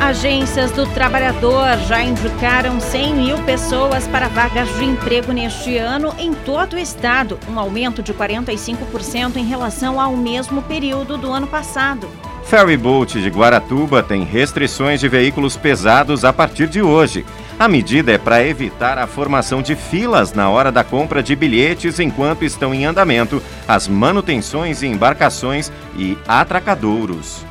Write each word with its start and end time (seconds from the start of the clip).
Agências 0.00 0.70
do 0.72 0.86
Trabalhador 0.86 1.76
já 1.88 2.02
indicaram 2.02 2.78
100 2.78 3.14
mil 3.14 3.38
pessoas 3.44 4.06
para 4.06 4.28
vagas 4.28 4.68
de 4.76 4.84
emprego 4.84 5.32
neste 5.32 5.78
ano 5.78 6.14
em 6.18 6.32
todo 6.32 6.74
o 6.74 6.78
estado, 6.78 7.38
um 7.48 7.58
aumento 7.58 8.02
de 8.02 8.12
45% 8.12 9.36
em 9.36 9.44
relação 9.44 9.98
ao 9.98 10.14
mesmo 10.14 10.62
período 10.62 11.16
do 11.16 11.32
ano 11.32 11.46
passado. 11.46 12.08
Ferry 12.44 12.76
Boat 12.76 13.20
de 13.20 13.28
Guaratuba 13.28 14.02
tem 14.02 14.22
restrições 14.22 15.00
de 15.00 15.08
veículos 15.08 15.56
pesados 15.56 16.24
a 16.24 16.32
partir 16.32 16.68
de 16.68 16.82
hoje. 16.82 17.24
A 17.58 17.66
medida 17.66 18.12
é 18.12 18.18
para 18.18 18.46
evitar 18.46 18.98
a 18.98 19.06
formação 19.06 19.62
de 19.62 19.74
filas 19.74 20.32
na 20.32 20.48
hora 20.50 20.70
da 20.70 20.84
compra 20.84 21.22
de 21.22 21.34
bilhetes 21.34 21.98
enquanto 21.98 22.44
estão 22.44 22.72
em 22.72 22.84
andamento 22.84 23.42
as 23.66 23.88
manutenções 23.88 24.82
em 24.82 24.92
embarcações 24.92 25.72
e 25.96 26.16
atracadouros. 26.28 27.44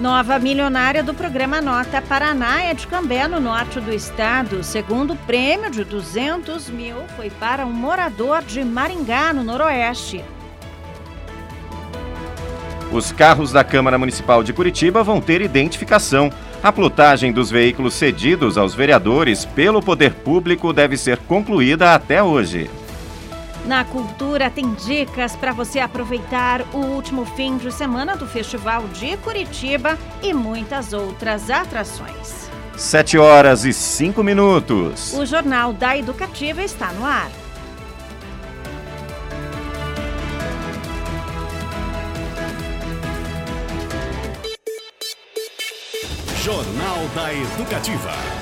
Nova 0.00 0.38
milionária 0.38 1.02
do 1.02 1.12
programa 1.12 1.60
Nota 1.60 2.00
Paraná 2.00 2.62
é 2.62 2.72
de 2.72 2.86
Cambé, 2.86 3.28
no 3.28 3.38
norte 3.38 3.78
do 3.80 3.92
estado. 3.92 4.64
Segundo 4.64 5.14
prêmio 5.14 5.70
de 5.70 5.84
200 5.84 6.70
mil 6.70 6.96
foi 7.16 7.28
para 7.28 7.66
um 7.66 7.70
morador 7.70 8.42
de 8.42 8.64
Maringá, 8.64 9.34
no 9.34 9.44
noroeste. 9.44 10.24
Os 12.90 13.12
carros 13.12 13.52
da 13.52 13.62
Câmara 13.62 13.98
Municipal 13.98 14.42
de 14.42 14.54
Curitiba 14.54 15.02
vão 15.02 15.20
ter 15.20 15.42
identificação. 15.42 16.32
A 16.62 16.72
plotagem 16.72 17.30
dos 17.30 17.50
veículos 17.50 17.92
cedidos 17.92 18.56
aos 18.56 18.74
vereadores 18.74 19.44
pelo 19.44 19.82
poder 19.82 20.14
público 20.14 20.72
deve 20.72 20.96
ser 20.96 21.18
concluída 21.18 21.94
até 21.94 22.22
hoje. 22.22 22.70
Na 23.64 23.84
cultura 23.84 24.50
tem 24.50 24.72
dicas 24.72 25.36
para 25.36 25.52
você 25.52 25.80
aproveitar 25.80 26.62
o 26.72 26.78
último 26.78 27.24
fim 27.24 27.56
de 27.58 27.70
semana 27.70 28.16
do 28.16 28.26
Festival 28.26 28.88
de 28.88 29.16
Curitiba 29.18 29.98
e 30.22 30.32
muitas 30.32 30.92
outras 30.92 31.50
atrações. 31.50 32.50
Sete 32.76 33.18
horas 33.18 33.64
e 33.64 33.72
cinco 33.72 34.22
minutos. 34.22 35.12
O 35.12 35.26
Jornal 35.26 35.72
da 35.72 35.96
Educativa 35.96 36.62
está 36.62 36.90
no 36.92 37.04
ar. 37.04 37.30
Jornal 46.42 47.06
da 47.14 47.34
Educativa. 47.34 48.39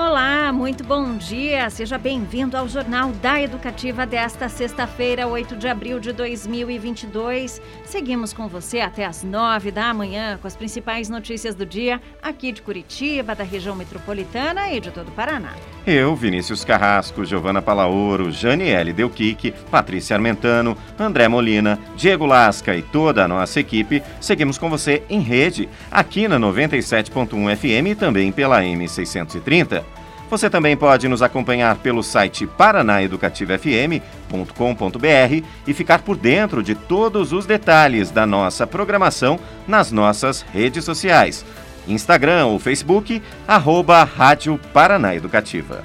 Olá, 0.00 0.52
muito 0.52 0.84
bom 0.84 1.16
dia. 1.16 1.68
Seja 1.70 1.98
bem-vindo 1.98 2.56
ao 2.56 2.68
Jornal 2.68 3.10
da 3.14 3.42
Educativa 3.42 4.06
desta 4.06 4.48
sexta-feira, 4.48 5.26
8 5.26 5.56
de 5.56 5.66
abril 5.66 5.98
de 5.98 6.12
2022. 6.12 7.60
Seguimos 7.84 8.32
com 8.32 8.46
você 8.46 8.78
até 8.78 9.04
as 9.04 9.24
9 9.24 9.72
da 9.72 9.92
manhã 9.92 10.38
com 10.40 10.46
as 10.46 10.54
principais 10.54 11.08
notícias 11.08 11.56
do 11.56 11.66
dia 11.66 12.00
aqui 12.22 12.52
de 12.52 12.62
Curitiba, 12.62 13.34
da 13.34 13.42
região 13.42 13.74
metropolitana 13.74 14.72
e 14.72 14.78
de 14.78 14.92
todo 14.92 15.08
o 15.08 15.10
Paraná. 15.10 15.54
Eu, 15.84 16.14
Vinícius 16.14 16.64
Carrasco, 16.64 17.24
Giovana 17.24 17.60
Palaoro, 17.60 18.30
Janiele 18.30 18.92
Delquique, 18.92 19.52
Patrícia 19.68 20.14
Armentano, 20.14 20.76
André 20.96 21.26
Molina, 21.26 21.76
Diego 21.96 22.24
Lasca 22.24 22.76
e 22.76 22.82
toda 22.82 23.24
a 23.24 23.28
nossa 23.28 23.58
equipe, 23.58 24.00
seguimos 24.20 24.58
com 24.58 24.70
você 24.70 25.02
em 25.10 25.20
rede, 25.20 25.68
aqui 25.90 26.28
na 26.28 26.38
97.1 26.38 27.56
FM 27.56 27.88
e 27.88 27.94
também 27.96 28.30
pela 28.30 28.62
M630. 28.62 29.87
Você 30.30 30.48
também 30.50 30.76
pode 30.76 31.08
nos 31.08 31.22
acompanhar 31.22 31.76
pelo 31.76 32.02
site 32.02 32.46
paranaeducativafm.com.br 32.46 35.46
e 35.66 35.74
ficar 35.74 36.02
por 36.02 36.16
dentro 36.16 36.62
de 36.62 36.74
todos 36.74 37.32
os 37.32 37.46
detalhes 37.46 38.10
da 38.10 38.26
nossa 38.26 38.66
programação 38.66 39.40
nas 39.66 39.90
nossas 39.90 40.42
redes 40.42 40.84
sociais. 40.84 41.46
Instagram 41.86 42.44
ou 42.46 42.58
Facebook, 42.58 43.22
arroba 43.46 44.04
Rádio 44.04 44.60
Paraná 44.74 45.14
Educativa. 45.14 45.82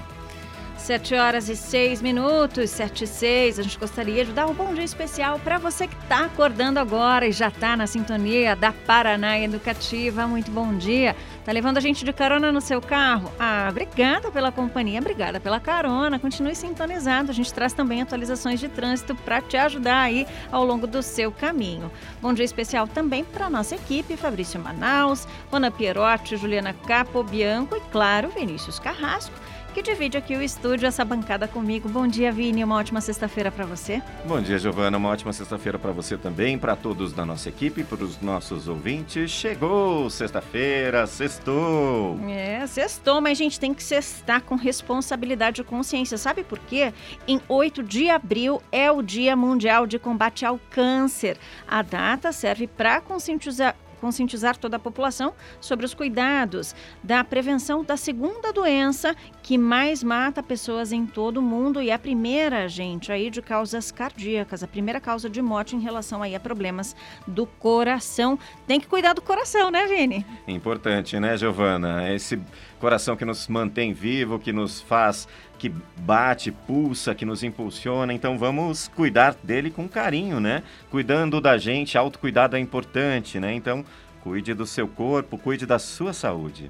7 0.83 1.15
horas 1.15 1.47
e 1.47 1.55
6 1.55 2.01
minutos, 2.01 2.69
7 2.71 3.05
e 3.05 3.07
6. 3.07 3.59
A 3.59 3.63
gente 3.63 3.79
gostaria 3.79 4.25
de 4.25 4.33
dar 4.33 4.47
um 4.47 4.53
bom 4.53 4.73
dia 4.73 4.83
especial 4.83 5.39
para 5.39 5.57
você 5.57 5.87
que 5.87 5.95
está 5.95 6.25
acordando 6.25 6.77
agora 6.77 7.25
e 7.25 7.31
já 7.31 7.47
está 7.47 7.77
na 7.77 7.87
sintonia 7.87 8.53
da 8.53 8.73
Paraná 8.73 9.39
Educativa. 9.39 10.27
Muito 10.27 10.51
bom 10.51 10.75
dia. 10.75 11.15
Tá 11.45 11.51
levando 11.51 11.77
a 11.77 11.81
gente 11.81 12.05
de 12.05 12.13
carona 12.13 12.53
no 12.53 12.61
seu 12.61 12.81
carro? 12.81 13.29
Ah, 13.37 13.67
obrigada 13.69 14.31
pela 14.31 14.49
companhia, 14.49 15.01
obrigada 15.01 15.41
pela 15.41 15.59
carona. 15.59 16.17
Continue 16.17 16.55
sintonizado. 16.55 17.31
A 17.31 17.33
gente 17.33 17.53
traz 17.53 17.73
também 17.73 18.01
atualizações 18.01 18.61
de 18.61 18.69
trânsito 18.69 19.13
para 19.13 19.41
te 19.41 19.57
ajudar 19.57 20.03
aí 20.03 20.25
ao 20.49 20.63
longo 20.63 20.87
do 20.87 21.03
seu 21.03 21.33
caminho. 21.33 21.91
Bom 22.21 22.33
dia 22.33 22.45
especial 22.45 22.87
também 22.87 23.25
para 23.25 23.49
nossa 23.49 23.75
equipe, 23.75 24.15
Fabrício 24.15 24.57
Manaus, 24.57 25.27
Rona 25.51 25.69
Pierotti, 25.69 26.37
Juliana 26.37 26.73
Capo, 26.73 27.21
Bianco 27.23 27.75
e, 27.75 27.81
claro, 27.91 28.29
Vinícius 28.29 28.79
Carrasco 28.79 29.42
que 29.73 29.81
divide 29.81 30.15
aqui 30.15 30.35
o 30.35 30.41
estúdio, 30.41 30.87
essa 30.87 31.03
bancada 31.03 31.47
comigo. 31.47 31.89
Bom 31.89 32.05
dia, 32.07 32.31
Vini, 32.31 32.63
uma 32.63 32.75
ótima 32.75 33.01
sexta-feira 33.01 33.51
para 33.51 33.65
você. 33.65 34.03
Bom 34.23 34.39
dia, 34.39 34.59
Giovana, 34.59 34.97
uma 34.97 35.09
ótima 35.09 35.33
sexta-feira 35.33 35.79
para 35.79 35.91
você 35.91 36.15
também, 36.15 36.59
para 36.59 36.75
todos 36.75 37.11
da 37.11 37.25
nossa 37.25 37.49
equipe, 37.49 37.83
para 37.83 38.03
os 38.03 38.21
nossos 38.21 38.67
ouvintes. 38.67 39.31
Chegou 39.31 40.11
sexta-feira, 40.11 41.07
sextou. 41.07 42.19
É, 42.29 42.67
sextou, 42.67 43.19
mas 43.19 43.39
a 43.39 43.43
gente 43.43 43.59
tem 43.59 43.73
que 43.73 43.81
sextar 43.81 44.43
com 44.43 44.53
responsabilidade 44.53 45.61
e 45.61 45.63
consciência. 45.63 46.19
Sabe 46.19 46.43
por 46.43 46.59
quê? 46.59 46.93
Em 47.27 47.41
8 47.49 47.81
de 47.81 48.11
abril 48.11 48.61
é 48.71 48.91
o 48.91 49.01
Dia 49.01 49.35
Mundial 49.35 49.87
de 49.87 49.97
Combate 49.97 50.45
ao 50.45 50.59
Câncer. 50.69 51.35
A 51.67 51.81
data 51.81 52.31
serve 52.31 52.67
para 52.67 53.01
conscientizar 53.01 53.75
conscientizar 54.03 54.57
toda 54.57 54.75
a 54.75 54.79
população 54.79 55.33
sobre 55.61 55.85
os 55.85 55.93
cuidados 55.93 56.75
da 57.01 57.23
prevenção 57.23 57.85
da 57.85 57.95
segunda 57.95 58.51
doença 58.51 59.15
que 59.41 59.57
mais 59.57 60.03
mata 60.03 60.43
pessoas 60.43 60.91
em 60.91 61.05
todo 61.05 61.37
o 61.37 61.41
mundo 61.41 61.81
e 61.81 61.89
a 61.89 61.97
primeira, 61.97 62.67
gente, 62.67 63.13
aí 63.13 63.29
de 63.29 63.41
causas 63.41 63.93
cardíacas, 63.93 64.61
a 64.61 64.67
primeira 64.67 64.99
causa 64.99 65.29
de 65.29 65.41
morte 65.41 65.77
em 65.77 65.79
relação 65.79 66.21
aí 66.21 66.35
a 66.35 66.39
problemas 66.39 66.93
do 67.25 67.45
coração. 67.45 68.37
Tem 68.67 68.77
que 68.77 68.87
cuidar 68.87 69.13
do 69.13 69.21
coração, 69.21 69.71
né, 69.71 69.87
Vini? 69.87 70.25
Importante, 70.49 71.17
né, 71.17 71.37
Giovana? 71.37 72.13
Esse 72.13 72.41
coração 72.83 73.15
que 73.15 73.23
nos 73.23 73.47
mantém 73.47 73.93
vivo, 73.93 74.37
que 74.37 74.51
nos 74.51 74.81
faz 74.81 75.25
que 75.57 75.69
bate, 76.01 76.51
pulsa, 76.51 77.15
que 77.15 77.23
nos 77.23 77.41
impulsiona. 77.41 78.13
Então 78.13 78.37
vamos 78.37 78.89
cuidar 78.89 79.37
dele 79.41 79.71
com 79.71 79.87
carinho, 79.87 80.41
né? 80.41 80.63
Cuidando 80.91 81.39
da 81.39 81.57
gente, 81.57 81.97
autocuidado 81.97 82.57
é 82.57 82.59
importante, 82.59 83.39
né? 83.39 83.53
Então 83.53 83.85
cuide 84.19 84.53
do 84.53 84.65
seu 84.65 84.85
corpo, 84.85 85.37
cuide 85.37 85.65
da 85.65 85.79
sua 85.79 86.11
saúde. 86.11 86.69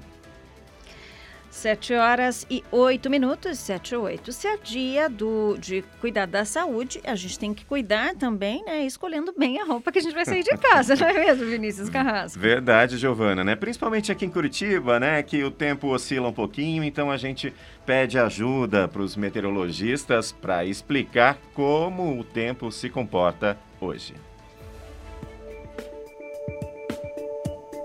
7 1.54 1.94
horas 1.94 2.44
e 2.50 2.64
8 2.72 3.08
minutos, 3.08 3.60
7 3.60 3.94
e 3.94 3.96
8. 3.96 4.32
Se 4.32 4.48
é 4.48 4.56
dia 4.56 5.08
do, 5.08 5.56
de 5.56 5.84
cuidar 6.00 6.26
da 6.26 6.44
saúde, 6.44 7.00
a 7.04 7.14
gente 7.14 7.38
tem 7.38 7.54
que 7.54 7.64
cuidar 7.64 8.16
também, 8.16 8.64
né? 8.64 8.84
Escolhendo 8.84 9.32
bem 9.38 9.60
a 9.60 9.64
roupa 9.64 9.92
que 9.92 10.00
a 10.00 10.02
gente 10.02 10.14
vai 10.14 10.24
sair 10.24 10.42
de 10.42 10.50
casa, 10.58 10.96
não 10.96 11.06
é 11.06 11.12
mesmo, 11.12 11.46
Vinícius 11.46 11.88
Carrasco? 11.88 12.40
Verdade, 12.40 12.98
Giovana, 12.98 13.44
né? 13.44 13.54
Principalmente 13.54 14.10
aqui 14.10 14.26
em 14.26 14.30
Curitiba, 14.30 14.98
né? 14.98 15.22
Que 15.22 15.44
o 15.44 15.50
tempo 15.50 15.86
oscila 15.88 16.28
um 16.28 16.32
pouquinho, 16.32 16.82
então 16.82 17.08
a 17.08 17.16
gente 17.16 17.54
pede 17.86 18.18
ajuda 18.18 18.88
para 18.88 19.00
os 19.00 19.14
meteorologistas 19.14 20.32
para 20.32 20.64
explicar 20.64 21.38
como 21.54 22.18
o 22.18 22.24
tempo 22.24 22.70
se 22.72 22.90
comporta 22.90 23.56
hoje. 23.80 24.12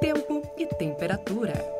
Tempo 0.02 0.42
e 0.58 0.66
temperatura. 0.66 1.79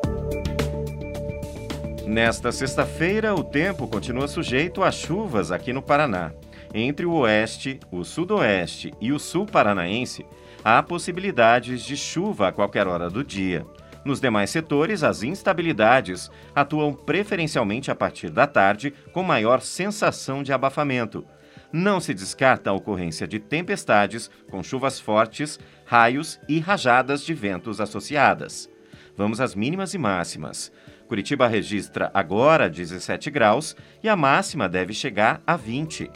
Nesta 2.10 2.50
sexta-feira, 2.50 3.36
o 3.36 3.44
tempo 3.44 3.86
continua 3.86 4.26
sujeito 4.26 4.82
a 4.82 4.90
chuvas 4.90 5.52
aqui 5.52 5.72
no 5.72 5.80
Paraná. 5.80 6.32
Entre 6.74 7.06
o 7.06 7.12
oeste, 7.12 7.78
o 7.88 8.02
sudoeste 8.02 8.92
e 9.00 9.12
o 9.12 9.18
sul 9.20 9.46
paranaense, 9.46 10.26
há 10.64 10.82
possibilidades 10.82 11.84
de 11.84 11.96
chuva 11.96 12.48
a 12.48 12.52
qualquer 12.52 12.88
hora 12.88 13.08
do 13.08 13.22
dia. 13.22 13.64
Nos 14.04 14.20
demais 14.20 14.50
setores, 14.50 15.04
as 15.04 15.22
instabilidades 15.22 16.28
atuam 16.52 16.92
preferencialmente 16.92 17.92
a 17.92 17.94
partir 17.94 18.28
da 18.28 18.44
tarde, 18.44 18.92
com 19.12 19.22
maior 19.22 19.60
sensação 19.60 20.42
de 20.42 20.52
abafamento. 20.52 21.24
Não 21.72 22.00
se 22.00 22.12
descarta 22.12 22.70
a 22.70 22.72
ocorrência 22.72 23.24
de 23.24 23.38
tempestades, 23.38 24.28
com 24.50 24.64
chuvas 24.64 24.98
fortes, 24.98 25.60
raios 25.84 26.40
e 26.48 26.58
rajadas 26.58 27.22
de 27.22 27.34
ventos 27.34 27.80
associadas. 27.80 28.68
Vamos 29.16 29.40
às 29.40 29.54
mínimas 29.54 29.94
e 29.94 29.98
máximas. 29.98 30.72
Curitiba 31.10 31.48
registra 31.48 32.08
agora 32.14 32.70
17 32.70 33.32
graus 33.32 33.74
e 34.00 34.08
a 34.08 34.14
máxima 34.14 34.68
deve 34.68 34.94
chegar 34.94 35.42
a 35.44 35.56
20. 35.56 36.08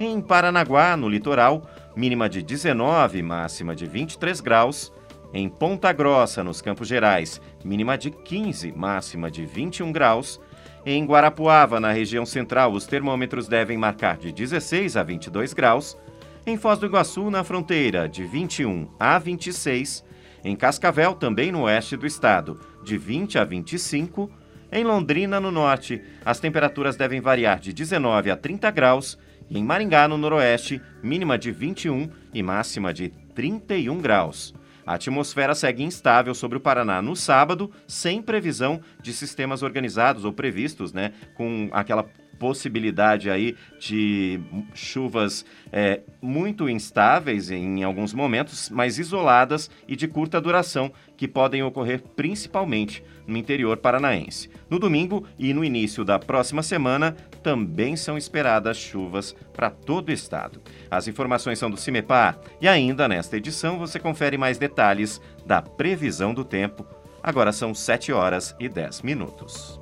Em 0.00 0.20
Paranaguá, 0.20 0.96
no 0.96 1.08
litoral, 1.08 1.70
mínima 1.94 2.28
de 2.28 2.42
19, 2.42 3.22
máxima 3.22 3.76
de 3.76 3.86
23 3.86 4.40
graus. 4.40 4.92
Em 5.32 5.48
Ponta 5.48 5.92
Grossa, 5.92 6.42
nos 6.42 6.60
Campos 6.60 6.88
Gerais, 6.88 7.40
mínima 7.64 7.96
de 7.96 8.10
15, 8.10 8.72
máxima 8.72 9.30
de 9.30 9.46
21 9.46 9.92
graus. 9.92 10.40
Em 10.84 11.06
Guarapuava, 11.06 11.78
na 11.78 11.92
região 11.92 12.26
central, 12.26 12.72
os 12.72 12.86
termômetros 12.86 13.46
devem 13.46 13.78
marcar 13.78 14.16
de 14.16 14.32
16 14.32 14.96
a 14.96 15.04
22 15.04 15.52
graus. 15.52 15.96
Em 16.44 16.56
Foz 16.56 16.76
do 16.76 16.86
Iguaçu, 16.86 17.30
na 17.30 17.44
fronteira, 17.44 18.08
de 18.08 18.24
21 18.24 18.88
a 18.98 19.16
26. 19.16 20.04
Em 20.42 20.56
Cascavel, 20.56 21.14
também 21.14 21.52
no 21.52 21.62
oeste 21.62 21.96
do 21.96 22.04
estado, 22.04 22.58
de 22.82 22.98
20 22.98 23.38
a 23.38 23.44
25. 23.44 24.39
Em 24.72 24.84
Londrina, 24.84 25.40
no 25.40 25.50
norte, 25.50 26.00
as 26.24 26.38
temperaturas 26.38 26.96
devem 26.96 27.20
variar 27.20 27.58
de 27.58 27.72
19 27.72 28.30
a 28.30 28.36
30 28.36 28.70
graus. 28.70 29.18
E 29.48 29.58
em 29.58 29.64
Maringá, 29.64 30.06
no 30.06 30.16
noroeste, 30.16 30.80
mínima 31.02 31.36
de 31.36 31.50
21 31.50 32.08
e 32.32 32.40
máxima 32.40 32.94
de 32.94 33.08
31 33.34 33.98
graus. 33.98 34.54
A 34.86 34.94
atmosfera 34.94 35.56
segue 35.56 35.82
instável 35.82 36.34
sobre 36.34 36.56
o 36.56 36.60
Paraná 36.60 37.02
no 37.02 37.16
sábado, 37.16 37.70
sem 37.86 38.22
previsão 38.22 38.80
de 39.02 39.12
sistemas 39.12 39.62
organizados 39.62 40.24
ou 40.24 40.32
previstos, 40.32 40.92
né, 40.92 41.12
com 41.36 41.68
aquela 41.72 42.08
possibilidade 42.40 43.28
aí 43.28 43.54
de 43.78 44.40
chuvas 44.72 45.44
é, 45.70 46.00
muito 46.22 46.70
instáveis 46.70 47.50
em 47.50 47.84
alguns 47.84 48.14
momentos, 48.14 48.70
mas 48.70 48.98
isoladas 48.98 49.70
e 49.86 49.94
de 49.94 50.08
curta 50.08 50.40
duração, 50.40 50.90
que 51.18 51.28
podem 51.28 51.62
ocorrer 51.62 52.02
principalmente 52.16 53.04
no 53.30 53.38
interior 53.38 53.76
paranaense. 53.76 54.50
No 54.68 54.78
domingo 54.78 55.24
e 55.38 55.54
no 55.54 55.64
início 55.64 56.04
da 56.04 56.18
próxima 56.18 56.62
semana 56.62 57.16
também 57.42 57.96
são 57.96 58.18
esperadas 58.18 58.76
chuvas 58.76 59.34
para 59.52 59.70
todo 59.70 60.08
o 60.08 60.12
estado. 60.12 60.60
As 60.90 61.08
informações 61.08 61.58
são 61.58 61.70
do 61.70 61.76
CIMEPAR 61.76 62.38
e 62.60 62.68
ainda 62.68 63.08
nesta 63.08 63.36
edição 63.36 63.78
você 63.78 63.98
confere 63.98 64.36
mais 64.36 64.58
detalhes 64.58 65.20
da 65.46 65.62
previsão 65.62 66.34
do 66.34 66.44
tempo. 66.44 66.84
Agora 67.22 67.52
são 67.52 67.74
7 67.74 68.12
horas 68.12 68.54
e 68.58 68.68
10 68.68 69.02
minutos. 69.02 69.78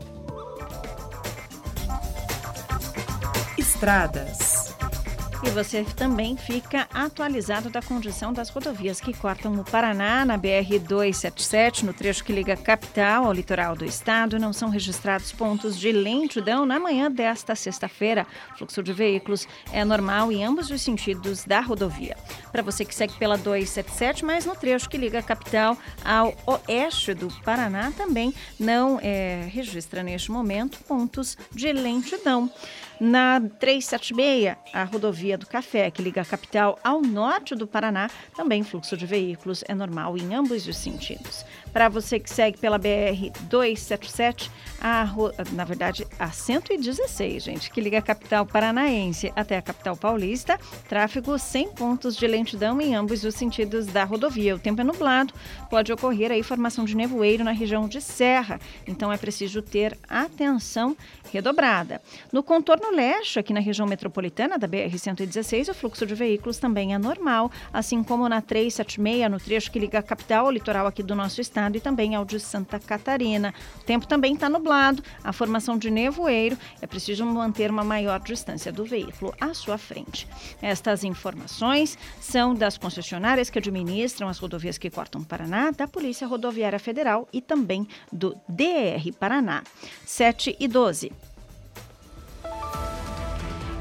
Estradas. 3.57 4.58
E 5.45 5.51
você 5.51 5.85
também 5.97 6.37
fica 6.37 6.89
atualizado 6.93 7.71
da 7.71 7.81
condição 7.81 8.33
das 8.33 8.51
rodovias 8.51 9.01
que 9.01 9.17
cortam 9.17 9.55
o 9.55 9.65
Paraná 9.65 10.25
na 10.25 10.37
BR-277, 10.37 11.85
no 11.85 11.95
trecho 11.95 12.25
que 12.25 12.33
liga 12.33 12.55
a 12.55 12.57
capital 12.57 13.25
ao 13.25 13.33
litoral 13.33 13.77
do 13.77 13.85
estado. 13.85 14.39
Não 14.39 14.53
são 14.53 14.69
registrados 14.69 15.31
pontos 15.31 15.79
de 15.79 15.93
lentidão 15.93 16.67
na 16.67 16.81
manhã 16.81 17.11
desta 17.11 17.55
sexta-feira. 17.55 18.27
O 18.53 18.59
fluxo 18.59 18.83
de 18.83 18.93
veículos 18.93 19.47
é 19.73 19.85
normal 19.85 20.33
em 20.33 20.45
ambos 20.45 20.71
os 20.71 20.83
sentidos 20.83 21.45
da 21.45 21.61
rodovia. 21.61 22.17
Para 22.51 22.63
você 22.63 22.85
que 22.85 22.95
segue 22.95 23.15
pela 23.15 23.39
277, 23.39 24.25
mas 24.25 24.45
no 24.45 24.57
trecho 24.57 24.91
que 24.91 24.99
liga 24.99 25.21
a 25.21 25.23
capital 25.23 25.79
ao 26.05 26.35
oeste 26.47 27.15
do 27.15 27.29
Paraná, 27.45 27.93
também 27.93 28.35
não 28.59 28.99
é, 29.01 29.49
registra 29.53 30.03
neste 30.03 30.33
momento 30.33 30.79
pontos 30.85 31.39
de 31.55 31.73
lentidão. 31.73 32.51
Na 33.01 33.41
376, 33.41 34.57
a 34.73 34.85
rodovia 34.85 35.39
do 35.39 35.47
Café, 35.47 35.89
que 35.91 36.03
liga 36.03 36.21
a 36.21 36.25
capital 36.25 36.79
ao 36.83 37.01
norte 37.01 37.55
do 37.55 37.67
Paraná, 37.67 38.11
também 38.35 38.65
fluxo 38.65 38.97
de 38.97 39.07
veículos 39.07 39.63
é 39.69 39.75
normal 39.75 40.17
em 40.19 40.35
ambos 40.35 40.67
os 40.67 40.77
sentidos. 40.77 41.45
Para 41.73 41.89
você 41.89 42.19
que 42.19 42.31
segue 42.31 42.59
pela 42.59 42.79
BR 42.79 43.31
277, 43.43 44.51
a, 44.81 45.07
na 45.53 45.65
verdade 45.65 46.07
a 46.19 46.31
116, 46.31 47.43
gente, 47.43 47.71
que 47.71 47.81
liga 47.81 47.99
a 47.99 48.03
capital 48.03 48.47
paranaense 48.47 49.33
até 49.37 49.59
a 49.59 49.63
capital 49.63 49.97
paulista, 49.97 50.59
tráfego 50.89 51.39
sem 51.39 51.69
pontos 51.69 52.17
de 52.17 52.27
lentidão 52.27 52.81
em 52.81 52.95
ambos 52.95 53.23
os 53.25 53.35
sentidos 53.35 53.87
da 53.87 54.05
rodovia. 54.05 54.55
O 54.55 54.59
tempo 54.59 54.81
é 54.81 54.85
nublado, 54.85 55.35
pode 55.69 55.93
ocorrer 55.93 56.33
a 56.33 56.43
formação 56.43 56.85
de 56.85 56.97
nevoeiro 56.97 57.45
na 57.45 57.53
região 57.53 57.87
de 57.87 58.01
Serra, 58.01 58.61
então 58.87 59.13
é 59.13 59.19
preciso 59.19 59.61
ter 59.61 59.99
atenção 60.09 60.97
redobrada. 61.31 62.01
No 62.33 62.43
contorno 62.43 62.91
leste, 62.91 63.39
aqui 63.39 63.53
na 63.53 63.61
região 63.61 63.87
metropolitana 63.87 64.59
da 64.59 64.67
BR-116, 64.67 65.69
o 65.69 65.75
fluxo 65.75 66.07
de 66.07 66.15
veículos 66.15 66.59
também 66.59 66.95
é 66.95 66.99
normal, 66.99 67.51
assim 67.73 68.03
como 68.03 68.29
na 68.29 68.41
376, 68.41 69.31
no 69.31 69.39
trecho 69.39 69.71
que 69.71 69.79
liga 69.79 69.99
a 69.99 70.03
capital 70.03 70.47
ao 70.47 70.51
litoral 70.51 70.87
aqui 70.87 71.03
do 71.03 71.15
nosso 71.15 71.41
estado 71.41 71.58
e 71.77 71.81
também 71.81 72.15
ao 72.15 72.25
de 72.25 72.39
Santa 72.39 72.79
Catarina. 72.79 73.53
O 73.81 73.85
tempo 73.85 74.07
também 74.07 74.35
está 74.35 74.49
nublado, 74.49 75.03
a 75.25 75.33
formação 75.33 75.77
de 75.77 75.91
nevoeiro, 75.91 76.57
é 76.81 76.87
preciso 76.87 77.25
manter 77.25 77.71
uma 77.71 77.83
maior 77.83 78.21
distância 78.21 78.73
do 78.73 78.85
veículo 78.85 79.35
à 79.41 79.53
sua 79.53 79.77
frente. 79.77 80.29
Estas 80.63 81.03
informações 81.03 81.99
são 82.21 82.55
das 82.55 82.79
concessionárias 82.79 83.51
que 83.51 83.59
administram 83.59 84.29
as 84.29 84.39
rodovias 84.39 84.79
que 84.79 84.91
cortam 84.91 85.23
o 85.23 85.25
Paraná, 85.25 85.71
da 85.71 85.89
Polícia 85.89 86.27
Rodoviária 86.27 86.79
Federal 86.79 87.29
e 87.33 87.41
também 87.41 87.87
do 88.13 88.37
DR 88.49 89.13
Paraná. 89.19 89.63
7 90.07 90.57
e 90.61 90.69
12. 90.69 91.13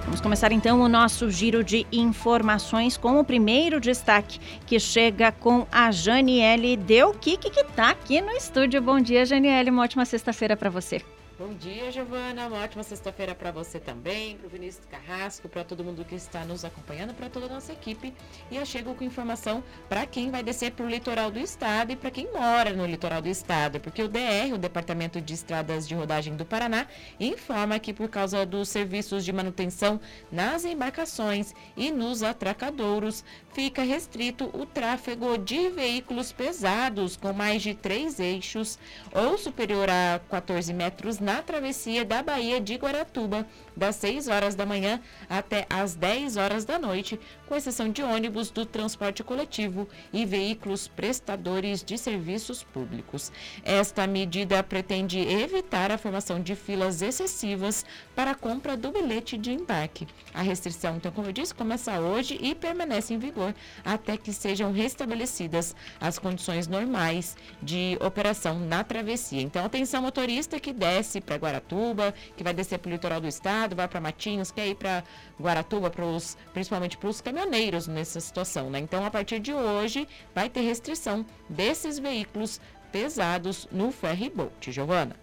Vamos 0.07 0.21
começar 0.21 0.53
então 0.53 0.79
o 0.79 0.87
nosso 0.87 1.29
giro 1.29 1.61
de 1.61 1.85
informações 1.91 2.95
com 2.95 3.19
o 3.19 3.25
primeiro 3.25 3.77
destaque 3.77 4.39
que 4.65 4.79
chega 4.79 5.33
com 5.33 5.67
a 5.69 5.91
Janiele 5.91 6.77
Deu 6.77 7.11
que 7.11 7.37
está 7.45 7.89
aqui 7.89 8.21
no 8.21 8.31
estúdio. 8.31 8.81
Bom 8.81 9.01
dia, 9.01 9.25
Janiele. 9.25 9.69
Uma 9.69 9.83
ótima 9.83 10.05
sexta-feira 10.05 10.55
para 10.55 10.69
você. 10.69 11.01
Bom 11.39 11.53
dia, 11.53 11.91
Giovana. 11.91 12.47
Uma 12.47 12.63
ótima 12.63 12.81
sexta-feira 12.81 13.35
para 13.35 13.51
você 13.51 13.79
também, 13.79 14.35
para 14.37 14.47
o 14.47 14.49
Vinícius 14.49 14.87
Carrasco, 14.87 15.47
para 15.47 15.63
todo 15.63 15.83
mundo 15.83 16.03
que 16.03 16.15
está 16.15 16.43
nos 16.43 16.65
acompanhando, 16.65 17.13
para 17.13 17.29
toda 17.29 17.45
a 17.45 17.49
nossa 17.49 17.71
equipe. 17.71 18.11
E 18.49 18.55
eu 18.55 18.65
chego 18.65 18.95
com 18.95 19.03
informação 19.03 19.63
para 19.87 20.07
quem 20.07 20.31
vai 20.31 20.41
descer 20.41 20.71
para 20.71 20.83
o 20.83 20.89
litoral 20.89 21.29
do 21.29 21.37
estado 21.37 21.91
e 21.91 21.95
para 21.95 22.09
quem 22.09 22.27
mora 22.33 22.73
no 22.73 22.87
litoral 22.87 23.21
do 23.21 23.29
estado, 23.29 23.79
porque 23.79 24.01
o 24.01 24.07
DR, 24.07 24.51
o 24.51 24.57
Departamento 24.57 25.21
de 25.21 25.35
Estradas 25.35 25.87
de 25.87 25.93
Rodagem 25.93 26.35
do 26.35 26.43
Paraná, 26.43 26.87
informa 27.19 27.77
que 27.77 27.93
por 27.93 28.09
causa 28.09 28.43
dos 28.43 28.67
serviços 28.67 29.23
de 29.23 29.31
manutenção 29.31 30.01
nas 30.31 30.65
embarcações 30.65 31.53
e 31.75 31.91
nos 31.91 32.23
atracadouros, 32.23 33.23
fica 33.53 33.83
restrito 33.83 34.49
o 34.53 34.65
tráfego 34.65 35.37
de 35.37 35.69
veículos 35.69 36.31
pesados 36.31 37.15
com 37.15 37.31
mais 37.31 37.61
de 37.61 37.75
três 37.75 38.19
eixos 38.19 38.79
ou 39.13 39.37
superior 39.37 39.87
a 39.87 40.19
14 40.31 40.73
metros 40.73 41.19
na 41.27 41.41
travessia 41.41 42.05
da 42.05 42.23
Baía 42.23 42.61
de 42.61 42.75
Guaratuba, 42.75 43.45
das 43.75 43.97
6 43.97 44.29
horas 44.29 44.55
da 44.55 44.65
manhã 44.65 45.01
até 45.29 45.67
as 45.69 45.93
10 45.93 46.37
horas 46.37 46.63
da 46.63 46.79
noite, 46.79 47.19
com 47.45 47.53
exceção 47.53 47.89
de 47.89 48.01
ônibus 48.01 48.49
do 48.49 48.65
transporte 48.65 49.25
coletivo 49.25 49.89
e 50.13 50.25
veículos 50.25 50.87
prestadores 50.87 51.83
de 51.83 51.97
serviços 51.97 52.63
públicos. 52.63 53.29
Esta 53.61 54.07
medida 54.07 54.63
pretende 54.63 55.19
evitar 55.19 55.91
a 55.91 55.97
formação 55.97 56.39
de 56.39 56.55
filas 56.55 57.01
excessivas 57.01 57.85
para 58.15 58.31
a 58.31 58.35
compra 58.35 58.77
do 58.77 58.89
bilhete 58.89 59.37
de 59.37 59.51
embarque. 59.51 60.07
A 60.33 60.41
restrição, 60.41 60.95
então, 60.95 61.11
como 61.11 61.27
eu 61.27 61.33
disse, 61.33 61.53
começa 61.53 61.99
hoje 61.99 62.39
e 62.41 62.55
permanece 62.55 63.13
em 63.13 63.19
vigor 63.19 63.53
até 63.83 64.15
que 64.15 64.31
sejam 64.31 64.71
restabelecidas 64.71 65.75
as 65.99 66.17
condições 66.17 66.69
normais 66.69 67.35
de 67.61 67.97
operação 67.99 68.57
na 68.57 68.81
travessia. 68.81 69.41
Então, 69.41 69.65
atenção 69.65 70.01
motorista 70.03 70.57
que 70.57 70.71
desce 70.71 71.16
para 71.21 71.35
Guaratuba, 71.35 72.13
que 72.35 72.43
vai 72.43 72.53
descer 72.53 72.79
para 72.79 72.89
o 72.89 72.91
litoral 72.91 73.21
do 73.21 73.27
estado, 73.27 73.75
vai 73.75 73.87
para 73.87 74.01
Matinhos, 74.01 74.51
quer 74.51 74.67
ir 74.67 74.75
para 74.75 75.03
Guaratuba, 75.39 75.89
pros, 75.89 76.37
principalmente 76.53 76.97
para 76.97 77.09
os 77.09 77.21
caminhoneiros 77.21 77.87
nessa 77.87 78.19
situação. 78.19 78.69
Né? 78.69 78.79
Então, 78.79 79.05
a 79.05 79.11
partir 79.11 79.39
de 79.39 79.53
hoje, 79.53 80.07
vai 80.33 80.49
ter 80.49 80.61
restrição 80.61 81.25
desses 81.49 81.99
veículos 81.99 82.59
pesados 82.91 83.67
no 83.71 83.91
ferry 83.91 84.29
boat. 84.29 84.71
Giovana. 84.71 85.15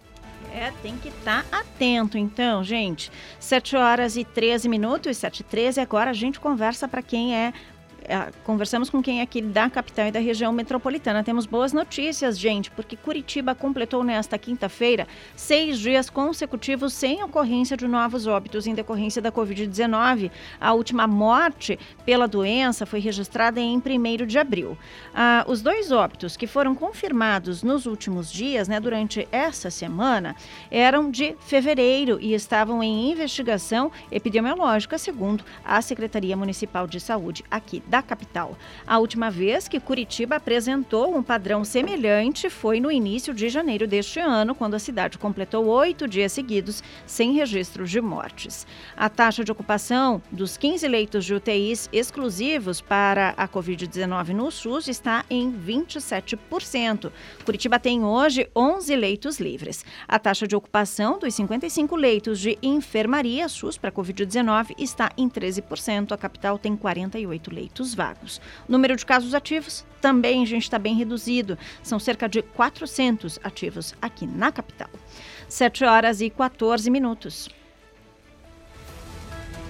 É, 0.53 0.71
tem 0.81 0.97
que 0.97 1.09
estar 1.09 1.43
tá 1.43 1.59
atento, 1.59 2.17
então, 2.17 2.63
gente. 2.63 3.11
7 3.39 3.75
horas 3.75 4.15
e 4.15 4.23
13 4.23 4.69
minutos, 4.69 5.17
7 5.17 5.39
e 5.39 5.43
13. 5.43 5.81
Agora 5.81 6.11
a 6.11 6.13
gente 6.13 6.39
conversa 6.39 6.87
para 6.87 7.01
quem 7.01 7.35
é, 7.35 7.53
conversamos 8.43 8.89
com 8.89 9.01
quem 9.01 9.19
é 9.19 9.23
aqui 9.23 9.41
da 9.41 9.69
capital 9.69 10.07
e 10.07 10.11
da 10.11 10.19
região 10.19 10.51
metropolitana. 10.51 11.23
Temos 11.23 11.45
boas 11.45 11.73
notícias, 11.73 12.37
gente, 12.37 12.71
porque 12.71 12.95
Curitiba 12.95 13.55
completou 13.55 14.03
nesta 14.03 14.37
quinta-feira 14.37 15.07
seis 15.35 15.79
dias 15.79 16.09
consecutivos 16.09 16.93
sem 16.93 17.23
ocorrência 17.23 17.75
de 17.75 17.87
novos 17.87 18.27
óbitos 18.27 18.67
em 18.67 18.73
decorrência 18.73 19.21
da 19.21 19.31
Covid-19. 19.31 20.31
A 20.59 20.73
última 20.73 21.07
morte 21.07 21.79
pela 22.05 22.27
doença 22.27 22.85
foi 22.85 22.99
registrada 22.99 23.59
em 23.59 23.77
1 23.77 24.25
de 24.25 24.37
abril. 24.37 24.77
Ah, 25.13 25.43
os 25.47 25.61
dois 25.61 25.91
óbitos 25.91 26.37
que 26.37 26.47
foram 26.47 26.75
confirmados 26.75 27.63
nos 27.63 27.85
últimos 27.85 28.31
dias, 28.31 28.67
né, 28.67 28.79
durante 28.79 29.27
essa 29.31 29.69
semana, 29.69 30.35
eram 30.69 31.09
de 31.09 31.35
fevereiro 31.39 32.17
e 32.21 32.33
estavam 32.33 32.81
em 32.81 33.11
investigação 33.11 33.91
epidemiológica, 34.11 34.97
segundo 34.97 35.43
a 35.63 35.81
Secretaria 35.81 36.35
Municipal 36.35 36.87
de 36.87 36.99
Saúde 36.99 37.43
aqui 37.49 37.83
da 37.87 37.94
da 37.95 38.01
capital. 38.01 38.57
A 38.85 38.99
última 38.99 39.31
vez 39.31 39.69
que 39.69 39.79
Curitiba 39.79 40.35
apresentou 40.35 41.15
um 41.15 41.23
padrão 41.23 41.63
semelhante 41.63 42.49
foi 42.49 42.81
no 42.81 42.91
início 42.91 43.33
de 43.33 43.47
janeiro 43.47 43.87
deste 43.87 44.19
ano, 44.19 44.53
quando 44.53 44.73
a 44.73 44.79
cidade 44.79 45.17
completou 45.17 45.65
oito 45.67 46.05
dias 46.05 46.33
seguidos 46.33 46.83
sem 47.05 47.31
registro 47.31 47.85
de 47.85 48.01
mortes. 48.01 48.67
A 48.97 49.07
taxa 49.07 49.45
de 49.45 49.51
ocupação 49.51 50.21
dos 50.29 50.57
15 50.57 50.85
leitos 50.89 51.23
de 51.23 51.35
UTIs 51.35 51.87
exclusivos 51.93 52.81
para 52.81 53.29
a 53.37 53.47
Covid-19 53.47 54.27
no 54.33 54.51
SUS 54.51 54.89
está 54.89 55.23
em 55.29 55.53
27%. 55.53 57.13
Curitiba 57.45 57.79
tem 57.79 58.03
hoje 58.03 58.49
11 58.53 58.93
leitos 58.93 59.39
livres. 59.39 59.85
A 60.05 60.19
taxa 60.19 60.45
de 60.45 60.55
ocupação 60.55 61.17
dos 61.17 61.33
55 61.33 61.95
leitos 61.95 62.41
de 62.41 62.57
enfermaria 62.61 63.47
SUS 63.47 63.77
para 63.77 63.89
Covid-19 63.89 64.75
está 64.77 65.11
em 65.17 65.29
13%. 65.29 66.11
A 66.11 66.17
capital 66.17 66.59
tem 66.59 66.75
48 66.75 67.53
leitos 67.53 67.84
vagos. 67.93 68.41
O 68.67 68.71
número 68.71 68.95
de 68.95 69.05
casos 69.05 69.33
ativos 69.33 69.85
também, 70.01 70.45
gente, 70.45 70.63
está 70.63 70.79
bem 70.79 70.95
reduzido. 70.95 71.57
São 71.83 71.99
cerca 71.99 72.27
de 72.27 72.41
400 72.41 73.39
ativos 73.43 73.93
aqui 74.01 74.25
na 74.25 74.51
capital. 74.51 74.89
7 75.47 75.85
horas 75.85 76.21
e 76.21 76.29
14 76.29 76.89
minutos. 76.89 77.49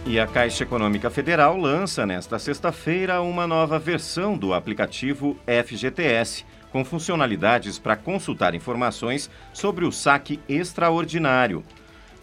E 0.08 0.20
a 0.20 0.28
Caixa 0.28 0.64
Econômica 0.64 1.10
Federal 1.10 1.58
lança 1.58 2.06
nesta 2.06 2.38
sexta-feira 2.38 3.22
uma 3.22 3.48
nova 3.48 3.80
versão 3.80 4.38
do 4.38 4.54
aplicativo 4.54 5.36
FGTS, 5.48 6.46
com 6.72 6.86
funcionalidades 6.86 7.80
para 7.80 7.96
consultar 7.96 8.54
informações 8.54 9.32
sobre 9.52 9.84
o 9.84 9.92
saque 9.92 10.40
extraordinário. 10.48 11.64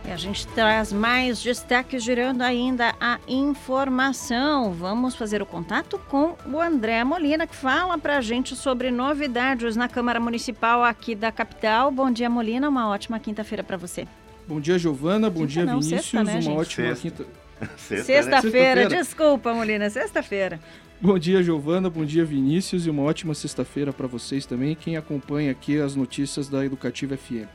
E 0.08 0.12
a 0.12 0.16
gente 0.18 0.48
traz 0.48 0.92
mais 0.92 1.42
destaques 1.44 2.04
girando 2.04 2.42
ainda 2.42 2.96
a 3.00 3.20
informação. 3.28 4.72
Vamos 4.74 5.16
fazer 5.16 5.42
o 5.42 5.46
contato 5.46 6.00
com 6.10 6.36
o 6.52 6.60
André 6.60 7.04
Molina, 7.04 7.46
que 7.46 7.56
fala 7.56 7.98
para 7.98 8.18
a 8.18 8.22
gente 8.22 8.56
sobre 8.56 8.90
novidades 8.90 9.76
na 9.76 9.88
Câmara 9.88 10.20
Municipal 10.20 10.84
aqui 10.84 11.14
da 11.14 11.32
capital. 11.32 11.92
Bom 11.92 12.10
dia, 12.10 12.30
Molina. 12.30 12.68
Uma 12.70 12.88
ótima 12.90 13.20
quinta-feira 13.20 13.64
para 13.64 13.78
você. 13.78 14.08
Bom 14.48 14.60
dia, 14.60 14.80
Giovana. 14.80 15.30
Bom 15.30 15.42
Quinta 15.42 15.48
dia, 15.52 15.66
não, 15.66 15.80
Vinícius. 15.80 16.02
sexta, 16.02 16.24
né, 16.24 16.32
Uma 16.34 16.42
gente? 16.42 16.58
ótima 16.58 16.88
Sexta. 16.96 17.02
quinta. 17.02 17.26
Sexta, 17.78 18.04
Sexta-feira, 18.06 18.42
Sexta-feira. 18.42 18.88
desculpa, 18.88 19.54
Molina, 19.54 19.90
sexta-feira. 19.90 20.60
Bom 21.02 21.20
dia, 21.20 21.44
Giovana. 21.44 21.90
Bom 21.90 22.06
dia, 22.06 22.24
Vinícius. 22.26 22.86
E 22.88 22.90
uma 22.90 23.04
ótima 23.04 23.34
sexta-feira 23.36 23.92
para 23.94 24.08
vocês 24.08 24.46
também, 24.46 24.76
quem 24.76 24.96
acompanha 24.98 25.52
aqui 25.52 25.80
as 25.80 25.94
notícias 25.96 26.48
da 26.50 26.66
Educativa 26.66 27.16
FM. 27.18 27.48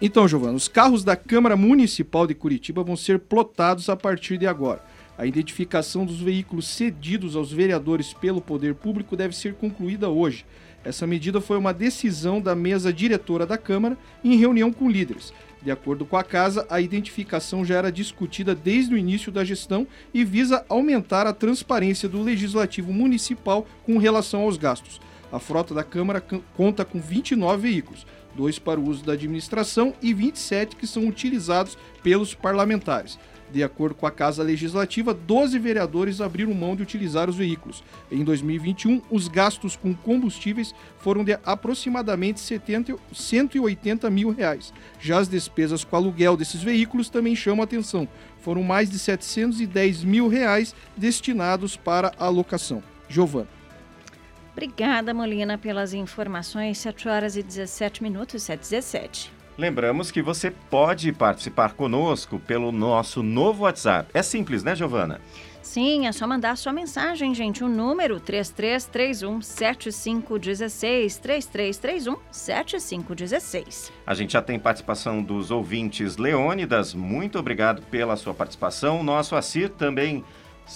Então, 0.00 0.26
Giovana, 0.26 0.54
os 0.54 0.68
carros 0.68 1.04
da 1.04 1.14
Câmara 1.14 1.56
Municipal 1.56 2.26
de 2.26 2.34
Curitiba 2.34 2.82
vão 2.82 2.96
ser 2.96 3.18
plotados 3.18 3.88
a 3.88 3.96
partir 3.96 4.36
de 4.38 4.46
agora. 4.46 4.82
A 5.16 5.26
identificação 5.26 6.06
dos 6.06 6.20
veículos 6.20 6.66
cedidos 6.66 7.36
aos 7.36 7.52
vereadores 7.52 8.14
pelo 8.14 8.40
poder 8.40 8.74
público 8.74 9.16
deve 9.16 9.36
ser 9.36 9.54
concluída 9.54 10.08
hoje. 10.08 10.46
Essa 10.82 11.06
medida 11.06 11.42
foi 11.42 11.58
uma 11.58 11.74
decisão 11.74 12.40
da 12.40 12.54
mesa 12.54 12.90
diretora 12.90 13.44
da 13.44 13.58
Câmara 13.58 13.98
em 14.24 14.36
reunião 14.36 14.72
com 14.72 14.90
líderes. 14.90 15.32
De 15.62 15.70
acordo 15.70 16.06
com 16.06 16.16
a 16.16 16.24
casa, 16.24 16.66
a 16.70 16.80
identificação 16.80 17.66
já 17.66 17.76
era 17.76 17.92
discutida 17.92 18.54
desde 18.54 18.94
o 18.94 18.96
início 18.96 19.30
da 19.30 19.44
gestão 19.44 19.86
e 20.14 20.24
visa 20.24 20.64
aumentar 20.70 21.26
a 21.26 21.34
transparência 21.34 22.08
do 22.08 22.22
legislativo 22.22 22.90
municipal 22.94 23.66
com 23.84 23.98
relação 23.98 24.40
aos 24.40 24.56
gastos. 24.56 25.02
A 25.30 25.38
frota 25.38 25.74
da 25.74 25.84
Câmara 25.84 26.24
conta 26.56 26.82
com 26.82 26.98
29 26.98 27.68
veículos, 27.68 28.06
dois 28.34 28.58
para 28.58 28.80
o 28.80 28.88
uso 28.88 29.04
da 29.04 29.12
administração 29.12 29.94
e 30.02 30.12
27 30.14 30.76
que 30.76 30.86
são 30.86 31.06
utilizados 31.06 31.76
pelos 32.02 32.34
parlamentares. 32.34 33.18
De 33.52 33.64
acordo 33.64 33.96
com 33.96 34.06
a 34.06 34.12
Casa 34.12 34.42
Legislativa, 34.42 35.12
12 35.12 35.58
vereadores 35.58 36.20
abriram 36.20 36.54
mão 36.54 36.76
de 36.76 36.82
utilizar 36.82 37.28
os 37.28 37.36
veículos. 37.36 37.82
Em 38.10 38.22
2021, 38.22 39.02
os 39.10 39.26
gastos 39.26 39.74
com 39.74 39.92
combustíveis 39.92 40.72
foram 40.98 41.24
de 41.24 41.36
aproximadamente 41.44 42.38
70, 42.38 42.96
180 43.12 44.08
mil 44.08 44.30
reais. 44.30 44.72
Já 45.00 45.18
as 45.18 45.28
despesas 45.28 45.82
com 45.82 45.96
aluguel 45.96 46.36
desses 46.36 46.62
veículos 46.62 47.10
também 47.10 47.34
chamam 47.34 47.64
atenção. 47.64 48.06
Foram 48.38 48.62
mais 48.62 48.88
de 48.88 48.98
710 48.98 50.04
mil 50.04 50.28
reais 50.28 50.74
destinados 50.96 51.76
para 51.76 52.12
a 52.18 52.26
alocação. 52.26 52.82
Giovana. 53.08 53.59
Obrigada, 54.62 55.14
Molina, 55.14 55.56
pelas 55.56 55.94
informações. 55.94 56.76
7 56.76 57.08
horas 57.08 57.34
e 57.34 57.42
17 57.42 58.02
minutos, 58.02 58.42
7 58.42 58.58
e 58.58 58.60
17. 58.60 59.32
Lembramos 59.56 60.10
que 60.10 60.20
você 60.20 60.50
pode 60.50 61.10
participar 61.14 61.72
conosco 61.72 62.38
pelo 62.38 62.70
nosso 62.70 63.22
novo 63.22 63.62
WhatsApp. 63.62 64.10
É 64.12 64.22
simples, 64.22 64.62
né, 64.62 64.76
Giovana? 64.76 65.18
Sim, 65.62 66.06
é 66.06 66.12
só 66.12 66.26
mandar 66.26 66.56
sua 66.56 66.74
mensagem, 66.74 67.34
gente. 67.34 67.64
O 67.64 67.68
número 67.68 68.20
3331 68.20 69.40
7516 69.40 71.16
3331 71.16 72.16
7516. 72.30 73.90
A 74.06 74.12
gente 74.12 74.34
já 74.34 74.42
tem 74.42 74.58
participação 74.58 75.22
dos 75.22 75.50
ouvintes 75.50 76.18
Leônidas. 76.18 76.92
Muito 76.92 77.38
obrigado 77.38 77.80
pela 77.82 78.14
sua 78.14 78.34
participação. 78.34 79.02
Nosso 79.02 79.34
Assir 79.34 79.70
também, 79.70 80.22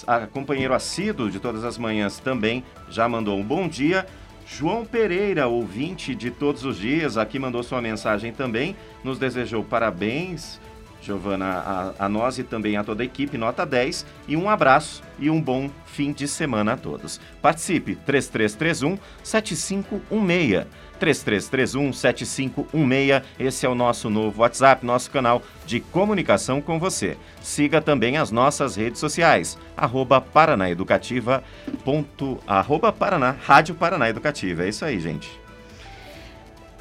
a- 0.07 0.27
companheiro 0.27 0.73
assíduo 0.73 1.29
de 1.29 1.39
todas 1.39 1.63
as 1.63 1.77
manhãs, 1.77 2.19
também 2.19 2.63
já 2.89 3.07
mandou 3.07 3.37
um 3.37 3.43
bom 3.43 3.67
dia. 3.67 4.05
João 4.47 4.85
Pereira, 4.85 5.47
ouvinte 5.47 6.13
de 6.13 6.29
todos 6.29 6.63
os 6.65 6.77
dias, 6.77 7.17
aqui 7.17 7.39
mandou 7.39 7.63
sua 7.63 7.81
mensagem 7.81 8.31
também. 8.31 8.75
Nos 9.03 9.17
desejou 9.17 9.63
parabéns, 9.63 10.59
Giovana, 11.01 11.93
a, 11.99 12.05
a 12.05 12.09
nós 12.09 12.37
e 12.37 12.43
também 12.43 12.77
a 12.77 12.83
toda 12.83 13.01
a 13.03 13.05
equipe, 13.05 13.37
nota 13.37 13.65
10. 13.65 14.05
E 14.27 14.35
um 14.37 14.49
abraço 14.49 15.01
e 15.19 15.29
um 15.29 15.41
bom 15.41 15.69
fim 15.85 16.11
de 16.11 16.27
semana 16.27 16.73
a 16.73 16.77
todos. 16.77 17.19
Participe, 17.41 17.95
3331 18.05 18.97
7516. 19.23 20.67
3331 21.13 21.93
7516. 21.93 23.21
Esse 23.39 23.65
é 23.65 23.69
o 23.69 23.75
nosso 23.75 24.09
novo 24.09 24.41
WhatsApp, 24.41 24.85
nosso 24.85 25.11
canal 25.11 25.43
de 25.65 25.79
comunicação 25.79 26.59
com 26.61 26.79
você. 26.79 27.17
Siga 27.41 27.79
também 27.81 28.17
as 28.17 28.31
nossas 28.31 28.75
redes 28.75 28.99
sociais, 28.99 29.57
arroba 29.77 30.19
Paraná 30.19 30.69
Educativa, 30.69 31.43
ponto, 31.83 32.39
arroba 32.47 32.91
Paraná, 32.91 33.35
Rádio 33.45 33.75
Paraná 33.75 34.09
Educativa. 34.09 34.63
É 34.65 34.69
isso 34.69 34.83
aí, 34.83 34.99
gente. 34.99 35.44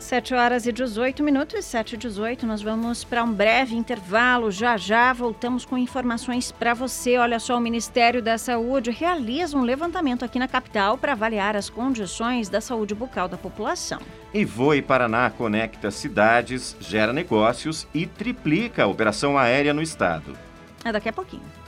7 0.04 0.34
horas 0.34 0.66
e 0.66 0.72
18 0.72 1.24
minutos, 1.24 1.64
7 1.64 1.94
e 1.94 1.96
18. 1.96 2.46
Nós 2.46 2.60
vamos 2.60 3.02
para 3.02 3.24
um 3.24 3.32
breve 3.32 3.74
intervalo. 3.74 4.50
Já 4.50 4.76
já 4.76 5.10
voltamos 5.14 5.64
com 5.64 5.78
informações 5.78 6.52
para 6.52 6.74
você. 6.74 7.16
Olha 7.16 7.40
só, 7.40 7.56
o 7.56 7.60
Ministério 7.60 8.20
da 8.20 8.36
Saúde 8.36 8.90
realiza 8.90 9.56
um 9.56 9.62
levantamento 9.62 10.22
aqui 10.22 10.38
na 10.38 10.46
capital 10.46 10.98
para 10.98 11.12
avaliar 11.12 11.56
as 11.56 11.70
condições 11.70 12.50
da 12.50 12.60
saúde 12.60 12.94
bucal 12.94 13.28
da 13.28 13.38
população. 13.38 13.98
E 14.34 14.44
Voe 14.44 14.82
Paraná 14.82 15.30
conecta 15.30 15.90
cidades, 15.90 16.76
gera 16.80 17.12
negócios 17.12 17.88
e 17.94 18.04
triplica 18.04 18.84
a 18.84 18.86
operação 18.86 19.38
aérea 19.38 19.72
no 19.72 19.80
estado. 19.80 20.36
É 20.84 20.92
daqui 20.92 21.08
a 21.08 21.14
pouquinho. 21.14 21.63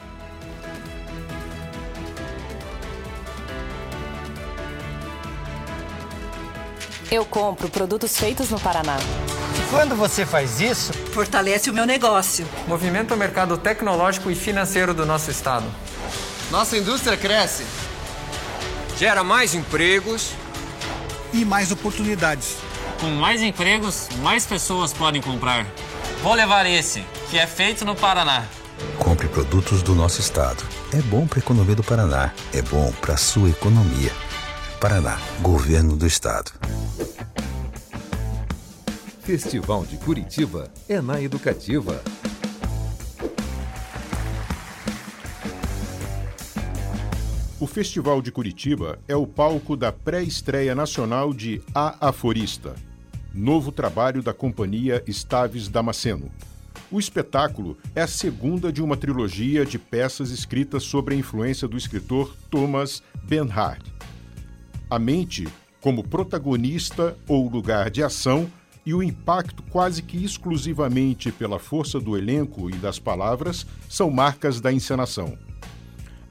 Eu 7.10 7.24
compro 7.24 7.68
produtos 7.68 8.16
feitos 8.16 8.50
no 8.50 8.58
Paraná. 8.58 8.96
Quando 9.70 9.94
você 9.94 10.26
faz 10.26 10.60
isso, 10.60 10.92
fortalece 11.12 11.70
o 11.70 11.72
meu 11.72 11.86
negócio. 11.86 12.46
Movimenta 12.66 13.14
o 13.14 13.16
mercado 13.16 13.56
tecnológico 13.56 14.30
e 14.30 14.34
financeiro 14.34 14.92
do 14.92 15.06
nosso 15.06 15.30
estado. 15.30 15.64
Nossa 16.50 16.76
indústria 16.76 17.16
cresce. 17.16 17.64
Gera 18.98 19.22
mais 19.22 19.54
empregos 19.54 20.32
e 21.32 21.44
mais 21.44 21.70
oportunidades. 21.70 22.56
Com 23.00 23.08
mais 23.08 23.40
empregos, 23.42 24.08
mais 24.20 24.46
pessoas 24.46 24.92
podem 24.92 25.22
comprar. 25.22 25.66
Vou 26.22 26.34
levar 26.34 26.66
esse, 26.66 27.04
que 27.30 27.38
é 27.38 27.46
feito 27.46 27.84
no 27.84 27.94
Paraná. 27.94 28.46
Compre 28.98 29.28
produtos 29.28 29.82
do 29.82 29.94
nosso 29.94 30.20
estado. 30.20 30.64
É 30.92 31.00
bom 31.02 31.26
para 31.26 31.38
a 31.38 31.42
economia 31.42 31.74
do 31.74 31.84
Paraná. 31.84 32.32
É 32.52 32.62
bom 32.62 32.92
para 33.00 33.14
a 33.14 33.18
sua 33.18 33.50
economia. 33.50 34.12
Paraná, 34.80 35.18
Governo 35.40 35.96
do 35.96 36.06
Estado. 36.06 36.52
Festival 39.20 39.84
de 39.84 39.96
Curitiba 39.96 40.70
é 40.88 41.00
na 41.00 41.20
Educativa. 41.20 42.02
O 47.58 47.66
Festival 47.66 48.22
de 48.22 48.30
Curitiba 48.30 48.98
é 49.08 49.16
o 49.16 49.26
palco 49.26 49.76
da 49.76 49.90
pré-estreia 49.90 50.74
nacional 50.74 51.34
de 51.34 51.60
A 51.74 52.08
Aforista, 52.08 52.74
novo 53.34 53.72
trabalho 53.72 54.22
da 54.22 54.32
companhia 54.32 55.02
Staves 55.06 55.68
Damasceno. 55.68 56.30
O 56.90 57.00
espetáculo 57.00 57.76
é 57.94 58.02
a 58.02 58.06
segunda 58.06 58.72
de 58.72 58.82
uma 58.82 58.96
trilogia 58.96 59.66
de 59.66 59.78
peças 59.78 60.30
escritas 60.30 60.84
sobre 60.84 61.14
a 61.14 61.18
influência 61.18 61.66
do 61.66 61.76
escritor 61.76 62.34
Thomas 62.48 63.02
Bernhard 63.24 63.96
a 64.88 64.98
mente 64.98 65.48
como 65.86 66.02
protagonista 66.02 67.16
ou 67.28 67.48
lugar 67.48 67.90
de 67.90 68.02
ação 68.02 68.50
e 68.84 68.92
o 68.92 69.04
impacto 69.04 69.62
quase 69.70 70.02
que 70.02 70.24
exclusivamente 70.24 71.30
pela 71.30 71.60
força 71.60 72.00
do 72.00 72.18
elenco 72.18 72.68
e 72.68 72.72
das 72.72 72.98
palavras 72.98 73.64
são 73.88 74.10
marcas 74.10 74.60
da 74.60 74.72
encenação. 74.72 75.38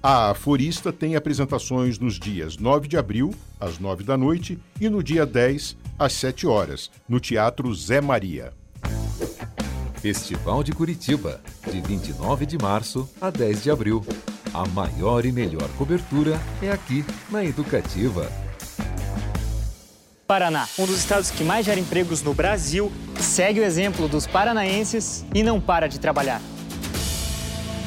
A 0.03 0.31
Aforista 0.31 0.91
tem 0.91 1.15
apresentações 1.15 1.97
nos 1.97 2.19
dias 2.19 2.57
9 2.57 2.89
de 2.89 2.97
abril, 2.97 3.33
às 3.57 3.79
9 3.79 4.03
da 4.03 4.17
noite, 4.17 4.59
e 4.79 4.89
no 4.89 5.01
dia 5.01 5.25
10, 5.25 5.77
às 5.97 6.11
7 6.11 6.45
horas, 6.45 6.91
no 7.07 7.17
Teatro 7.21 7.73
Zé 7.73 8.01
Maria. 8.01 8.51
Festival 10.01 10.65
de 10.65 10.73
Curitiba, 10.73 11.39
de 11.71 11.79
29 11.79 12.45
de 12.45 12.57
março 12.57 13.09
a 13.21 13.29
10 13.29 13.63
de 13.63 13.71
abril. 13.71 14.05
A 14.53 14.67
maior 14.67 15.25
e 15.25 15.31
melhor 15.31 15.69
cobertura 15.77 16.37
é 16.61 16.69
aqui 16.69 17.05
na 17.31 17.45
Educativa. 17.45 18.29
Paraná, 20.27 20.67
um 20.79 20.87
dos 20.87 20.97
estados 20.97 21.29
que 21.29 21.43
mais 21.43 21.67
gera 21.67 21.79
empregos 21.79 22.23
no 22.23 22.33
Brasil, 22.33 22.91
segue 23.19 23.59
o 23.59 23.63
exemplo 23.63 24.07
dos 24.07 24.25
paranaenses 24.25 25.23
e 25.35 25.43
não 25.43 25.61
para 25.61 25.87
de 25.87 25.99
trabalhar. 25.99 26.41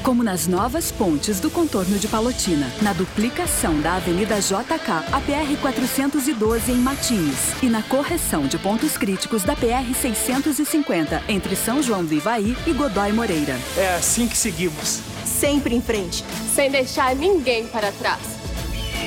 Como 0.04 0.22
nas 0.22 0.46
novas 0.46 0.92
pontes 0.92 1.40
do 1.40 1.50
contorno 1.50 1.98
de 1.98 2.06
Palotina, 2.06 2.70
na 2.80 2.92
duplicação 2.92 3.80
da 3.80 3.96
Avenida 3.96 4.40
JK, 4.40 4.88
a 5.12 5.20
PR 5.20 5.60
412 5.60 6.70
em 6.70 6.76
Matinhos 6.76 7.60
e 7.60 7.66
na 7.66 7.82
correção 7.82 8.46
de 8.46 8.56
pontos 8.56 8.96
críticos 8.96 9.42
da 9.42 9.56
PR 9.56 9.92
650 10.00 11.24
entre 11.28 11.56
São 11.56 11.82
João 11.82 12.04
do 12.04 12.14
Ivaí 12.14 12.56
e 12.66 12.72
Godói 12.72 13.10
Moreira. 13.12 13.58
É 13.76 13.96
assim 13.96 14.28
que 14.28 14.36
seguimos. 14.36 15.00
Sempre 15.24 15.74
em 15.74 15.82
frente, 15.82 16.24
sem 16.54 16.70
deixar 16.70 17.16
ninguém 17.16 17.66
para 17.66 17.90
trás. 17.92 18.37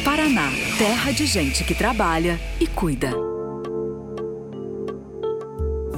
Paraná, 0.03 0.50
terra 0.77 1.12
de 1.12 1.25
gente 1.25 1.63
que 1.63 1.75
trabalha 1.75 2.39
e 2.60 2.67
cuida. 2.67 3.12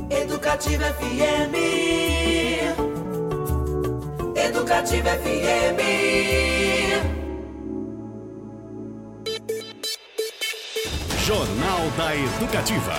Educativa 0.09 0.85
FM. 0.85 1.55
Educativa 4.35 5.09
FM. 5.09 5.83
Jornal 11.25 11.89
da 11.97 12.15
Educativa. 12.15 12.93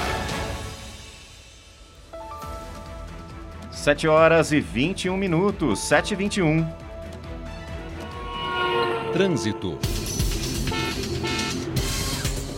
7 3.70 4.08
horas 4.08 4.50
e 4.50 4.60
21 4.60 5.14
minutos, 5.14 5.78
7 5.80 6.12
e 6.12 6.16
21. 6.16 6.66
Trânsito. 9.12 9.78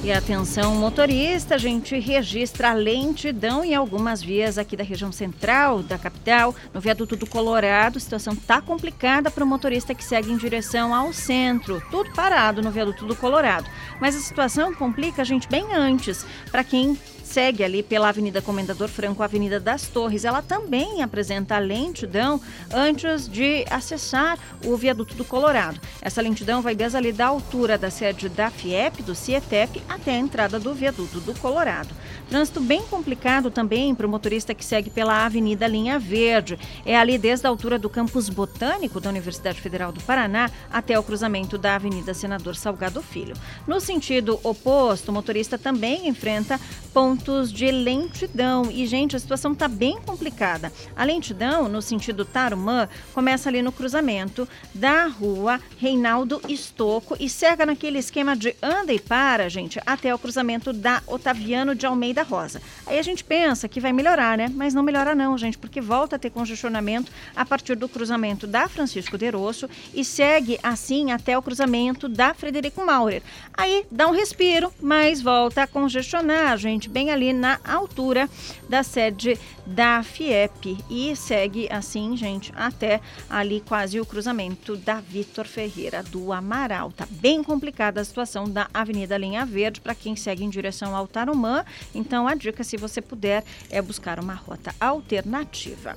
E 0.06 0.12
atenção, 0.12 0.76
motorista, 0.76 1.56
a 1.56 1.58
gente 1.58 1.98
registra 1.98 2.72
lentidão 2.72 3.64
em 3.64 3.74
algumas 3.74 4.22
vias 4.22 4.56
aqui 4.56 4.76
da 4.76 4.84
região 4.84 5.10
central 5.10 5.82
da 5.82 5.98
capital, 5.98 6.54
no 6.72 6.80
viaduto 6.80 7.16
do 7.16 7.26
Colorado. 7.26 7.96
A 7.96 8.00
situação 8.00 8.32
está 8.32 8.60
complicada 8.60 9.32
para 9.32 9.42
o 9.42 9.46
motorista 9.46 9.96
que 9.96 10.04
segue 10.04 10.30
em 10.30 10.36
direção 10.36 10.94
ao 10.94 11.12
centro. 11.12 11.82
Tudo 11.90 12.12
parado 12.12 12.62
no 12.62 12.70
viaduto 12.70 13.04
do 13.04 13.16
Colorado. 13.16 13.68
Mas 14.00 14.14
a 14.14 14.20
situação 14.20 14.72
complica 14.72 15.22
a 15.22 15.24
gente 15.24 15.48
bem 15.48 15.74
antes, 15.74 16.24
para 16.52 16.62
quem 16.62 16.96
segue 17.36 17.62
ali 17.62 17.82
pela 17.82 18.08
Avenida 18.08 18.40
Comendador 18.40 18.88
Franco, 18.88 19.22
Avenida 19.22 19.60
das 19.60 19.86
Torres, 19.86 20.24
ela 20.24 20.40
também 20.40 21.02
apresenta 21.02 21.58
lentidão 21.58 22.40
antes 22.72 23.28
de 23.28 23.62
acessar 23.68 24.38
o 24.64 24.74
viaduto 24.74 25.14
do 25.14 25.22
Colorado. 25.22 25.78
Essa 26.00 26.22
lentidão 26.22 26.62
vai 26.62 26.74
desde 26.74 26.96
ali 26.96 27.12
da 27.12 27.26
altura 27.26 27.76
da 27.76 27.90
sede 27.90 28.30
da 28.30 28.50
FIEP, 28.50 29.02
do 29.02 29.14
CIETEP, 29.14 29.82
até 29.86 30.12
a 30.12 30.18
entrada 30.18 30.58
do 30.58 30.72
viaduto 30.72 31.20
do 31.20 31.38
Colorado. 31.38 31.90
Trânsito 32.28 32.60
bem 32.60 32.82
complicado 32.82 33.52
também 33.52 33.94
para 33.94 34.06
o 34.06 34.10
motorista 34.10 34.52
que 34.52 34.64
segue 34.64 34.90
pela 34.90 35.24
Avenida 35.24 35.66
Linha 35.68 35.96
Verde. 35.96 36.58
É 36.84 36.96
ali 36.96 37.16
desde 37.18 37.46
a 37.46 37.50
altura 37.50 37.78
do 37.78 37.88
campus 37.88 38.28
botânico 38.28 39.00
da 39.00 39.08
Universidade 39.08 39.60
Federal 39.60 39.92
do 39.92 40.02
Paraná 40.02 40.50
até 40.70 40.98
o 40.98 41.04
cruzamento 41.04 41.56
da 41.56 41.76
Avenida 41.76 42.12
Senador 42.12 42.56
Salgado 42.56 43.00
Filho. 43.00 43.36
No 43.64 43.80
sentido 43.80 44.40
oposto, 44.42 45.10
o 45.10 45.12
motorista 45.12 45.56
também 45.56 46.08
enfrenta 46.08 46.60
pontos 46.92 47.52
de 47.52 47.70
lentidão. 47.70 48.70
E, 48.72 48.86
gente, 48.86 49.14
a 49.14 49.20
situação 49.20 49.52
está 49.52 49.68
bem 49.68 50.00
complicada. 50.00 50.72
A 50.96 51.04
lentidão, 51.04 51.68
no 51.68 51.80
sentido 51.80 52.24
Tarumã, 52.24 52.88
começa 53.14 53.48
ali 53.48 53.62
no 53.62 53.70
cruzamento 53.70 54.48
da 54.74 55.06
rua 55.06 55.60
Reinaldo 55.78 56.40
Estoco 56.48 57.16
e 57.20 57.28
segue 57.28 57.64
naquele 57.64 57.98
esquema 57.98 58.34
de 58.34 58.56
anda 58.60 58.92
e 58.92 58.98
para, 58.98 59.48
gente, 59.48 59.80
até 59.86 60.12
o 60.12 60.18
cruzamento 60.18 60.72
da 60.72 61.02
Otaviano 61.06 61.74
de 61.74 61.86
Almeida 61.86 62.15
da 62.16 62.22
Rosa. 62.22 62.62
Aí 62.86 62.98
a 62.98 63.02
gente 63.02 63.22
pensa 63.22 63.68
que 63.68 63.78
vai 63.78 63.92
melhorar, 63.92 64.38
né? 64.38 64.50
Mas 64.52 64.72
não 64.72 64.82
melhora 64.82 65.14
não, 65.14 65.36
gente, 65.36 65.58
porque 65.58 65.80
volta 65.80 66.16
a 66.16 66.18
ter 66.18 66.30
congestionamento 66.30 67.12
a 67.36 67.44
partir 67.44 67.76
do 67.76 67.88
cruzamento 67.88 68.46
da 68.46 68.68
Francisco 68.68 69.18
de 69.18 69.28
Rosso 69.28 69.68
e 69.94 70.02
segue 70.02 70.58
assim 70.62 71.12
até 71.12 71.36
o 71.36 71.42
cruzamento 71.42 72.08
da 72.08 72.32
Frederico 72.32 72.84
Maurer. 72.84 73.22
Aí 73.52 73.84
dá 73.90 74.08
um 74.08 74.12
respiro, 74.12 74.72
mas 74.80 75.20
volta 75.20 75.62
a 75.62 75.66
congestionar, 75.66 76.56
gente, 76.56 76.88
bem 76.88 77.10
ali 77.10 77.34
na 77.34 77.60
altura 77.64 78.28
da 78.68 78.82
sede 78.82 79.38
da 79.66 80.02
FIEP 80.02 80.78
e 80.88 81.14
segue 81.16 81.68
assim, 81.70 82.16
gente, 82.16 82.52
até 82.56 83.00
ali 83.28 83.62
quase 83.66 84.00
o 84.00 84.06
cruzamento 84.06 84.76
da 84.76 85.00
Vitor 85.00 85.46
Ferreira 85.46 86.02
do 86.02 86.32
Amaral. 86.32 86.92
Tá 86.92 87.06
bem 87.10 87.42
complicada 87.42 88.00
a 88.00 88.04
situação 88.04 88.48
da 88.48 88.68
Avenida 88.72 89.18
Linha 89.18 89.44
Verde 89.44 89.80
para 89.80 89.94
quem 89.94 90.16
segue 90.16 90.44
em 90.44 90.48
direção 90.48 90.94
ao 90.94 91.06
Tarumã. 91.06 91.64
Então, 91.94 92.05
a 92.14 92.34
dica, 92.34 92.62
se 92.62 92.76
você 92.76 93.00
puder, 93.00 93.42
é 93.70 93.80
buscar 93.82 94.20
uma 94.20 94.34
rota 94.34 94.74
alternativa. 94.78 95.96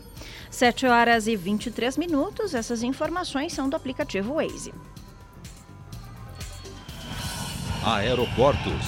7 0.49 0.85
horas 0.85 1.27
e 1.27 1.35
23 1.35 1.97
minutos. 1.97 2.53
Essas 2.53 2.83
informações 2.83 3.53
são 3.53 3.69
do 3.69 3.75
aplicativo 3.75 4.35
Waze. 4.35 4.73
Aeroportos. 7.83 8.85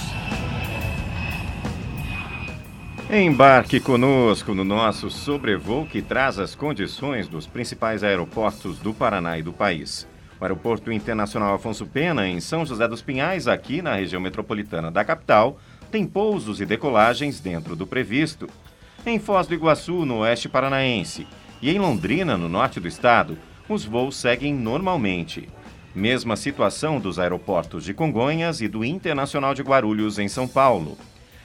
Embarque 3.14 3.80
conosco 3.82 4.54
no 4.54 4.64
nosso 4.64 5.10
sobrevoo 5.10 5.86
que 5.86 6.02
traz 6.02 6.40
as 6.40 6.56
condições 6.56 7.28
dos 7.28 7.46
principais 7.46 8.06
aeroportos 8.06 8.80
do 8.80 8.94
Paraná 8.94 9.38
e 9.38 9.44
do 9.44 9.52
país. 9.52 10.08
O 10.40 10.44
Aeroporto 10.44 10.92
Internacional 10.92 11.54
Afonso 11.54 11.86
Pena, 11.86 12.26
em 12.28 12.40
São 12.40 12.66
José 12.66 12.88
dos 12.88 13.02
Pinhais, 13.02 13.48
aqui 13.48 13.82
na 13.82 13.96
região 13.96 14.22
metropolitana 14.22 14.90
da 14.90 15.04
capital, 15.04 15.60
tem 15.92 16.08
pousos 16.08 16.62
e 16.62 16.66
decolagens 16.66 17.42
dentro 17.42 17.76
do 17.76 17.86
previsto. 17.86 18.48
Em 19.06 19.20
Foz 19.20 19.46
do 19.46 19.54
Iguaçu, 19.54 20.06
no 20.06 20.20
oeste 20.20 20.48
paranaense, 20.48 21.28
e 21.62 21.70
em 21.70 21.78
Londrina, 21.78 22.38
no 22.38 22.48
norte 22.48 22.80
do 22.80 22.88
estado, 22.88 23.38
os 23.68 23.84
voos 23.84 24.16
seguem 24.16 24.54
normalmente. 24.54 25.50
Mesma 25.94 26.38
situação 26.38 27.00
dos 27.00 27.20
aeroportos 27.20 27.84
de 27.84 27.94
Congonhas 27.94 28.62
e 28.62 28.68
do 28.70 28.86
Internacional 28.86 29.54
de 29.54 29.62
Guarulhos, 29.62 30.18
em 30.18 30.30
São 30.30 30.48
Paulo. 30.48 30.98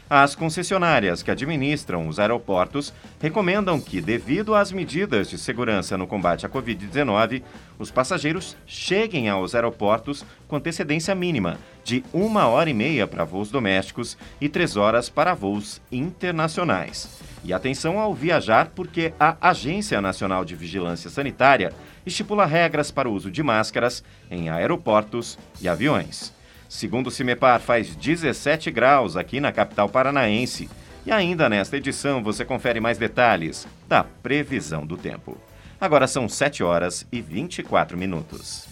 As 0.09 0.37
concessionárias 0.37 1.21
que 1.21 1.33
administram 1.33 2.07
os 2.07 2.21
aeroportos 2.21 2.95
recomendam 3.21 3.81
que, 3.81 4.01
devido 4.01 4.55
às 4.55 4.71
medidas 4.71 5.29
de 5.29 5.37
segurança 5.37 5.99
no 5.99 6.07
combate 6.07 6.47
à 6.47 6.49
Covid-19, 6.49 7.43
os 7.77 7.91
passageiros 7.91 8.57
cheguem 8.67 9.29
aos 9.29 9.53
aeroportos 9.53 10.25
com 10.47 10.55
antecedência 10.55 11.13
mínima 11.13 11.59
de 11.83 12.05
uma 12.13 12.47
hora 12.47 12.71
e 12.71 12.75
meia 12.75 13.05
para 13.05 13.25
voos 13.25 13.51
domésticos 13.51 14.17
e 14.41 14.49
três 14.49 14.77
horas 14.77 15.09
para 15.09 15.35
voos 15.35 15.81
internacionais. 15.91 17.09
E 17.43 17.53
atenção 17.53 17.99
ao 17.99 18.15
viajar, 18.15 18.71
porque 18.77 19.13
a 19.19 19.37
Agência 19.41 20.01
Nacional 20.01 20.45
de 20.45 20.55
Vigilância 20.55 21.11
Sanitária 21.11 21.73
estipula 22.05 22.47
regras 22.47 22.93
para 22.93 23.09
o 23.09 23.13
uso 23.13 23.29
de 23.29 23.43
máscaras 23.43 24.05
em 24.31 24.51
aeroportos 24.51 25.37
e 25.61 25.69
aviões. 25.69 26.36
Segundo 26.69 27.07
o 27.07 27.11
CIMEPAR, 27.11 27.61
faz 27.61 27.95
17 27.95 28.71
graus 28.71 29.17
aqui 29.17 29.41
na 29.41 29.53
capital 29.53 29.89
paranaense. 29.89 30.69
E 31.05 31.13
ainda 31.13 31.49
nesta 31.49 31.77
edição 31.77 32.23
você 32.23 32.45
confere 32.45 32.81
mais 32.81 32.99
detalhes 32.99 33.67
da 33.89 34.03
previsão 34.03 34.85
do 34.85 34.97
tempo. 34.97 35.39
Agora 35.81 36.07
são 36.07 36.29
7 36.29 36.65
horas 36.65 37.07
e 37.13 37.21
24 37.21 37.97
minutos. 37.97 38.66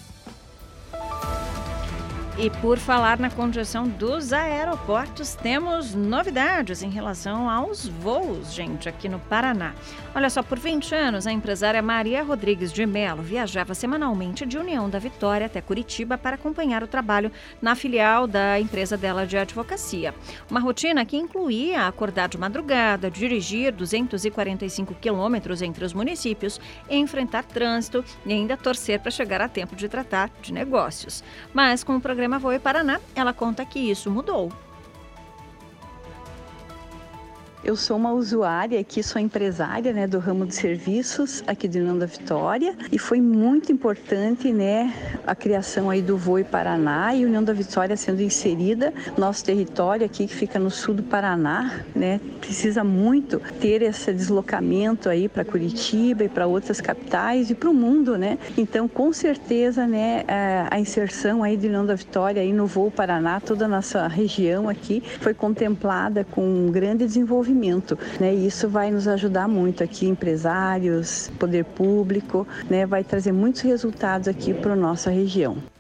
E 2.37 2.51
por 2.51 2.79
falar 2.79 3.17
na 3.21 3.31
congestão 3.31 3.87
dos 3.87 4.33
aeroportos, 4.33 5.37
temos 5.37 5.95
novidades 5.95 6.83
em 6.83 6.91
relação 6.91 7.49
aos 7.49 7.87
voos, 7.87 8.53
gente, 8.53 8.89
aqui 8.89 9.09
no 9.09 9.21
Paraná. 9.21 9.73
Olha 10.13 10.29
só, 10.29 10.43
por 10.43 10.59
20 10.59 10.93
anos, 10.97 11.29
a 11.29 11.33
empresária 11.33 11.81
Maria 11.81 12.25
Rodrigues 12.25 12.73
de 12.73 12.85
Melo 12.85 13.23
viajava 13.23 13.73
semanalmente 13.73 14.45
de 14.45 14.59
União 14.59 14.91
da 14.91 14.99
Vitória 14.99 15.47
até 15.47 15.61
Curitiba 15.61 16.19
para 16.19 16.35
acompanhar 16.35 16.83
o 16.83 16.89
trabalho 16.89 17.31
na 17.63 17.77
filial 17.77 18.27
da 18.27 18.59
empresa 18.59 18.97
dela 18.97 19.25
de 19.25 19.39
advocacia. 19.39 20.13
Uma 20.51 20.59
rotina 20.59 21.05
que 21.05 21.17
incluía 21.17 21.87
acordar 21.87 22.29
de 22.29 22.37
madrugada, 22.37 23.13
dirigir 23.13 23.73
245 23.73 24.93
quilômetros 24.95 25.63
entre 25.63 25.85
os 25.85 25.93
municípios, 25.93 26.61
enfrentar 26.91 27.45
trânsito 27.45 28.05
e 28.27 28.33
ainda 28.33 28.57
torcer 28.57 28.99
para 28.99 29.13
chegar 29.13 29.41
a 29.41 29.49
tempo 29.49 29.77
de 29.77 29.89
tratar 29.89 30.31
de 30.43 30.53
negócios. 30.53 31.23
Mas 31.53 31.85
com 31.85 31.95
o 31.95 32.01
programa 32.01 32.24
programa 32.25 32.39
Voe 32.39 32.59
Paraná, 32.59 33.01
ela 33.15 33.35
conta 33.35 33.67
que 33.67 33.79
isso 33.79 34.11
mudou. 34.11 34.51
Eu 37.65 37.77
sou 37.77 37.97
uma 37.97 38.13
usuária 38.13 38.79
aqui, 38.79 39.03
sou 39.03 39.19
empresária 39.19 39.91
né, 39.91 40.07
do 40.07 40.19
ramo 40.19 40.45
de 40.45 40.55
serviços 40.55 41.43
aqui 41.47 41.67
de 41.67 41.79
União 41.79 41.99
da 41.99 42.05
Vitória 42.05 42.77
e 42.93 42.99
foi 42.99 43.23
muito 43.23 43.73
importante 43.73 44.53
né, 44.53 44.93
a 45.27 45.35
criação 45.35 45.89
aí 45.89 46.03
do 46.03 46.15
Voe 46.15 46.45
Paraná 46.45 47.15
e 47.15 47.25
União 47.25 47.43
da 47.43 47.55
Vitória 47.55 47.97
sendo 47.97 48.21
inserida. 48.21 48.93
Nosso 49.17 49.43
território 49.43 50.05
aqui 50.05 50.27
que 50.27 50.35
fica 50.35 50.59
no 50.59 50.71
sul 50.71 50.93
do 50.93 51.03
Paraná, 51.03 51.81
né, 51.97 52.21
precisa 52.39 52.85
muito 52.85 53.41
ter 53.59 53.81
esse 53.81 54.13
deslocamento 54.13 55.09
aí 55.09 55.27
para 55.27 55.43
Curitiba 55.43 56.25
e 56.25 56.29
para 56.29 56.47
outras 56.47 56.83
capitais 56.83 57.49
e 57.49 57.55
para 57.55 57.71
o 57.71 57.75
mundo, 57.75 58.19
né? 58.19 58.39
Então, 58.59 58.87
com 58.87 59.11
certeza, 59.11 59.87
né, 59.87 60.23
a 60.71 60.79
inserção 60.79 61.43
aí 61.43 61.57
de 61.57 61.67
União 61.67 61.87
da 61.87 61.95
Vitória 61.95 62.43
aí 62.43 62.53
no 62.53 62.67
Voo 62.67 62.91
Paraná, 62.91 63.41
toda 63.41 63.65
a 63.65 63.69
nossa 63.69 64.07
região 64.07 64.69
aqui 64.69 65.03
foi 65.21 65.33
contemplada 65.33 66.25
com 66.25 66.47
um 66.47 66.71
grande 66.71 67.07
desenvolvimento 67.07 67.54
né? 68.21 68.35
E 68.35 68.47
isso 68.47 68.69
vai 68.69 68.91
nos 68.91 69.09
ajudar 69.09 69.49
muito 69.49 69.83
aqui, 69.83 70.07
empresários, 70.07 71.31
poder 71.39 71.65
público, 71.65 72.47
né? 72.69 72.85
Vai 72.87 73.05
trazer 73.05 73.33
muitos 73.33 73.63
resultados 73.63 74.29
aqui 74.29 74.53
para 74.53 74.77
nossa 74.77 75.11
região. 75.11 75.74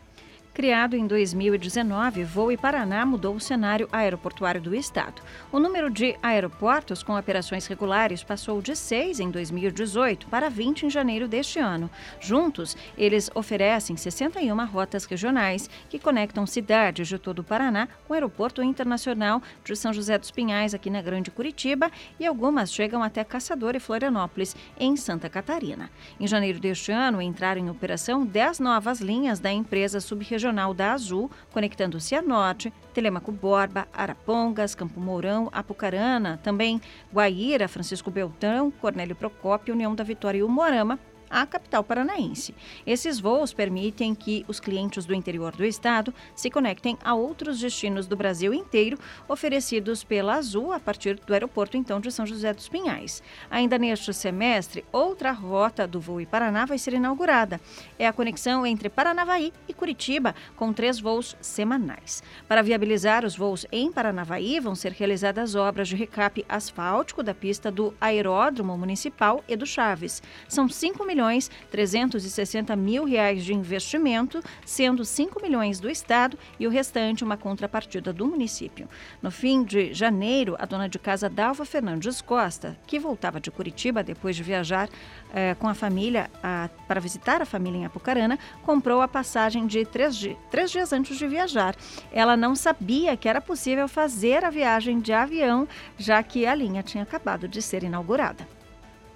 Criado 0.55 0.95
em 0.95 1.05
2019, 1.05 2.23
Voe 2.23 2.57
Paraná 2.57 3.05
mudou 3.05 3.35
o 3.35 3.41
cenário 3.41 3.89
aeroportuário 3.91 4.61
do 4.61 4.73
estado. 4.73 5.21
O 5.51 5.59
número 5.59 5.91
de 5.91 6.17
aeroportos 6.23 7.03
com 7.03 7.19
operações 7.19 7.67
regulares 7.67 8.23
passou 8.23 8.63
de 8.63 8.77
6 8.77 9.19
em 9.19 9.33
2018 9.33 10.29
para 10.29 10.49
20 10.49 10.87
em 10.87 10.91
janeiro 10.91 11.27
deste 11.27 11.59
ano. 11.59 11.91
Juntos, 12.21 12.77
eles 12.97 13.33
oferecem 13.35 13.97
61 13.97 14.65
rotas 14.67 15.07
regionais 15.07 15.69
que 15.91 15.99
conectam 15.99 16.47
cidades 16.47 17.09
de 17.09 17.19
todo 17.19 17.41
o 17.41 17.45
Paraná 17.45 17.89
com 18.07 18.13
o 18.13 18.15
Aeroporto 18.15 18.63
Internacional 18.63 19.43
de 19.65 19.75
São 19.75 19.93
José 19.93 20.17
dos 20.17 20.31
Pinhais, 20.31 20.73
aqui 20.73 20.89
na 20.89 21.03
Grande 21.03 21.33
Curitiba, 21.33 21.91
e 22.21 22.25
algumas 22.25 22.73
chegam 22.73 23.03
até 23.03 23.25
Caçador 23.25 23.75
e 23.75 23.81
Florianópolis, 23.81 24.55
em 24.79 24.95
Santa 24.97 25.29
Catarina. 25.29 25.91
Em 26.21 26.29
janeiro 26.29 26.61
deste 26.61 26.93
ano, 26.93 27.21
entraram 27.21 27.61
em 27.61 27.71
operação 27.71 28.25
10 28.25 28.61
novas 28.61 29.01
linhas 29.01 29.41
da 29.41 29.51
empresa 29.51 29.99
subregional 29.99 30.44
regional 30.45 30.75
da 30.75 30.93
Azul, 30.93 31.31
conectando 31.51 31.99
Cianorte, 31.99 32.73
Telemaco 32.93 33.33
Borba, 33.33 33.89
Arapongas, 33.93 34.75
Campo 34.75 35.01
Mourão, 35.01 35.49
Apucarana, 35.51 36.39
também 36.43 36.81
Guaíra, 37.13 37.67
Francisco 37.67 38.11
Beltrão, 38.11 38.71
Cornélio 38.71 39.17
Procópio, 39.17 39.75
União 39.75 39.95
da 39.95 40.05
Vitória 40.05 40.39
e 40.39 40.43
Umuarama, 40.43 40.99
à 41.35 41.45
capital 41.45 41.83
paranaense. 41.83 42.55
Esses 42.87 43.19
voos 43.19 43.53
permitem 43.53 44.15
que 44.15 44.45
os 44.47 44.61
clientes 44.61 45.05
do 45.05 45.13
interior 45.13 45.51
do 45.57 45.65
estado 45.65 46.15
se 46.37 46.49
conectem 46.49 46.97
a 47.03 47.13
outros 47.13 47.59
destinos 47.59 48.07
do 48.07 48.15
Brasil 48.15 48.55
inteiro, 48.55 48.97
oferecidos 49.27 50.05
pela 50.05 50.35
Azul 50.35 50.73
a 50.73 50.79
partir 50.79 51.17
do 51.17 51.33
aeroporto 51.33 51.77
então 51.77 52.01
de 52.01 52.13
São 52.13 52.25
José 52.25 52.55
dos 52.55 52.69
Pinhais. 52.69 53.21
Ainda 53.51 53.77
neste 53.77 54.15
semestre, 54.15 54.85
outra 54.93 55.33
rota 55.33 55.89
do 55.89 55.99
voo 55.99 56.25
Paraná 56.25 56.65
vai 56.65 56.79
ser 56.79 56.95
inaugurada. 56.95 57.61
É 57.99 58.07
a 58.07 58.13
conexão 58.13 58.65
entre 58.65 58.89
Paranavaí 58.89 59.53
e 59.67 59.75
Curitiba, 59.75 60.37
com 60.55 60.73
três 60.73 61.01
voos 61.01 61.37
semanais. 61.41 62.23
Para 62.47 62.63
viabilizar 62.63 63.25
os 63.25 63.37
voos 63.37 63.67
em 63.73 63.91
Paranavaí, 63.91 64.61
vão 64.61 64.77
ser 64.77 64.93
realizadas 64.93 65.57
obras 65.57 65.89
de 65.89 65.97
recap 65.97 66.45
asfáltico 66.49 67.25
da 67.25 67.35
pista 67.35 67.73
do 67.73 67.93
Aeródromo 68.01 68.79
Municipal 68.79 69.43
e 69.49 69.57
do 69.57 69.67
Chaves. 69.67 70.23
São 70.49 70.69
5 70.69 71.05
milhões 71.05 71.24
milhões 71.25 71.51
360 71.71 72.77
mil 72.77 73.05
reais 73.05 73.45
de 73.45 73.55
investimento, 73.55 74.43
sendo 74.65 75.05
5 75.05 75.41
milhões 75.43 75.81
do 75.81 75.89
Estado 75.89 76.39
e 76.61 76.67
o 76.67 76.71
restante 76.71 77.25
uma 77.25 77.37
contrapartida 77.37 78.13
do 78.13 78.27
município. 78.27 78.89
No 79.23 79.31
fim 79.31 79.65
de 79.65 79.95
janeiro, 79.95 80.55
a 80.59 80.67
dona 80.67 80.89
de 80.89 80.99
casa 80.99 81.29
Dalva 81.29 81.65
Fernandes 81.65 82.21
Costa, 82.21 82.77
que 82.87 82.99
voltava 82.99 83.41
de 83.41 83.51
Curitiba 83.51 84.03
depois 84.03 84.37
de 84.37 84.43
viajar 84.43 84.89
eh, 85.33 85.55
com 85.59 85.69
a 85.69 85.75
família 85.75 86.31
a, 86.43 86.69
para 86.87 87.01
visitar 87.01 87.41
a 87.41 87.47
família 87.47 87.79
em 87.79 87.85
Apucarana, 87.87 88.39
comprou 88.63 89.01
a 89.01 89.09
passagem 89.09 89.67
de 89.67 89.85
três, 89.87 90.29
três 90.51 90.71
dias 90.71 90.93
antes 90.93 91.17
de 91.17 91.27
viajar. 91.27 91.75
Ela 92.13 92.37
não 92.37 92.55
sabia 92.55 93.17
que 93.17 93.29
era 93.29 93.41
possível 93.41 93.89
fazer 93.89 94.45
a 94.45 94.51
viagem 94.51 95.01
de 95.01 95.13
avião, 95.13 95.67
já 95.97 96.23
que 96.23 96.47
a 96.47 96.55
linha 96.55 96.83
tinha 96.83 97.03
acabado 97.03 97.49
de 97.49 97.63
ser 97.63 97.83
inaugurada 97.83 98.47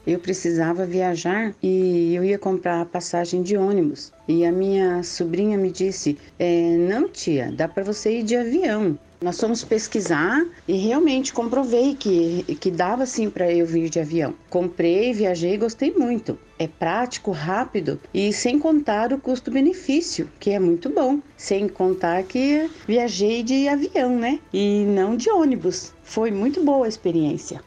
eu 0.09 0.18
precisava 0.18 0.87
viajar 0.87 1.55
e 1.62 2.14
eu 2.14 2.25
ia 2.25 2.38
comprar 2.38 2.81
a 2.81 2.87
passagem 2.87 3.42
de 3.42 3.59
ônibus. 3.59 4.11
E 4.27 4.44
a 4.47 4.51
minha 4.51 5.03
sobrinha 5.03 5.59
me 5.59 5.71
disse: 5.71 6.16
é, 6.38 6.77
Não, 6.79 7.09
tia, 7.09 7.53
dá 7.55 7.68
para 7.68 7.85
você 7.85 8.21
ir 8.21 8.23
de 8.23 8.35
avião. 8.35 8.99
Nós 9.21 9.40
fomos 9.40 9.64
pesquisar 9.64 10.47
e 10.66 10.77
realmente 10.77 11.33
comprovei 11.33 11.97
que, 11.97 12.44
que 12.61 12.71
dava 12.71 13.05
sim 13.05 13.29
para 13.29 13.53
eu 13.53 13.66
vir 13.66 13.90
de 13.90 13.99
avião. 13.99 14.33
Comprei, 14.49 15.12
viajei 15.12 15.55
e 15.55 15.59
gostei 15.59 15.92
muito. 15.92 16.38
É 16.57 16.68
prático, 16.68 17.33
rápido 17.33 18.01
e 18.14 18.33
sem 18.33 18.61
contar 18.61 19.12
o 19.12 19.18
custo-benefício, 19.18 20.31
que 20.38 20.51
é 20.51 20.61
muito 20.61 20.88
bom. 20.88 21.18
Sem 21.37 21.68
contar 21.68 22.23
que 22.23 22.71
viajei 22.87 23.42
de 23.42 23.68
avião, 23.68 24.16
né? 24.16 24.38
E 24.53 24.85
não 24.85 25.16
de 25.16 25.29
ônibus. 25.29 25.92
Foi 26.05 26.31
muito 26.31 26.62
boa 26.62 26.87
a 26.87 26.88
experiência. 26.88 27.61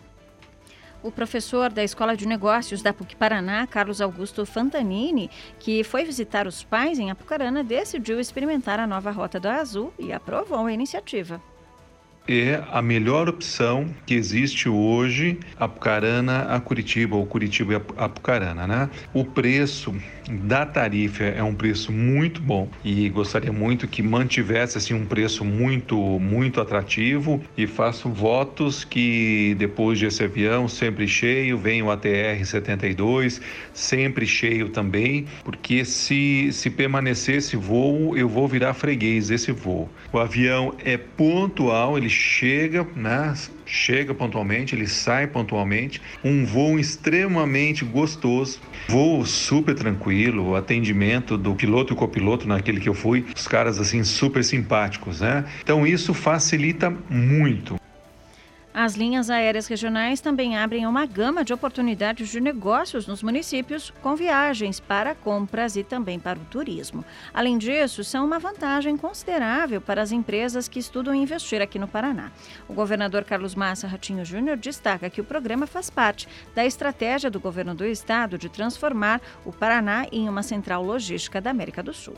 O 1.03 1.11
professor 1.11 1.71
da 1.71 1.83
Escola 1.83 2.15
de 2.15 2.27
Negócios 2.27 2.83
da 2.83 2.93
PUC 2.93 3.15
Paraná, 3.15 3.65
Carlos 3.65 4.01
Augusto 4.01 4.45
Fantanini, 4.45 5.31
que 5.57 5.83
foi 5.83 6.05
visitar 6.05 6.45
os 6.45 6.63
pais 6.63 6.99
em 6.99 7.09
Apucarana, 7.09 7.63
decidiu 7.63 8.19
experimentar 8.19 8.79
a 8.79 8.85
nova 8.85 9.09
Rota 9.09 9.39
do 9.39 9.47
Azul 9.47 9.91
e 9.97 10.13
aprovou 10.13 10.67
a 10.67 10.73
iniciativa 10.73 11.41
é 12.27 12.63
a 12.71 12.81
melhor 12.81 13.27
opção 13.27 13.89
que 14.05 14.13
existe 14.13 14.69
hoje, 14.69 15.39
Apucarana 15.59 16.43
a 16.43 16.59
Curitiba, 16.59 17.15
ou 17.15 17.25
Curitiba 17.25 17.81
a 17.97 18.05
Apucarana, 18.05 18.67
né? 18.67 18.89
O 19.13 19.25
preço 19.25 19.93
da 20.31 20.65
tarifa 20.65 21.23
é 21.23 21.43
um 21.43 21.53
preço 21.53 21.91
muito 21.91 22.41
bom 22.41 22.69
e 22.83 23.09
gostaria 23.09 23.51
muito 23.51 23.87
que 23.87 24.01
mantivesse 24.01 24.77
assim 24.77 24.93
um 24.93 25.05
preço 25.05 25.43
muito 25.43 25.97
muito 26.19 26.61
atrativo 26.61 27.41
e 27.57 27.67
faço 27.67 28.09
votos 28.09 28.83
que 28.83 29.55
depois 29.57 29.99
desse 29.99 30.23
avião 30.23 30.67
sempre 30.67 31.07
cheio 31.07 31.57
venha 31.57 31.83
o 31.83 31.91
ATR 31.91 32.43
72 32.43 33.41
sempre 33.73 34.25
cheio 34.25 34.69
também 34.69 35.25
porque 35.43 35.83
se 35.83 36.49
se 36.51 36.69
permanecer 36.69 37.35
esse 37.35 37.55
voo 37.55 38.17
eu 38.17 38.29
vou 38.29 38.47
virar 38.47 38.73
freguês 38.73 39.27
desse 39.27 39.51
voo 39.51 39.89
o 40.13 40.19
avião 40.19 40.73
é 40.83 40.97
pontual 40.97 41.97
ele 41.97 42.09
chega, 42.09 42.87
né? 42.95 43.33
Chega 43.73 44.13
pontualmente, 44.13 44.75
ele 44.75 44.85
sai 44.85 45.27
pontualmente. 45.27 46.01
Um 46.21 46.45
voo 46.45 46.77
extremamente 46.77 47.85
gostoso, 47.85 48.59
voo 48.89 49.25
super 49.25 49.73
tranquilo, 49.73 50.49
o 50.49 50.55
atendimento 50.57 51.37
do 51.37 51.55
piloto 51.55 51.93
e 51.93 51.95
copiloto 51.95 52.45
naquele 52.45 52.81
que 52.81 52.89
eu 52.89 52.93
fui, 52.93 53.25
os 53.33 53.47
caras 53.47 53.79
assim 53.79 54.03
super 54.03 54.43
simpáticos, 54.43 55.21
né? 55.21 55.45
Então 55.63 55.87
isso 55.87 56.13
facilita 56.13 56.93
muito. 57.09 57.80
As 58.73 58.95
linhas 58.95 59.29
aéreas 59.29 59.67
regionais 59.67 60.21
também 60.21 60.57
abrem 60.57 60.87
uma 60.87 61.05
gama 61.05 61.43
de 61.43 61.53
oportunidades 61.53 62.29
de 62.29 62.39
negócios 62.39 63.05
nos 63.05 63.21
municípios, 63.21 63.91
com 64.01 64.15
viagens 64.15 64.79
para 64.79 65.13
compras 65.13 65.75
e 65.75 65.83
também 65.83 66.17
para 66.17 66.39
o 66.39 66.45
turismo. 66.45 67.03
Além 67.33 67.57
disso, 67.57 68.01
são 68.01 68.25
uma 68.25 68.39
vantagem 68.39 68.95
considerável 68.95 69.81
para 69.81 70.01
as 70.01 70.13
empresas 70.13 70.69
que 70.69 70.79
estudam 70.79 71.13
investir 71.13 71.61
aqui 71.61 71.77
no 71.77 71.87
Paraná. 71.87 72.31
O 72.65 72.73
governador 72.73 73.25
Carlos 73.25 73.55
Massa 73.55 73.87
Ratinho 73.87 74.23
Júnior 74.23 74.55
destaca 74.55 75.09
que 75.09 75.19
o 75.19 75.25
programa 75.25 75.67
faz 75.67 75.89
parte 75.89 76.25
da 76.55 76.65
estratégia 76.65 77.29
do 77.29 77.41
governo 77.41 77.75
do 77.75 77.85
estado 77.85 78.37
de 78.37 78.47
transformar 78.47 79.19
o 79.45 79.51
Paraná 79.51 80.07
em 80.13 80.29
uma 80.29 80.43
central 80.43 80.81
logística 80.81 81.41
da 81.41 81.49
América 81.49 81.83
do 81.83 81.93
Sul. 81.93 82.15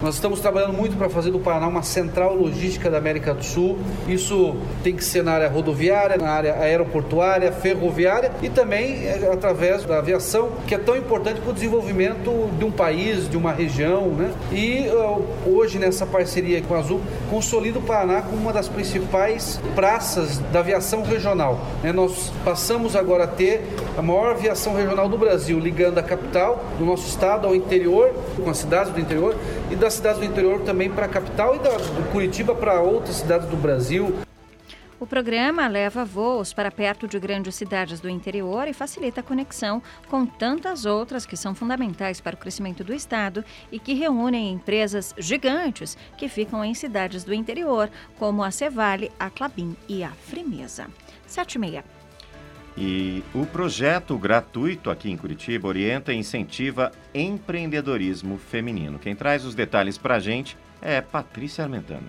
Nós 0.00 0.14
estamos 0.14 0.38
trabalhando 0.38 0.74
muito 0.74 0.96
para 0.96 1.08
fazer 1.08 1.32
do 1.32 1.40
Paraná 1.40 1.66
uma 1.66 1.82
central 1.82 2.32
logística 2.32 2.88
da 2.88 2.98
América 2.98 3.34
do 3.34 3.44
Sul. 3.44 3.76
Isso 4.06 4.56
tem 4.84 4.94
que 4.94 5.04
ser 5.04 5.24
na 5.24 5.32
área 5.32 5.48
rodoviária, 5.48 6.16
na 6.16 6.30
área 6.30 6.54
aeroportuária, 6.54 7.50
ferroviária 7.50 8.30
e 8.40 8.48
também 8.48 9.04
é, 9.08 9.28
através 9.32 9.84
da 9.84 9.98
aviação, 9.98 10.50
que 10.68 10.74
é 10.76 10.78
tão 10.78 10.96
importante 10.96 11.40
para 11.40 11.50
o 11.50 11.52
desenvolvimento 11.52 12.48
de 12.56 12.64
um 12.64 12.70
país, 12.70 13.28
de 13.28 13.36
uma 13.36 13.50
região. 13.50 14.06
Né? 14.10 14.32
E 14.52 14.86
hoje, 15.44 15.80
nessa 15.80 16.06
parceria 16.06 16.62
com 16.62 16.76
a 16.76 16.78
Azul, 16.78 17.00
consolida 17.28 17.80
o 17.80 17.82
Paraná 17.82 18.22
como 18.22 18.36
uma 18.36 18.52
das 18.52 18.68
principais 18.68 19.60
praças 19.74 20.38
da 20.52 20.60
aviação 20.60 21.02
regional. 21.02 21.58
Né? 21.82 21.92
Nós 21.92 22.32
passamos 22.44 22.94
agora 22.94 23.24
a 23.24 23.26
ter 23.26 23.66
a 23.96 24.02
maior 24.02 24.30
aviação 24.30 24.76
regional 24.76 25.08
do 25.08 25.18
Brasil, 25.18 25.58
ligando 25.58 25.98
a 25.98 26.04
capital 26.04 26.64
do 26.78 26.84
nosso 26.84 27.08
estado 27.08 27.48
ao 27.48 27.54
interior, 27.56 28.14
com 28.36 28.48
as 28.48 28.58
cidades 28.58 28.92
do 28.92 29.00
interior 29.00 29.34
e 29.72 29.74
da 29.74 29.87
das 29.88 29.94
cidades 29.94 30.18
do 30.18 30.26
interior 30.26 30.60
também 30.60 30.90
para 30.90 31.06
a 31.06 31.08
capital 31.08 31.56
e 31.56 31.58
da, 31.60 31.70
do 31.70 32.12
Curitiba 32.12 32.54
para 32.54 32.78
outras 32.78 33.16
cidades 33.16 33.48
do 33.48 33.56
Brasil. 33.56 34.18
O 35.00 35.06
programa 35.06 35.66
leva 35.66 36.04
voos 36.04 36.52
para 36.52 36.70
perto 36.70 37.08
de 37.08 37.18
grandes 37.18 37.54
cidades 37.54 37.98
do 37.98 38.08
interior 38.08 38.68
e 38.68 38.74
facilita 38.74 39.20
a 39.20 39.22
conexão 39.22 39.82
com 40.08 40.26
tantas 40.26 40.84
outras 40.84 41.24
que 41.24 41.38
são 41.38 41.54
fundamentais 41.54 42.20
para 42.20 42.34
o 42.34 42.38
crescimento 42.38 42.84
do 42.84 42.92
Estado 42.92 43.42
e 43.72 43.78
que 43.78 43.94
reúnem 43.94 44.52
empresas 44.52 45.14
gigantes 45.16 45.96
que 46.18 46.28
ficam 46.28 46.62
em 46.62 46.74
cidades 46.74 47.24
do 47.24 47.32
interior, 47.32 47.88
como 48.18 48.42
a 48.42 48.50
Cevale, 48.50 49.10
a 49.18 49.30
Clabin 49.30 49.74
e 49.88 50.04
a 50.04 50.10
Frimeza. 50.10 50.88
7 51.26 51.54
e 51.54 51.58
meia. 51.58 51.97
E 52.80 53.24
o 53.34 53.44
projeto 53.44 54.16
gratuito 54.16 54.88
aqui 54.88 55.10
em 55.10 55.16
Curitiba 55.16 55.66
orienta 55.66 56.12
e 56.12 56.16
incentiva 56.16 56.92
empreendedorismo 57.12 58.38
feminino. 58.38 59.00
Quem 59.00 59.16
traz 59.16 59.44
os 59.44 59.52
detalhes 59.52 59.98
para 59.98 60.14
a 60.14 60.20
gente 60.20 60.56
é 60.80 61.00
Patrícia 61.00 61.64
Armentano. 61.64 62.06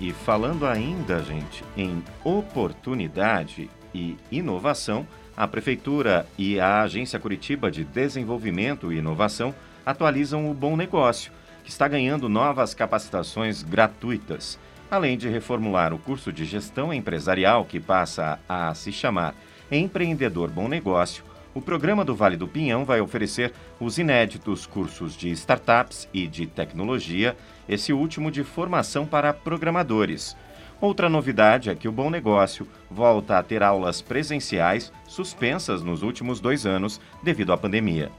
E 0.00 0.12
falando 0.12 0.64
ainda, 0.64 1.20
gente, 1.22 1.64
em 1.76 2.04
oportunidade 2.22 3.68
e 3.92 4.16
inovação, 4.30 5.04
a 5.36 5.48
Prefeitura 5.48 6.24
e 6.38 6.60
a 6.60 6.82
Agência 6.82 7.18
Curitiba 7.18 7.68
de 7.68 7.82
Desenvolvimento 7.82 8.92
e 8.92 8.98
Inovação 8.98 9.52
atualizam 9.84 10.48
o 10.48 10.54
Bom 10.54 10.76
Negócio, 10.76 11.32
que 11.64 11.70
está 11.70 11.88
ganhando 11.88 12.28
novas 12.28 12.74
capacitações 12.74 13.64
gratuitas 13.64 14.56
além 14.92 15.16
de 15.16 15.26
reformular 15.26 15.94
o 15.94 15.98
curso 15.98 16.30
de 16.30 16.44
gestão 16.44 16.92
empresarial 16.92 17.64
que 17.64 17.80
passa 17.80 18.38
a 18.46 18.74
se 18.74 18.92
chamar 18.92 19.34
Empreendedor 19.70 20.50
Bom 20.50 20.68
Negócio, 20.68 21.24
o 21.54 21.62
programa 21.62 22.04
do 22.04 22.14
Vale 22.14 22.36
do 22.36 22.46
Pinhão 22.46 22.84
vai 22.84 23.00
oferecer 23.00 23.54
os 23.80 23.96
inéditos 23.96 24.66
cursos 24.66 25.16
de 25.16 25.30
startups 25.30 26.06
e 26.12 26.26
de 26.26 26.46
tecnologia, 26.46 27.34
esse 27.66 27.90
último 27.90 28.30
de 28.30 28.44
formação 28.44 29.06
para 29.06 29.32
programadores. 29.32 30.36
Outra 30.78 31.08
novidade 31.08 31.70
é 31.70 31.74
que 31.74 31.88
o 31.88 31.92
Bom 31.92 32.10
Negócio 32.10 32.68
volta 32.90 33.38
a 33.38 33.42
ter 33.42 33.62
aulas 33.62 34.02
presenciais 34.02 34.92
suspensas 35.06 35.82
nos 35.82 36.02
últimos 36.02 36.38
dois 36.38 36.66
anos 36.66 37.00
devido 37.22 37.50
à 37.54 37.56
pandemia. 37.56 38.12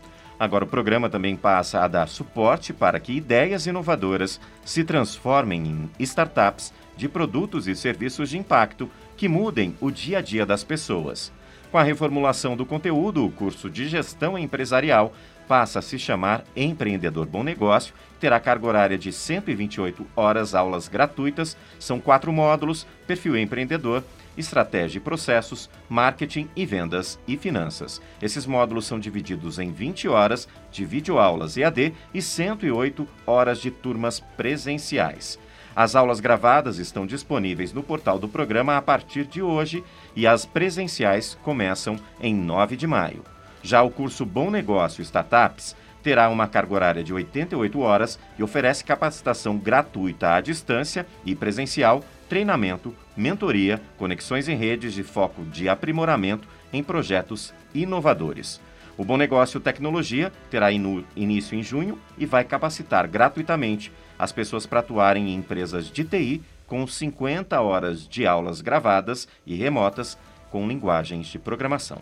Agora, 0.43 0.65
o 0.65 0.67
programa 0.67 1.09
também 1.09 1.37
passa 1.37 1.79
a 1.79 1.87
dar 1.87 2.09
suporte 2.09 2.73
para 2.73 2.99
que 2.99 3.13
ideias 3.13 3.65
inovadoras 3.65 4.41
se 4.65 4.83
transformem 4.83 5.89
em 5.97 6.03
startups 6.03 6.73
de 6.97 7.07
produtos 7.07 7.65
e 7.65 7.73
serviços 7.73 8.29
de 8.29 8.37
impacto 8.37 8.89
que 9.15 9.29
mudem 9.29 9.73
o 9.79 9.89
dia 9.89 10.17
a 10.17 10.21
dia 10.21 10.45
das 10.45 10.61
pessoas. 10.61 11.31
Com 11.71 11.77
a 11.77 11.83
reformulação 11.83 12.57
do 12.57 12.65
conteúdo, 12.65 13.25
o 13.25 13.31
curso 13.31 13.69
de 13.69 13.87
gestão 13.87 14.37
empresarial 14.37 15.13
passa 15.47 15.79
a 15.79 15.81
se 15.81 15.97
chamar 15.97 16.43
Empreendedor 16.57 17.25
Bom 17.25 17.41
Negócio, 17.41 17.93
terá 18.19 18.37
carga 18.37 18.67
horária 18.67 18.97
de 18.97 19.13
128 19.13 20.05
horas, 20.13 20.53
aulas 20.53 20.89
gratuitas, 20.89 21.55
são 21.79 22.01
quatro 22.01 22.33
módulos: 22.33 22.85
perfil 23.07 23.37
empreendedor 23.37 24.03
estratégia 24.37 24.97
e 24.97 25.01
processos, 25.01 25.69
marketing 25.89 26.49
e 26.55 26.65
vendas 26.65 27.19
e 27.27 27.37
finanças. 27.37 28.01
Esses 28.21 28.45
módulos 28.45 28.85
são 28.85 28.99
divididos 28.99 29.59
em 29.59 29.71
20 29.71 30.07
horas 30.07 30.47
de 30.71 30.85
videoaulas 30.85 31.57
EAD 31.57 31.93
e 32.13 32.21
108 32.21 33.07
horas 33.25 33.59
de 33.59 33.71
turmas 33.71 34.19
presenciais. 34.19 35.39
As 35.75 35.95
aulas 35.95 36.19
gravadas 36.19 36.77
estão 36.77 37.05
disponíveis 37.05 37.73
no 37.73 37.81
portal 37.81 38.19
do 38.19 38.27
programa 38.27 38.77
a 38.77 38.81
partir 38.81 39.25
de 39.25 39.41
hoje 39.41 39.83
e 40.15 40.27
as 40.27 40.45
presenciais 40.45 41.37
começam 41.41 41.97
em 42.21 42.35
9 42.35 42.75
de 42.75 42.85
maio. 42.85 43.23
Já 43.63 43.81
o 43.81 43.89
curso 43.89 44.25
Bom 44.25 44.51
Negócio 44.51 45.01
Startups 45.01 45.75
terá 46.03 46.29
uma 46.29 46.47
carga 46.47 46.75
horária 46.75 47.03
de 47.03 47.13
88 47.13 47.79
horas 47.79 48.19
e 48.37 48.43
oferece 48.43 48.83
capacitação 48.83 49.57
gratuita 49.57 50.35
à 50.35 50.41
distância 50.41 51.07
e 51.25 51.33
presencial, 51.33 52.03
treinamento, 52.27 52.93
mentoria, 53.15 53.81
conexões 53.97 54.47
em 54.47 54.55
redes 54.55 54.93
de 54.93 55.03
foco 55.03 55.43
de 55.45 55.69
aprimoramento 55.69 56.47
em 56.71 56.83
projetos 56.83 57.53
inovadores. 57.73 58.61
O 58.97 59.03
Bom 59.03 59.17
Negócio 59.17 59.59
Tecnologia 59.59 60.31
terá 60.51 60.71
início 60.71 61.57
em 61.57 61.63
junho 61.63 61.97
e 62.17 62.25
vai 62.25 62.43
capacitar 62.43 63.07
gratuitamente 63.07 63.91
as 64.17 64.31
pessoas 64.31 64.65
para 64.65 64.79
atuarem 64.81 65.29
em 65.29 65.35
empresas 65.35 65.89
de 65.89 66.03
TI 66.03 66.41
com 66.67 66.85
50 66.85 67.59
horas 67.59 68.07
de 68.07 68.25
aulas 68.25 68.61
gravadas 68.61 69.27
e 69.45 69.55
remotas 69.55 70.17
com 70.49 70.67
linguagens 70.67 71.27
de 71.27 71.39
programação. 71.39 71.99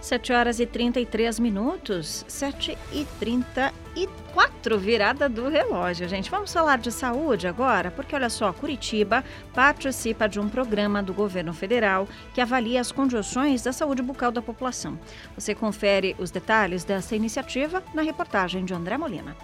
7 0.00 0.32
horas 0.32 0.60
e 0.60 0.66
33 0.66 1.40
minutos, 1.40 2.24
7 2.28 2.78
e 2.92 3.04
34, 3.18 4.78
virada 4.78 5.28
do 5.28 5.48
relógio, 5.48 6.08
gente. 6.08 6.30
Vamos 6.30 6.52
falar 6.52 6.78
de 6.78 6.92
saúde 6.92 7.48
agora? 7.48 7.90
Porque 7.90 8.14
olha 8.14 8.30
só, 8.30 8.52
Curitiba 8.52 9.24
participa 9.52 10.28
de 10.28 10.38
um 10.38 10.48
programa 10.48 11.02
do 11.02 11.12
governo 11.12 11.52
federal 11.52 12.06
que 12.32 12.40
avalia 12.40 12.80
as 12.80 12.92
condições 12.92 13.64
da 13.64 13.72
saúde 13.72 14.00
bucal 14.00 14.30
da 14.30 14.40
população. 14.40 14.96
Você 15.34 15.56
confere 15.56 16.14
os 16.20 16.30
detalhes 16.30 16.84
dessa 16.84 17.16
iniciativa 17.16 17.82
na 17.92 18.02
reportagem 18.02 18.64
de 18.64 18.72
André 18.72 18.96
Molina. 18.96 19.36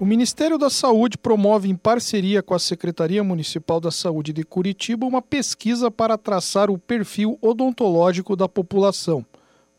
O 0.00 0.04
Ministério 0.04 0.58
da 0.58 0.68
Saúde 0.68 1.16
promove, 1.16 1.68
em 1.68 1.76
parceria 1.76 2.42
com 2.42 2.54
a 2.54 2.58
Secretaria 2.58 3.22
Municipal 3.22 3.78
da 3.78 3.90
Saúde 3.90 4.32
de 4.32 4.42
Curitiba, 4.42 5.06
uma 5.06 5.22
pesquisa 5.22 5.90
para 5.90 6.18
traçar 6.18 6.70
o 6.70 6.78
perfil 6.78 7.38
odontológico 7.40 8.34
da 8.34 8.48
população. 8.48 9.24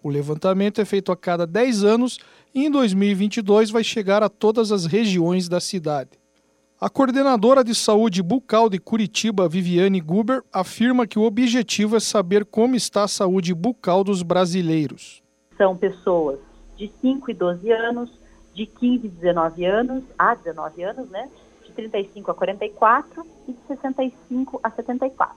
O 0.01 0.09
levantamento 0.09 0.79
é 0.79 0.85
feito 0.85 1.11
a 1.11 1.17
cada 1.17 1.45
10 1.45 1.83
anos 1.83 2.19
e 2.53 2.65
em 2.65 2.71
2022 2.71 3.69
vai 3.69 3.83
chegar 3.83 4.23
a 4.23 4.29
todas 4.29 4.71
as 4.71 4.85
regiões 4.85 5.49
da 5.49 5.59
cidade. 5.59 6.11
A 6.79 6.89
coordenadora 6.89 7.63
de 7.63 7.73
saúde 7.73 8.21
bucal 8.21 8.69
de 8.69 8.77
Curitiba, 8.77 9.47
Viviane 9.47 10.01
Guber, 10.01 10.41
afirma 10.51 11.07
que 11.07 11.17
o 11.17 11.23
objetivo 11.23 11.95
é 11.95 11.99
saber 11.99 12.45
como 12.45 12.75
está 12.75 13.03
a 13.03 13.07
saúde 13.07 13.53
bucal 13.53 14.03
dos 14.03 14.21
brasileiros. 14.21 15.23
São 15.57 15.77
pessoas 15.77 16.39
de 16.75 16.89
5 17.01 17.31
e 17.31 17.33
12 17.33 17.71
anos, 17.71 18.22
de 18.53 18.65
15 18.65 19.07
e 19.07 19.09
19 19.09 19.65
anos, 19.65 20.03
a 20.17 20.35
19 20.35 20.83
anos, 20.83 21.09
né? 21.09 21.29
De 21.65 21.71
35 21.71 22.31
a 22.31 22.33
44 22.33 23.25
e 23.47 23.53
de 23.53 23.59
65 23.67 24.59
a 24.61 24.69
74. 24.69 25.35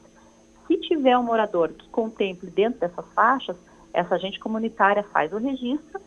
Se 0.67 0.77
tiver 0.79 1.17
um 1.17 1.23
morador 1.23 1.71
que 1.71 1.89
contemple 1.89 2.51
dentro 2.51 2.81
dessas 2.81 3.07
faixas, 3.13 3.57
essa 3.93 4.17
agente 4.17 4.39
comunitária 4.39 5.03
faz 5.05 5.33
o 5.33 5.39
registro, 5.39 6.01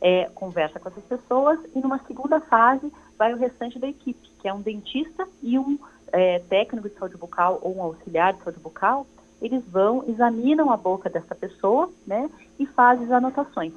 é, 0.00 0.24
conversa 0.34 0.80
com 0.80 0.88
essas 0.88 1.04
pessoas 1.04 1.58
e 1.74 1.80
numa 1.80 1.98
segunda 2.00 2.40
fase 2.40 2.90
vai 3.18 3.32
o 3.32 3.36
restante 3.36 3.78
da 3.78 3.86
equipe, 3.86 4.30
que 4.40 4.48
é 4.48 4.52
um 4.52 4.60
dentista 4.60 5.26
e 5.42 5.58
um 5.58 5.78
é, 6.12 6.38
técnico 6.40 6.88
de 6.88 6.94
saúde 6.96 7.16
bucal 7.16 7.58
ou 7.62 7.76
um 7.76 7.82
auxiliar 7.82 8.32
de 8.32 8.42
saúde 8.42 8.58
bucal, 8.58 9.06
eles 9.40 9.64
vão, 9.66 10.04
examinam 10.06 10.70
a 10.70 10.76
boca 10.76 11.08
dessa 11.08 11.34
pessoa 11.34 11.90
né, 12.06 12.28
e 12.58 12.66
fazem 12.66 13.06
as 13.06 13.12
anotações. 13.12 13.72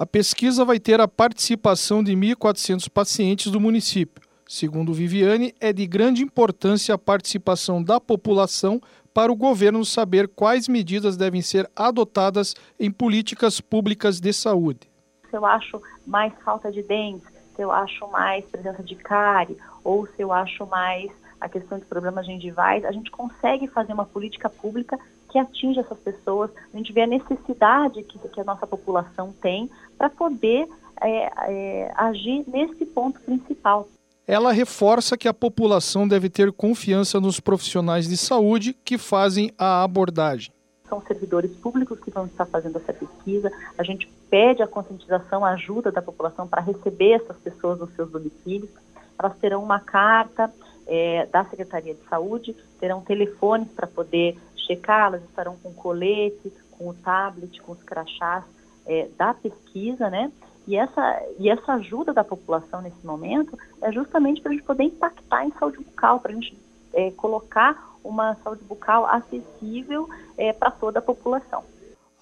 A 0.00 0.06
pesquisa 0.06 0.64
vai 0.64 0.80
ter 0.80 0.98
a 0.98 1.06
participação 1.06 2.02
de 2.02 2.12
1.400 2.12 2.88
pacientes 2.88 3.52
do 3.52 3.60
município. 3.60 4.26
Segundo 4.48 4.94
Viviane, 4.94 5.54
é 5.60 5.74
de 5.74 5.86
grande 5.86 6.22
importância 6.22 6.94
a 6.94 6.98
participação 6.98 7.82
da 7.82 8.00
população 8.00 8.80
para 9.12 9.30
o 9.30 9.36
governo 9.36 9.84
saber 9.84 10.26
quais 10.28 10.68
medidas 10.68 11.18
devem 11.18 11.42
ser 11.42 11.70
adotadas 11.76 12.54
em 12.78 12.90
políticas 12.90 13.60
públicas 13.60 14.20
de 14.20 14.32
saúde. 14.32 14.90
Se 15.28 15.36
eu 15.36 15.44
acho 15.44 15.78
mais 16.06 16.32
falta 16.42 16.72
de 16.72 16.82
dentes, 16.82 17.28
se 17.54 17.60
eu 17.60 17.70
acho 17.70 18.08
mais 18.08 18.42
presença 18.46 18.82
de 18.82 18.96
cárie, 18.96 19.58
ou 19.84 20.06
se 20.06 20.22
eu 20.22 20.32
acho 20.32 20.64
mais 20.64 21.10
a 21.38 21.46
questão 21.46 21.78
de 21.78 21.84
problemas 21.84 22.24
gengivais, 22.24 22.86
a 22.86 22.92
gente 22.92 23.10
consegue 23.10 23.68
fazer 23.68 23.92
uma 23.92 24.06
política 24.06 24.48
pública 24.48 24.98
que 25.30 25.38
atinja 25.38 25.80
essas 25.80 25.98
pessoas, 25.98 26.50
a 26.72 26.76
gente 26.76 26.92
vê 26.92 27.02
a 27.02 27.06
necessidade 27.06 28.02
que, 28.02 28.18
que 28.18 28.40
a 28.40 28.44
nossa 28.44 28.66
população 28.66 29.32
tem 29.40 29.70
para 29.96 30.10
poder 30.10 30.68
é, 31.00 31.30
é, 31.48 31.92
agir 31.96 32.44
nesse 32.48 32.84
ponto 32.86 33.20
principal. 33.20 33.88
Ela 34.26 34.52
reforça 34.52 35.16
que 35.16 35.26
a 35.26 35.34
população 35.34 36.06
deve 36.06 36.28
ter 36.28 36.52
confiança 36.52 37.20
nos 37.20 37.40
profissionais 37.40 38.06
de 38.06 38.16
saúde 38.16 38.76
que 38.84 38.96
fazem 38.96 39.50
a 39.58 39.82
abordagem. 39.82 40.52
São 40.88 41.00
servidores 41.02 41.52
públicos 41.56 41.98
que 42.00 42.10
vão 42.10 42.26
estar 42.26 42.46
fazendo 42.46 42.76
essa 42.76 42.92
pesquisa. 42.92 43.50
A 43.78 43.82
gente 43.82 44.08
pede 44.28 44.62
a 44.62 44.66
conscientização, 44.66 45.44
a 45.44 45.50
ajuda 45.50 45.90
da 45.90 46.02
população 46.02 46.46
para 46.46 46.60
receber 46.60 47.12
essas 47.12 47.36
pessoas 47.38 47.78
nos 47.78 47.92
seus 47.94 48.10
domicílios. 48.10 48.70
Elas 49.18 49.36
terão 49.38 49.62
uma 49.62 49.80
carta 49.80 50.52
é, 50.86 51.26
da 51.26 51.44
Secretaria 51.44 51.94
de 51.94 52.02
Saúde, 52.08 52.54
terão 52.80 53.00
telefones 53.00 53.68
para 53.68 53.86
poder 53.86 54.36
checar, 54.70 55.08
elas 55.08 55.24
estarão 55.24 55.56
com 55.62 55.72
colete, 55.74 56.52
com 56.70 56.88
o 56.88 56.94
tablet, 56.94 57.60
com 57.60 57.72
os 57.72 57.82
crachás 57.82 58.44
é, 58.86 59.08
da 59.18 59.34
pesquisa, 59.34 60.08
né? 60.08 60.30
E 60.66 60.76
essa, 60.76 61.22
e 61.38 61.50
essa 61.50 61.72
ajuda 61.74 62.12
da 62.12 62.22
população 62.22 62.80
nesse 62.80 63.04
momento 63.04 63.58
é 63.82 63.90
justamente 63.90 64.40
para 64.40 64.52
a 64.52 64.54
gente 64.54 64.64
poder 64.64 64.84
impactar 64.84 65.44
em 65.44 65.52
saúde 65.58 65.78
bucal, 65.78 66.20
para 66.20 66.32
a 66.32 66.34
gente 66.34 66.56
é, 66.92 67.10
colocar 67.12 67.90
uma 68.04 68.36
saúde 68.36 68.62
bucal 68.64 69.06
acessível 69.06 70.08
é, 70.38 70.52
para 70.52 70.70
toda 70.70 71.00
a 71.00 71.02
população. 71.02 71.64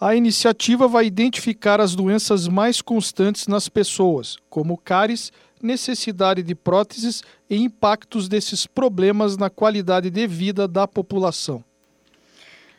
A 0.00 0.14
iniciativa 0.14 0.86
vai 0.86 1.06
identificar 1.06 1.80
as 1.80 1.94
doenças 1.94 2.46
mais 2.46 2.80
constantes 2.80 3.48
nas 3.48 3.68
pessoas, 3.68 4.38
como 4.48 4.78
cáries, 4.78 5.32
necessidade 5.60 6.42
de 6.42 6.54
próteses 6.54 7.22
e 7.50 7.56
impactos 7.56 8.28
desses 8.28 8.64
problemas 8.64 9.36
na 9.36 9.50
qualidade 9.50 10.08
de 10.08 10.26
vida 10.26 10.68
da 10.68 10.86
população. 10.86 11.64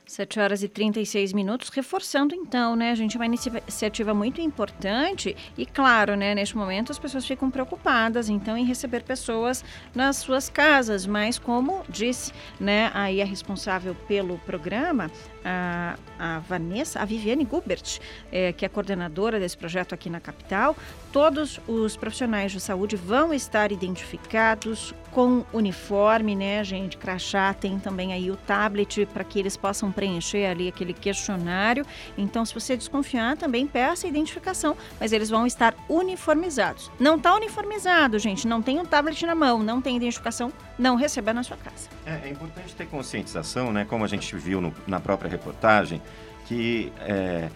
7 0.10 0.40
horas 0.40 0.64
e 0.64 0.68
36 0.68 1.34
minutos, 1.34 1.70
reforçando 1.70 2.34
então, 2.34 2.76
né, 2.76 2.96
gente, 2.96 3.16
uma 3.16 3.26
iniciativa 3.28 4.12
muito 4.12 4.42
importante 4.42 5.36
e 5.56 5.66
claro, 5.68 6.16
né, 6.16 6.34
neste 6.34 6.58
momento 6.58 6.92
as 6.92 6.98
pessoas 6.98 7.26
ficam 7.26 7.52
preocupadas 7.52 8.28
então 8.28 8.58
em 8.58 8.66
receber 8.66 9.04
pessoas 9.04 9.64
nas 9.94 10.18
suas 10.18 10.50
casas, 10.50 11.06
mas 11.06 11.38
como 11.38 11.84
disse, 11.88 12.34
né, 12.60 12.90
aí 12.96 13.22
a 13.22 13.26
responsável 13.26 13.96
pelo 14.08 14.40
programa, 14.40 15.12
a, 15.44 15.96
a 16.18 16.40
Vanessa, 16.40 17.00
a 17.00 17.06
Viviane 17.06 17.46
Gubert, 17.46 18.00
é, 18.32 18.54
que 18.54 18.66
é 18.66 18.70
coordenadora 18.70 19.40
desse 19.40 19.58
projeto 19.58 19.94
aqui 19.94 20.10
na 20.10 20.20
capital, 20.20 20.76
todos 21.12 21.60
os 21.68 21.96
profissionais 21.96 22.52
de 22.52 22.60
saúde 22.60 22.96
vão 22.96 23.34
estar 23.34 23.72
identificados 23.72 24.94
com 25.12 25.44
uniforme, 25.52 26.36
né, 26.36 26.64
gente? 26.64 26.98
Crachá, 26.98 27.54
tem 27.54 27.80
também 27.80 28.14
aí 28.14 28.30
o 28.30 28.36
tablet 28.36 29.06
para 29.08 29.24
que 29.24 29.40
eles 29.40 29.58
possam 29.58 29.92
preencher 29.92 30.46
ali 30.46 30.68
aquele 30.68 30.94
questionário. 30.94 31.86
Então, 32.18 32.46
se 32.46 32.54
você 32.54 32.78
desconfiar, 32.78 33.36
também 33.36 33.66
peça 33.66 34.06
a 34.06 34.10
identificação, 34.10 34.78
mas 35.00 35.12
eles 35.12 35.30
vão 35.30 35.48
estar 35.48 35.74
uniformizados. 35.90 36.92
Não 37.00 37.16
está 37.16 37.36
uniformizado, 37.36 38.20
gente, 38.20 38.48
não 38.48 38.62
tem 38.62 38.80
um 38.80 38.86
tablet 38.86 39.26
na 39.26 39.36
mão, 39.36 39.64
não 39.64 39.82
tem 39.82 39.98
identificação, 39.98 40.54
não 40.78 40.96
receba 40.96 41.34
na 41.34 41.44
sua 41.44 41.58
casa. 41.58 41.90
É, 42.06 42.28
é 42.28 42.30
importante 42.30 42.76
ter 42.76 42.88
conscientização, 42.88 43.72
né? 43.72 43.86
Como 43.86 44.04
a 44.04 44.08
gente 44.08 44.36
viu 44.36 44.62
no, 44.62 44.74
na 44.88 45.00
própria 45.00 45.29
reportagem, 45.30 46.02
que 46.46 46.92
é, 47.02 47.50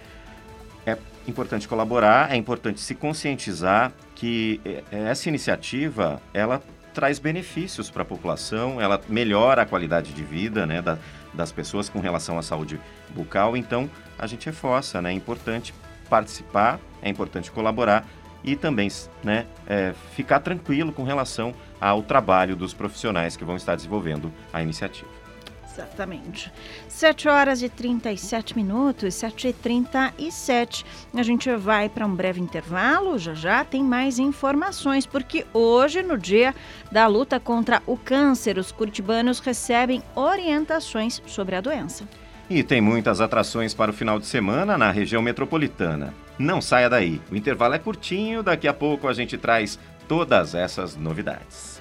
é 0.85 0.97
importante 1.27 1.67
colaborar, 1.67 2.31
é 2.31 2.35
importante 2.35 2.79
se 2.79 2.95
conscientizar 2.95 3.91
que 4.15 4.61
é, 4.63 4.83
essa 4.91 5.27
iniciativa 5.29 6.21
ela 6.33 6.61
traz 6.93 7.17
benefícios 7.19 7.89
para 7.89 8.03
a 8.03 8.05
população, 8.05 8.79
ela 8.79 9.01
melhora 9.09 9.63
a 9.63 9.65
qualidade 9.65 10.13
de 10.13 10.23
vida 10.23 10.65
né, 10.65 10.81
da, 10.81 10.97
das 11.33 11.51
pessoas 11.51 11.89
com 11.89 11.99
relação 11.99 12.37
à 12.37 12.43
saúde 12.43 12.79
bucal. 13.09 13.57
Então, 13.57 13.89
a 14.17 14.27
gente 14.27 14.45
reforça, 14.45 15.01
né, 15.01 15.09
é 15.09 15.13
importante 15.13 15.73
participar, 16.09 16.79
é 17.01 17.09
importante 17.09 17.51
colaborar 17.51 18.07
e 18.43 18.55
também 18.55 18.89
né, 19.23 19.45
é, 19.65 19.93
ficar 20.15 20.39
tranquilo 20.39 20.91
com 20.91 21.03
relação 21.03 21.53
ao 21.79 22.03
trabalho 22.03 22.55
dos 22.55 22.73
profissionais 22.73 23.35
que 23.35 23.43
vão 23.43 23.55
estar 23.55 23.75
desenvolvendo 23.75 24.31
a 24.51 24.61
iniciativa. 24.61 25.22
Exatamente. 25.73 26.51
7 26.87 27.27
horas 27.27 27.63
e 27.63 27.69
37 27.69 28.55
minutos, 28.55 29.15
7 29.15 29.47
e 29.47 29.53
37. 29.53 30.85
A 31.15 31.23
gente 31.23 31.49
vai 31.55 31.89
para 31.89 32.05
um 32.05 32.15
breve 32.15 32.39
intervalo, 32.39 33.17
já 33.17 33.33
já 33.33 33.65
tem 33.65 33.83
mais 33.83 34.19
informações, 34.19 35.07
porque 35.07 35.45
hoje, 35.51 36.03
no 36.03 36.17
dia 36.17 36.53
da 36.91 37.07
luta 37.07 37.39
contra 37.39 37.81
o 37.87 37.97
câncer, 37.97 38.59
os 38.59 38.71
curitibanos 38.71 39.39
recebem 39.39 40.03
orientações 40.15 41.21
sobre 41.25 41.55
a 41.55 41.61
doença. 41.61 42.07
E 42.47 42.61
tem 42.61 42.79
muitas 42.79 43.19
atrações 43.19 43.73
para 43.73 43.89
o 43.89 43.93
final 43.93 44.19
de 44.19 44.27
semana 44.27 44.77
na 44.77 44.91
região 44.91 45.23
metropolitana. 45.23 46.13
Não 46.37 46.61
saia 46.61 46.89
daí, 46.89 47.19
o 47.31 47.35
intervalo 47.35 47.73
é 47.73 47.79
curtinho, 47.79 48.43
daqui 48.43 48.67
a 48.67 48.73
pouco 48.73 49.07
a 49.07 49.13
gente 49.13 49.37
traz 49.37 49.79
todas 50.07 50.53
essas 50.53 50.95
novidades. 50.95 51.72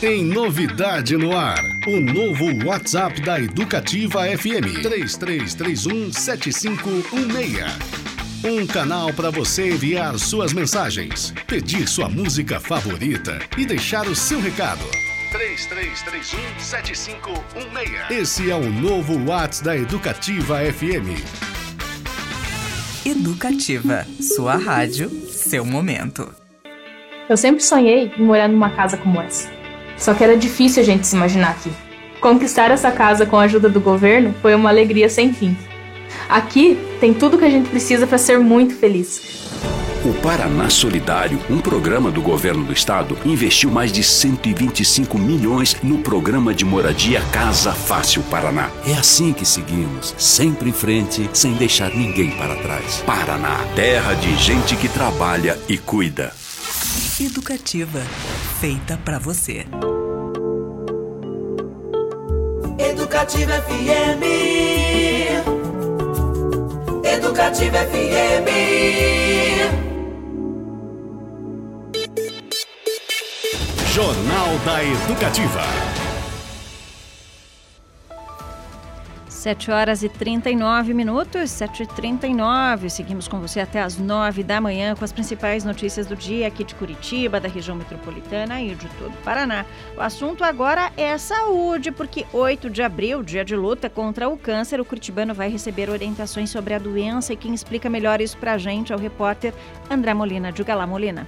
Tem 0.00 0.22
novidade 0.22 1.16
no 1.16 1.34
ar. 1.34 1.64
O 1.86 1.98
novo 1.98 2.66
WhatsApp 2.66 3.18
da 3.22 3.40
Educativa 3.40 4.24
FM 4.26 4.82
3331 4.82 6.12
7516. 6.12 7.64
Um 8.44 8.66
canal 8.66 9.10
para 9.14 9.30
você 9.30 9.70
enviar 9.70 10.18
suas 10.18 10.52
mensagens, 10.52 11.32
pedir 11.46 11.88
sua 11.88 12.10
música 12.10 12.60
favorita 12.60 13.38
e 13.56 13.64
deixar 13.64 14.06
o 14.06 14.14
seu 14.14 14.38
recado. 14.38 14.84
3331 15.32 16.60
7516. 16.60 18.10
Esse 18.10 18.50
é 18.50 18.54
o 18.54 18.70
novo 18.70 19.18
WhatsApp 19.26 19.64
da 19.64 19.76
Educativa 19.78 20.58
FM. 20.58 21.24
Educativa. 23.06 24.06
Sua 24.20 24.56
rádio, 24.56 25.08
seu 25.08 25.64
momento. 25.64 26.30
Eu 27.30 27.36
sempre 27.38 27.62
sonhei 27.62 28.12
em 28.14 28.22
morar 28.22 28.46
numa 28.46 28.68
casa 28.70 28.98
como 28.98 29.22
essa. 29.22 29.55
Só 29.96 30.14
que 30.14 30.22
era 30.22 30.36
difícil 30.36 30.82
a 30.82 30.86
gente 30.86 31.06
se 31.06 31.16
imaginar 31.16 31.50
aqui. 31.50 31.70
Conquistar 32.20 32.70
essa 32.70 32.90
casa 32.90 33.26
com 33.26 33.36
a 33.36 33.42
ajuda 33.42 33.68
do 33.68 33.80
governo 33.80 34.34
foi 34.42 34.54
uma 34.54 34.68
alegria 34.68 35.08
sem 35.08 35.32
fim. 35.32 35.56
Aqui 36.28 36.78
tem 37.00 37.14
tudo 37.14 37.38
que 37.38 37.44
a 37.44 37.50
gente 37.50 37.68
precisa 37.68 38.06
para 38.06 38.18
ser 38.18 38.38
muito 38.38 38.74
feliz. 38.74 39.46
O 40.04 40.14
Paraná 40.14 40.70
Solidário, 40.70 41.40
um 41.50 41.58
programa 41.58 42.12
do 42.12 42.22
governo 42.22 42.64
do 42.64 42.72
estado, 42.72 43.18
investiu 43.24 43.72
mais 43.72 43.90
de 43.90 44.04
125 44.04 45.18
milhões 45.18 45.76
no 45.82 45.98
programa 45.98 46.54
de 46.54 46.64
moradia 46.64 47.20
Casa 47.32 47.72
Fácil 47.72 48.22
Paraná. 48.24 48.70
É 48.86 48.92
assim 48.92 49.32
que 49.32 49.44
seguimos, 49.44 50.14
sempre 50.16 50.70
em 50.70 50.72
frente, 50.72 51.28
sem 51.32 51.54
deixar 51.54 51.90
ninguém 51.90 52.30
para 52.30 52.54
trás. 52.54 53.02
Paraná, 53.04 53.58
terra 53.74 54.14
de 54.14 54.36
gente 54.36 54.76
que 54.76 54.88
trabalha 54.88 55.58
e 55.68 55.76
cuida. 55.76 56.32
Educativa, 57.20 58.00
feita 58.58 58.98
para 59.04 59.18
você. 59.18 59.66
Educativa 62.78 63.52
FM. 63.52 64.24
Educativa 67.04 67.78
FM. 67.78 68.48
Jornal 73.92 74.58
da 74.64 74.82
Educativa. 74.82 75.95
7 79.46 79.70
horas 79.70 80.02
e 80.02 80.08
39 80.08 80.92
minutos, 80.92 81.52
7 81.52 81.84
e 81.84 81.86
39 81.86 82.90
Seguimos 82.90 83.28
com 83.28 83.38
você 83.38 83.60
até 83.60 83.80
as 83.80 83.96
9 83.96 84.42
da 84.42 84.60
manhã 84.60 84.96
com 84.96 85.04
as 85.04 85.12
principais 85.12 85.64
notícias 85.64 86.04
do 86.04 86.16
dia 86.16 86.48
aqui 86.48 86.64
de 86.64 86.74
Curitiba, 86.74 87.38
da 87.38 87.46
região 87.46 87.76
metropolitana 87.76 88.60
e 88.60 88.74
de 88.74 88.88
todo 88.98 89.12
o 89.14 89.22
Paraná. 89.22 89.64
O 89.96 90.00
assunto 90.00 90.42
agora 90.42 90.90
é 90.96 91.16
saúde, 91.16 91.92
porque 91.92 92.26
8 92.32 92.68
de 92.68 92.82
abril, 92.82 93.22
dia 93.22 93.44
de 93.44 93.54
luta 93.54 93.88
contra 93.88 94.28
o 94.28 94.36
câncer, 94.36 94.80
o 94.80 94.84
curitibano 94.84 95.32
vai 95.32 95.48
receber 95.48 95.90
orientações 95.90 96.50
sobre 96.50 96.74
a 96.74 96.78
doença 96.80 97.32
e 97.32 97.36
quem 97.36 97.54
explica 97.54 97.88
melhor 97.88 98.20
isso 98.20 98.36
pra 98.38 98.58
gente 98.58 98.92
é 98.92 98.96
o 98.96 98.98
repórter 98.98 99.54
André 99.88 100.12
Molina. 100.12 100.50
Diga 100.50 100.74
lá, 100.74 100.88
Molina. 100.88 101.24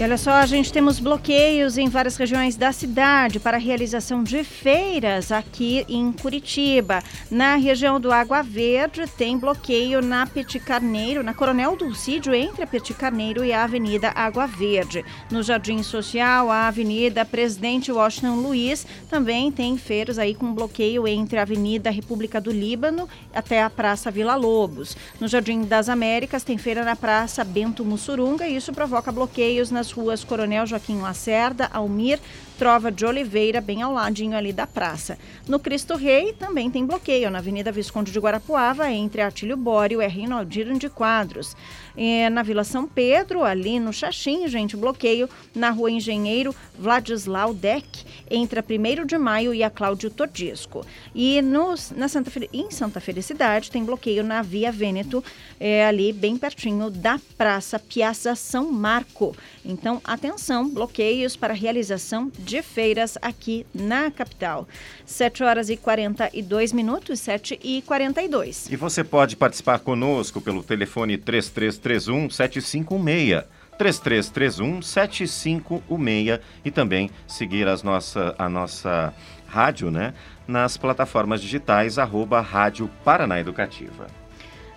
E 0.00 0.02
olha 0.02 0.16
só, 0.16 0.30
a 0.30 0.46
gente 0.46 0.72
temos 0.72 0.98
bloqueios 0.98 1.76
em 1.76 1.86
várias 1.86 2.16
regiões 2.16 2.56
da 2.56 2.72
cidade 2.72 3.38
para 3.38 3.58
a 3.58 3.60
realização 3.60 4.22
de 4.24 4.42
feiras 4.42 5.30
aqui 5.30 5.84
em 5.90 6.10
Curitiba. 6.10 7.02
Na 7.30 7.56
região 7.56 8.00
do 8.00 8.10
Água 8.10 8.40
Verde 8.40 9.06
tem 9.06 9.36
bloqueio 9.36 10.00
na 10.00 10.26
Petit 10.26 10.58
Carneiro, 10.58 11.22
na 11.22 11.34
Coronel 11.34 11.76
Dulcídio, 11.76 12.34
entre 12.34 12.62
a 12.62 12.66
Petit 12.66 12.94
Carneiro 12.94 13.44
e 13.44 13.52
a 13.52 13.62
Avenida 13.62 14.10
Água 14.14 14.46
Verde. 14.46 15.04
No 15.30 15.42
Jardim 15.42 15.82
Social, 15.82 16.50
a 16.50 16.68
Avenida 16.68 17.22
Presidente 17.26 17.92
Washington 17.92 18.36
Luiz 18.36 18.86
também 19.10 19.52
tem 19.52 19.76
feiras 19.76 20.18
aí 20.18 20.34
com 20.34 20.54
bloqueio 20.54 21.06
entre 21.06 21.38
a 21.38 21.42
Avenida 21.42 21.90
República 21.90 22.40
do 22.40 22.50
Líbano 22.50 23.06
até 23.34 23.62
a 23.62 23.68
Praça 23.68 24.10
Vila 24.10 24.34
Lobos. 24.34 24.96
No 25.20 25.28
Jardim 25.28 25.60
das 25.64 25.90
Américas 25.90 26.42
tem 26.42 26.56
feira 26.56 26.86
na 26.86 26.96
Praça 26.96 27.44
Bento 27.44 27.84
Mussurunga 27.84 28.48
e 28.48 28.56
isso 28.56 28.72
provoca 28.72 29.12
bloqueios 29.12 29.70
nas 29.70 29.89
ruas 29.92 30.24
Coronel 30.24 30.68
Joaquim 30.68 31.00
Lacerda, 31.00 31.66
Almir, 31.66 32.20
Trova 32.60 32.92
de 32.92 33.06
Oliveira, 33.06 33.58
bem 33.58 33.80
ao 33.80 33.90
ladinho 33.90 34.36
ali 34.36 34.52
da 34.52 34.66
praça. 34.66 35.18
No 35.48 35.58
Cristo 35.58 35.96
Rei 35.96 36.34
também 36.34 36.70
tem 36.70 36.84
bloqueio 36.84 37.30
na 37.30 37.38
Avenida 37.38 37.72
Visconde 37.72 38.12
de 38.12 38.20
Guarapuava, 38.20 38.90
entre 38.90 39.22
Atílio 39.22 39.56
Bório 39.56 40.02
e 40.02 40.06
Rinaldino 40.06 40.78
de 40.78 40.90
Quadros. 40.90 41.56
É, 41.96 42.28
na 42.28 42.42
Vila 42.42 42.62
São 42.62 42.86
Pedro, 42.86 43.42
ali 43.42 43.80
no 43.80 43.94
Xaxim, 43.94 44.46
gente, 44.46 44.76
bloqueio 44.76 45.26
na 45.54 45.70
Rua 45.70 45.90
Engenheiro 45.90 46.54
Vladislau 46.78 47.54
Deck, 47.54 48.04
entre 48.30 48.60
a 48.60 48.62
1 48.62 49.06
de 49.06 49.16
Maio 49.16 49.54
e 49.54 49.62
a 49.62 49.70
Cláudio 49.70 50.10
Todisco. 50.10 50.84
E 51.14 51.40
no, 51.40 51.74
na 51.96 52.08
Santa, 52.08 52.30
em 52.52 52.70
Santa 52.70 53.00
Felicidade 53.00 53.70
tem 53.70 53.84
bloqueio 53.84 54.22
na 54.22 54.42
Via 54.42 54.70
Vêneto, 54.70 55.24
é, 55.58 55.86
ali 55.86 56.12
bem 56.12 56.36
pertinho 56.36 56.90
da 56.90 57.18
Praça 57.38 57.78
Piazza 57.78 58.34
São 58.34 58.70
Marco. 58.70 59.34
Então, 59.64 60.00
atenção, 60.04 60.68
bloqueios 60.68 61.36
para 61.36 61.54
realização 61.54 62.30
de 62.38 62.49
feiras 62.62 63.16
aqui 63.22 63.66
na 63.74 64.10
capital. 64.10 64.66
7 65.06 65.42
horas 65.44 65.70
e 65.70 65.76
42 65.76 66.72
minutos, 66.72 67.20
7 67.20 67.58
e 67.62 67.82
42. 67.82 68.68
E 68.70 68.76
você 68.76 69.04
pode 69.04 69.36
participar 69.36 69.78
conosco 69.78 70.40
pelo 70.40 70.62
telefone 70.62 71.16
3331 71.16 72.30
7516. 72.30 73.44
3331 73.78 74.82
7516 74.82 76.40
e 76.62 76.70
também 76.70 77.10
seguir 77.26 77.66
as 77.66 77.82
nossa, 77.82 78.34
a 78.36 78.46
nossa 78.46 79.14
rádio, 79.46 79.90
né? 79.90 80.12
Nas 80.46 80.76
plataformas 80.76 81.40
digitais, 81.40 81.98
arroba 81.98 82.40
Rádio 82.40 82.90
Paraná 83.02 83.40
Educativa. 83.40 84.19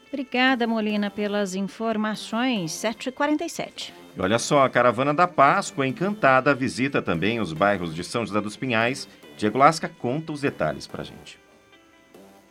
Obrigada, 0.07 0.65
Molina, 0.65 1.11
pelas 1.11 1.53
informações. 1.53 2.71
7h47. 2.71 3.93
E 4.17 4.21
olha 4.21 4.39
só, 4.39 4.63
a 4.63 4.69
Caravana 4.69 5.13
da 5.13 5.27
Páscoa 5.27 5.85
Encantada 5.85 6.55
visita 6.55 7.01
também 7.01 7.39
os 7.39 7.53
bairros 7.53 7.93
de 7.93 8.03
São 8.03 8.25
José 8.25 8.41
dos 8.41 8.55
Pinhais. 8.55 9.07
Diego 9.37 9.57
Lasca 9.57 9.89
conta 9.89 10.31
os 10.31 10.41
detalhes 10.41 10.87
pra 10.87 11.03
gente. 11.03 11.44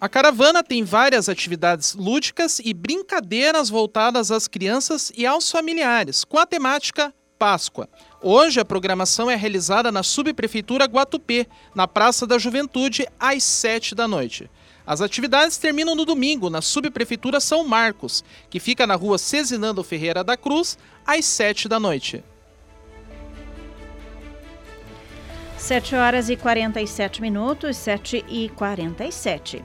A 0.05 0.09
caravana 0.11 0.63
tem 0.63 0.85
várias 0.85 1.31
atividades 1.31 1.95
lúdicas 1.95 2.61
e 2.63 2.75
brincadeiras 2.75 3.71
voltadas 3.71 4.31
às 4.31 4.47
crianças 4.47 5.11
e 5.17 5.25
aos 5.25 5.51
familiares, 5.51 6.25
com 6.25 6.39
a 6.39 6.45
temática 6.45 7.11
Páscoa. 7.39 7.89
Hoje 8.21 8.61
a 8.61 8.67
programação 8.67 9.31
é 9.31 9.35
realizada 9.35 9.91
na 9.91 10.03
Subprefeitura 10.03 10.85
Guatupê, 10.85 11.47
na 11.75 11.89
Praça 11.89 12.27
da 12.27 12.39
Juventude, 12.39 13.07
às 13.19 13.43
7 13.45 13.95
da 13.95 14.07
noite. 14.07 14.51
As 14.87 15.01
atividades 15.01 15.57
terminam 15.57 15.95
no 15.95 16.05
domingo 16.05 16.51
na 16.51 16.61
Subprefeitura 16.61 17.41
São 17.41 17.67
Marcos, 17.67 18.23
que 18.51 18.61
fica 18.61 18.87
na 18.87 18.97
rua 18.97 19.17
Cezinando 19.17 19.83
Ferreira 19.83 20.23
da 20.23 20.37
Cruz, 20.37 20.77
às 21.07 21.25
7 21.25 21.67
da 21.67 21.81
noite. 21.81 22.23
7 25.57 25.95
horas 25.95 26.29
e 26.29 26.37
47 26.37 27.23
minutos, 27.23 27.79
7 27.79 28.23
e 28.29 28.51
47. 28.51 29.65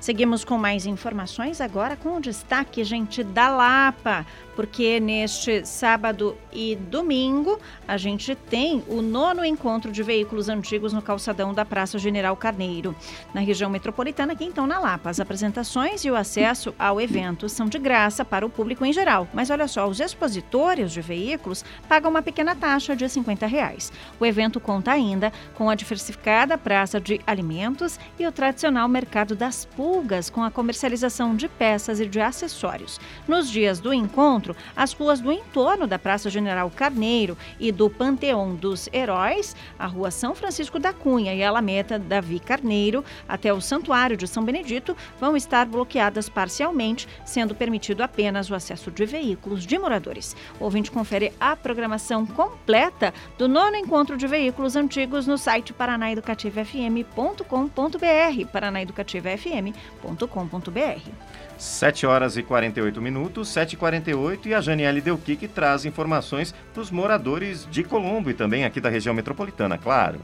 Seguimos 0.00 0.44
com 0.44 0.56
mais 0.56 0.86
informações 0.86 1.60
agora 1.60 1.94
com 1.94 2.16
o 2.16 2.20
destaque, 2.20 2.82
gente, 2.82 3.22
da 3.22 3.50
Lapa 3.50 4.24
porque 4.54 5.00
neste 5.00 5.64
sábado 5.64 6.36
e 6.52 6.76
domingo 6.76 7.58
a 7.86 7.96
gente 7.96 8.34
tem 8.34 8.82
o 8.88 9.00
nono 9.00 9.44
encontro 9.44 9.92
de 9.92 10.02
veículos 10.02 10.48
antigos 10.48 10.92
no 10.92 11.02
calçadão 11.02 11.54
da 11.54 11.64
Praça 11.64 11.98
General 11.98 12.36
Carneiro, 12.36 12.94
na 13.34 13.40
região 13.40 13.70
metropolitana, 13.70 14.32
aqui 14.32 14.44
então 14.44 14.66
na 14.66 14.78
Lapa. 14.78 15.10
As 15.10 15.20
apresentações 15.20 16.04
e 16.04 16.10
o 16.10 16.16
acesso 16.16 16.74
ao 16.78 17.00
evento 17.00 17.48
são 17.48 17.66
de 17.66 17.78
graça 17.78 18.24
para 18.24 18.44
o 18.44 18.50
público 18.50 18.84
em 18.84 18.92
geral, 18.92 19.28
mas 19.32 19.50
olha 19.50 19.68
só, 19.68 19.88
os 19.88 20.00
expositores 20.00 20.92
de 20.92 21.00
veículos 21.00 21.64
pagam 21.88 22.10
uma 22.10 22.22
pequena 22.22 22.54
taxa 22.54 22.94
de 22.96 23.08
50 23.08 23.46
reais. 23.46 23.92
O 24.18 24.26
evento 24.26 24.60
conta 24.60 24.92
ainda 24.92 25.32
com 25.54 25.68
a 25.68 25.74
diversificada 25.74 26.58
praça 26.58 27.00
de 27.00 27.20
alimentos 27.26 27.98
e 28.18 28.26
o 28.26 28.32
tradicional 28.32 28.88
mercado 28.88 29.34
das 29.34 29.64
pulgas 29.64 30.30
com 30.30 30.42
a 30.42 30.50
comercialização 30.50 31.34
de 31.34 31.48
peças 31.48 32.00
e 32.00 32.06
de 32.06 32.20
acessórios. 32.20 33.00
Nos 33.26 33.50
dias 33.50 33.80
do 33.80 33.92
encontro, 33.92 34.39
as 34.74 34.92
ruas 34.92 35.20
do 35.20 35.30
entorno 35.30 35.86
da 35.86 35.98
Praça 35.98 36.30
General 36.30 36.70
Carneiro 36.70 37.36
e 37.58 37.70
do 37.70 37.90
Panteão 37.90 38.54
dos 38.54 38.88
Heróis, 38.92 39.54
a 39.78 39.86
Rua 39.86 40.10
São 40.10 40.34
Francisco 40.34 40.78
da 40.78 40.92
Cunha 40.92 41.34
e 41.34 41.42
a 41.42 41.48
Alameda 41.48 41.98
Davi 41.98 42.40
Carneiro, 42.40 43.04
até 43.28 43.52
o 43.52 43.60
Santuário 43.60 44.16
de 44.16 44.26
São 44.26 44.44
Benedito, 44.44 44.96
vão 45.20 45.36
estar 45.36 45.66
bloqueadas 45.66 46.28
parcialmente, 46.28 47.08
sendo 47.24 47.54
permitido 47.54 48.02
apenas 48.02 48.50
o 48.50 48.54
acesso 48.54 48.90
de 48.90 49.04
veículos 49.04 49.66
de 49.66 49.78
moradores. 49.78 50.34
O 50.58 50.64
ouvinte 50.64 50.90
confere 50.90 51.32
a 51.38 51.54
programação 51.54 52.26
completa 52.26 53.12
do 53.36 53.48
nono 53.48 53.76
encontro 53.76 54.16
de 54.16 54.26
veículos 54.26 54.76
antigos 54.76 55.26
no 55.26 55.36
site 55.36 55.72
paranaeducativofm.com.br, 55.72 58.46
paranaeducativofm.com.br. 58.52 61.49
7 61.60 62.06
horas 62.06 62.38
e 62.38 62.42
48 62.42 63.02
minutos, 63.02 63.48
7 63.48 63.74
e 63.74 63.76
48 63.76 64.48
e 64.48 64.54
a 64.54 64.60
Janiele 64.62 65.00
Delqui 65.00 65.36
que 65.36 65.46
traz 65.46 65.84
informações 65.84 66.54
dos 66.74 66.90
moradores 66.90 67.68
de 67.70 67.84
Colombo 67.84 68.30
e 68.30 68.34
também 68.34 68.64
aqui 68.64 68.80
da 68.80 68.88
região 68.88 69.14
metropolitana, 69.14 69.76
claro. 69.76 70.20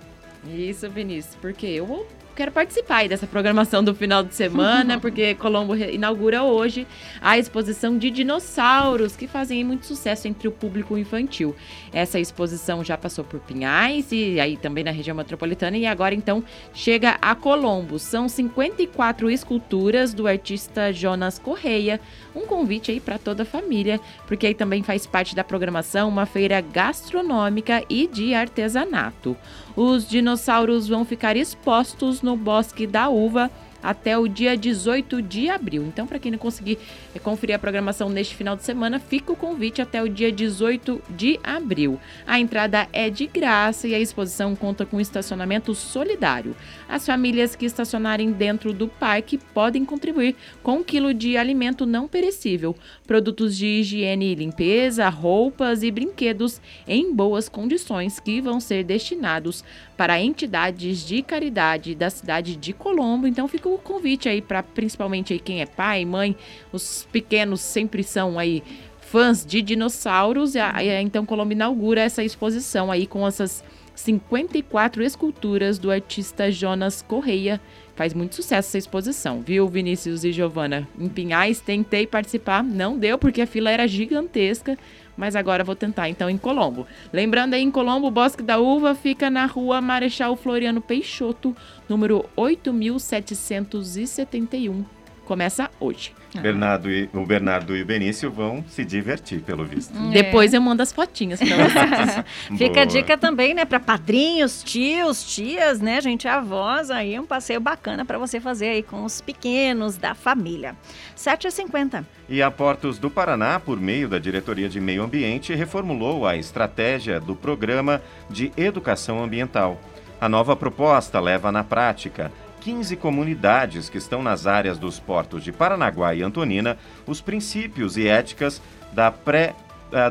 Isso, 0.46 0.88
Vinícius, 0.88 1.34
porque 1.34 1.66
eu 1.66 2.06
quero 2.36 2.52
participar 2.52 2.96
aí 2.96 3.08
dessa 3.08 3.26
programação 3.26 3.82
do 3.82 3.94
final 3.94 4.22
de 4.22 4.34
semana, 4.34 5.00
porque 5.00 5.34
Colombo 5.36 5.74
inaugura 5.74 6.42
hoje 6.42 6.86
a 7.20 7.38
exposição 7.38 7.96
de 7.96 8.10
dinossauros, 8.10 9.16
que 9.16 9.26
fazem 9.26 9.64
muito 9.64 9.86
sucesso 9.86 10.28
entre 10.28 10.46
o 10.46 10.52
público 10.52 10.98
infantil. 10.98 11.56
Essa 11.92 12.20
exposição 12.20 12.84
já 12.84 12.98
passou 12.98 13.24
por 13.24 13.40
Pinhais 13.40 14.12
e 14.12 14.38
aí 14.38 14.56
também 14.56 14.84
na 14.84 14.90
região 14.90 15.16
metropolitana 15.16 15.78
e 15.78 15.86
agora 15.86 16.14
então 16.14 16.44
chega 16.74 17.16
a 17.22 17.34
Colombo. 17.34 17.98
São 17.98 18.28
54 18.28 19.30
esculturas 19.30 20.12
do 20.12 20.28
artista 20.28 20.92
Jonas 20.92 21.38
Correia, 21.38 21.98
um 22.34 22.46
convite 22.46 22.90
aí 22.90 23.00
para 23.00 23.18
toda 23.18 23.44
a 23.44 23.46
família, 23.46 23.98
porque 24.26 24.46
aí 24.46 24.54
também 24.54 24.82
faz 24.82 25.06
parte 25.06 25.34
da 25.34 25.42
programação 25.42 26.08
uma 26.08 26.26
feira 26.26 26.60
gastronômica 26.60 27.82
e 27.88 28.06
de 28.06 28.34
artesanato. 28.34 29.34
Os 29.76 30.08
dinossauros 30.08 30.88
vão 30.88 31.04
ficar 31.04 31.36
expostos 31.36 32.22
no 32.22 32.34
Bosque 32.34 32.86
da 32.86 33.10
Uva 33.10 33.50
até 33.82 34.18
o 34.18 34.26
dia 34.26 34.56
18 34.56 35.22
de 35.22 35.48
abril. 35.48 35.84
Então, 35.84 36.06
para 36.06 36.18
quem 36.18 36.32
não 36.32 36.38
conseguir 36.38 36.78
é, 37.14 37.18
conferir 37.18 37.54
a 37.54 37.58
programação 37.58 38.08
neste 38.08 38.34
final 38.34 38.56
de 38.56 38.64
semana, 38.64 38.98
fica 38.98 39.32
o 39.32 39.36
convite 39.36 39.80
até 39.80 40.02
o 40.02 40.08
dia 40.08 40.32
18 40.32 41.00
de 41.10 41.38
abril. 41.44 42.00
A 42.26 42.40
entrada 42.40 42.88
é 42.92 43.08
de 43.08 43.26
graça 43.26 43.86
e 43.86 43.94
a 43.94 44.00
exposição 44.00 44.56
conta 44.56 44.84
com 44.84 45.00
estacionamento 45.00 45.74
solidário. 45.74 46.56
As 46.88 47.04
famílias 47.04 47.56
que 47.56 47.66
estacionarem 47.66 48.30
dentro 48.30 48.72
do 48.72 48.86
parque 48.86 49.38
podem 49.52 49.84
contribuir 49.84 50.36
com 50.62 50.78
um 50.78 50.84
quilo 50.84 51.12
de 51.12 51.36
alimento 51.36 51.84
não 51.84 52.06
perecível, 52.06 52.76
produtos 53.06 53.56
de 53.56 53.66
higiene 53.66 54.32
e 54.32 54.34
limpeza, 54.34 55.08
roupas 55.08 55.82
e 55.82 55.90
brinquedos 55.90 56.60
em 56.86 57.12
boas 57.12 57.48
condições 57.48 58.20
que 58.20 58.40
vão 58.40 58.60
ser 58.60 58.84
destinados 58.84 59.64
para 59.96 60.20
entidades 60.20 61.04
de 61.04 61.22
caridade 61.22 61.94
da 61.94 62.08
cidade 62.08 62.56
de 62.56 62.72
Colombo. 62.72 63.26
Então 63.26 63.48
fica 63.48 63.68
o 63.68 63.78
convite 63.78 64.28
aí 64.28 64.40
para 64.40 64.62
principalmente 64.62 65.32
aí 65.32 65.38
quem 65.38 65.60
é 65.60 65.66
pai, 65.66 66.04
mãe, 66.04 66.36
os 66.72 67.06
pequenos 67.10 67.60
sempre 67.60 68.02
são 68.02 68.38
aí 68.38 68.62
fãs 69.00 69.44
de 69.44 69.62
dinossauros. 69.62 70.54
E, 70.54 70.60
então 71.00 71.24
Colombo 71.24 71.52
inaugura 71.52 72.00
essa 72.00 72.22
exposição 72.22 72.90
aí 72.90 73.06
com 73.06 73.26
essas 73.26 73.64
54 73.96 75.02
esculturas 75.02 75.76
do 75.78 75.90
artista 75.90 76.50
Jonas 76.50 77.02
Correia. 77.02 77.60
Faz 77.96 78.14
muito 78.14 78.36
sucesso 78.36 78.68
essa 78.68 78.78
exposição, 78.78 79.40
viu, 79.40 79.66
Vinícius 79.66 80.22
e 80.22 80.30
Giovana? 80.30 80.86
Em 80.98 81.08
Pinhais, 81.08 81.60
tentei 81.60 82.06
participar, 82.06 82.62
não 82.62 82.98
deu 82.98 83.18
porque 83.18 83.40
a 83.40 83.46
fila 83.46 83.70
era 83.70 83.88
gigantesca, 83.88 84.76
mas 85.16 85.34
agora 85.34 85.64
vou 85.64 85.74
tentar 85.74 86.10
então 86.10 86.28
em 86.28 86.36
Colombo. 86.36 86.86
Lembrando 87.10 87.54
aí, 87.54 87.62
em 87.62 87.70
Colombo, 87.70 88.08
o 88.08 88.10
Bosque 88.10 88.42
da 88.42 88.58
Uva 88.58 88.94
fica 88.94 89.30
na 89.30 89.46
rua 89.46 89.80
Marechal 89.80 90.36
Floriano 90.36 90.82
Peixoto, 90.82 91.56
número 91.88 92.26
8771. 92.36 94.84
Começa 95.24 95.70
hoje. 95.80 96.12
Ah. 96.36 96.40
Bernardo 96.40 96.90
e, 96.90 97.08
o 97.12 97.24
Bernardo 97.24 97.76
e 97.76 97.82
o 97.82 97.86
Benício 97.86 98.30
vão 98.30 98.64
se 98.68 98.84
divertir, 98.84 99.40
pelo 99.40 99.64
visto. 99.64 99.96
É. 99.96 100.10
Depois 100.10 100.52
eu 100.52 100.60
mando 100.60 100.82
as 100.82 100.92
fotinhas 100.92 101.40
para 101.40 101.56
vocês. 101.56 102.24
Fica 102.58 102.82
a 102.82 102.84
dica 102.84 103.16
também, 103.16 103.54
né, 103.54 103.64
para 103.64 103.80
padrinhos, 103.80 104.62
tios, 104.62 105.24
tias, 105.24 105.80
né, 105.80 106.00
gente, 106.00 106.26
avós, 106.28 106.90
aí 106.90 107.18
um 107.18 107.26
passeio 107.26 107.60
bacana 107.60 108.04
para 108.04 108.18
você 108.18 108.40
fazer 108.40 108.68
aí 108.68 108.82
com 108.82 109.04
os 109.04 109.20
pequenos 109.20 109.96
da 109.96 110.14
família. 110.14 110.74
7h50. 111.16 112.04
E 112.28 112.42
a 112.42 112.50
Portos 112.50 112.98
do 112.98 113.10
Paraná, 113.10 113.60
por 113.60 113.80
meio 113.80 114.08
da 114.08 114.18
Diretoria 114.18 114.68
de 114.68 114.80
Meio 114.80 115.02
Ambiente, 115.02 115.54
reformulou 115.54 116.26
a 116.26 116.36
estratégia 116.36 117.20
do 117.20 117.36
Programa 117.36 118.02
de 118.28 118.52
Educação 118.56 119.22
Ambiental. 119.22 119.80
A 120.20 120.28
nova 120.28 120.56
proposta 120.56 121.20
leva 121.20 121.52
na 121.52 121.62
prática 121.62 122.32
15 122.66 122.96
comunidades 122.96 123.88
que 123.88 123.96
estão 123.96 124.24
nas 124.24 124.44
áreas 124.44 124.76
dos 124.76 124.98
portos 124.98 125.44
de 125.44 125.52
Paranaguá 125.52 126.16
e 126.16 126.22
Antonina 126.24 126.76
os 127.06 127.20
princípios 127.20 127.96
e 127.96 128.08
éticas 128.08 128.60
da, 128.92 129.08
pré, 129.08 129.54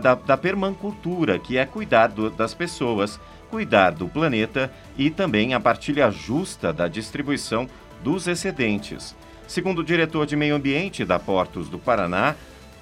da, 0.02 0.16
da 0.16 0.38
permacultura, 0.38 1.38
que 1.38 1.58
é 1.58 1.66
cuidar 1.66 2.08
do, 2.08 2.30
das 2.30 2.54
pessoas, 2.54 3.20
cuidar 3.50 3.92
do 3.92 4.08
planeta 4.08 4.72
e 4.98 5.10
também 5.10 5.54
a 5.54 5.60
partilha 5.60 6.10
justa 6.10 6.72
da 6.72 6.88
distribuição 6.88 7.68
dos 8.02 8.26
excedentes. 8.26 9.14
Segundo 9.46 9.80
o 9.80 9.84
diretor 9.84 10.26
de 10.26 10.38
Meio 10.38 10.56
Ambiente 10.56 11.04
da 11.04 11.20
Portos 11.20 11.68
do 11.68 11.78
Paraná, 11.78 12.36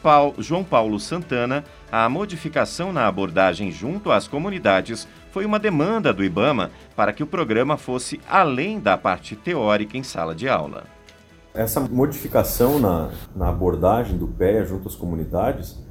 Paulo, 0.04 0.36
João 0.38 0.64
Paulo 0.64 1.00
Santana, 1.00 1.66
a 1.92 2.08
modificação 2.08 2.94
na 2.94 3.08
abordagem 3.08 3.72
junto 3.72 4.12
às 4.12 4.28
comunidades 4.28 5.08
foi 5.34 5.46
uma 5.48 5.58
demanda 5.58 6.14
do 6.14 6.24
IBAMA 6.24 6.70
para 6.96 7.12
que 7.12 7.24
o 7.24 7.28
programa 7.28 7.76
fosse 7.76 8.22
além 8.30 8.80
da 8.80 8.96
parte 8.96 9.36
teórica 9.36 9.98
em 9.98 10.04
sala 10.04 10.36
de 10.36 10.48
aula. 10.48 10.84
Essa 11.56 11.80
modificação 11.80 12.80
na, 12.80 13.10
na 13.36 13.50
abordagem 13.50 14.16
do 14.16 14.28
PEA 14.28 14.64
junto 14.64 14.88
às 14.88 14.96
comunidades, 14.96 15.84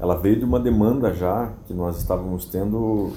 ela 0.00 0.16
veio 0.16 0.40
de 0.40 0.44
uma 0.44 0.58
demanda 0.58 1.14
já 1.14 1.52
que 1.64 1.72
nós 1.72 1.96
estávamos 1.96 2.46
tendo 2.46 3.12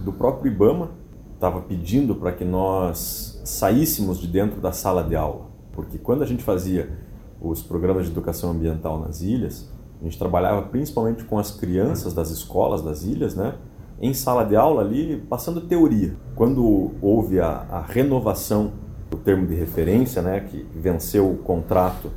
do 0.00 0.12
próprio 0.12 0.52
IBAMA, 0.52 0.90
estava 1.34 1.62
pedindo 1.62 2.14
para 2.14 2.32
que 2.32 2.44
nós 2.44 3.40
saíssemos 3.42 4.20
de 4.20 4.26
dentro 4.26 4.60
da 4.60 4.70
sala 4.70 5.02
de 5.02 5.16
aula, 5.16 5.46
porque 5.72 5.96
quando 5.96 6.22
a 6.22 6.26
gente 6.26 6.44
fazia 6.44 6.92
os 7.40 7.62
programas 7.62 8.04
de 8.04 8.12
educação 8.12 8.50
ambiental 8.50 9.00
nas 9.00 9.22
ilhas, 9.22 9.66
a 9.98 10.04
gente 10.04 10.18
trabalhava 10.18 10.60
principalmente 10.60 11.24
com 11.24 11.38
as 11.38 11.50
crianças 11.50 12.12
das 12.12 12.28
escolas 12.28 12.82
das 12.82 13.02
ilhas, 13.02 13.34
né? 13.34 13.54
Em 14.02 14.12
sala 14.12 14.44
de 14.44 14.56
aula 14.56 14.82
ali, 14.82 15.24
passando 15.30 15.60
teoria. 15.60 16.16
Quando 16.34 16.90
houve 17.00 17.38
a, 17.38 17.64
a 17.70 17.80
renovação 17.80 18.72
do 19.08 19.16
termo 19.16 19.46
de 19.46 19.54
referência, 19.54 20.20
né, 20.20 20.40
que 20.40 20.66
venceu 20.74 21.30
o 21.30 21.36
contrato 21.36 22.10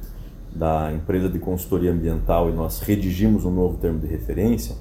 da 0.54 0.92
empresa 0.92 1.30
de 1.30 1.38
consultoria 1.38 1.92
ambiental 1.92 2.50
e 2.50 2.54
nós 2.54 2.80
redigimos 2.80 3.46
um 3.46 3.52
novo 3.52 3.78
termo 3.78 4.00
de 4.00 4.08
referência, 4.08 4.76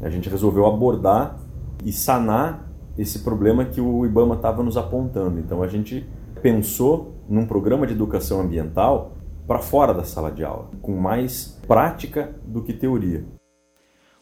a 0.00 0.08
gente 0.08 0.28
resolveu 0.28 0.64
abordar 0.64 1.40
e 1.84 1.90
sanar 1.90 2.70
esse 2.96 3.20
problema 3.20 3.64
que 3.64 3.80
o 3.80 4.06
IBAMA 4.06 4.36
estava 4.36 4.62
nos 4.62 4.76
apontando. 4.76 5.40
Então 5.40 5.60
a 5.60 5.66
gente 5.66 6.06
pensou 6.40 7.14
num 7.28 7.46
programa 7.46 7.84
de 7.84 7.94
educação 7.94 8.40
ambiental 8.40 9.16
para 9.46 9.58
fora 9.58 9.92
da 9.92 10.04
sala 10.04 10.30
de 10.30 10.44
aula, 10.44 10.70
com 10.80 10.92
mais 10.92 11.58
prática 11.66 12.34
do 12.46 12.62
que 12.62 12.72
teoria. 12.72 13.24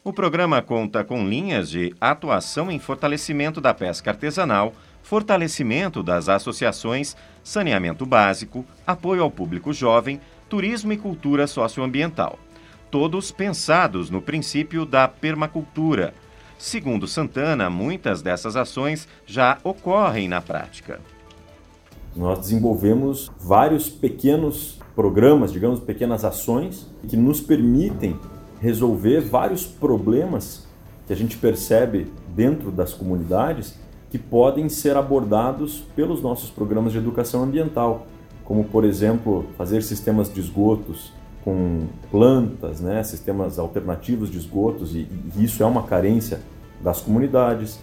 O 0.05 0.13
programa 0.13 0.61
conta 0.61 1.05
com 1.05 1.29
linhas 1.29 1.71
de 1.71 1.95
atuação 2.01 2.73
em 2.73 2.79
fortalecimento 2.81 3.61
da 3.61 3.73
pesca 3.73 4.11
artesanal, 4.11 4.73
fortalecimento 5.01 6.03
das 6.03 6.29
associações, 6.29 7.17
saneamento 7.45 8.05
básico, 8.05 8.65
apoio 8.85 9.23
ao 9.23 9.31
público 9.31 9.73
jovem, 9.73 10.21
turismo 10.49 10.93
e 10.93 10.97
cultura 10.97 11.47
socioambiental. 11.47 12.37
Todos 12.91 13.31
pensados 13.31 14.11
no 14.11 14.21
princípio 14.21 14.85
da 14.85 15.07
permacultura. 15.07 16.13
Segundo 16.59 17.07
Santana, 17.07 17.71
muitas 17.71 18.23
dessas 18.23 18.57
ações 18.57 19.07
já 19.25 19.59
ocorrem 19.63 20.27
na 20.27 20.41
prática. 20.41 21.01
Nós 22.17 22.41
desenvolvemos 22.41 23.31
vários 23.39 23.89
pequenos 23.89 24.81
programas, 24.97 25.53
digamos, 25.53 25.79
pequenas 25.79 26.25
ações 26.25 26.91
que 27.09 27.17
nos 27.17 27.41
permitem 27.41 28.19
resolver 28.63 29.21
vários 29.21 29.67
problemas 29.67 30.65
que 31.05 31.13
a 31.13 31.17
gente 31.17 31.37
percebe 31.37 32.07
dentro 32.29 32.71
das 32.71 32.95
comunidades 32.95 33.77
que 34.09 34.17
podem 34.17 34.69
ser 34.69 34.97
abordados 34.97 35.83
pelos 35.97 36.23
nossos 36.23 36.49
programas 36.49 36.93
de 36.93 36.99
educação 36.99 37.43
ambiental, 37.43 38.07
como 38.45 38.63
por 38.63 38.85
exemplo 38.85 39.47
fazer 39.59 39.83
sistemas 39.83 40.33
de 40.33 40.39
esgotos 40.39 41.13
com 41.43 41.87
plantas, 42.09 42.81
né, 42.81 43.03
sistemas 43.03 43.59
alternativos 43.59 44.31
de 44.31 44.39
esgotos 44.39 44.95
e, 44.95 45.09
e 45.37 45.45
isso 45.45 45.61
é 45.61 45.67
uma 45.67 45.83
carência 45.83 46.41
das 46.81 47.01
comunidades. 47.01 47.81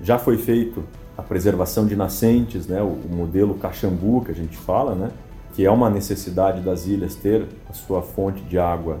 Já 0.00 0.16
foi 0.16 0.38
feito 0.38 0.84
a 1.18 1.22
preservação 1.22 1.86
de 1.86 1.96
nascentes, 1.96 2.68
né, 2.68 2.80
o, 2.80 2.86
o 2.86 3.12
modelo 3.12 3.54
Caxambu 3.54 4.22
que 4.24 4.30
a 4.30 4.34
gente 4.34 4.56
fala, 4.56 4.94
né, 4.94 5.10
que 5.54 5.66
é 5.66 5.70
uma 5.72 5.90
necessidade 5.90 6.60
das 6.60 6.86
ilhas 6.86 7.16
ter 7.16 7.48
a 7.68 7.72
sua 7.72 8.00
fonte 8.00 8.40
de 8.42 8.60
água 8.60 9.00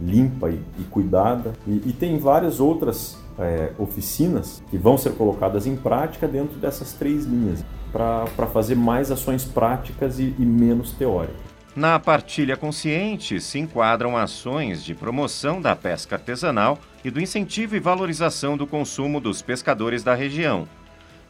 limpa 0.00 0.50
e, 0.50 0.60
e 0.78 0.84
cuidada. 0.84 1.52
E, 1.66 1.82
e, 1.86 1.92
tem 1.92 2.18
várias 2.18 2.60
outras 2.60 3.18
é, 3.38 3.72
oficinas 3.78 4.62
que 4.70 4.76
vão 4.76 4.96
ser 4.96 5.12
colocadas 5.12 5.66
em 5.66 5.76
prática 5.76 6.26
dentro 6.26 6.58
dessas 6.58 6.92
três 6.92 7.24
linhas, 7.24 7.64
para 7.92 8.46
fazer 8.52 8.74
mais 8.74 9.10
ações 9.10 9.44
práticas 9.44 10.18
e, 10.18 10.34
e 10.38 10.44
menos 10.44 10.92
teóricas. 10.92 11.48
Na 11.76 11.98
partilha 11.98 12.56
consciente 12.56 13.40
se 13.40 13.58
enquadram 13.58 14.16
ações 14.16 14.82
de 14.82 14.94
promoção 14.94 15.60
da 15.60 15.76
pesca 15.76 16.16
artesanal 16.16 16.78
e 17.04 17.10
do 17.10 17.20
incentivo 17.20 17.76
e 17.76 17.80
valorização 17.80 18.56
do 18.56 18.66
consumo 18.66 19.20
dos 19.20 19.42
pescadores 19.42 20.02
da 20.02 20.14
região. 20.14 20.66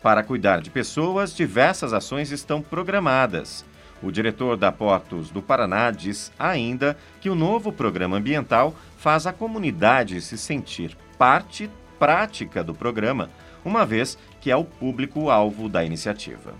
Para 0.03 0.23
cuidar 0.23 0.63
de 0.63 0.71
pessoas, 0.71 1.35
diversas 1.35 1.93
ações 1.93 2.31
estão 2.31 2.63
programadas. 2.63 3.65
O 4.03 4.13
diretor 4.13 4.57
da 4.57 4.71
Portos 4.71 5.31
do 5.31 5.43
Paraná 5.43 5.91
diz 5.91 6.31
ainda 6.39 6.97
que 7.21 7.29
o 7.29 7.35
novo 7.35 7.73
programa 7.73 8.17
ambiental 8.17 8.75
faz 8.97 9.27
a 9.27 9.33
comunidade 9.33 10.21
se 10.21 10.39
sentir 10.39 10.97
parte 11.19 11.69
prática 11.99 12.63
do 12.63 12.73
programa, 12.73 13.29
uma 13.65 13.85
vez 13.85 14.17
que 14.41 14.51
é 14.51 14.57
o 14.57 14.65
público-alvo 14.65 15.69
da 15.69 15.85
iniciativa. 15.85 16.55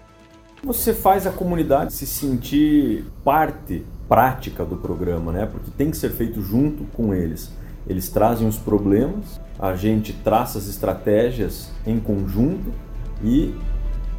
Você 0.65 0.93
faz 0.93 1.25
a 1.29 1.31
comunidade 1.31 1.93
se 1.93 2.05
sentir 2.05 3.05
parte 3.23 3.87
prática 4.09 4.65
do 4.65 4.77
programa, 4.77 5.31
né? 5.31 5.47
Porque 5.47 5.71
tem 5.71 5.93
que 5.93 5.97
ser 5.97 6.11
feito 6.11 6.43
junto 6.43 6.83
com 6.87 7.15
eles. 7.15 7.53
Eles 7.87 8.09
trazem 8.09 8.49
os 8.49 8.59
problemas, 8.59 9.41
a 9.57 9.77
gente 9.77 10.13
traça 10.13 10.59
as 10.59 10.67
estratégias 10.67 11.71
em 11.87 12.01
conjunto 12.01 12.73
e 13.23 13.55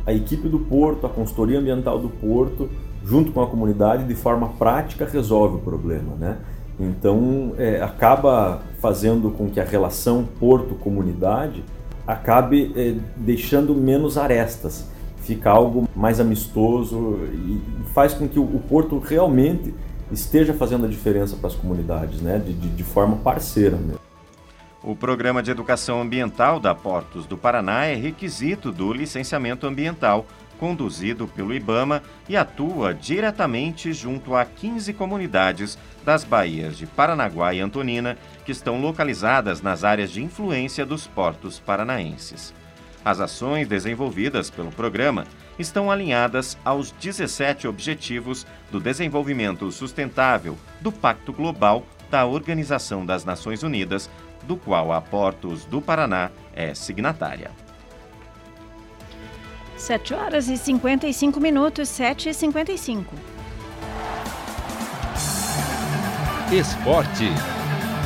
a 0.05 0.13
equipe 0.13 0.47
do 0.47 0.59
porto, 0.59 1.05
a 1.05 1.09
consultoria 1.09 1.59
ambiental 1.59 1.99
do 1.99 2.09
porto, 2.09 2.69
junto 3.03 3.31
com 3.31 3.41
a 3.41 3.47
comunidade, 3.47 4.05
de 4.05 4.15
forma 4.15 4.49
prática 4.49 5.05
resolve 5.05 5.55
o 5.55 5.59
problema, 5.59 6.15
né? 6.15 6.37
Então 6.79 7.53
é, 7.57 7.81
acaba 7.81 8.61
fazendo 8.79 9.31
com 9.31 9.49
que 9.49 9.59
a 9.59 9.65
relação 9.65 10.27
porto-comunidade 10.39 11.63
acabe 12.07 12.71
é, 12.75 12.95
deixando 13.17 13.75
menos 13.75 14.17
arestas 14.17 14.87
fica 15.29 15.51
algo 15.51 15.87
mais 15.95 16.19
amistoso 16.19 17.19
e 17.31 17.61
faz 17.93 18.15
com 18.15 18.27
que 18.27 18.39
o, 18.39 18.59
Porto 18.67 18.97
realmente 18.97 19.71
esteja 20.11 20.55
fazendo 20.55 20.87
a 20.87 20.89
diferença 20.89 21.35
para 21.35 21.47
as 21.47 21.55
comunidades, 21.55 22.19
né? 22.19 22.39
de, 22.39 22.51
de, 22.51 22.67
de 22.69 22.83
forma 22.83 23.15
parceira 23.17 23.77
mesmo. 23.77 23.99
O 24.81 24.95
programa 24.95 25.43
de 25.43 25.51
educação 25.51 26.01
ambiental 26.01 26.59
da 26.59 26.73
Portos 26.73 27.27
do 27.27 27.37
Paraná 27.37 27.85
é 27.85 27.93
requisito 27.93 28.71
do 28.71 28.91
licenciamento 28.91 29.67
ambiental, 29.67 30.25
conduzido 30.59 31.27
pelo 31.27 31.53
IBAMA 31.53 32.03
e 32.27 32.35
atua 32.35 32.93
diretamente 32.93 33.93
junto 33.93 34.35
a 34.35 34.43
15 34.45 34.93
comunidades 34.93 35.77
das 36.03 36.23
baías 36.23 36.77
de 36.77 36.85
Paranaguá 36.85 37.53
e 37.53 37.61
Antonina, 37.61 38.17
que 38.45 38.51
estão 38.51 38.79
localizadas 38.81 39.61
nas 39.61 39.83
áreas 39.83 40.11
de 40.11 40.21
influência 40.21 40.85
dos 40.85 41.07
portos 41.07 41.59
paranaenses. 41.59 42.53
As 43.03 43.21
ações 43.21 43.67
desenvolvidas 43.67 44.49
pelo 44.49 44.71
programa 44.71 45.25
estão 45.57 45.89
alinhadas 45.89 46.57
aos 46.63 46.91
17 46.91 47.67
Objetivos 47.67 48.45
do 48.69 48.79
Desenvolvimento 48.79 49.71
Sustentável 49.71 50.57
do 50.81 50.91
Pacto 50.91 51.31
Global 51.31 51.85
da 52.11 52.25
Organização 52.25 53.05
das 53.05 53.23
Nações 53.23 53.63
Unidas, 53.63 54.09
do 54.43 54.57
qual 54.57 54.91
a 54.91 54.99
Portos 54.99 55.63
do 55.65 55.81
Paraná 55.81 56.31
é 56.53 56.73
signatária. 56.73 57.51
7 59.79 60.13
horas 60.13 60.49
e 60.49 60.57
55 60.57 61.39
minutos, 61.39 61.87
7 61.89 62.29
e 62.29 62.33
55. 62.33 63.15
Esporte. 66.51 67.29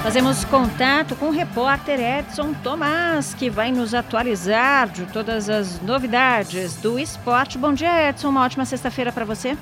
Fazemos 0.04 0.46
contato 0.46 1.16
com 1.16 1.30
o 1.30 1.32
repórter 1.32 2.00
Edson 2.00 2.54
Tomás, 2.56 3.34
que 3.34 3.50
vai 3.50 3.72
nos 3.72 3.94
atualizar 3.94 4.90
de 4.90 5.06
todas 5.08 5.50
as 5.50 5.82
novidades 5.82 6.76
do 6.76 7.00
esporte. 7.00 7.58
Bom 7.58 7.74
dia, 7.74 8.10
Edson. 8.10 8.30
Uma 8.30 8.44
ótima 8.44 8.66
sexta-feira 8.66 9.12
para 9.12 9.26
você. 9.26 9.58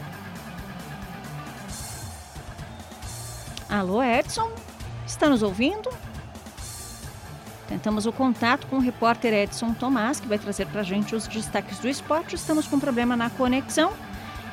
Alô, 3.69 4.03
Edson? 4.03 4.51
Está 5.05 5.29
nos 5.29 5.41
ouvindo? 5.41 5.89
Tentamos 7.71 8.05
o 8.05 8.11
contato 8.11 8.67
com 8.67 8.75
o 8.75 8.79
repórter 8.81 9.33
Edson 9.33 9.73
Tomás, 9.73 10.19
que 10.19 10.27
vai 10.27 10.37
trazer 10.37 10.67
para 10.67 10.81
a 10.81 10.83
gente 10.83 11.15
os 11.15 11.25
destaques 11.25 11.79
do 11.79 11.87
esporte. 11.87 12.35
Estamos 12.35 12.67
com 12.67 12.77
problema 12.77 13.15
na 13.15 13.29
conexão. 13.29 13.93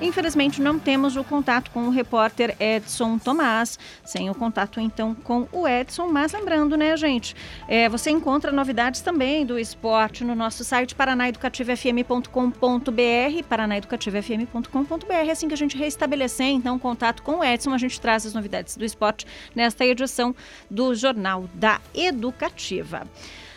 Infelizmente, 0.01 0.63
não 0.63 0.79
temos 0.79 1.17
o 1.17 1.25
contato 1.25 1.71
com 1.71 1.89
o 1.89 1.91
repórter 1.91 2.55
Edson 2.61 3.19
Tomás. 3.19 3.79
Sem 4.05 4.31
o 4.31 4.35
contato, 4.35 4.81
então, 4.81 5.15
com 5.15 5.49
o 5.51 5.67
Edson. 5.67 6.09
Mas 6.09 6.33
lembrando, 6.33 6.77
né, 6.77 6.97
gente? 6.97 7.35
É, 7.67 7.89
você 7.89 8.11
encontra 8.11 8.53
novidades 8.53 9.01
também 9.01 9.45
do 9.45 9.59
esporte 9.59 10.23
no 10.23 10.35
nosso 10.35 10.65
site 10.65 10.95
paranaeducativofm.com.br, 10.95 13.45
paranaeducativofm.com.br. 13.49 15.31
Assim 15.31 15.49
que 15.49 15.55
a 15.55 15.59
gente 15.59 15.77
restabelecer, 15.77 16.47
então, 16.47 16.77
o 16.77 16.81
contato 16.81 17.23
com 17.23 17.41
o 17.41 17.45
Edson, 17.45 17.73
a 17.73 17.79
gente 17.79 18.01
traz 18.01 18.25
as 18.25 18.35
novidades 18.35 18.77
do 18.77 18.85
esporte 18.85 19.27
nesta 19.55 19.85
edição 19.85 20.35
do 20.71 20.95
Jornal 20.95 21.49
da 21.55 21.81
Educativa. 21.95 23.07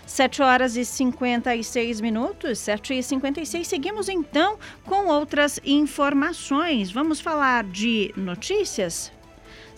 7 0.05 0.41
horas 0.41 0.75
e 0.75 0.83
56 0.83 2.01
minutos, 2.01 2.59
7 2.59 2.95
e 2.95 3.03
56. 3.03 3.67
Seguimos 3.67 4.09
então 4.09 4.57
com 4.85 5.07
outras 5.07 5.59
informações. 5.63 6.91
Vamos 6.91 7.19
falar 7.19 7.63
de 7.63 8.13
notícias? 8.15 9.11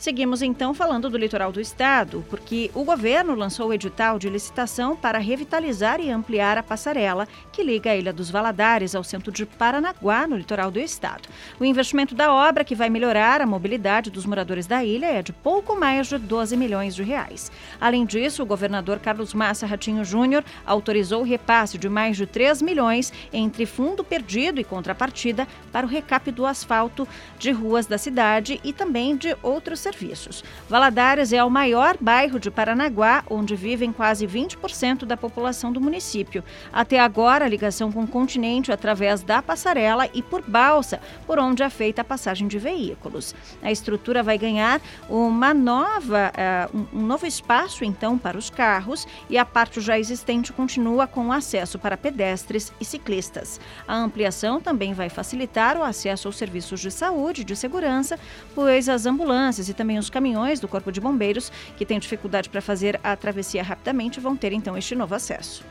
Seguimos 0.04 0.42
então 0.42 0.74
falando 0.74 1.10
do 1.10 1.18
litoral 1.18 1.50
do 1.50 1.62
estado, 1.62 2.26
porque 2.30 2.70
o 2.74 2.84
governo 2.84 3.34
lançou 3.36 3.70
o 3.70 3.74
edital 3.74 4.20
de 4.20 4.30
licitação 4.30 4.98
para 4.98 5.18
revitalizar 5.18 6.02
e 6.02 6.12
ampliar 6.12 6.58
a 6.58 6.62
passarela 6.62 7.26
que 7.54 7.64
liga 7.64 7.90
a 7.90 7.96
Ilha 7.96 8.12
dos 8.12 8.30
Valadares 8.30 8.96
ao 8.96 9.04
centro 9.06 9.32
de 9.32 9.46
Paranaguá, 9.46 10.28
no 10.28 10.36
litoral 10.36 10.70
do 10.70 10.78
estado. 10.78 11.30
O 11.58 11.64
investimento 11.64 12.14
da 12.14 12.34
obra, 12.34 12.66
que 12.66 12.76
vai 12.76 12.90
melhorar 12.90 13.40
a 13.40 13.46
mobilidade 13.46 14.12
dos 14.12 14.26
moradores 14.26 14.68
da 14.68 14.84
ilha, 14.84 15.06
é 15.06 15.22
de 15.22 15.32
pouco 15.32 15.74
mais 15.74 16.08
de 16.08 16.18
12 16.18 16.58
milhões 16.58 16.94
de 16.94 17.04
reais. 17.04 17.50
Além 17.80 18.06
disso, 18.06 18.44
o 18.44 18.46
governador 18.46 19.00
Carlos 19.00 19.34
Massa 19.34 19.66
Ratinho 19.66 20.04
Júnior 20.04 20.44
autorizou 20.66 21.22
o 21.22 21.26
repasse 21.26 21.78
de 21.78 21.88
mais 21.88 22.18
de 22.18 22.28
3 22.28 22.62
milhões 22.62 23.14
entre 23.32 23.66
fundo 23.66 24.04
perdido 24.04 24.60
e 24.60 24.66
contrapartida 24.66 25.48
para 25.72 25.86
o 25.86 25.90
recap 25.90 26.30
do 26.30 26.46
asfalto 26.46 27.08
de 27.40 27.52
ruas 27.52 27.86
da 27.86 27.98
cidade 27.98 28.60
e 28.66 28.74
também 28.74 29.16
de 29.16 29.34
outros 29.42 29.80
serviços 29.80 29.93
serviços. 29.94 30.44
Valadares 30.68 31.32
é 31.32 31.44
o 31.44 31.50
maior 31.50 31.96
bairro 32.00 32.40
de 32.40 32.50
Paranaguá, 32.50 33.24
onde 33.30 33.56
vivem 33.56 33.92
quase 33.92 34.28
20% 34.28 35.06
da 35.06 35.16
população 35.16 35.72
do 35.72 35.80
município. 35.80 36.44
Até 36.72 37.00
agora, 37.00 37.46
a 37.46 37.48
ligação 37.48 37.92
com 37.92 38.04
o 38.04 38.08
continente 38.08 38.72
através 38.72 39.22
da 39.22 39.42
passarela 39.42 40.10
e 40.14 40.22
por 40.22 40.42
balsa, 40.42 41.00
por 41.28 41.40
onde 41.40 41.64
é 41.64 41.70
feita 41.70 42.02
a 42.02 42.06
passagem 42.06 42.48
de 42.48 42.58
veículos. 42.58 43.36
A 43.62 43.72
estrutura 43.72 44.24
vai 44.24 44.38
ganhar 44.38 44.82
uma 45.08 45.54
nova, 45.54 46.32
uh, 46.74 46.88
um 46.94 47.06
novo 47.06 47.26
espaço, 47.26 47.86
então, 47.86 48.18
para 48.18 48.38
os 48.38 48.50
carros 48.50 49.08
e 49.30 49.38
a 49.38 49.46
parte 49.46 49.80
já 49.80 49.98
existente 50.00 50.52
continua 50.52 51.08
com 51.08 51.32
acesso 51.32 51.78
para 51.78 51.98
pedestres 51.98 52.74
e 52.80 52.86
ciclistas. 52.86 53.60
A 53.88 53.96
ampliação 53.96 54.60
também 54.60 54.94
vai 54.94 55.10
facilitar 55.10 55.78
o 55.78 55.84
acesso 55.84 56.28
aos 56.28 56.38
serviços 56.38 56.80
de 56.80 56.90
saúde 56.90 57.42
e 57.42 57.46
de 57.46 57.56
segurança, 57.56 58.20
pois 58.56 58.90
as 58.90 59.06
ambulâncias 59.06 59.70
e 59.70 59.74
também 59.74 59.83
os 60.00 60.10
caminhões 60.10 60.60
do 60.60 60.68
Corpo 60.68 60.92
de 60.92 61.02
Bombeiros, 61.02 61.52
que 61.78 61.86
têm 61.86 62.00
dificuldade 62.00 62.50
para 62.50 62.62
fazer 62.62 63.00
a 63.04 63.16
travessia 63.16 63.62
rapidamente, 63.62 64.20
vão 64.20 64.36
ter 64.36 64.54
então 64.54 64.78
este 64.78 64.96
novo 64.96 65.14
acesso 65.14 65.64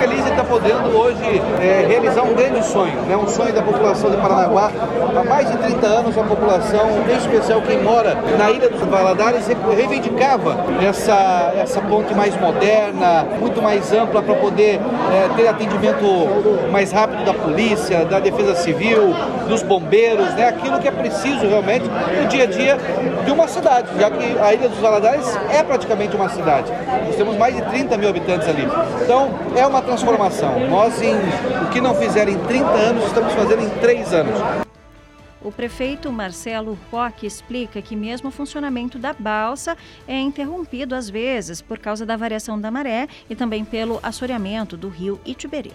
feliz 0.00 0.24
de 0.24 0.30
estar 0.30 0.44
podendo 0.44 0.96
hoje 0.96 1.42
é, 1.60 1.86
realizar 1.86 2.22
um 2.22 2.34
grande 2.34 2.64
sonho, 2.64 3.00
né? 3.02 3.16
um 3.16 3.26
sonho 3.26 3.52
da 3.52 3.62
população 3.62 4.10
de 4.10 4.16
Paranaguá. 4.16 4.70
Há 5.16 5.24
mais 5.24 5.50
de 5.50 5.56
30 5.58 5.86
anos 5.86 6.18
a 6.18 6.22
população, 6.22 6.88
em 7.08 7.16
especial 7.16 7.62
quem 7.62 7.82
mora 7.82 8.16
na 8.38 8.50
Ilha 8.50 8.68
dos 8.68 8.80
Valadares, 8.80 9.46
reivindicava 9.74 10.56
essa, 10.86 11.52
essa 11.56 11.80
ponte 11.80 12.14
mais 12.14 12.38
moderna, 12.40 13.26
muito 13.40 13.60
mais 13.62 13.92
ampla 13.92 14.22
para 14.22 14.34
poder 14.34 14.80
é, 15.12 15.28
ter 15.36 15.48
atendimento 15.48 16.04
mais 16.70 16.92
rápido 16.92 17.24
da 17.24 17.34
polícia, 17.34 18.04
da 18.04 18.20
defesa 18.20 18.54
civil, 18.54 19.14
dos 19.48 19.62
bombeiros, 19.62 20.32
né? 20.34 20.48
aquilo 20.48 20.78
que 20.78 20.88
é 20.88 20.92
preciso 20.92 21.46
realmente 21.46 21.84
no 21.88 22.28
dia 22.28 22.44
a 22.44 22.46
dia 22.46 22.78
de 23.24 23.30
uma 23.30 23.48
cidade, 23.48 23.88
já 23.98 24.10
que 24.10 24.38
a 24.38 24.54
Ilha 24.54 24.68
dos 24.68 24.78
Valadares 24.78 25.38
é 25.50 25.62
praticamente 25.62 26.14
uma 26.16 26.28
cidade. 26.28 26.70
Nós 27.06 27.16
temos 27.16 27.36
mais 27.36 27.54
de 27.54 27.62
30 27.62 27.96
mil 27.96 28.08
habitantes 28.08 28.48
ali. 28.48 28.68
Então 29.02 29.30
é 29.56 29.66
uma 29.66 29.77
transformação. 29.82 30.68
Nós, 30.68 31.00
em, 31.02 31.14
o 31.14 31.70
que 31.70 31.80
não 31.80 31.94
fizeram 31.94 32.32
em 32.32 32.38
30 32.38 32.68
anos, 32.70 33.04
estamos 33.04 33.32
fazendo 33.32 33.62
em 33.62 33.70
3 33.80 34.12
anos. 34.12 34.68
O 35.40 35.52
prefeito 35.52 36.10
Marcelo 36.10 36.76
Roque 36.90 37.26
explica 37.26 37.80
que 37.80 37.94
mesmo 37.94 38.28
o 38.28 38.32
funcionamento 38.32 38.98
da 38.98 39.12
balsa 39.12 39.76
é 40.06 40.18
interrompido 40.18 40.94
às 40.94 41.08
vezes 41.08 41.62
por 41.62 41.78
causa 41.78 42.04
da 42.04 42.16
variação 42.16 42.60
da 42.60 42.70
maré 42.70 43.06
e 43.30 43.36
também 43.36 43.64
pelo 43.64 44.00
assoreamento 44.02 44.76
do 44.76 44.88
rio 44.88 45.20
Itiberê. 45.24 45.72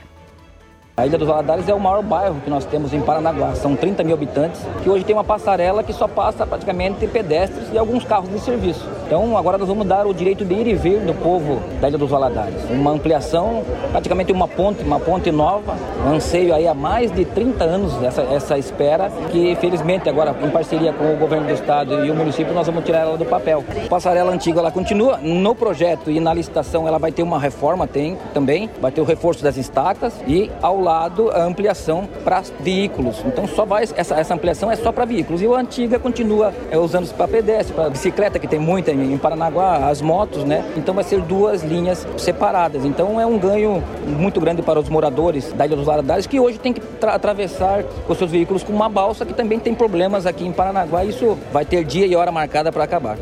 A 0.95 1.07
Ilha 1.07 1.17
dos 1.17 1.27
Valadares 1.27 1.67
é 1.67 1.73
o 1.73 1.79
maior 1.79 2.03
bairro 2.03 2.35
que 2.43 2.51
nós 2.51 2.65
temos 2.65 2.93
em 2.93 3.01
Paranaguá. 3.01 3.55
São 3.55 3.75
30 3.75 4.03
mil 4.03 4.13
habitantes, 4.13 4.61
que 4.83 4.87
hoje 4.87 5.03
tem 5.03 5.15
uma 5.15 5.23
passarela 5.23 5.81
que 5.81 5.91
só 5.91 6.07
passa 6.07 6.45
praticamente 6.45 7.07
pedestres 7.07 7.67
e 7.73 7.79
alguns 7.79 8.03
carros 8.03 8.29
de 8.29 8.39
serviço. 8.39 8.87
Então 9.07 9.35
agora 9.35 9.57
nós 9.57 9.67
vamos 9.67 9.87
dar 9.87 10.05
o 10.05 10.13
direito 10.13 10.45
de 10.45 10.53
ir 10.53 10.67
e 10.67 10.75
vir 10.75 10.99
do 10.99 11.15
povo 11.15 11.59
da 11.81 11.89
Ilha 11.89 11.97
dos 11.97 12.11
Valadares. 12.11 12.69
Uma 12.69 12.91
ampliação, 12.91 13.63
praticamente 13.91 14.31
uma 14.31 14.47
ponte, 14.47 14.83
uma 14.83 14.99
ponte 14.99 15.31
nova. 15.31 15.75
Anseio 16.07 16.53
aí 16.53 16.67
há 16.67 16.75
mais 16.75 17.11
de 17.11 17.25
30 17.25 17.63
anos 17.63 18.03
essa, 18.03 18.21
essa 18.21 18.55
espera, 18.59 19.09
que 19.31 19.55
felizmente 19.55 20.07
agora 20.07 20.35
em 20.43 20.49
parceria 20.51 20.93
com 20.93 21.11
o 21.11 21.17
governo 21.17 21.47
do 21.47 21.53
estado 21.53 22.05
e 22.05 22.11
o 22.11 22.15
município 22.15 22.53
nós 22.53 22.67
vamos 22.67 22.85
tirar 22.85 22.99
ela 22.99 23.17
do 23.17 23.25
papel. 23.25 23.63
A 23.83 23.89
passarela 23.89 24.31
antiga 24.31 24.59
ela 24.59 24.69
continua 24.69 25.17
no 25.17 25.55
projeto 25.55 26.11
e 26.11 26.19
na 26.19 26.35
licitação 26.35 26.87
ela 26.87 26.99
vai 26.99 27.11
ter 27.11 27.23
uma 27.23 27.39
reforma, 27.39 27.87
tem 27.87 28.15
também, 28.31 28.69
vai 28.79 28.91
ter 28.91 29.01
o 29.01 29.05
reforço 29.05 29.43
das 29.43 29.57
estacas 29.57 30.13
e 30.27 30.51
ao 30.61 30.82
lado 30.83 31.31
a 31.31 31.43
ampliação 31.43 32.07
para 32.23 32.43
veículos. 32.59 33.23
Então 33.25 33.47
só 33.47 33.65
vai 33.65 33.83
essa, 33.83 34.15
essa 34.15 34.33
ampliação 34.33 34.71
é 34.71 34.75
só 34.75 34.91
para 34.91 35.05
veículos 35.05 35.41
e 35.41 35.47
a 35.47 35.51
antiga 35.51 35.99
continua 35.99 36.53
é, 36.69 36.77
usando 36.77 37.11
para 37.13 37.27
pedestre, 37.27 37.73
para 37.73 37.89
bicicleta 37.89 38.39
que 38.39 38.47
tem 38.47 38.59
muita 38.59 38.91
em, 38.91 39.13
em 39.13 39.17
Paranaguá, 39.17 39.89
as 39.89 40.01
motos, 40.01 40.43
né? 40.43 40.63
Então 40.77 40.93
vai 40.93 41.03
ser 41.03 41.21
duas 41.21 41.63
linhas 41.63 42.07
separadas. 42.17 42.85
Então 42.85 43.19
é 43.19 43.25
um 43.25 43.37
ganho 43.37 43.83
muito 44.05 44.39
grande 44.39 44.61
para 44.61 44.79
os 44.79 44.89
moradores 44.89 45.51
da 45.53 45.65
Ilha 45.65 45.75
dos 45.75 45.85
Valadares 45.85 46.27
que 46.27 46.39
hoje 46.39 46.59
tem 46.59 46.73
que 46.73 46.81
atravessar 47.05 47.83
os 48.07 48.17
seus 48.17 48.31
veículos 48.31 48.63
com 48.63 48.73
uma 48.73 48.89
balsa 48.89 49.25
que 49.25 49.33
também 49.33 49.59
tem 49.59 49.73
problemas 49.73 50.25
aqui 50.25 50.45
em 50.45 50.51
Paranaguá. 50.51 51.03
Isso 51.03 51.37
vai 51.51 51.65
ter 51.65 51.83
dia 51.83 52.05
e 52.05 52.15
hora 52.15 52.31
marcada 52.31 52.71
para 52.71 52.83
acabar. 52.83 53.17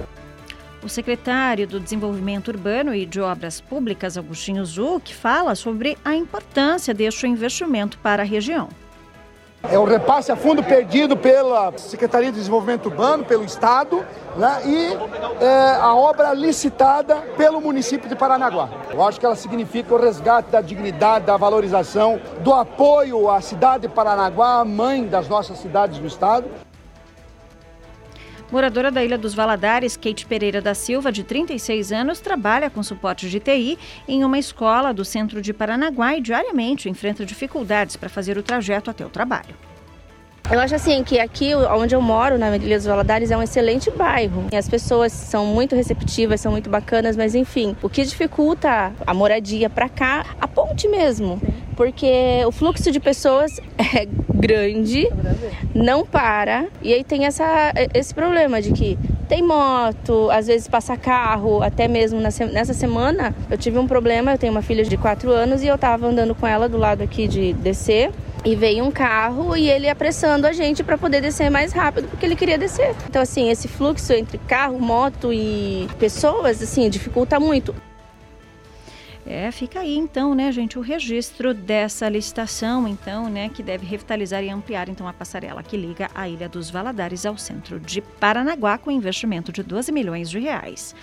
O 0.83 0.89
secretário 0.89 1.67
do 1.67 1.79
Desenvolvimento 1.79 2.47
Urbano 2.47 2.93
e 2.95 3.05
de 3.05 3.21
Obras 3.21 3.61
Públicas, 3.61 4.17
Agostinho 4.17 4.65
Zuc, 4.65 5.13
fala 5.13 5.53
sobre 5.53 5.95
a 6.03 6.15
importância 6.15 6.91
deste 6.91 7.27
investimento 7.27 7.99
para 7.99 8.23
a 8.23 8.25
região. 8.25 8.67
É 9.69 9.77
o 9.77 9.85
repasse 9.85 10.31
a 10.31 10.35
fundo 10.35 10.63
perdido 10.63 11.15
pela 11.15 11.71
Secretaria 11.77 12.31
de 12.31 12.37
Desenvolvimento 12.39 12.87
Urbano, 12.87 13.23
pelo 13.23 13.45
Estado, 13.45 14.03
né? 14.35 14.59
e 14.65 14.97
é, 15.39 15.77
a 15.79 15.93
obra 15.93 16.33
licitada 16.33 17.17
pelo 17.37 17.61
município 17.61 18.09
de 18.09 18.15
Paranaguá. 18.15 18.67
Eu 18.91 19.03
acho 19.03 19.19
que 19.19 19.25
ela 19.25 19.35
significa 19.35 19.93
o 19.93 20.01
resgate 20.01 20.49
da 20.49 20.61
dignidade, 20.61 21.27
da 21.27 21.37
valorização, 21.37 22.19
do 22.39 22.51
apoio 22.51 23.29
à 23.29 23.39
cidade 23.39 23.87
de 23.87 23.93
Paranaguá, 23.93 24.61
a 24.61 24.65
mãe 24.65 25.05
das 25.05 25.29
nossas 25.29 25.59
cidades 25.59 25.99
do 25.99 26.07
Estado. 26.07 26.49
Moradora 28.51 28.91
da 28.91 29.01
Ilha 29.01 29.17
dos 29.17 29.33
Valadares, 29.33 29.95
Kate 29.95 30.25
Pereira 30.25 30.61
da 30.61 30.73
Silva, 30.73 31.09
de 31.09 31.23
36 31.23 31.93
anos, 31.93 32.19
trabalha 32.19 32.69
com 32.69 32.83
suporte 32.83 33.29
de 33.29 33.39
TI 33.39 33.79
em 34.05 34.25
uma 34.25 34.37
escola 34.37 34.93
do 34.93 35.05
centro 35.05 35.41
de 35.41 35.53
Paranaguá 35.53 36.17
e 36.17 36.21
diariamente 36.21 36.89
enfrenta 36.89 37.25
dificuldades 37.25 37.95
para 37.95 38.09
fazer 38.09 38.37
o 38.37 38.43
trajeto 38.43 38.91
até 38.91 39.05
o 39.05 39.09
trabalho. 39.09 39.55
Eu 40.51 40.59
acho 40.59 40.75
assim 40.75 41.01
que 41.01 41.17
aqui 41.17 41.55
onde 41.55 41.95
eu 41.95 42.01
moro, 42.01 42.37
na 42.37 42.53
Ilha 42.57 42.75
dos 42.75 42.85
Valadares, 42.85 43.31
é 43.31 43.37
um 43.37 43.41
excelente 43.41 43.89
bairro. 43.89 44.47
As 44.53 44.67
pessoas 44.67 45.13
são 45.13 45.45
muito 45.45 45.73
receptivas, 45.73 46.41
são 46.41 46.51
muito 46.51 46.69
bacanas, 46.69 47.15
mas 47.15 47.33
enfim, 47.35 47.73
o 47.81 47.87
que 47.87 48.03
dificulta 48.03 48.91
a 49.07 49.13
moradia 49.13 49.69
para 49.69 49.87
cá, 49.87 50.25
a 50.41 50.47
ponte 50.47 50.89
mesmo. 50.89 51.41
Porque 51.77 52.43
o 52.45 52.51
fluxo 52.51 52.91
de 52.91 52.99
pessoas 52.99 53.61
é 53.79 54.05
grande, 54.41 55.07
não 55.73 56.05
para, 56.05 56.65
e 56.81 56.93
aí 56.93 57.03
tem 57.03 57.25
essa, 57.25 57.71
esse 57.93 58.13
problema 58.13 58.61
de 58.61 58.71
que 58.73 58.97
tem 59.29 59.41
moto, 59.41 60.29
às 60.31 60.47
vezes 60.47 60.67
passa 60.67 60.97
carro, 60.97 61.61
até 61.61 61.87
mesmo 61.87 62.19
nessa 62.19 62.73
semana 62.73 63.33
eu 63.49 63.57
tive 63.57 63.77
um 63.77 63.87
problema, 63.87 64.33
eu 64.33 64.37
tenho 64.37 64.51
uma 64.51 64.61
filha 64.61 64.83
de 64.83 64.97
4 64.97 65.31
anos 65.31 65.63
e 65.63 65.67
eu 65.67 65.77
tava 65.77 66.07
andando 66.07 66.35
com 66.35 66.45
ela 66.45 66.67
do 66.67 66.77
lado 66.77 67.01
aqui 67.01 67.27
de 67.27 67.53
descer 67.53 68.11
e 68.43 68.55
veio 68.55 68.83
um 68.83 68.91
carro 68.91 69.55
e 69.55 69.69
ele 69.69 69.87
apressando 69.87 70.47
a 70.47 70.51
gente 70.51 70.83
para 70.83 70.97
poder 70.97 71.21
descer 71.21 71.49
mais 71.51 71.71
rápido 71.71 72.07
porque 72.09 72.25
ele 72.25 72.35
queria 72.35 72.57
descer. 72.57 72.95
Então 73.07 73.21
assim, 73.21 73.49
esse 73.49 73.67
fluxo 73.67 74.11
entre 74.13 74.37
carro, 74.39 74.79
moto 74.79 75.31
e 75.31 75.87
pessoas 75.99 76.61
assim 76.61 76.89
dificulta 76.89 77.39
muito. 77.39 77.73
É, 79.25 79.51
fica 79.51 79.81
aí 79.81 79.95
então, 79.95 80.33
né, 80.33 80.51
gente, 80.51 80.79
o 80.79 80.81
registro 80.81 81.53
dessa 81.53 82.09
licitação, 82.09 82.87
então, 82.87 83.29
né, 83.29 83.49
que 83.49 83.61
deve 83.61 83.85
revitalizar 83.85 84.43
e 84.43 84.49
ampliar 84.49 84.89
então 84.89 85.07
a 85.07 85.13
passarela 85.13 85.61
que 85.61 85.77
liga 85.77 86.09
a 86.15 86.27
Ilha 86.27 86.49
dos 86.49 86.71
Valadares 86.71 87.25
ao 87.25 87.37
centro 87.37 87.79
de 87.79 88.01
Paranaguá 88.01 88.77
com 88.77 88.89
investimento 88.89 89.51
de 89.51 89.61
12 89.61 89.91
milhões 89.91 90.29
de 90.29 90.39
reais. 90.39 90.95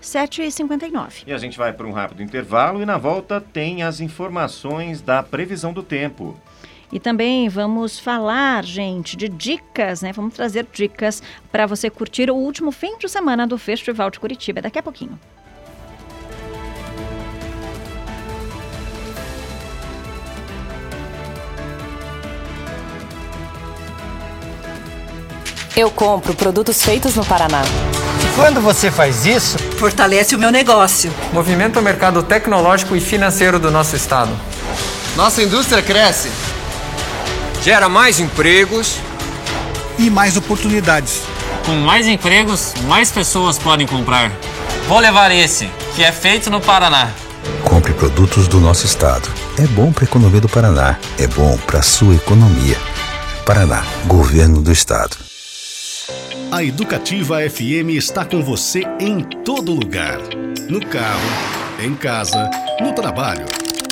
7h59. 0.00 1.24
E 1.26 1.32
a 1.32 1.38
gente 1.38 1.58
vai 1.58 1.72
para 1.72 1.86
um 1.86 1.92
rápido 1.92 2.22
intervalo 2.22 2.80
e 2.80 2.86
na 2.86 2.96
volta 2.96 3.40
tem 3.40 3.82
as 3.82 4.00
informações 4.00 5.00
da 5.02 5.22
previsão 5.22 5.72
do 5.72 5.82
tempo. 5.82 6.36
E 6.92 7.00
também 7.00 7.48
vamos 7.48 7.98
falar, 7.98 8.64
gente, 8.64 9.16
de 9.16 9.28
dicas, 9.28 10.02
né? 10.02 10.12
Vamos 10.12 10.34
trazer 10.34 10.66
dicas 10.72 11.22
para 11.50 11.66
você 11.66 11.90
curtir 11.90 12.30
o 12.30 12.36
último 12.36 12.70
fim 12.70 12.96
de 12.96 13.08
semana 13.08 13.46
do 13.46 13.58
Festival 13.58 14.08
de 14.10 14.20
Curitiba 14.20 14.62
daqui 14.62 14.78
a 14.78 14.82
pouquinho. 14.82 15.18
Eu 25.76 25.90
compro 25.90 26.32
produtos 26.32 26.82
feitos 26.82 27.14
no 27.16 27.24
Paraná. 27.26 27.62
E 27.62 28.34
quando 28.34 28.62
você 28.62 28.90
faz 28.90 29.26
isso, 29.26 29.58
fortalece 29.76 30.34
o 30.34 30.38
meu 30.38 30.50
negócio. 30.50 31.12
Movimenta 31.34 31.78
o 31.78 31.82
mercado 31.82 32.22
tecnológico 32.22 32.96
e 32.96 33.00
financeiro 33.00 33.58
do 33.58 33.70
nosso 33.70 33.94
estado. 33.94 34.30
Nossa 35.16 35.42
indústria 35.42 35.82
cresce. 35.82 36.30
Gera 37.62 37.90
mais 37.90 38.18
empregos 38.18 38.96
e 39.98 40.08
mais 40.08 40.34
oportunidades. 40.38 41.20
Com 41.66 41.72
mais 41.72 42.06
empregos, 42.06 42.72
mais 42.88 43.10
pessoas 43.10 43.58
podem 43.58 43.86
comprar. 43.86 44.32
Vou 44.88 44.98
levar 44.98 45.30
esse, 45.30 45.68
que 45.94 46.02
é 46.02 46.10
feito 46.10 46.48
no 46.48 46.58
Paraná. 46.58 47.10
Compre 47.62 47.92
produtos 47.92 48.48
do 48.48 48.60
nosso 48.60 48.86
estado. 48.86 49.28
É 49.58 49.66
bom 49.66 49.92
para 49.92 50.04
a 50.04 50.08
economia 50.08 50.40
do 50.40 50.48
Paraná. 50.48 50.96
É 51.18 51.26
bom 51.26 51.58
para 51.66 51.80
a 51.80 51.82
sua 51.82 52.14
economia. 52.14 52.78
Paraná, 53.44 53.84
Governo 54.06 54.62
do 54.62 54.72
Estado. 54.72 55.25
A 56.56 56.64
Educativa 56.64 57.36
FM 57.50 57.90
está 57.90 58.24
com 58.24 58.42
você 58.42 58.80
em 58.98 59.20
todo 59.44 59.74
lugar. 59.74 60.18
No 60.70 60.80
carro, 60.80 61.28
em 61.84 61.94
casa, 61.94 62.50
no 62.80 62.94
trabalho, 62.94 63.44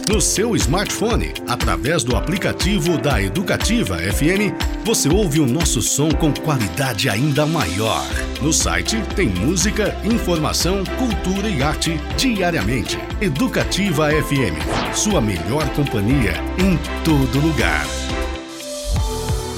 no 0.09 0.19
seu 0.19 0.57
smartphone, 0.57 1.35
através 1.47 2.03
do 2.03 2.17
aplicativo 2.17 2.97
da 2.97 3.21
Educativa 3.21 3.99
FM, 3.99 4.57
você 4.83 5.11
ouve 5.11 5.41
o 5.41 5.47
nosso 5.47 5.83
som 5.83 6.11
com 6.11 6.33
qualidade 6.33 7.11
ainda 7.11 7.45
maior. 7.45 8.07
No 8.41 8.51
site 8.51 8.99
tem 9.15 9.29
música, 9.29 9.95
informação, 10.03 10.85
cultura 10.97 11.51
e 11.51 11.63
arte 11.63 12.01
diariamente. 12.17 12.99
Educativa 13.21 14.09
FM, 14.09 14.95
sua 14.95 15.21
melhor 15.21 15.69
companhia 15.75 16.33
em 16.59 16.79
todo 17.05 17.41
lugar. 17.41 17.85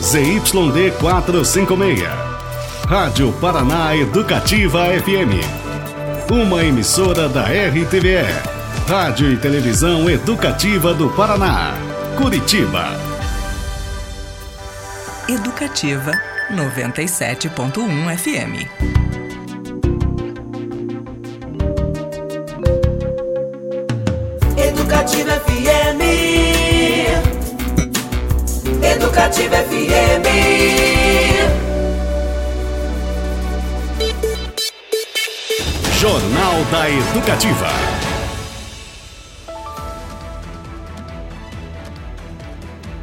ZYD 0.02 0.90
456 0.98 2.36
Rádio 2.87 3.32
Paraná 3.41 3.97
Educativa 3.97 4.84
FM. 4.84 5.43
Uma 6.30 6.62
emissora 6.62 7.28
da 7.28 7.43
RTVE. 7.43 8.22
Rádio 8.89 9.32
e 9.32 9.37
Televisão 9.37 10.09
Educativa 10.09 10.95
do 10.95 11.11
Paraná. 11.11 11.74
Curitiba. 12.16 12.84
Educativa 15.28 16.12
97.1 16.53 18.16
FM. 18.16 18.68
Educativa 24.57 25.41
FM. 25.41 26.01
Educativa 28.80 29.57
FM. 29.57 31.65
Jornal 35.99 36.62
da 36.70 36.90
Educativa. 36.90 37.95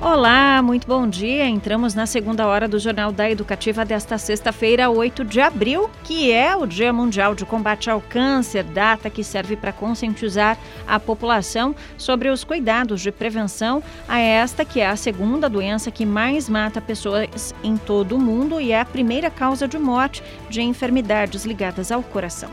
Olá, 0.05 0.61
muito 0.61 0.85
bom 0.85 1.07
dia. 1.07 1.47
Entramos 1.47 1.95
na 1.95 2.05
segunda 2.05 2.45
hora 2.45 2.67
do 2.67 2.77
Jornal 2.77 3.09
da 3.09 3.31
Educativa 3.31 3.85
desta 3.85 4.17
sexta-feira, 4.17 4.89
8 4.89 5.23
de 5.23 5.39
abril, 5.39 5.89
que 6.03 6.29
é 6.29 6.53
o 6.53 6.65
Dia 6.65 6.91
Mundial 6.91 7.33
de 7.33 7.45
Combate 7.45 7.89
ao 7.89 8.01
Câncer, 8.01 8.65
data 8.65 9.09
que 9.09 9.23
serve 9.23 9.55
para 9.55 9.71
conscientizar 9.71 10.57
a 10.85 10.99
população 10.99 11.73
sobre 11.97 12.27
os 12.27 12.43
cuidados 12.43 12.99
de 12.99 13.13
prevenção 13.13 13.81
a 14.05 14.19
esta 14.19 14.65
que 14.65 14.81
é 14.81 14.87
a 14.89 14.97
segunda 14.97 15.47
doença 15.47 15.89
que 15.89 16.05
mais 16.05 16.49
mata 16.49 16.81
pessoas 16.81 17.55
em 17.63 17.77
todo 17.77 18.17
o 18.17 18.19
mundo 18.19 18.59
e 18.59 18.73
é 18.73 18.81
a 18.81 18.85
primeira 18.85 19.31
causa 19.31 19.69
de 19.69 19.79
morte 19.79 20.21
de 20.49 20.61
enfermidades 20.61 21.45
ligadas 21.45 21.93
ao 21.93 22.03
coração. 22.03 22.49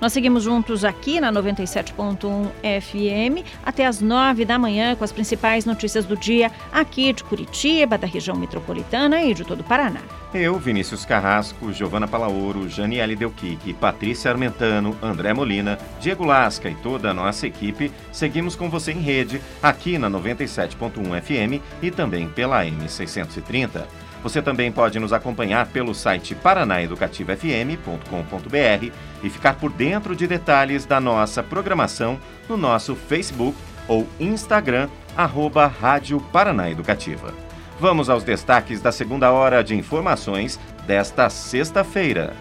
Nós 0.00 0.14
seguimos 0.14 0.44
juntos 0.44 0.86
aqui 0.86 1.20
na 1.20 1.30
97.1 1.30 2.48
FM 2.80 3.46
até 3.62 3.84
as 3.84 4.00
9 4.00 4.46
da 4.46 4.58
manhã 4.58 4.96
com 4.96 5.04
as 5.04 5.12
principais 5.12 5.66
notícias 5.66 6.06
do 6.06 6.16
dia 6.16 6.50
aqui 6.72 6.93
aqui 6.94 7.12
de 7.12 7.24
Curitiba, 7.24 7.98
da 7.98 8.06
região 8.06 8.36
metropolitana 8.36 9.24
e 9.24 9.34
de 9.34 9.44
todo 9.44 9.58
o 9.60 9.64
Paraná. 9.64 9.98
Eu, 10.32 10.56
Vinícius 10.60 11.04
Carrasco, 11.04 11.72
Giovana 11.72 12.06
Palaoro, 12.06 12.68
Janiele 12.68 13.16
Delquique, 13.16 13.72
Patrícia 13.72 14.30
Armentano, 14.30 14.96
André 15.02 15.34
Molina, 15.34 15.76
Diego 16.00 16.24
Lasca 16.24 16.70
e 16.70 16.76
toda 16.76 17.10
a 17.10 17.14
nossa 17.14 17.48
equipe, 17.48 17.90
seguimos 18.12 18.54
com 18.54 18.70
você 18.70 18.92
em 18.92 19.00
rede, 19.00 19.42
aqui 19.60 19.98
na 19.98 20.08
97.1 20.08 21.20
FM 21.20 21.60
e 21.82 21.90
também 21.90 22.28
pela 22.28 22.64
M630. 22.64 23.86
Você 24.22 24.40
também 24.40 24.70
pode 24.70 25.00
nos 25.00 25.12
acompanhar 25.12 25.66
pelo 25.66 25.92
site 25.94 26.36
paranaeducativofm.com.br 26.36 28.92
e 29.22 29.30
ficar 29.30 29.56
por 29.56 29.70
dentro 29.72 30.16
de 30.16 30.28
detalhes 30.28 30.86
da 30.86 31.00
nossa 31.00 31.42
programação 31.42 32.18
no 32.48 32.56
nosso 32.56 32.94
Facebook 32.94 33.58
ou 33.88 34.06
Instagram 34.18 34.88
arroba 35.16 35.66
Rádio 35.66 36.20
Paraná 36.32 36.70
Educativa. 36.70 37.32
Vamos 37.78 38.08
aos 38.08 38.22
destaques 38.22 38.80
da 38.80 38.92
segunda 38.92 39.30
hora 39.30 39.62
de 39.62 39.74
informações 39.74 40.58
desta 40.86 41.28
sexta-feira. 41.28 42.34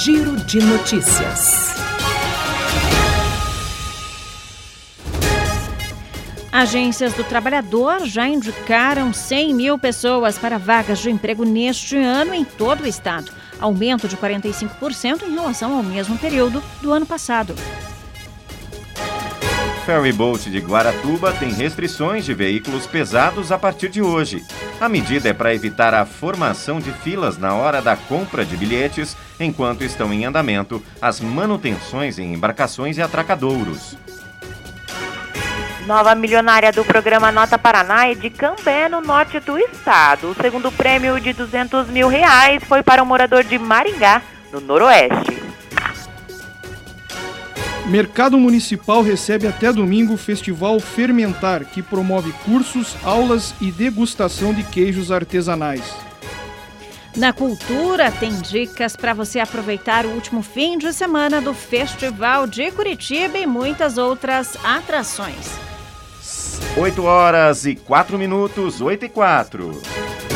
Giro 0.00 0.36
de 0.44 0.60
notícias. 0.60 1.74
Agências 6.52 7.12
do 7.14 7.24
Trabalhador 7.24 8.06
já 8.06 8.28
indicaram 8.28 9.12
100 9.12 9.54
mil 9.54 9.78
pessoas 9.78 10.38
para 10.38 10.56
vagas 10.56 11.00
de 11.00 11.10
emprego 11.10 11.44
neste 11.44 11.96
ano 11.96 12.32
em 12.32 12.44
todo 12.44 12.82
o 12.84 12.86
estado 12.86 13.32
aumento 13.64 14.06
de 14.06 14.16
45% 14.16 15.22
em 15.22 15.32
relação 15.32 15.74
ao 15.74 15.82
mesmo 15.82 16.18
período 16.18 16.62
do 16.82 16.92
ano 16.92 17.06
passado. 17.06 17.54
Ferry 19.86 20.12
Boat 20.12 20.50
de 20.50 20.58
Guaratuba 20.60 21.32
tem 21.32 21.52
restrições 21.52 22.24
de 22.24 22.32
veículos 22.32 22.86
pesados 22.86 23.52
a 23.52 23.58
partir 23.58 23.88
de 23.90 24.00
hoje. 24.00 24.42
A 24.80 24.88
medida 24.88 25.28
é 25.28 25.32
para 25.32 25.54
evitar 25.54 25.92
a 25.94 26.06
formação 26.06 26.78
de 26.78 26.90
filas 26.90 27.36
na 27.38 27.54
hora 27.54 27.82
da 27.82 27.96
compra 27.96 28.44
de 28.44 28.56
bilhetes, 28.56 29.16
enquanto 29.38 29.84
estão 29.84 30.12
em 30.12 30.24
andamento 30.24 30.82
as 31.00 31.20
manutenções 31.20 32.18
em 32.18 32.32
embarcações 32.32 32.96
e 32.96 33.02
atracadouros. 33.02 33.96
Nova 35.86 36.14
milionária 36.14 36.72
do 36.72 36.82
programa 36.82 37.30
Nota 37.30 37.58
Paraná 37.58 38.08
é 38.08 38.14
de 38.14 38.30
Cambé, 38.30 38.88
no 38.88 39.02
norte 39.02 39.38
do 39.38 39.58
estado. 39.58 40.30
O 40.30 40.34
segundo 40.34 40.72
prêmio 40.72 41.20
de 41.20 41.34
200 41.34 41.88
mil 41.88 42.08
reais 42.08 42.64
foi 42.64 42.82
para 42.82 43.02
um 43.02 43.06
morador 43.06 43.44
de 43.44 43.58
Maringá, 43.58 44.22
no 44.50 44.62
noroeste. 44.62 45.42
Mercado 47.84 48.38
Municipal 48.38 49.02
recebe 49.02 49.46
até 49.46 49.70
domingo 49.70 50.14
o 50.14 50.16
Festival 50.16 50.80
Fermentar, 50.80 51.66
que 51.66 51.82
promove 51.82 52.32
cursos, 52.46 52.96
aulas 53.04 53.54
e 53.60 53.70
degustação 53.70 54.54
de 54.54 54.62
queijos 54.62 55.12
artesanais. 55.12 55.84
Na 57.14 57.34
cultura, 57.34 58.10
tem 58.10 58.34
dicas 58.40 58.96
para 58.96 59.12
você 59.12 59.38
aproveitar 59.38 60.06
o 60.06 60.12
último 60.12 60.40
fim 60.40 60.78
de 60.78 60.94
semana 60.94 61.42
do 61.42 61.52
Festival 61.52 62.46
de 62.46 62.70
Curitiba 62.72 63.36
e 63.38 63.46
muitas 63.46 63.98
outras 63.98 64.56
atrações. 64.64 65.73
8 66.76 67.02
horas 67.04 67.66
e 67.66 67.74
4 67.74 68.18
minutos, 68.18 68.80
8 68.80 69.04
e 69.04 69.08
4. 69.08 70.33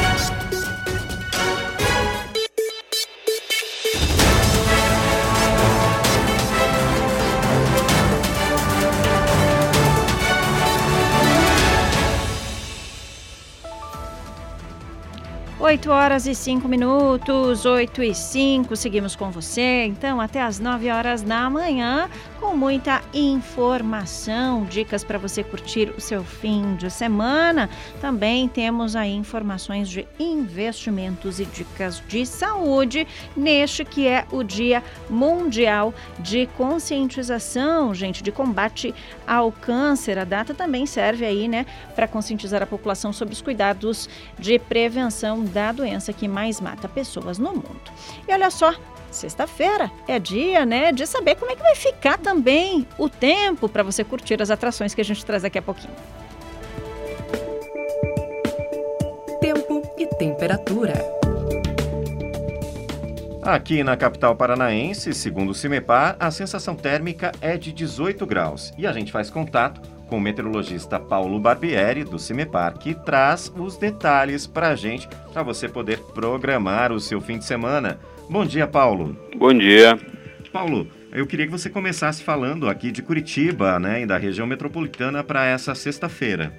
Oito 15.61 15.91
horas 15.91 16.25
e 16.25 16.37
cinco 16.37 16.69
minutos, 16.69 17.67
oito 17.67 18.01
e 18.01 18.15
cinco, 18.15 18.77
seguimos 18.77 19.17
com 19.17 19.29
você, 19.33 19.87
então 19.87 20.21
até 20.21 20.41
as 20.41 20.61
nove 20.61 20.89
horas 20.89 21.21
da 21.21 21.51
manhã, 21.51 22.09
com 22.39 22.57
muita 22.57 23.03
informação, 23.13 24.65
dicas 24.67 25.03
para 25.03 25.19
você 25.19 25.43
curtir 25.43 25.93
o 25.99 26.01
seu 26.01 26.23
fim 26.23 26.77
de 26.77 26.89
semana. 26.89 27.69
Também 28.01 28.47
temos 28.47 28.95
aí 28.95 29.13
informações 29.13 29.89
de 29.89 30.07
investimentos 30.21 31.41
e 31.41 31.45
dicas 31.45 32.01
de 32.07 32.25
saúde 32.25 33.05
neste 33.37 33.85
que 33.85 34.07
é 34.07 34.27
o 34.31 34.45
Dia 34.45 34.81
Mundial 35.11 35.93
de 36.21 36.47
Conscientização, 36.57 37.93
gente, 37.93 38.23
de 38.23 38.31
combate 38.31 38.95
ao 39.27 39.51
câncer. 39.51 40.21
A 40.21 40.25
data 40.25 40.55
também 40.55 40.87
serve 40.87 41.25
aí, 41.25 41.49
né, 41.49 41.67
para 41.97 42.07
conscientizar 42.07 42.63
a 42.63 42.67
população 42.67 43.13
sobre 43.13 43.35
os 43.35 43.43
cuidados 43.43 44.09
de 44.39 44.57
prevenção 44.57 45.48
da 45.49 45.73
doença 45.73 46.13
que 46.13 46.29
mais 46.29 46.61
mata 46.61 46.89
pessoas 46.89 47.39
no 47.39 47.53
mundo. 47.53 47.91
E 48.29 48.33
olha 48.33 48.51
só, 48.51 48.75
Sexta-feira 49.11 49.91
é 50.07 50.19
dia, 50.19 50.67
né, 50.67 50.93
de 50.93 51.07
saber 51.07 51.35
como 51.37 51.51
é 51.51 51.57
que 51.57 51.63
vai 51.63 51.75
ficar 51.75 52.19
também 52.19 52.87
o 52.99 53.09
tempo 53.09 53.69
para 53.69 53.83
você 53.83 54.05
curtir 54.05 54.41
as 54.43 54.51
atrações 54.51 54.95
que 54.95 55.01
a 55.01 55.05
gente 55.05 55.25
traz 55.25 55.43
daqui 55.43 55.59
a 55.59 55.63
pouquinho. 55.63 55.95
Tempo 59.41 59.83
e 59.97 60.07
temperatura. 60.07 60.93
Aqui 63.43 63.83
na 63.83 63.97
capital 63.97 64.37
paranaense, 64.37 65.15
segundo 65.15 65.51
o 65.51 65.55
CIMEPAR, 65.55 66.17
a 66.21 66.31
sensação 66.31 66.77
térmica 66.77 67.33
é 67.41 67.57
de 67.57 67.73
18 67.73 68.27
graus. 68.27 68.75
E 68.77 68.87
a 68.87 68.93
gente 68.93 69.11
faz 69.11 69.31
contato 69.31 69.81
com 70.09 70.17
o 70.17 70.21
meteorologista 70.21 70.99
Paulo 70.99 71.39
Barbieri, 71.39 72.03
do 72.03 72.19
CIMEPAR, 72.19 72.79
que 72.79 72.95
traz 72.95 73.53
os 73.57 73.77
detalhes 73.77 74.47
para 74.47 74.69
a 74.71 74.75
gente, 74.75 75.09
para 75.33 75.43
você 75.43 75.69
poder 75.69 75.99
programar 76.15 76.93
o 76.93 76.99
seu 76.99 77.21
fim 77.21 77.39
de 77.39 77.45
semana. 77.45 78.01
Bom 78.29 78.45
dia, 78.45 78.67
Paulo. 78.67 79.17
Bom 79.37 79.53
dia. 79.53 79.99
Paulo, 80.53 80.89
eu 81.13 81.27
queria 81.27 81.47
que 81.47 81.53
você 81.53 81.71
começasse 81.71 82.23
falando 82.23 82.69
aqui 82.69 82.91
de 82.91 83.03
Curitiba, 83.03 83.79
né, 83.79 84.03
e 84.03 84.07
da 84.07 84.17
região 84.17 84.47
metropolitana 84.47 85.23
para 85.23 85.47
essa 85.47 85.75
sexta-feira. 85.75 86.53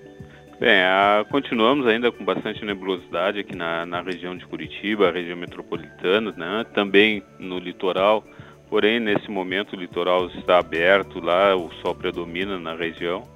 Bem, 0.60 0.82
a, 0.82 1.26
continuamos 1.30 1.88
ainda 1.88 2.12
com 2.12 2.26
bastante 2.26 2.66
nebulosidade 2.66 3.40
aqui 3.40 3.56
na, 3.56 3.86
na 3.86 4.02
região 4.02 4.36
de 4.36 4.46
Curitiba, 4.46 5.12
região 5.12 5.38
metropolitana, 5.38 6.34
né, 6.36 6.66
também 6.74 7.24
no 7.40 7.60
litoral. 7.60 8.24
Porém, 8.70 9.00
nesse 9.00 9.32
momento 9.32 9.74
o 9.74 9.80
litoral 9.80 10.28
está 10.28 10.60
aberto 10.60 11.20
lá, 11.20 11.56
o 11.56 11.72
sol 11.82 11.96
predomina 11.96 12.60
na 12.60 12.76
região. 12.76 13.28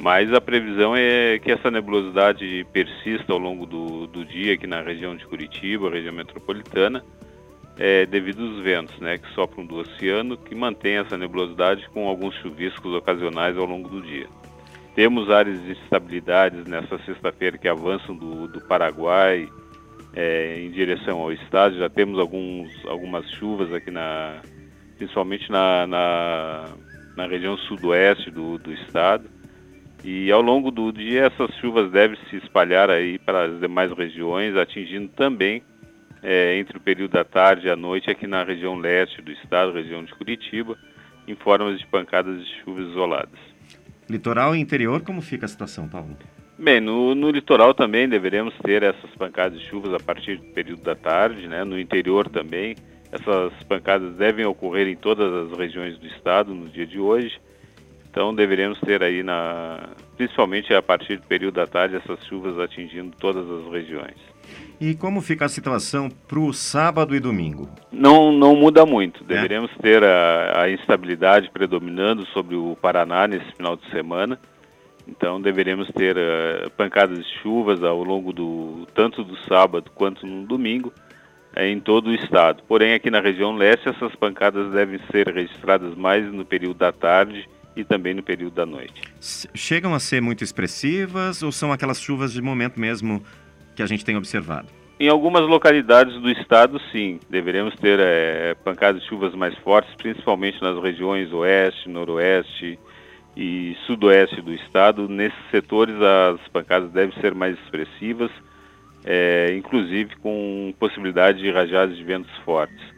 Mas 0.00 0.32
a 0.32 0.40
previsão 0.40 0.96
é 0.96 1.38
que 1.38 1.52
essa 1.52 1.70
nebulosidade 1.70 2.66
persista 2.72 3.32
ao 3.32 3.38
longo 3.38 3.66
do, 3.66 4.06
do 4.06 4.24
dia 4.24 4.54
aqui 4.54 4.66
na 4.66 4.80
região 4.80 5.14
de 5.14 5.26
Curitiba, 5.26 5.90
região 5.90 6.14
metropolitana 6.14 7.04
é, 7.78 8.06
devido 8.06 8.42
aos 8.42 8.60
ventos 8.60 8.98
né, 8.98 9.18
que 9.18 9.28
sopram 9.34 9.64
do 9.64 9.76
oceano, 9.76 10.36
que 10.36 10.54
mantém 10.54 10.96
essa 10.96 11.16
nebulosidade 11.16 11.88
com 11.90 12.08
alguns 12.08 12.34
chuviscos 12.36 12.94
ocasionais 12.94 13.56
ao 13.56 13.66
longo 13.66 13.88
do 13.88 14.00
dia. 14.00 14.26
Temos 14.94 15.30
áreas 15.30 15.62
de 15.62 15.72
instabilidades 15.72 16.64
nessa 16.64 16.98
sexta-feira 17.04 17.56
que 17.56 17.68
avançam 17.68 18.16
do, 18.16 18.48
do 18.48 18.60
Paraguai 18.60 19.48
é, 20.14 20.60
em 20.60 20.70
direção 20.70 21.20
ao 21.20 21.32
estado. 21.32 21.78
Já 21.78 21.88
temos 21.88 22.18
alguns, 22.18 22.70
algumas 22.86 23.30
chuvas 23.32 23.72
aqui, 23.72 23.90
na, 23.90 24.40
principalmente 24.96 25.50
na, 25.50 25.86
na, 25.86 26.64
na 27.16 27.26
região 27.26 27.56
sudoeste 27.56 28.30
do, 28.30 28.58
do 28.58 28.72
estado. 28.72 29.39
E 30.02 30.30
ao 30.30 30.40
longo 30.40 30.70
do 30.70 30.92
dia 30.92 31.26
essas 31.26 31.54
chuvas 31.56 31.90
devem 31.90 32.18
se 32.28 32.36
espalhar 32.36 32.90
aí 32.90 33.18
para 33.18 33.44
as 33.44 33.60
demais 33.60 33.92
regiões, 33.92 34.56
atingindo 34.56 35.08
também 35.08 35.62
é, 36.22 36.58
entre 36.58 36.76
o 36.76 36.80
período 36.80 37.12
da 37.12 37.24
tarde 37.24 37.66
e 37.66 37.70
a 37.70 37.76
noite 37.76 38.10
aqui 38.10 38.26
na 38.26 38.42
região 38.42 38.76
leste 38.76 39.20
do 39.22 39.30
estado, 39.30 39.72
região 39.72 40.04
de 40.04 40.14
Curitiba, 40.14 40.76
em 41.26 41.34
formas 41.34 41.78
de 41.78 41.86
pancadas 41.86 42.44
de 42.44 42.62
chuvas 42.62 42.88
isoladas. 42.88 43.38
Litoral 44.08 44.56
e 44.56 44.60
interior, 44.60 45.02
como 45.02 45.20
fica 45.20 45.46
a 45.46 45.48
situação, 45.48 45.88
Paulo? 45.88 46.16
Bem, 46.58 46.80
no, 46.80 47.14
no, 47.14 47.30
litoral 47.30 47.72
também 47.72 48.08
deveremos 48.08 48.54
ter 48.62 48.82
essas 48.82 49.10
pancadas 49.16 49.58
de 49.58 49.66
chuvas 49.68 49.94
a 49.94 49.98
partir 49.98 50.36
do 50.36 50.52
período 50.52 50.82
da 50.82 50.94
tarde, 50.94 51.46
né? 51.46 51.64
no 51.64 51.78
interior 51.78 52.28
também. 52.28 52.76
Essas 53.10 53.52
pancadas 53.64 54.14
devem 54.16 54.44
ocorrer 54.44 54.86
em 54.86 54.96
todas 54.96 55.32
as 55.32 55.58
regiões 55.58 55.96
do 55.98 56.06
estado 56.06 56.54
no 56.54 56.68
dia 56.68 56.86
de 56.86 56.98
hoje. 56.98 57.40
Então 58.10 58.34
deveremos 58.34 58.78
ter 58.80 59.04
aí, 59.04 59.22
na, 59.22 59.88
principalmente 60.16 60.74
a 60.74 60.82
partir 60.82 61.16
do 61.16 61.26
período 61.28 61.54
da 61.54 61.66
tarde, 61.66 61.94
essas 61.94 62.18
chuvas 62.26 62.58
atingindo 62.58 63.14
todas 63.16 63.48
as 63.48 63.72
regiões. 63.72 64.16
E 64.80 64.96
como 64.96 65.20
fica 65.20 65.44
a 65.44 65.48
situação 65.48 66.10
para 66.26 66.40
o 66.40 66.52
sábado 66.52 67.14
e 67.14 67.20
domingo? 67.20 67.68
Não, 67.92 68.32
não 68.32 68.56
muda 68.56 68.84
muito. 68.84 69.22
Deveremos 69.22 69.70
é. 69.78 69.82
ter 69.82 70.02
a, 70.02 70.62
a, 70.62 70.70
instabilidade 70.70 71.50
predominando 71.50 72.26
sobre 72.26 72.56
o 72.56 72.76
Paraná 72.82 73.28
nesse 73.28 73.52
final 73.52 73.76
de 73.76 73.88
semana. 73.90 74.40
Então 75.06 75.40
deveremos 75.40 75.88
ter 75.92 76.16
uh, 76.16 76.70
pancadas 76.76 77.18
de 77.18 77.40
chuvas 77.42 77.82
ao 77.84 78.02
longo 78.02 78.32
do 78.32 78.86
tanto 78.92 79.22
do 79.22 79.36
sábado 79.48 79.90
quanto 79.94 80.26
no 80.26 80.46
domingo 80.46 80.92
uh, 81.56 81.60
em 81.60 81.78
todo 81.78 82.08
o 82.08 82.14
estado. 82.14 82.62
Porém 82.66 82.92
aqui 82.92 83.08
na 83.08 83.20
região 83.20 83.54
leste 83.54 83.88
essas 83.88 84.14
pancadas 84.16 84.72
devem 84.72 84.98
ser 85.12 85.28
registradas 85.28 85.94
mais 85.94 86.24
no 86.32 86.44
período 86.44 86.78
da 86.78 86.90
tarde 86.90 87.48
e 87.76 87.84
também 87.84 88.14
no 88.14 88.22
período 88.22 88.54
da 88.54 88.66
noite. 88.66 89.02
Chegam 89.54 89.94
a 89.94 90.00
ser 90.00 90.20
muito 90.20 90.42
expressivas 90.42 91.42
ou 91.42 91.52
são 91.52 91.72
aquelas 91.72 92.00
chuvas 92.00 92.32
de 92.32 92.42
momento 92.42 92.78
mesmo 92.78 93.22
que 93.74 93.82
a 93.82 93.86
gente 93.86 94.04
tem 94.04 94.16
observado? 94.16 94.68
Em 94.98 95.08
algumas 95.08 95.48
localidades 95.48 96.20
do 96.20 96.30
estado, 96.30 96.78
sim, 96.92 97.18
deveremos 97.30 97.74
ter 97.76 97.98
é, 97.98 98.54
pancadas 98.62 99.00
de 99.00 99.08
chuvas 99.08 99.34
mais 99.34 99.56
fortes, 99.60 99.94
principalmente 99.94 100.60
nas 100.60 100.78
regiões 100.82 101.32
oeste, 101.32 101.88
noroeste 101.88 102.78
e 103.34 103.74
sudoeste 103.86 104.42
do 104.42 104.52
estado. 104.52 105.08
Nesses 105.08 105.38
setores, 105.50 105.94
as 105.96 106.46
pancadas 106.48 106.90
devem 106.90 107.18
ser 107.18 107.34
mais 107.34 107.58
expressivas, 107.60 108.30
é, 109.02 109.54
inclusive 109.56 110.16
com 110.16 110.74
possibilidade 110.78 111.38
de 111.40 111.50
rajadas 111.50 111.96
de 111.96 112.04
ventos 112.04 112.36
fortes. 112.44 112.89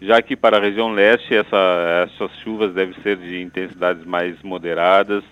Já 0.00 0.22
que 0.22 0.36
para 0.36 0.58
a 0.58 0.60
região 0.60 0.90
leste, 0.90 1.34
essa, 1.34 2.06
essas 2.06 2.30
chuvas 2.38 2.72
devem 2.72 2.94
ser 3.02 3.16
de 3.16 3.40
intensidades 3.42 4.04
mais 4.04 4.40
moderadas, 4.42 5.24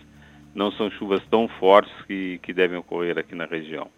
não 0.54 0.72
são 0.72 0.90
chuvas 0.90 1.22
tão 1.30 1.46
fortes 1.46 1.92
que, 2.06 2.38
que 2.42 2.52
devem 2.52 2.78
ocorrer 2.78 3.18
aqui 3.18 3.34
na 3.34 3.44
região. 3.44 3.88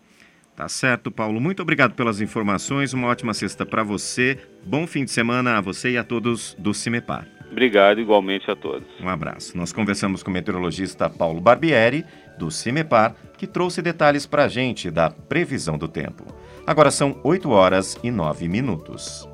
Tá 0.54 0.68
certo, 0.68 1.10
Paulo. 1.10 1.40
Muito 1.40 1.62
obrigado 1.62 1.94
pelas 1.94 2.20
informações. 2.20 2.92
Uma 2.92 3.06
ótima 3.06 3.32
sexta 3.32 3.64
para 3.64 3.84
você. 3.84 4.36
Bom 4.64 4.88
fim 4.88 5.04
de 5.04 5.12
semana 5.12 5.56
a 5.56 5.60
você 5.60 5.92
e 5.92 5.96
a 5.96 6.02
todos 6.02 6.54
do 6.58 6.74
Cimepar. 6.74 7.28
Obrigado 7.50 8.00
igualmente 8.00 8.50
a 8.50 8.56
todos. 8.56 8.88
Um 9.00 9.08
abraço. 9.08 9.56
Nós 9.56 9.72
conversamos 9.72 10.22
com 10.22 10.30
o 10.30 10.34
meteorologista 10.34 11.08
Paulo 11.08 11.40
Barbieri, 11.40 12.04
do 12.36 12.50
Cimepar, 12.50 13.14
que 13.36 13.46
trouxe 13.46 13.80
detalhes 13.80 14.26
para 14.26 14.44
a 14.44 14.48
gente 14.48 14.90
da 14.90 15.08
previsão 15.10 15.78
do 15.78 15.86
tempo. 15.86 16.24
Agora 16.66 16.90
são 16.90 17.20
8 17.22 17.48
horas 17.50 17.96
e 18.02 18.10
9 18.10 18.48
minutos. 18.48 19.27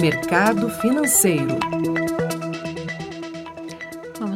Mercado 0.00 0.68
Financeiro. 0.68 2.05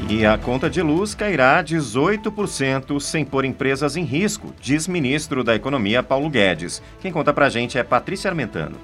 E 0.07 0.25
a 0.25 0.37
conta 0.37 0.69
de 0.69 0.81
luz 0.81 1.13
cairá 1.13 1.61
18% 1.63 2.99
sem 2.99 3.25
pôr 3.25 3.43
empresas 3.43 3.97
em 3.97 4.03
risco, 4.03 4.53
diz 4.61 4.87
ministro 4.87 5.43
da 5.43 5.55
Economia 5.55 6.01
Paulo 6.01 6.29
Guedes. 6.29 6.81
Quem 7.01 7.11
conta 7.11 7.33
pra 7.33 7.49
gente 7.49 7.77
é 7.77 7.83
Patrícia 7.83 8.29
Armentano. 8.29 8.77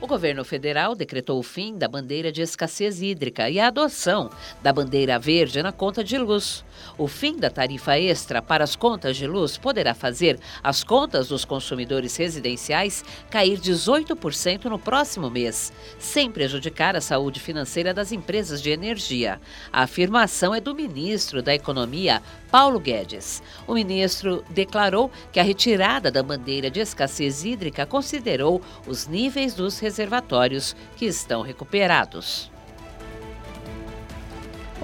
O 0.00 0.06
governo 0.06 0.44
federal 0.44 0.94
decretou 0.94 1.38
o 1.38 1.42
fim 1.42 1.78
da 1.78 1.88
bandeira 1.88 2.32
de 2.32 2.42
escassez 2.42 3.00
hídrica 3.00 3.48
e 3.48 3.60
a 3.60 3.68
adoção 3.68 4.30
da 4.62 4.72
bandeira 4.72 5.18
verde 5.18 5.62
na 5.62 5.72
conta 5.72 6.02
de 6.02 6.18
luz. 6.18 6.64
O 6.96 7.08
fim 7.08 7.36
da 7.36 7.50
tarifa 7.50 7.98
extra 7.98 8.40
para 8.40 8.64
as 8.64 8.76
contas 8.76 9.16
de 9.16 9.26
luz 9.26 9.58
poderá 9.58 9.94
fazer 9.94 10.38
as 10.62 10.84
contas 10.84 11.28
dos 11.28 11.44
consumidores 11.44 12.16
residenciais 12.16 13.04
cair 13.30 13.58
18% 13.58 14.64
no 14.66 14.78
próximo 14.78 15.30
mês, 15.30 15.72
sem 15.98 16.30
prejudicar 16.30 16.96
a 16.96 17.00
saúde 17.00 17.40
financeira 17.40 17.92
das 17.92 18.12
empresas 18.12 18.62
de 18.62 18.70
energia. 18.70 19.40
A 19.72 19.82
afirmação 19.82 20.54
é 20.54 20.60
do 20.60 20.74
ministro 20.74 21.42
da 21.42 21.54
Economia, 21.54 22.22
Paulo 22.50 22.78
Guedes. 22.78 23.42
O 23.66 23.74
ministro 23.74 24.44
declarou 24.50 25.10
que 25.32 25.40
a 25.40 25.42
retirada 25.42 26.10
da 26.10 26.22
bandeira 26.22 26.70
de 26.70 26.80
escassez 26.80 27.44
hídrica 27.44 27.86
considerou 27.86 28.62
os 28.86 29.06
níveis 29.06 29.54
dos 29.54 29.78
reservatórios 29.78 30.76
que 30.96 31.06
estão 31.06 31.42
recuperados. 31.42 32.53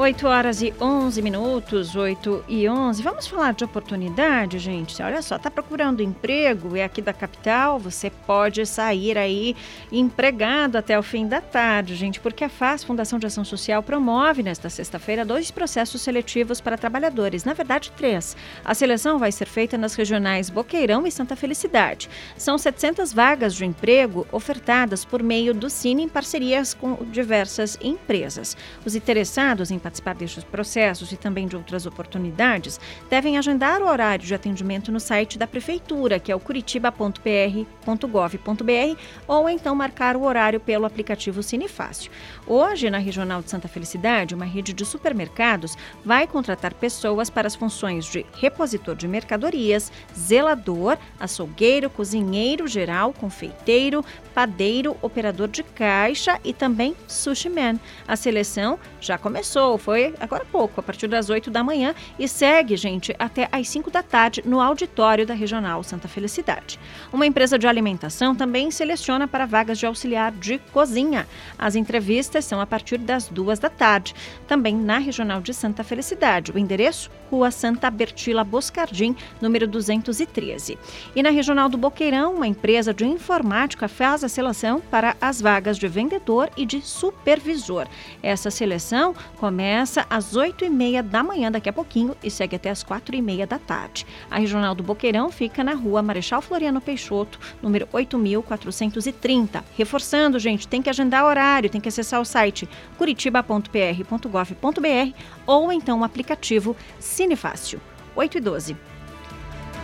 8 0.01 0.27
horas 0.27 0.63
e 0.63 0.73
11 0.81 1.21
minutos, 1.21 1.95
8 1.95 2.47
e 2.49 2.67
11. 2.67 3.03
Vamos 3.03 3.27
falar 3.27 3.53
de 3.53 3.65
oportunidade, 3.65 4.59
gente? 4.59 5.03
Olha 5.03 5.21
só, 5.21 5.39
tá 5.39 5.51
procurando 5.51 6.03
emprego, 6.03 6.75
é 6.75 6.83
aqui 6.83 7.03
da 7.03 7.13
capital, 7.13 7.79
você 7.79 8.09
pode 8.09 8.65
sair 8.65 9.19
aí 9.19 9.55
empregado 9.93 10.77
até 10.77 10.99
o 10.99 11.03
fim 11.03 11.29
da 11.29 11.43
tarde, 11.43 11.97
gente, 11.97 12.19
porque 12.19 12.45
a 12.45 12.49
FAS, 12.49 12.83
Fundação 12.83 13.19
de 13.19 13.27
Ação 13.27 13.45
Social, 13.45 13.83
promove 13.83 14.43
nesta 14.43 14.71
sexta-feira 14.71 15.23
dois 15.23 15.51
processos 15.51 16.01
seletivos 16.01 16.63
para 16.63 16.79
trabalhadores, 16.79 17.45
na 17.45 17.53
verdade 17.53 17.93
três. 17.95 18.35
A 18.65 18.75
seleção 18.75 19.19
vai 19.19 19.31
ser 19.31 19.49
feita 19.49 19.77
nas 19.77 19.95
regionais 19.95 20.49
Boqueirão 20.49 21.07
e 21.07 21.13
Santa 21.13 21.37
Felicidade. 21.37 22.09
São 22.39 22.57
700 22.57 23.13
vagas 23.13 23.55
de 23.55 23.67
emprego 23.67 24.27
ofertadas 24.33 25.05
por 25.05 25.23
meio 25.23 25.53
do 25.53 25.69
Cine 25.69 26.05
em 26.05 26.09
parcerias 26.09 26.73
com 26.73 26.95
diversas 27.13 27.77
empresas. 27.83 28.57
Os 28.83 28.95
interessados 28.95 29.71
em 29.71 29.79
participar 29.91 30.15
destes 30.15 30.45
processos 30.45 31.11
e 31.11 31.17
também 31.17 31.49
de 31.49 31.57
outras 31.57 31.85
oportunidades, 31.85 32.79
devem 33.11 33.37
agendar 33.37 33.83
o 33.83 33.89
horário 33.89 34.25
de 34.25 34.35
atendimento 34.35 34.93
no 34.93 35.01
site 35.01 35.37
da 35.37 35.47
Prefeitura, 35.47 36.21
que 36.21 36.31
é 36.31 36.37
o 36.37 36.41
curitiba.pr.gov.br, 36.41 39.01
ou 39.27 39.49
então 39.49 39.75
marcar 39.75 40.17
o 40.17 40.23
horário 40.23 40.61
pelo 40.61 40.87
aplicativo 40.87 41.43
Cinefácil. 41.43 42.13
Hoje, 42.47 42.89
na 42.89 42.99
Regional 42.99 43.43
de 43.43 43.51
Santa 43.51 43.67
Felicidade, 43.67 44.35
uma 44.35 44.45
rede 44.45 44.73
de 44.73 44.85
supermercados 44.85 45.77
vai 46.05 46.27
contratar 46.27 46.75
pessoas 46.75 47.29
para 47.29 47.49
as 47.49 47.57
funções 47.57 48.07
de 48.07 48.25
repositor 48.35 48.95
de 48.95 49.09
mercadorias, 49.09 49.91
zelador, 50.17 50.97
açougueiro, 51.19 51.91
cozinheiro 51.91 52.69
geral, 52.69 53.13
confeiteiro, 53.13 54.05
padeiro, 54.41 54.97
operador 55.03 55.49
de 55.49 55.63
caixa 55.63 56.41
e 56.43 56.55
também 56.55 56.97
sushi 57.07 57.51
man. 57.51 57.79
A 58.09 58.17
seleção 58.17 58.79
já 58.99 59.19
começou, 59.19 59.77
foi 59.77 60.15
agora 60.19 60.45
há 60.45 60.47
pouco, 60.47 60.81
a 60.81 60.83
partir 60.83 61.09
das 61.09 61.29
8 61.29 61.51
da 61.51 61.63
manhã 61.63 61.95
e 62.19 62.27
segue, 62.27 62.75
gente, 62.75 63.15
até 63.19 63.51
às 63.53 63.69
5 63.69 63.91
da 63.91 64.03
tarde 64.03 64.43
no 64.47 64.59
auditório 64.59 65.27
da 65.27 65.35
Regional 65.35 65.83
Santa 65.83 66.09
Felicidade. 66.09 66.81
Uma 67.13 67.27
empresa 67.27 67.59
de 67.59 67.67
alimentação 67.67 68.35
também 68.35 68.71
seleciona 68.71 69.29
para 69.29 69.45
vagas 69.45 69.79
de 69.79 69.85
auxiliar 69.85 70.33
de 70.33 70.59
cozinha. 70.73 71.29
As 71.59 71.77
entrevistas 71.77 72.47
são 72.47 72.63
a 72.63 72.67
partir 72.67 72.97
das 72.97 73.29
2 73.29 73.59
da 73.59 73.69
tarde, 73.69 74.15
também 74.49 74.75
na 74.75 74.97
Regional 74.97 75.43
de 75.43 75.53
Santa 75.53 75.85
Felicidade. 75.85 76.51
O 76.51 76.59
endereço 76.59 77.11
Rua 77.31 77.51
Santa 77.51 77.91
Bertila 77.91 78.43
Boscardim, 78.43 79.15
número 79.39 79.67
213. 79.69 80.79
E 81.15 81.23
na 81.23 81.29
Regional 81.29 81.69
do 81.69 81.77
Boqueirão, 81.77 82.35
uma 82.35 82.47
empresa 82.47 82.95
de 82.95 83.05
informática 83.05 83.87
faz 83.87 84.25
a 84.25 84.30
seleção 84.31 84.81
para 84.81 85.15
as 85.21 85.41
vagas 85.41 85.77
de 85.77 85.87
vendedor 85.87 86.51
e 86.57 86.65
de 86.65 86.81
supervisor. 86.81 87.87
Essa 88.23 88.51
seleção 88.51 89.15
começa 89.37 90.07
às 90.09 90.35
8h30 90.35 91.03
da 91.03 91.23
manhã, 91.23 91.53
daqui 91.53 91.69
a 91.69 91.73
pouquinho, 91.73 92.17
e 92.23 92.31
segue 92.31 92.57
até 92.57 92.71
às 92.71 92.83
4h30 92.83 93.47
da 93.47 93.59
tarde. 93.59 94.07
A 94.31 94.39
Regional 94.39 94.75
do 94.75 94.83
Boqueirão 94.83 95.31
fica 95.31 95.63
na 95.63 95.75
rua 95.75 96.03
Marechal 96.03 96.41
Floriano 96.41 96.81
Peixoto, 96.81 97.39
número 97.63 97.87
8430. 97.93 99.63
Reforçando, 99.77 100.39
gente, 100.39 100.67
tem 100.67 100.81
que 100.81 100.89
agendar 100.89 101.25
horário, 101.25 101.69
tem 101.69 101.81
que 101.81 101.89
acessar 101.89 102.21
o 102.21 102.25
site 102.25 102.69
curitiba.pr.gov.br 102.97 105.17
ou 105.47 105.73
então 105.73 106.01
o 106.01 106.05
aplicativo 106.05 106.77
Cinefácil. 106.99 107.81
8 108.15 108.39
e 108.39 108.41
12. 108.41 108.77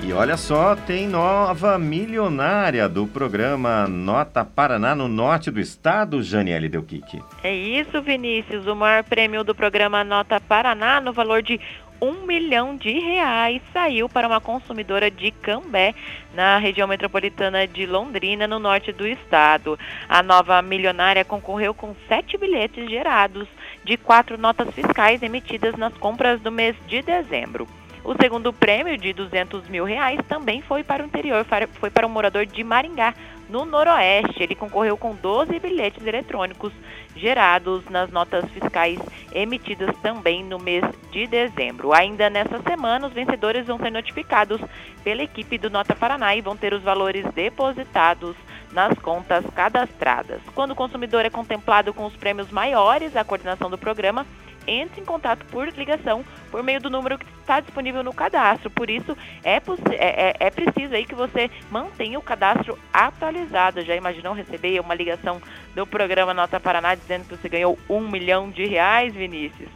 E 0.02 0.12
olha 0.12 0.36
só, 0.36 0.77
tem 0.77 1.09
nova 1.09 1.78
milionária 1.78 2.86
do 2.89 3.06
programa 3.06 3.89
Nota 3.89 4.44
Paraná 4.44 4.94
no 4.94 5.09
norte 5.09 5.51
do 5.51 5.59
estado, 5.59 6.23
Janiele 6.23 6.68
Delquique. 6.68 7.23
É 7.43 7.52
isso, 7.52 8.02
Vinícius. 8.02 8.66
O 8.66 8.77
maior 8.77 9.02
prêmio 9.02 9.43
do 9.43 9.55
programa 9.55 10.05
Nota 10.05 10.39
Paraná, 10.39 11.01
no 11.01 11.14
valor 11.14 11.43
de 11.43 11.59
um 12.01 12.27
milhão 12.27 12.77
de 12.77 12.93
reais, 12.93 13.62
saiu 13.73 14.06
para 14.06 14.28
uma 14.28 14.39
consumidora 14.39 15.10
de 15.10 15.31
Cambé, 15.31 15.94
na 16.35 16.59
região 16.59 16.86
metropolitana 16.86 17.66
de 17.66 17.86
Londrina, 17.86 18.47
no 18.47 18.59
norte 18.59 18.93
do 18.93 19.06
estado. 19.06 19.78
A 20.06 20.23
nova 20.23 20.60
milionária 20.60 21.24
concorreu 21.24 21.73
com 21.73 21.97
sete 22.06 22.36
bilhetes 22.36 22.89
gerados 22.89 23.48
de 23.82 23.97
quatro 23.97 24.36
notas 24.36 24.73
fiscais 24.74 25.23
emitidas 25.23 25.74
nas 25.74 25.94
compras 25.94 26.39
do 26.43 26.52
mês 26.52 26.77
de 26.86 27.01
dezembro. 27.01 27.66
O 28.07 28.15
segundo 28.23 28.53
prêmio, 28.53 28.97
de 28.97 29.12
200 29.12 29.69
mil 29.69 29.85
reais, 29.85 30.20
também 30.28 30.62
foi 30.62 30.85
para 30.85 31.03
o 31.03 31.07
interior, 31.07 31.45
foi 31.73 31.91
para 31.91 32.07
um 32.07 32.09
morador 32.09 32.47
de 32.47 32.62
Maringá, 32.62 33.12
no 33.49 33.65
Noroeste. 33.65 34.45
Ele 34.45 34.55
concorreu 34.55 34.97
com 34.97 35.12
12 35.12 35.59
bilhetes 35.59 36.07
eletrônicos 36.07 36.73
gerados 37.16 37.85
nas 37.87 38.09
notas 38.09 38.49
fiscais 38.51 39.01
emitidas 39.35 39.91
também 39.99 40.45
no 40.45 40.57
mês 40.57 40.85
de 41.11 41.27
dezembro. 41.27 41.93
Ainda 41.93 42.31
nessa 42.31 42.62
semana, 42.62 43.09
os 43.09 43.12
vencedores 43.12 43.66
vão 43.66 43.77
ser 43.77 43.91
notificados 43.91 44.61
pela 45.03 45.24
equipe 45.24 45.59
do 45.59 45.69
Nota 45.69 45.97
Paraná 45.97 46.37
e 46.37 46.41
vão 46.41 46.57
ter 46.57 46.73
os 46.74 46.85
valores 46.85 47.24
depositados 47.35 48.37
nas 48.77 48.98
contas 48.98 49.43
cadastradas. 49.55 50.43
Quando 50.55 50.73
o 50.73 50.77
consumidor 50.77 51.24
é 51.24 51.31
contemplado 51.31 51.94
com 51.94 52.05
os 52.05 52.15
prêmios 52.15 52.51
maiores, 52.51 53.16
a 53.16 53.24
coordenação 53.24 53.70
do 53.70 53.78
programa 53.78 54.27
entre 54.66 55.01
em 55.01 55.05
contato 55.05 55.47
por 55.47 55.66
ligação 55.69 56.24
por 56.51 56.62
meio 56.62 56.81
do 56.81 56.90
número 56.90 57.16
que 57.16 57.24
está 57.40 57.61
disponível 57.61 58.03
no 58.03 58.12
cadastro. 58.12 58.69
Por 58.69 58.90
isso, 58.90 59.16
é, 59.43 59.55
é, 59.55 59.61
é, 59.98 60.36
é 60.40 60.51
preciso 60.51 60.94
aí 60.94 61.07
que 61.07 61.15
você 61.15 61.51
mantenha 61.70 62.19
o 62.19 62.23
cadastro 62.23 62.78
atualizado. 62.93 63.81
Já 63.82 63.97
imaginou 63.97 64.35
receber 64.35 64.78
uma 64.81 64.94
ligação 64.94 65.40
do 65.74 65.86
programa 65.86 66.35
Nota 66.35 66.61
Paraná 66.61 66.94
dizendo 66.94 67.24
que 67.27 67.36
você 67.36 67.48
ganhou 67.48 67.78
um 67.89 68.01
milhão 68.01 68.51
de 68.51 68.66
reais, 68.66 69.15
Vinícius? 69.15 69.70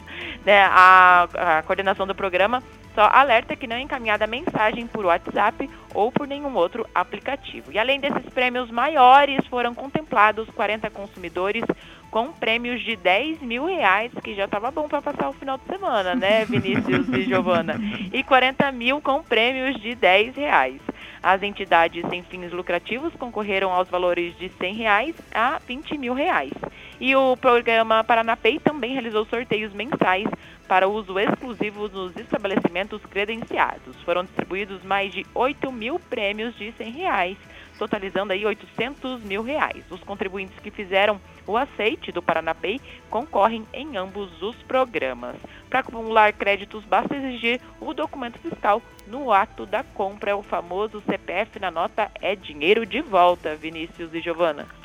Né, 0.45 0.63
a, 0.65 1.29
a 1.35 1.63
coordenação 1.63 2.07
do 2.07 2.15
programa 2.15 2.63
só 3.01 3.09
alerta 3.11 3.57
que 3.57 3.67
não 3.67 3.77
é 3.77 3.81
encaminhada 3.81 4.27
mensagem 4.27 4.87
por 4.87 5.07
WhatsApp 5.07 5.71
ou 5.95 6.13
por 6.13 6.29
nenhum 6.29 6.55
outro 6.55 6.87
aplicativo. 6.95 7.73
E 7.73 7.79
além 7.79 7.99
desses 7.99 8.29
prêmios 8.29 8.71
maiores, 8.71 9.47
foram 9.47 9.75
contemplados 9.75 10.47
40 10.51 10.91
consumidores 10.91 11.65
com 12.11 12.31
prêmios 12.31 12.83
de 12.83 12.97
10 12.97 13.41
mil 13.41 13.65
reais, 13.65 14.13
que 14.23 14.35
já 14.35 14.45
estava 14.45 14.71
bom 14.71 14.87
para 14.87 15.01
passar 15.01 15.31
o 15.31 15.33
final 15.33 15.57
de 15.57 15.65
semana, 15.65 16.15
né, 16.15 16.45
Vinícius 16.51 17.09
e 17.09 17.23
Giovana? 17.23 17.81
E 18.13 18.23
40 18.23 18.71
mil 18.71 19.01
com 19.01 19.23
prêmios 19.23 19.81
de 19.81 19.95
10 19.95 20.37
reais. 20.37 20.83
As 21.23 21.43
entidades 21.43 22.07
sem 22.11 22.23
fins 22.23 22.53
lucrativos 22.53 23.15
concorreram 23.15 23.73
aos 23.73 23.89
valores 23.89 24.37
de 24.39 24.51
100 24.51 24.75
reais 24.75 25.15
a 25.33 25.59
20 25.67 25.97
mil 25.97 26.13
reais. 26.13 26.53
E 27.01 27.17
o 27.17 27.35
programa 27.35 28.05
Paranapay 28.05 28.59
também 28.59 28.93
realizou 28.93 29.25
sorteios 29.25 29.73
mensais 29.73 30.29
para 30.69 30.87
uso 30.87 31.19
exclusivo 31.19 31.89
nos 31.89 32.15
estabelecimentos 32.15 33.01
credenciados. 33.07 33.97
Foram 34.05 34.23
distribuídos 34.23 34.85
mais 34.85 35.11
de 35.11 35.25
8 35.35 35.73
mil 35.73 35.99
prêmios 35.99 36.55
de 36.57 36.71
100 36.73 36.93
reais, 36.93 37.39
totalizando 37.79 38.35
aí 38.35 38.45
800 38.45 39.23
mil 39.23 39.43
reais. 39.43 39.83
Os 39.91 40.01
contribuintes 40.05 40.59
que 40.59 40.71
fizeram 40.71 41.19
o 41.47 41.57
aceite 41.57 42.13
do 42.13 42.21
Paranapay 42.21 42.79
concorrem 43.09 43.67
em 43.73 43.97
ambos 43.97 44.43
os 44.43 44.57
programas. 44.65 45.37
Para 45.71 45.81
acumular 45.81 46.35
créditos, 46.35 46.85
basta 46.85 47.17
exigir 47.17 47.63
o 47.81 47.95
documento 47.95 48.39
fiscal 48.41 48.83
no 49.07 49.33
ato 49.33 49.65
da 49.65 49.83
compra. 49.83 50.37
O 50.37 50.43
famoso 50.43 51.03
CPF 51.07 51.59
na 51.59 51.71
nota 51.71 52.11
é 52.21 52.37
dinheiro 52.37 52.85
de 52.85 53.01
volta, 53.01 53.57
Vinícius 53.57 54.13
e 54.13 54.21
Giovana. 54.21 54.80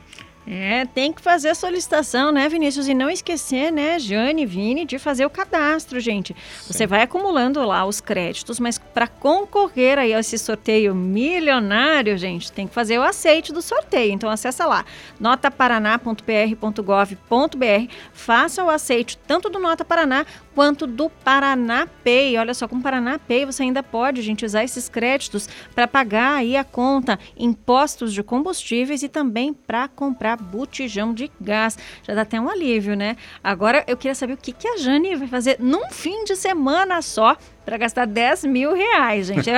É, 0.48 0.86
tem 0.86 1.12
que 1.12 1.22
fazer 1.22 1.50
a 1.50 1.56
solicitação, 1.56 2.32
né, 2.32 2.48
Vinícius? 2.48 2.88
E 2.88 2.94
não 2.94 3.10
esquecer, 3.10 3.72
né, 3.72 3.98
Jane 3.98 4.44
e 4.44 4.46
Vini, 4.46 4.86
de 4.86 5.00
fazer 5.00 5.26
o 5.26 5.30
cadastro, 5.30 6.00
gente. 6.00 6.34
Sim. 6.34 6.74
Você 6.74 6.86
vai 6.86 7.02
acumulando 7.02 7.64
lá 7.64 7.84
os 7.86 8.00
créditos, 8.00 8.60
mas 8.60 8.78
para 8.78 9.08
concorrer 9.08 9.98
aí 9.98 10.14
a 10.14 10.20
esse 10.20 10.38
sorteio 10.38 10.94
milionário, 10.94 12.16
gente, 12.18 12.52
tem 12.52 12.68
que 12.68 12.74
fazer 12.74 13.00
o 13.00 13.04
aceite 13.04 13.52
do 13.52 13.62
sorteio. 13.62 14.14
Então 14.14 14.30
acessa 14.30 14.68
lá, 14.68 14.86
notaparaná.pr.gov.br, 15.20 17.94
faça 18.14 18.64
o 18.64 18.70
aceite 18.70 19.18
tanto 19.26 19.50
do 19.50 19.58
Nota 19.58 19.84
Paraná 19.84 20.26
quanto 20.56 20.88
do 20.88 21.10
Paraná 21.10 21.86
Pay. 22.04 22.38
Olha 22.38 22.54
só, 22.54 22.68
com 22.68 22.78
o 22.78 22.82
Paraná 22.82 23.20
Pay 23.20 23.46
você 23.46 23.64
ainda 23.64 23.84
pode, 23.84 24.22
gente, 24.22 24.46
usar 24.46 24.64
esses 24.64 24.88
créditos 24.88 25.50
para 25.76 25.88
pagar 25.88 26.38
aí 26.38 26.56
a 26.56 26.64
conta, 26.64 27.20
impostos 27.38 28.14
de 28.14 28.24
combustíveis 28.24 29.04
e 29.04 29.10
também 29.10 29.54
para 29.54 29.90
comprar 29.90 30.38
botijão 30.38 31.14
de 31.14 31.30
gás. 31.40 31.78
Já 32.04 32.16
dá 32.16 32.22
até 32.22 32.40
um 32.40 32.50
alívio, 32.50 32.96
né? 32.96 33.18
Agora 33.44 33.84
eu 33.86 33.98
queria 33.98 34.16
saber 34.16 34.34
o 34.34 34.38
que, 34.38 34.54
que 34.54 34.68
a 34.68 34.78
Jane 34.78 35.16
vai 35.16 35.28
fazer 35.28 35.58
num 35.60 35.90
fim 35.92 36.24
de 36.24 36.36
semana 36.38 37.02
só 37.02 37.38
para 37.66 37.78
gastar 37.78 38.06
10 38.06 38.46
mil 38.46 38.74
reais, 38.74 39.28
gente. 39.28 39.50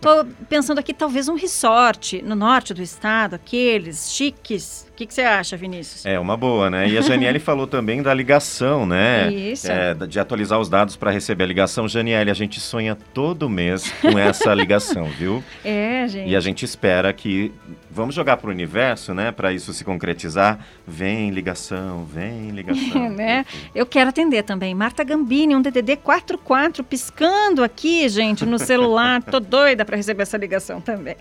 Tô, 0.00 0.24
pensando 0.48 0.78
aqui, 0.78 0.94
talvez 0.94 1.28
um 1.28 1.34
resort 1.34 2.22
no 2.22 2.36
norte 2.36 2.72
do 2.72 2.80
estado, 2.80 3.34
aqueles 3.34 4.12
chiques. 4.12 4.88
O 4.90 4.94
que, 5.00 5.06
que 5.06 5.14
você 5.14 5.22
acha, 5.22 5.56
Vinícius? 5.56 6.04
É 6.04 6.18
uma 6.18 6.36
boa, 6.36 6.68
né? 6.68 6.88
E 6.88 6.96
a 6.96 7.00
Janiele 7.00 7.38
falou 7.40 7.66
também 7.66 8.02
da 8.02 8.12
ligação, 8.12 8.86
né? 8.86 9.32
Isso. 9.32 9.70
É, 9.70 9.94
de 9.94 10.20
atualizar 10.20 10.60
os 10.60 10.68
dados 10.68 10.94
para 10.94 11.10
receber 11.10 11.44
a 11.44 11.46
ligação. 11.46 11.88
Janiele, 11.88 12.30
a 12.30 12.34
gente 12.34 12.60
sonha 12.60 12.96
todo 13.14 13.48
mês 13.48 13.90
com 14.00 14.18
essa 14.18 14.54
ligação, 14.54 15.06
viu? 15.06 15.42
É, 15.64 16.06
gente. 16.08 16.30
E 16.30 16.36
a 16.36 16.40
gente 16.40 16.64
espera 16.64 17.12
que 17.12 17.52
vamos 17.90 18.14
jogar 18.14 18.36
para 18.36 18.48
o 18.48 18.50
universo, 18.50 19.12
né? 19.12 19.32
Para 19.32 19.52
isso 19.52 19.72
se 19.72 19.84
concretizar. 19.84 20.64
Vem 20.86 21.30
ligação, 21.30 22.04
vem 22.04 22.50
ligação. 22.54 23.10
né? 23.10 23.44
Eu 23.74 23.84
quero 23.84 24.10
atender 24.10 24.42
também. 24.44 24.74
Marta 24.74 25.02
Gambini, 25.02 25.54
um 25.56 25.60
DDD 25.62 25.96
44 25.96 26.84
piscando 26.84 27.64
aqui, 27.64 28.08
gente, 28.08 28.46
no 28.46 28.58
celular. 28.58 29.22
Tô 29.22 29.40
doida 29.40 29.84
para 29.84 29.96
receber 29.96 30.22
essa 30.22 30.36
ligação 30.36 30.80
também. 30.80 31.16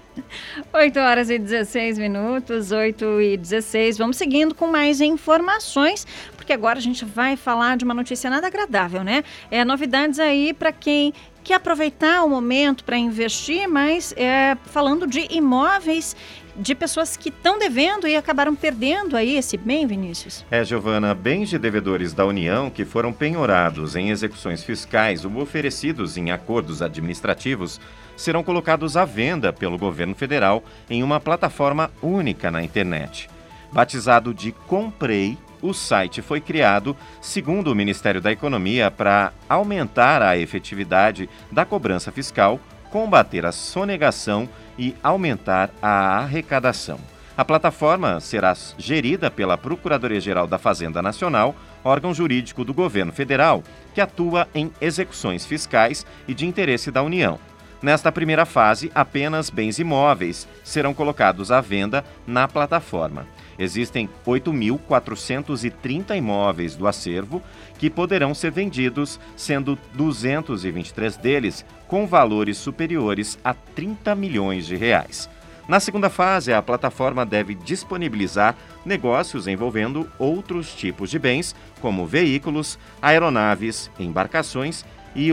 8 0.72 1.00
horas 1.00 1.30
e 1.30 1.40
16 1.40 1.98
minutos, 1.98 2.72
8 2.72 3.22
e 3.22 3.38
16. 3.38 3.98
Vamos 3.98 4.18
seguindo 4.18 4.54
com 4.54 4.68
mais 4.68 5.02
informações, 5.02 6.06
porque 6.36 6.54
agora 6.54 6.78
a 6.78 6.82
gente 6.82 7.04
vai 7.04 7.36
falar 7.36 7.78
de 7.78 7.84
uma 7.84 7.94
notícia 7.94 8.30
nada 8.30 8.48
agradável, 8.48 9.04
né? 9.04 9.24
É 9.50 9.66
novidades 9.66 10.20
aí 10.20 10.54
para 10.54 10.72
quem 10.72 11.14
quer 11.44 11.56
aproveitar 11.56 12.24
o 12.24 12.30
momento 12.30 12.84
para 12.84 12.98
investir, 12.98 13.68
mas 13.68 14.14
é, 14.16 14.56
falando 14.66 15.08
de 15.08 15.28
imóveis 15.32 16.16
de 16.60 16.76
pessoas 16.76 17.16
que 17.16 17.30
estão 17.30 17.58
devendo 17.58 18.08
e 18.08 18.16
acabaram 18.16 18.54
perdendo 18.54 19.16
aí 19.16 19.38
esse 19.38 19.56
bem, 19.56 19.88
Vinícius? 19.88 20.46
É, 20.52 20.64
Giovana, 20.64 21.16
bens 21.16 21.50
de 21.50 21.58
devedores 21.58 22.14
da 22.14 22.26
União 22.26 22.70
que 22.70 22.84
foram 22.84 23.14
penhorados 23.14 23.96
em 23.96 24.10
execuções 24.10 24.64
fiscais 24.64 25.24
ou 25.24 25.38
oferecidos 25.38 26.18
em 26.18 26.32
acordos 26.32 26.82
administrativos 26.82 27.80
serão 28.18 28.44
colocados 28.44 28.98
à 28.98 29.06
venda 29.06 29.54
pelo 29.54 29.78
governo 29.78 30.14
federal 30.14 30.62
em 30.90 31.02
uma 31.02 31.20
plataforma 31.22 31.90
única 32.02 32.52
na 32.52 32.62
internet. 32.62 33.30
Batizado 33.72 34.34
de 34.34 34.52
Comprei, 34.52 35.38
o 35.62 35.74
site 35.74 36.22
foi 36.22 36.42
criado, 36.42 36.96
segundo 37.22 37.72
o 37.72 37.76
Ministério 37.76 38.20
da 38.20 38.32
Economia, 38.32 38.92
para 38.92 39.32
aumentar 39.48 40.22
a 40.22 40.38
efetividade 40.38 41.30
da 41.52 41.64
cobrança 41.66 42.12
fiscal, 42.12 42.60
combater 42.90 43.46
a 43.46 43.52
sonegação 43.52 44.48
e 44.78 44.96
aumentar 45.04 45.70
a 45.82 46.18
arrecadação. 46.20 47.00
A 47.38 47.46
plataforma 47.46 48.20
será 48.20 48.54
gerida 48.78 49.32
pela 49.32 49.58
Procuradoria-Geral 49.58 50.46
da 50.46 50.58
Fazenda 50.58 51.02
Nacional, 51.02 51.56
órgão 51.84 52.14
jurídico 52.14 52.66
do 52.66 52.74
governo 52.74 53.14
federal, 53.14 53.64
que 53.94 54.02
atua 54.02 54.48
em 54.54 54.72
execuções 54.82 55.46
fiscais 55.46 56.06
e 56.28 56.34
de 56.34 56.46
interesse 56.46 56.92
da 56.92 57.02
União. 57.02 57.40
Nesta 57.82 58.12
primeira 58.12 58.46
fase, 58.46 58.92
apenas 58.94 59.50
bens 59.50 59.80
imóveis 59.80 60.48
serão 60.66 60.94
colocados 60.94 61.50
à 61.50 61.62
venda 61.62 62.04
na 62.28 62.46
plataforma. 62.46 63.26
Existem 63.60 64.10
8.430 64.26 66.16
imóveis 66.16 66.78
do 66.78 66.88
acervo 66.88 67.44
que 67.78 67.90
poderão 67.90 68.34
ser 68.34 68.52
vendidos, 68.52 69.20
sendo 69.36 69.78
223 69.94 71.18
deles 71.18 71.66
com 71.86 72.08
valores 72.08 72.58
superiores 72.58 73.38
a 73.44 73.54
30 73.54 74.16
milhões 74.16 74.66
de 74.66 74.78
reais. 74.78 75.30
Na 75.68 75.80
segunda 75.80 76.10
fase, 76.10 76.54
a 76.54 76.62
plataforma 76.62 77.26
deve 77.26 77.54
disponibilizar 77.54 78.56
negócios 78.84 79.46
envolvendo 79.46 80.10
outros 80.18 80.74
tipos 80.74 81.12
de 81.12 81.20
bens, 81.20 81.54
como 81.82 82.08
veículos, 82.08 82.80
aeronaves, 83.02 83.92
embarcações 84.00 84.84
e, 85.16 85.32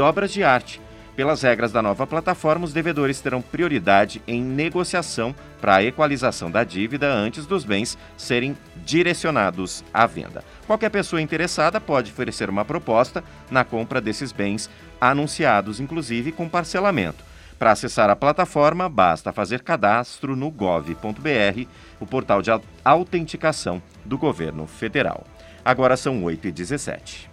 obras 0.00 0.32
de 0.32 0.42
arte. 0.42 0.80
Pelas 1.18 1.42
regras 1.42 1.72
da 1.72 1.82
nova 1.82 2.06
plataforma, 2.06 2.64
os 2.64 2.72
devedores 2.72 3.20
terão 3.20 3.42
prioridade 3.42 4.22
em 4.24 4.40
negociação 4.40 5.34
para 5.60 5.74
a 5.74 5.82
equalização 5.82 6.48
da 6.48 6.62
dívida 6.62 7.12
antes 7.12 7.44
dos 7.44 7.64
bens 7.64 7.98
serem 8.16 8.56
direcionados 8.86 9.82
à 9.92 10.06
venda. 10.06 10.44
Qualquer 10.64 10.90
pessoa 10.90 11.20
interessada 11.20 11.80
pode 11.80 12.12
oferecer 12.12 12.48
uma 12.48 12.64
proposta 12.64 13.24
na 13.50 13.64
compra 13.64 14.00
desses 14.00 14.30
bens, 14.30 14.70
anunciados 15.00 15.80
inclusive 15.80 16.30
com 16.30 16.48
parcelamento. 16.48 17.24
Para 17.58 17.72
acessar 17.72 18.08
a 18.08 18.14
plataforma, 18.14 18.88
basta 18.88 19.32
fazer 19.32 19.62
cadastro 19.62 20.36
no 20.36 20.52
gov.br, 20.52 21.66
o 21.98 22.06
portal 22.06 22.40
de 22.40 22.50
autenticação 22.84 23.82
do 24.04 24.16
governo 24.16 24.68
federal. 24.68 25.26
Agora 25.64 25.96
são 25.96 26.22
8h17. 26.22 27.27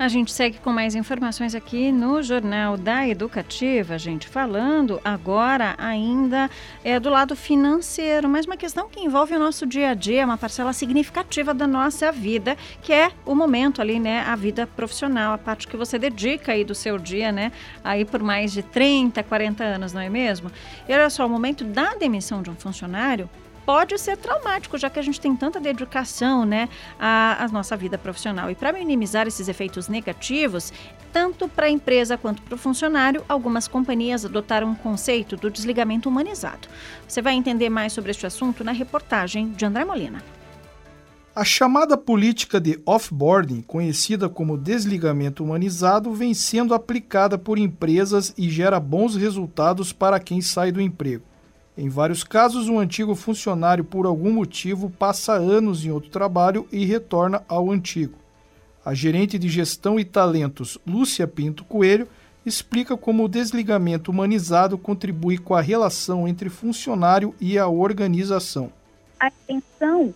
A 0.00 0.08
gente 0.08 0.32
segue 0.32 0.56
com 0.56 0.72
mais 0.72 0.94
informações 0.94 1.54
aqui 1.54 1.92
no 1.92 2.22
Jornal 2.22 2.78
da 2.78 3.06
Educativa, 3.06 3.98
gente, 3.98 4.26
falando 4.26 4.98
agora 5.04 5.74
ainda 5.76 6.48
é 6.82 6.98
do 6.98 7.10
lado 7.10 7.36
financeiro, 7.36 8.26
mas 8.26 8.46
uma 8.46 8.56
questão 8.56 8.88
que 8.88 8.98
envolve 8.98 9.36
o 9.36 9.38
nosso 9.38 9.66
dia 9.66 9.90
a 9.90 9.94
dia, 9.94 10.24
uma 10.24 10.38
parcela 10.38 10.72
significativa 10.72 11.52
da 11.52 11.66
nossa 11.66 12.10
vida, 12.10 12.56
que 12.80 12.94
é 12.94 13.12
o 13.26 13.34
momento 13.34 13.82
ali, 13.82 14.00
né, 14.00 14.20
a 14.20 14.34
vida 14.34 14.66
profissional, 14.66 15.34
a 15.34 15.38
parte 15.38 15.68
que 15.68 15.76
você 15.76 15.98
dedica 15.98 16.52
aí 16.52 16.64
do 16.64 16.74
seu 16.74 16.96
dia, 16.96 17.30
né, 17.30 17.52
aí 17.84 18.06
por 18.06 18.22
mais 18.22 18.52
de 18.52 18.62
30, 18.62 19.22
40 19.22 19.62
anos, 19.62 19.92
não 19.92 20.00
é 20.00 20.08
mesmo? 20.08 20.50
E 20.88 20.94
olha 20.94 21.10
só, 21.10 21.26
o 21.26 21.28
momento 21.28 21.62
da 21.62 21.92
demissão 21.92 22.40
de 22.40 22.48
um 22.48 22.54
funcionário 22.54 23.28
pode 23.70 23.96
ser 23.98 24.16
traumático, 24.16 24.76
já 24.76 24.90
que 24.90 24.98
a 24.98 25.02
gente 25.02 25.20
tem 25.20 25.36
tanta 25.36 25.60
dedicação 25.60 26.44
né, 26.44 26.68
à, 26.98 27.44
à 27.44 27.48
nossa 27.50 27.76
vida 27.76 27.96
profissional. 27.96 28.50
E 28.50 28.54
para 28.56 28.72
minimizar 28.72 29.28
esses 29.28 29.46
efeitos 29.46 29.86
negativos, 29.86 30.72
tanto 31.12 31.46
para 31.48 31.66
a 31.66 31.70
empresa 31.70 32.18
quanto 32.18 32.42
para 32.42 32.56
o 32.56 32.58
funcionário, 32.58 33.24
algumas 33.28 33.68
companhias 33.68 34.24
adotaram 34.24 34.66
um 34.66 34.74
conceito 34.74 35.36
do 35.36 35.48
desligamento 35.48 36.08
humanizado. 36.08 36.66
Você 37.06 37.22
vai 37.22 37.34
entender 37.34 37.70
mais 37.70 37.92
sobre 37.92 38.10
este 38.10 38.26
assunto 38.26 38.64
na 38.64 38.72
reportagem 38.72 39.52
de 39.52 39.64
André 39.64 39.84
Molina. 39.84 40.20
A 41.32 41.44
chamada 41.44 41.96
política 41.96 42.60
de 42.60 42.82
offboarding, 42.84 43.62
conhecida 43.62 44.28
como 44.28 44.58
desligamento 44.58 45.44
humanizado, 45.44 46.12
vem 46.12 46.34
sendo 46.34 46.74
aplicada 46.74 47.38
por 47.38 47.56
empresas 47.56 48.34
e 48.36 48.50
gera 48.50 48.80
bons 48.80 49.14
resultados 49.14 49.92
para 49.92 50.18
quem 50.18 50.40
sai 50.40 50.72
do 50.72 50.80
emprego. 50.80 51.29
Em 51.80 51.88
vários 51.88 52.22
casos, 52.22 52.68
um 52.68 52.78
antigo 52.78 53.14
funcionário, 53.14 53.82
por 53.82 54.04
algum 54.04 54.30
motivo, 54.30 54.90
passa 54.90 55.32
anos 55.32 55.82
em 55.82 55.90
outro 55.90 56.10
trabalho 56.10 56.68
e 56.70 56.84
retorna 56.84 57.42
ao 57.48 57.70
antigo. 57.70 58.18
A 58.84 58.92
gerente 58.92 59.38
de 59.38 59.48
gestão 59.48 59.98
e 59.98 60.04
talentos, 60.04 60.76
Lúcia 60.86 61.26
Pinto 61.26 61.64
Coelho, 61.64 62.06
explica 62.44 62.98
como 62.98 63.24
o 63.24 63.28
desligamento 63.30 64.10
humanizado 64.10 64.76
contribui 64.76 65.38
com 65.38 65.54
a 65.54 65.62
relação 65.62 66.28
entre 66.28 66.50
funcionário 66.50 67.34
e 67.40 67.56
a 67.56 67.66
organização. 67.66 68.70
A 69.18 69.28
intenção 69.28 70.14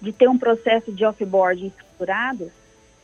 de 0.00 0.14
ter 0.14 0.30
um 0.30 0.38
processo 0.38 0.90
de 0.90 1.04
offboarding 1.04 1.66
estruturado 1.66 2.50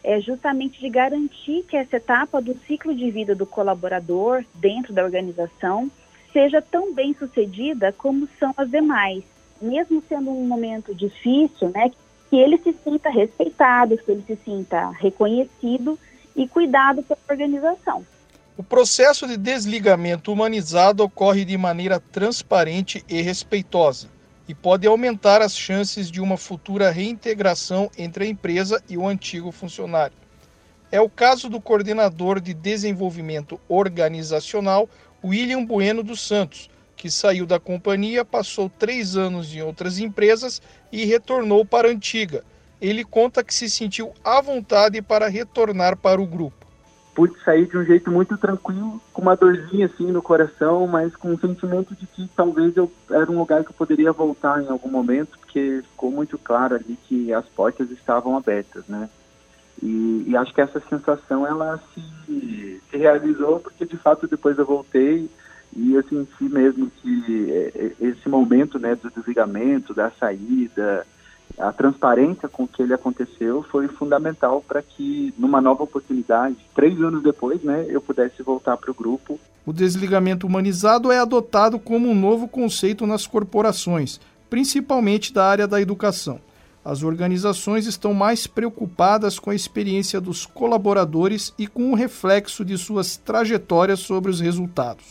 é 0.02 0.18
justamente 0.18 0.80
de 0.80 0.88
garantir 0.88 1.62
que 1.68 1.76
essa 1.76 1.96
etapa 1.96 2.40
do 2.40 2.56
ciclo 2.66 2.94
de 2.94 3.10
vida 3.10 3.34
do 3.34 3.44
colaborador 3.44 4.46
dentro 4.54 4.94
da 4.94 5.04
organização 5.04 5.90
seja 6.32 6.62
tão 6.62 6.94
bem 6.94 7.14
sucedida 7.14 7.92
como 7.96 8.28
são 8.38 8.52
as 8.56 8.70
demais, 8.70 9.24
mesmo 9.60 10.02
sendo 10.08 10.30
um 10.30 10.46
momento 10.46 10.94
difícil, 10.94 11.70
né? 11.70 11.90
Que 12.30 12.36
ele 12.36 12.58
se 12.58 12.74
sinta 12.84 13.08
respeitado, 13.10 13.96
que 13.96 14.10
ele 14.10 14.24
se 14.26 14.36
sinta 14.44 14.90
reconhecido 14.90 15.98
e 16.36 16.46
cuidado 16.46 17.02
pela 17.02 17.20
organização. 17.28 18.04
O 18.56 18.62
processo 18.62 19.26
de 19.26 19.36
desligamento 19.36 20.32
humanizado 20.32 21.04
ocorre 21.04 21.44
de 21.44 21.56
maneira 21.56 22.00
transparente 22.00 23.04
e 23.08 23.22
respeitosa 23.22 24.08
e 24.48 24.54
pode 24.54 24.86
aumentar 24.86 25.42
as 25.42 25.56
chances 25.56 26.10
de 26.10 26.20
uma 26.20 26.36
futura 26.36 26.90
reintegração 26.90 27.90
entre 27.96 28.24
a 28.24 28.26
empresa 28.26 28.82
e 28.88 28.96
o 28.96 29.06
antigo 29.06 29.52
funcionário. 29.52 30.16
É 30.90 31.00
o 31.00 31.08
caso 31.08 31.50
do 31.50 31.60
coordenador 31.60 32.40
de 32.40 32.54
desenvolvimento 32.54 33.60
organizacional, 33.68 34.88
William 35.24 35.64
Bueno 35.64 36.02
dos 36.02 36.20
Santos, 36.26 36.70
que 36.96 37.10
saiu 37.10 37.46
da 37.46 37.60
companhia, 37.60 38.24
passou 38.24 38.68
três 38.68 39.16
anos 39.16 39.54
em 39.54 39.62
outras 39.62 39.98
empresas 39.98 40.60
e 40.92 41.04
retornou 41.04 41.64
para 41.64 41.88
a 41.88 41.90
antiga. 41.90 42.44
Ele 42.80 43.04
conta 43.04 43.42
que 43.42 43.54
se 43.54 43.68
sentiu 43.68 44.12
à 44.24 44.40
vontade 44.40 45.00
para 45.02 45.28
retornar 45.28 45.96
para 45.96 46.20
o 46.20 46.26
grupo. 46.26 46.66
Pude 47.14 47.36
sair 47.42 47.66
de 47.66 47.76
um 47.76 47.84
jeito 47.84 48.10
muito 48.12 48.38
tranquilo, 48.38 49.00
com 49.12 49.22
uma 49.22 49.34
dorzinha 49.34 49.86
assim 49.86 50.06
no 50.06 50.22
coração, 50.22 50.86
mas 50.86 51.16
com 51.16 51.32
um 51.32 51.38
sentimento 51.38 51.94
de 51.96 52.06
que 52.06 52.30
talvez 52.36 52.76
eu 52.76 52.90
era 53.10 53.28
um 53.30 53.38
lugar 53.38 53.64
que 53.64 53.70
eu 53.70 53.74
poderia 53.74 54.12
voltar 54.12 54.62
em 54.62 54.68
algum 54.68 54.88
momento, 54.88 55.36
porque 55.40 55.82
ficou 55.90 56.12
muito 56.12 56.38
claro 56.38 56.76
ali 56.76 56.96
que 57.08 57.32
as 57.32 57.44
portas 57.46 57.90
estavam 57.90 58.36
abertas, 58.36 58.86
né? 58.86 59.08
E, 59.82 60.24
e, 60.28 60.36
acho 60.36 60.52
que 60.54 60.60
essa 60.60 60.80
sensação 60.88 61.46
ela 61.46 61.80
se, 61.92 62.02
se, 62.28 62.80
realizou 62.92 63.58
porque 63.58 63.86
de 63.86 63.96
fato 63.96 64.28
depois 64.28 64.58
eu 64.58 64.66
voltei 64.66 65.28
e 65.74 65.94
eu 65.94 66.02
senti 66.02 66.44
mesmo 66.44 66.90
que 67.02 67.50
é, 67.50 67.72
é, 67.74 68.06
esse 68.08 68.28
momento 68.28 68.78
né, 68.78 68.94
do 68.94 69.10
desligamento, 69.10 69.94
da 69.94 70.10
saída, 70.10 71.06
a 71.58 71.72
transparência 71.72 72.48
com 72.48 72.66
que 72.66 72.82
ele 72.82 72.94
aconteceu 72.94 73.62
foi 73.62 73.88
fundamental 73.88 74.62
para 74.66 74.82
que 74.82 75.32
numa 75.38 75.60
nova 75.60 75.82
oportunidade, 75.82 76.56
três 76.74 77.00
anos 77.00 77.22
depois, 77.22 77.62
né, 77.62 77.86
eu 77.88 78.00
pudesse 78.00 78.42
voltar 78.42 78.76
para 78.76 78.90
o 78.90 78.94
grupo. 78.94 79.38
O 79.66 79.72
desligamento 79.72 80.46
humanizado 80.46 81.10
é 81.10 81.18
adotado 81.18 81.78
como 81.78 82.08
um 82.08 82.14
novo 82.14 82.48
conceito 82.48 83.06
nas 83.06 83.26
corporações, 83.26 84.20
principalmente 84.48 85.32
da 85.32 85.44
área 85.44 85.66
da 85.66 85.80
educação 85.80 86.40
as 86.88 87.02
organizações 87.02 87.84
estão 87.84 88.14
mais 88.14 88.46
preocupadas 88.46 89.38
com 89.38 89.50
a 89.50 89.54
experiência 89.54 90.18
dos 90.18 90.46
colaboradores 90.46 91.52
e 91.58 91.66
com 91.66 91.92
o 91.92 91.94
reflexo 91.94 92.64
de 92.64 92.78
suas 92.78 93.14
trajetórias 93.14 94.00
sobre 94.00 94.30
os 94.30 94.40
resultados. 94.40 95.04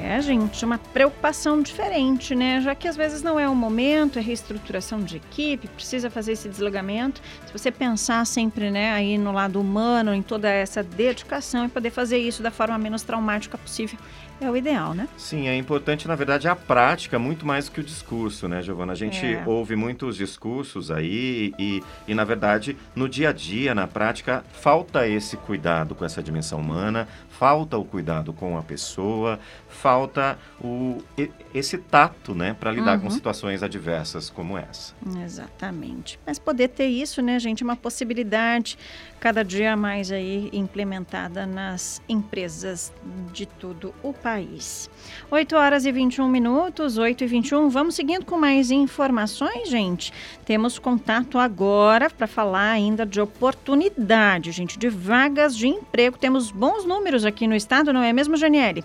É, 0.00 0.20
gente, 0.20 0.64
uma 0.64 0.78
preocupação 0.78 1.60
diferente, 1.60 2.36
né? 2.36 2.60
Já 2.60 2.72
que 2.72 2.86
às 2.86 2.96
vezes 2.96 3.20
não 3.20 3.38
é 3.38 3.48
o 3.48 3.54
momento, 3.54 4.16
é 4.16 4.22
reestruturação 4.22 5.00
de 5.00 5.16
equipe, 5.16 5.66
precisa 5.66 6.08
fazer 6.08 6.32
esse 6.32 6.48
desligamento. 6.48 7.20
Se 7.46 7.52
você 7.52 7.72
pensar 7.72 8.24
sempre, 8.24 8.70
né, 8.70 8.92
aí 8.92 9.18
no 9.18 9.32
lado 9.32 9.60
humano, 9.60 10.14
em 10.14 10.22
toda 10.22 10.48
essa 10.48 10.84
dedicação 10.84 11.64
e 11.64 11.68
poder 11.68 11.90
fazer 11.90 12.18
isso 12.18 12.42
da 12.42 12.50
forma 12.52 12.78
menos 12.78 13.02
traumática 13.02 13.58
possível, 13.58 13.98
é 14.44 14.50
o 14.50 14.56
ideal, 14.56 14.94
né? 14.94 15.08
Sim, 15.16 15.48
é 15.48 15.56
importante, 15.56 16.06
na 16.08 16.14
verdade, 16.14 16.48
a 16.48 16.56
prática 16.56 17.18
muito 17.18 17.46
mais 17.46 17.66
do 17.66 17.72
que 17.72 17.80
o 17.80 17.84
discurso, 17.84 18.48
né, 18.48 18.62
Giovana? 18.62 18.92
A 18.92 18.96
gente 18.96 19.24
é. 19.24 19.42
ouve 19.46 19.76
muitos 19.76 20.16
discursos 20.16 20.90
aí 20.90 21.54
e, 21.58 21.82
e, 22.06 22.14
na 22.14 22.24
verdade, 22.24 22.76
no 22.94 23.08
dia 23.08 23.30
a 23.30 23.32
dia, 23.32 23.74
na 23.74 23.86
prática, 23.86 24.44
falta 24.52 25.06
esse 25.06 25.36
cuidado 25.36 25.94
com 25.94 26.04
essa 26.04 26.22
dimensão 26.22 26.60
humana, 26.60 27.08
falta 27.28 27.76
o 27.76 27.84
cuidado 27.84 28.32
com 28.32 28.56
a 28.56 28.62
pessoa, 28.62 29.38
falta 29.68 30.38
o, 30.60 31.02
esse 31.54 31.78
tato, 31.78 32.34
né, 32.34 32.54
para 32.58 32.70
lidar 32.70 32.96
uhum. 32.96 33.04
com 33.04 33.10
situações 33.10 33.62
adversas 33.62 34.30
como 34.30 34.56
essa. 34.56 34.94
Exatamente. 35.24 36.18
Mas 36.26 36.38
poder 36.38 36.68
ter 36.68 36.86
isso, 36.86 37.20
né, 37.22 37.38
gente, 37.38 37.62
é 37.62 37.64
uma 37.64 37.76
possibilidade 37.76 38.78
cada 39.22 39.44
dia 39.44 39.76
mais 39.76 40.10
aí 40.10 40.50
implementada 40.52 41.46
nas 41.46 42.02
empresas 42.08 42.92
de 43.32 43.46
todo 43.46 43.94
o 44.02 44.12
país. 44.12 44.90
8 45.30 45.54
horas 45.54 45.86
e 45.86 45.92
21 45.92 46.26
minutos, 46.26 46.98
8 46.98 47.22
e 47.22 47.26
21. 47.28 47.68
Vamos 47.68 47.94
seguindo 47.94 48.26
com 48.26 48.36
mais 48.36 48.72
informações, 48.72 49.68
gente. 49.68 50.12
Temos 50.44 50.76
contato 50.76 51.38
agora 51.38 52.10
para 52.10 52.26
falar 52.26 52.72
ainda 52.72 53.06
de 53.06 53.20
oportunidade, 53.20 54.50
gente, 54.50 54.76
de 54.76 54.88
vagas 54.88 55.56
de 55.56 55.68
emprego. 55.68 56.18
Temos 56.18 56.50
bons 56.50 56.84
números 56.84 57.24
aqui 57.24 57.46
no 57.46 57.54
estado, 57.54 57.92
não 57.92 58.02
é 58.02 58.12
mesmo, 58.12 58.36
Janiele? 58.36 58.82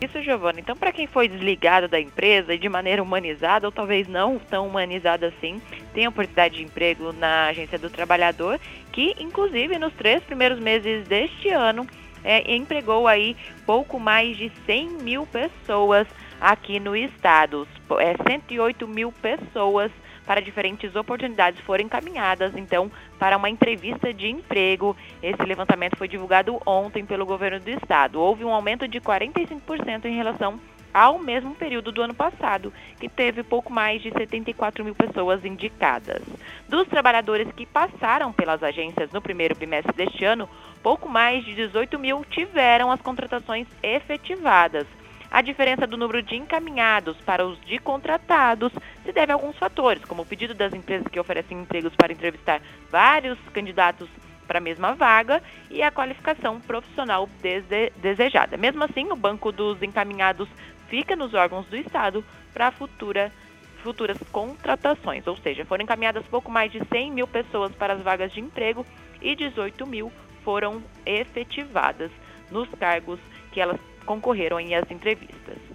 Isso, 0.00 0.20
Giovana. 0.22 0.60
Então, 0.60 0.76
para 0.76 0.92
quem 0.92 1.06
foi 1.06 1.28
desligado 1.28 1.88
da 1.88 2.00
empresa 2.00 2.52
e 2.52 2.58
de 2.58 2.68
maneira 2.68 3.02
humanizada, 3.02 3.66
ou 3.66 3.72
talvez 3.72 4.08
não 4.08 4.38
tão 4.38 4.66
humanizada 4.66 5.28
assim, 5.28 5.62
tem 5.94 6.06
oportunidade 6.08 6.56
de 6.56 6.62
emprego 6.62 7.12
na 7.12 7.46
Agência 7.46 7.78
do 7.78 7.88
Trabalhador, 7.88 8.60
que, 8.94 9.12
inclusive, 9.18 9.76
nos 9.76 9.92
três 9.94 10.22
primeiros 10.22 10.60
meses 10.60 11.06
deste 11.08 11.48
ano, 11.48 11.84
é, 12.22 12.54
empregou 12.54 13.08
aí 13.08 13.36
pouco 13.66 13.98
mais 13.98 14.36
de 14.36 14.52
100 14.64 14.88
mil 15.02 15.26
pessoas 15.26 16.06
aqui 16.40 16.78
no 16.78 16.94
estado. 16.94 17.66
É, 17.98 18.14
108 18.30 18.86
mil 18.86 19.10
pessoas 19.10 19.90
para 20.24 20.40
diferentes 20.40 20.94
oportunidades 20.94 21.60
foram 21.64 21.84
encaminhadas, 21.84 22.56
então, 22.56 22.90
para 23.18 23.36
uma 23.36 23.50
entrevista 23.50 24.14
de 24.14 24.28
emprego. 24.28 24.96
Esse 25.20 25.42
levantamento 25.42 25.96
foi 25.96 26.06
divulgado 26.06 26.58
ontem 26.64 27.04
pelo 27.04 27.26
governo 27.26 27.58
do 27.58 27.70
estado. 27.70 28.20
Houve 28.20 28.44
um 28.44 28.54
aumento 28.54 28.86
de 28.86 29.00
45% 29.00 30.04
em 30.04 30.14
relação 30.14 30.60
ao 30.94 31.18
mesmo 31.18 31.56
período 31.56 31.90
do 31.90 32.00
ano 32.00 32.14
passado, 32.14 32.72
que 33.00 33.08
teve 33.08 33.42
pouco 33.42 33.72
mais 33.72 34.00
de 34.00 34.12
74 34.12 34.84
mil 34.84 34.94
pessoas 34.94 35.44
indicadas. 35.44 36.22
Dos 36.68 36.86
trabalhadores 36.86 37.50
que 37.52 37.66
passaram 37.66 38.32
pelas 38.32 38.62
agências 38.62 39.10
no 39.10 39.20
primeiro 39.20 39.56
bimestre 39.56 39.92
deste 39.92 40.24
ano, 40.24 40.48
pouco 40.84 41.08
mais 41.08 41.44
de 41.44 41.52
18 41.54 41.98
mil 41.98 42.24
tiveram 42.26 42.92
as 42.92 43.02
contratações 43.02 43.66
efetivadas. 43.82 44.86
A 45.30 45.42
diferença 45.42 45.84
do 45.84 45.96
número 45.96 46.22
de 46.22 46.36
encaminhados 46.36 47.16
para 47.22 47.44
os 47.44 47.60
de 47.62 47.80
contratados 47.80 48.72
se 49.04 49.12
deve 49.12 49.32
a 49.32 49.34
alguns 49.34 49.58
fatores, 49.58 50.04
como 50.04 50.22
o 50.22 50.26
pedido 50.26 50.54
das 50.54 50.72
empresas 50.72 51.08
que 51.08 51.18
oferecem 51.18 51.60
empregos 51.60 51.92
para 51.96 52.12
entrevistar 52.12 52.62
vários 52.88 53.36
candidatos 53.52 54.08
para 54.46 54.58
a 54.58 54.60
mesma 54.60 54.94
vaga 54.94 55.42
e 55.70 55.82
a 55.82 55.90
qualificação 55.90 56.60
profissional 56.60 57.28
dese 57.42 57.92
desejada. 57.96 58.56
Mesmo 58.56 58.84
assim, 58.84 59.10
o 59.10 59.16
banco 59.16 59.50
dos 59.50 59.82
encaminhados 59.82 60.48
fica 60.88 61.16
nos 61.16 61.34
órgãos 61.34 61.66
do 61.66 61.76
Estado 61.76 62.24
para 62.52 62.70
futura, 62.70 63.32
futuras 63.82 64.18
contratações, 64.32 65.26
ou 65.26 65.36
seja, 65.36 65.64
foram 65.64 65.84
encaminhadas 65.84 66.26
pouco 66.26 66.50
mais 66.50 66.70
de 66.72 66.80
100 66.86 67.12
mil 67.12 67.26
pessoas 67.26 67.74
para 67.74 67.94
as 67.94 68.02
vagas 68.02 68.32
de 68.32 68.40
emprego 68.40 68.86
e 69.20 69.34
18 69.34 69.86
mil 69.86 70.12
foram 70.42 70.82
efetivadas 71.06 72.10
nos 72.50 72.68
cargos 72.78 73.18
que 73.50 73.60
elas 73.60 73.80
concorreram 74.04 74.60
em 74.60 74.74
as 74.74 74.88
entrevistas. 74.90 75.73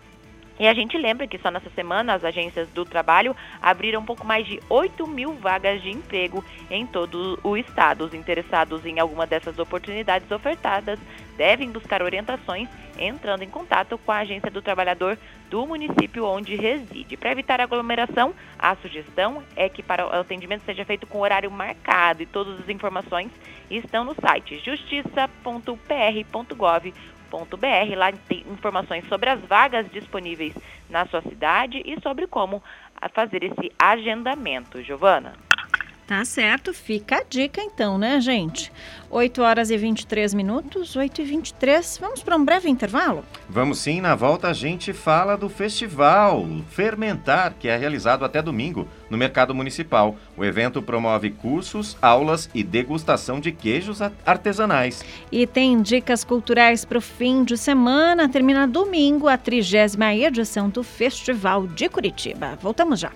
E 0.59 0.67
a 0.67 0.73
gente 0.73 0.97
lembra 0.97 1.25
que 1.25 1.37
só 1.37 1.49
nessa 1.49 1.69
semana 1.69 2.13
as 2.13 2.25
agências 2.25 2.67
do 2.69 2.83
trabalho 2.83 3.33
abriram 3.61 4.01
um 4.01 4.05
pouco 4.05 4.27
mais 4.27 4.45
de 4.45 4.59
8 4.69 5.07
mil 5.07 5.33
vagas 5.35 5.81
de 5.81 5.89
emprego 5.89 6.43
em 6.69 6.85
todo 6.85 7.39
o 7.41 7.55
estado. 7.55 8.03
Os 8.03 8.13
interessados 8.13 8.85
em 8.85 8.99
alguma 8.99 9.25
dessas 9.25 9.57
oportunidades 9.57 10.29
ofertadas 10.29 10.99
devem 11.37 11.71
buscar 11.71 12.01
orientações 12.01 12.67
entrando 12.99 13.43
em 13.43 13.49
contato 13.49 13.97
com 13.97 14.11
a 14.11 14.17
agência 14.17 14.51
do 14.51 14.61
trabalhador 14.61 15.17
do 15.49 15.65
município 15.65 16.25
onde 16.25 16.53
reside. 16.55 17.15
Para 17.15 17.31
evitar 17.31 17.61
aglomeração, 17.61 18.35
a 18.57 18.75
sugestão 18.75 19.41
é 19.55 19.69
que 19.69 19.81
para 19.81 20.05
o 20.05 20.09
atendimento 20.19 20.65
seja 20.65 20.83
feito 20.83 21.07
com 21.07 21.21
horário 21.21 21.49
marcado 21.49 22.21
e 22.21 22.25
todas 22.25 22.59
as 22.59 22.67
informações 22.67 23.31
estão 23.71 24.03
no 24.03 24.13
site 24.15 24.61
justiça.pr.gov 24.65 26.93
br 27.29 27.95
Lá 27.95 28.11
tem 28.11 28.43
informações 28.49 29.07
sobre 29.07 29.29
as 29.29 29.39
vagas 29.41 29.89
disponíveis 29.91 30.53
na 30.89 31.05
sua 31.07 31.21
cidade 31.21 31.81
e 31.85 31.99
sobre 32.01 32.27
como 32.27 32.63
fazer 33.13 33.43
esse 33.43 33.71
agendamento. 33.77 34.81
Giovana? 34.81 35.33
Tá 36.09 36.25
certo, 36.25 36.73
fica 36.73 37.17
a 37.17 37.23
dica 37.23 37.61
então, 37.61 37.95
né, 37.95 38.19
gente? 38.19 38.71
8 39.11 39.43
horas 39.43 39.69
e 39.69 39.77
23 39.77 40.33
minutos, 40.33 40.95
8 40.95 41.21
e 41.21 41.23
23. 41.23 41.99
Vamos 42.01 42.23
para 42.23 42.35
um 42.35 42.43
breve 42.43 42.67
intervalo? 42.67 43.23
Vamos 43.47 43.77
sim, 43.77 44.01
na 44.01 44.15
volta 44.15 44.47
a 44.47 44.53
gente 44.53 44.91
fala 44.91 45.37
do 45.37 45.47
festival 45.47 46.47
Fermentar, 46.71 47.53
que 47.59 47.67
é 47.67 47.77
realizado 47.77 48.25
até 48.25 48.41
domingo 48.41 48.87
no 49.07 49.19
Mercado 49.19 49.53
Municipal. 49.53 50.15
O 50.35 50.43
evento 50.43 50.81
promove 50.81 51.29
cursos, 51.29 51.95
aulas 52.01 52.49
e 52.55 52.63
degustação 52.63 53.39
de 53.39 53.51
queijos 53.51 54.01
artesanais. 54.25 55.05
E 55.31 55.45
tem 55.45 55.79
dicas 55.79 56.23
culturais 56.23 56.83
para 56.83 56.97
o 56.97 57.01
fim 57.01 57.43
de 57.43 57.55
semana. 57.55 58.27
Termina 58.27 58.67
domingo 58.67 59.27
a 59.27 59.37
trigésima 59.37 60.11
edição 60.15 60.69
do 60.71 60.81
Festival 60.81 61.67
de 61.67 61.87
Curitiba. 61.87 62.57
Voltamos 62.59 62.99
já. 62.99 63.11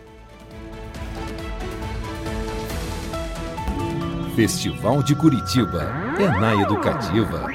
Festival 4.35 5.03
de 5.03 5.14
Curitiba 5.14 5.93
é 6.19 6.27
na 6.27 6.60
Educativa. 6.60 7.45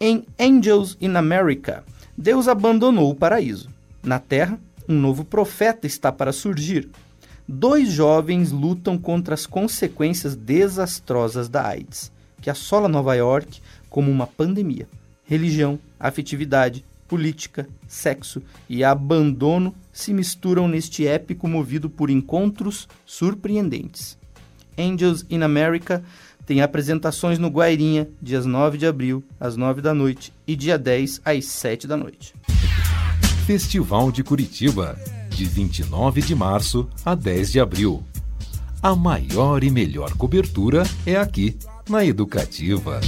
Em 0.00 0.24
Angels 0.38 0.96
in 1.00 1.16
America, 1.16 1.82
Deus 2.16 2.46
abandonou 2.46 3.10
o 3.10 3.14
paraíso. 3.14 3.68
Na 4.00 4.20
Terra, 4.20 4.60
um 4.88 4.94
novo 4.94 5.24
profeta 5.24 5.88
está 5.88 6.12
para 6.12 6.32
surgir. 6.32 6.88
Dois 7.48 7.90
jovens 7.90 8.52
lutam 8.52 8.96
contra 8.96 9.34
as 9.34 9.44
consequências 9.44 10.36
desastrosas 10.36 11.48
da 11.48 11.66
AIDS, 11.66 12.12
que 12.40 12.48
assola 12.48 12.88
Nova 12.88 13.16
York 13.16 13.60
como 13.90 14.08
uma 14.08 14.28
pandemia. 14.28 14.86
Religião, 15.24 15.80
afetividade, 15.98 16.84
política, 17.08 17.68
sexo 17.88 18.40
e 18.68 18.84
abandono 18.84 19.74
se 19.92 20.12
misturam 20.14 20.68
neste 20.68 21.04
épico 21.08 21.48
movido 21.48 21.90
por 21.90 22.08
encontros 22.08 22.88
surpreendentes. 23.04 24.16
Angels 24.78 25.24
in 25.30 25.42
America 25.42 26.02
tem 26.46 26.62
apresentações 26.62 27.38
no 27.38 27.48
Guairinha, 27.48 28.08
dias 28.22 28.46
9 28.46 28.78
de 28.78 28.86
abril, 28.86 29.24
às 29.40 29.56
9 29.56 29.82
da 29.82 29.92
noite, 29.92 30.32
e 30.46 30.54
dia 30.54 30.78
10, 30.78 31.20
às 31.24 31.44
7 31.46 31.88
da 31.88 31.96
noite. 31.96 32.34
Festival 33.44 34.12
de 34.12 34.22
Curitiba, 34.22 34.96
de 35.28 35.44
29 35.44 36.22
de 36.22 36.34
março 36.36 36.88
a 37.04 37.16
10 37.16 37.52
de 37.52 37.60
abril. 37.60 38.02
A 38.80 38.94
maior 38.94 39.64
e 39.64 39.70
melhor 39.70 40.12
cobertura 40.14 40.84
é 41.04 41.16
aqui, 41.16 41.56
na 41.88 42.04
Educativa. 42.04 43.00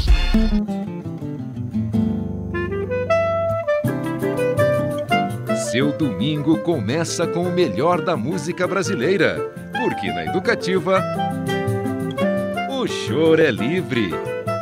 Seu 5.70 5.96
domingo 5.96 6.58
começa 6.58 7.26
com 7.26 7.42
o 7.42 7.52
melhor 7.52 8.02
da 8.02 8.16
música 8.16 8.66
brasileira, 8.66 9.38
porque 9.72 10.08
na 10.08 10.24
Educativa 10.24 11.02
o 12.88 13.06
choro 13.06 13.42
é 13.42 13.50
livre. 13.50 14.10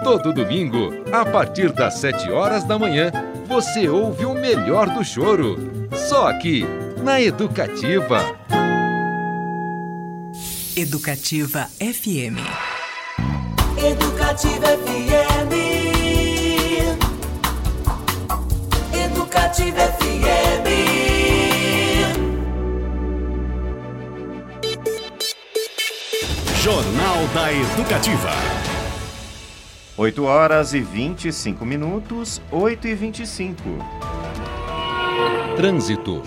Todo 0.03 0.33
domingo, 0.33 0.93
a 1.13 1.25
partir 1.25 1.73
das 1.73 1.95
7 1.95 2.31
horas 2.31 2.65
da 2.65 2.77
manhã, 2.79 3.13
você 3.47 3.89
ouve 3.89 4.25
o 4.25 4.35
melhor 4.35 4.91
do 4.91 5.05
choro. 5.05 5.57
Só 5.95 6.29
aqui, 6.29 6.65
na 7.03 7.21
Educativa. 7.21 8.21
Educativa 10.77 11.69
FM. 11.79 12.43
Educativa 13.79 14.67
FM. 14.67 15.53
Educativa 18.93 19.81
FM. 19.81 20.86
Jornal 26.67 27.29
da 27.33 27.53
Educativa. 27.53 28.33
8 29.97 30.25
horas 30.25 30.75
e 30.75 30.81
25 30.81 31.65
minutos, 31.65 32.43
8 32.51 32.89
e 32.89 32.95
25. 32.97 33.63
Trânsito. 35.55 36.25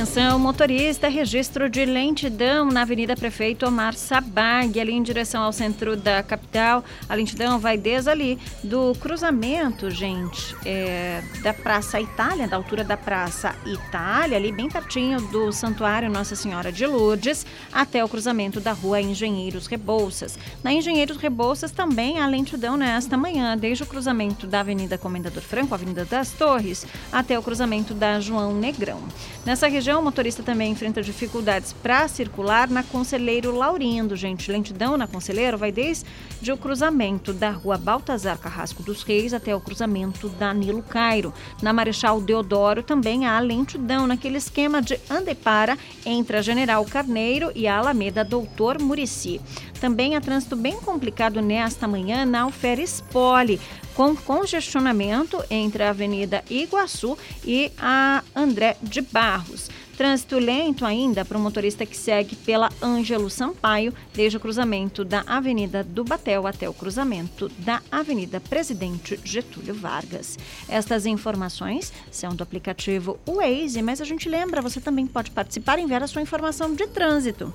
Atenção, 0.00 0.38
motorista, 0.38 1.08
registro 1.08 1.68
de 1.68 1.84
lentidão 1.84 2.64
na 2.70 2.80
Avenida 2.80 3.14
Prefeito 3.14 3.66
Omar 3.66 3.92
Sabag, 3.92 4.80
ali 4.80 4.92
em 4.92 5.02
direção 5.02 5.42
ao 5.42 5.52
centro 5.52 5.94
da 5.94 6.22
capital. 6.22 6.82
A 7.06 7.14
lentidão 7.14 7.58
vai 7.58 7.76
desde 7.76 8.08
ali 8.08 8.38
do 8.64 8.94
cruzamento, 8.94 9.90
gente, 9.90 10.56
é, 10.64 11.22
da 11.42 11.52
Praça 11.52 12.00
Itália, 12.00 12.48
da 12.48 12.56
altura 12.56 12.82
da 12.82 12.96
Praça 12.96 13.54
Itália, 13.66 14.38
ali 14.38 14.50
bem 14.50 14.70
pertinho 14.70 15.20
do 15.20 15.52
Santuário 15.52 16.10
Nossa 16.10 16.34
Senhora 16.34 16.72
de 16.72 16.86
Lourdes, 16.86 17.44
até 17.70 18.02
o 18.02 18.08
cruzamento 18.08 18.58
da 18.58 18.72
Rua 18.72 19.02
Engenheiros 19.02 19.66
Rebouças. 19.66 20.38
Na 20.64 20.72
Engenheiros 20.72 21.18
Rebouças 21.18 21.72
também 21.72 22.18
há 22.18 22.26
lentidão 22.26 22.74
nesta 22.74 23.18
manhã, 23.18 23.54
desde 23.54 23.82
o 23.82 23.86
cruzamento 23.86 24.46
da 24.46 24.60
Avenida 24.60 24.96
Comendador 24.96 25.42
Franco, 25.42 25.74
Avenida 25.74 26.06
das 26.06 26.30
Torres, 26.30 26.86
até 27.12 27.38
o 27.38 27.42
cruzamento 27.42 27.92
da 27.92 28.18
João 28.18 28.54
Negrão. 28.54 29.02
Nessa 29.44 29.68
região, 29.68 29.89
região, 29.90 30.00
o 30.00 30.04
motorista 30.04 30.42
também 30.42 30.70
enfrenta 30.70 31.02
dificuldades 31.02 31.72
para 31.72 32.06
circular 32.06 32.68
na 32.68 32.84
Conselheiro 32.84 33.56
Laurindo, 33.56 34.14
gente. 34.14 34.50
Lentidão 34.50 34.96
na 34.96 35.08
Conselheiro 35.08 35.58
vai 35.58 35.72
desde 35.72 36.06
o 36.52 36.56
cruzamento 36.56 37.32
da 37.32 37.50
rua 37.50 37.76
Baltazar 37.76 38.38
Carrasco 38.38 38.84
dos 38.84 39.02
Reis 39.02 39.34
até 39.34 39.54
o 39.54 39.60
cruzamento 39.60 40.28
da 40.28 40.54
Nilo 40.54 40.82
Cairo. 40.82 41.34
Na 41.60 41.72
Marechal 41.72 42.20
Deodoro 42.20 42.84
também 42.84 43.26
há 43.26 43.40
lentidão 43.40 44.06
naquele 44.06 44.38
esquema 44.38 44.80
de 44.80 44.96
andepara 45.10 45.76
entre 46.06 46.36
a 46.36 46.42
General 46.42 46.84
Carneiro 46.84 47.50
e 47.52 47.66
a 47.66 47.78
Alameda 47.78 48.24
Doutor 48.24 48.80
Murici. 48.80 49.40
Também 49.80 50.14
há 50.14 50.20
trânsito 50.20 50.54
bem 50.54 50.76
complicado 50.80 51.40
nesta 51.42 51.88
manhã 51.88 52.24
na 52.24 52.42
Alferes 52.42 53.00
Poli, 53.10 53.58
com 53.94 54.14
congestionamento 54.14 55.42
entre 55.50 55.82
a 55.82 55.90
Avenida 55.90 56.44
Iguaçu 56.48 57.18
e 57.44 57.72
a 57.76 58.22
André 58.36 58.76
de 58.82 59.00
Barros. 59.00 59.68
Trânsito 60.00 60.38
lento 60.38 60.86
ainda 60.86 61.26
para 61.26 61.36
o 61.36 61.40
motorista 61.42 61.84
que 61.84 61.94
segue 61.94 62.34
pela 62.34 62.70
Ângelo 62.82 63.28
Sampaio, 63.28 63.92
desde 64.14 64.38
o 64.38 64.40
cruzamento 64.40 65.04
da 65.04 65.22
Avenida 65.26 65.84
do 65.84 66.02
Batel 66.02 66.46
até 66.46 66.66
o 66.66 66.72
cruzamento 66.72 67.50
da 67.58 67.82
Avenida 67.92 68.40
Presidente 68.40 69.20
Getúlio 69.22 69.74
Vargas. 69.74 70.38
Estas 70.70 71.04
informações 71.04 71.92
são 72.10 72.34
do 72.34 72.42
aplicativo 72.42 73.20
Waze, 73.26 73.82
mas 73.82 74.00
a 74.00 74.06
gente 74.06 74.26
lembra, 74.26 74.62
você 74.62 74.80
também 74.80 75.06
pode 75.06 75.32
participar 75.32 75.78
e 75.78 75.82
enviar 75.82 76.02
a 76.02 76.06
sua 76.06 76.22
informação 76.22 76.74
de 76.74 76.86
trânsito 76.86 77.52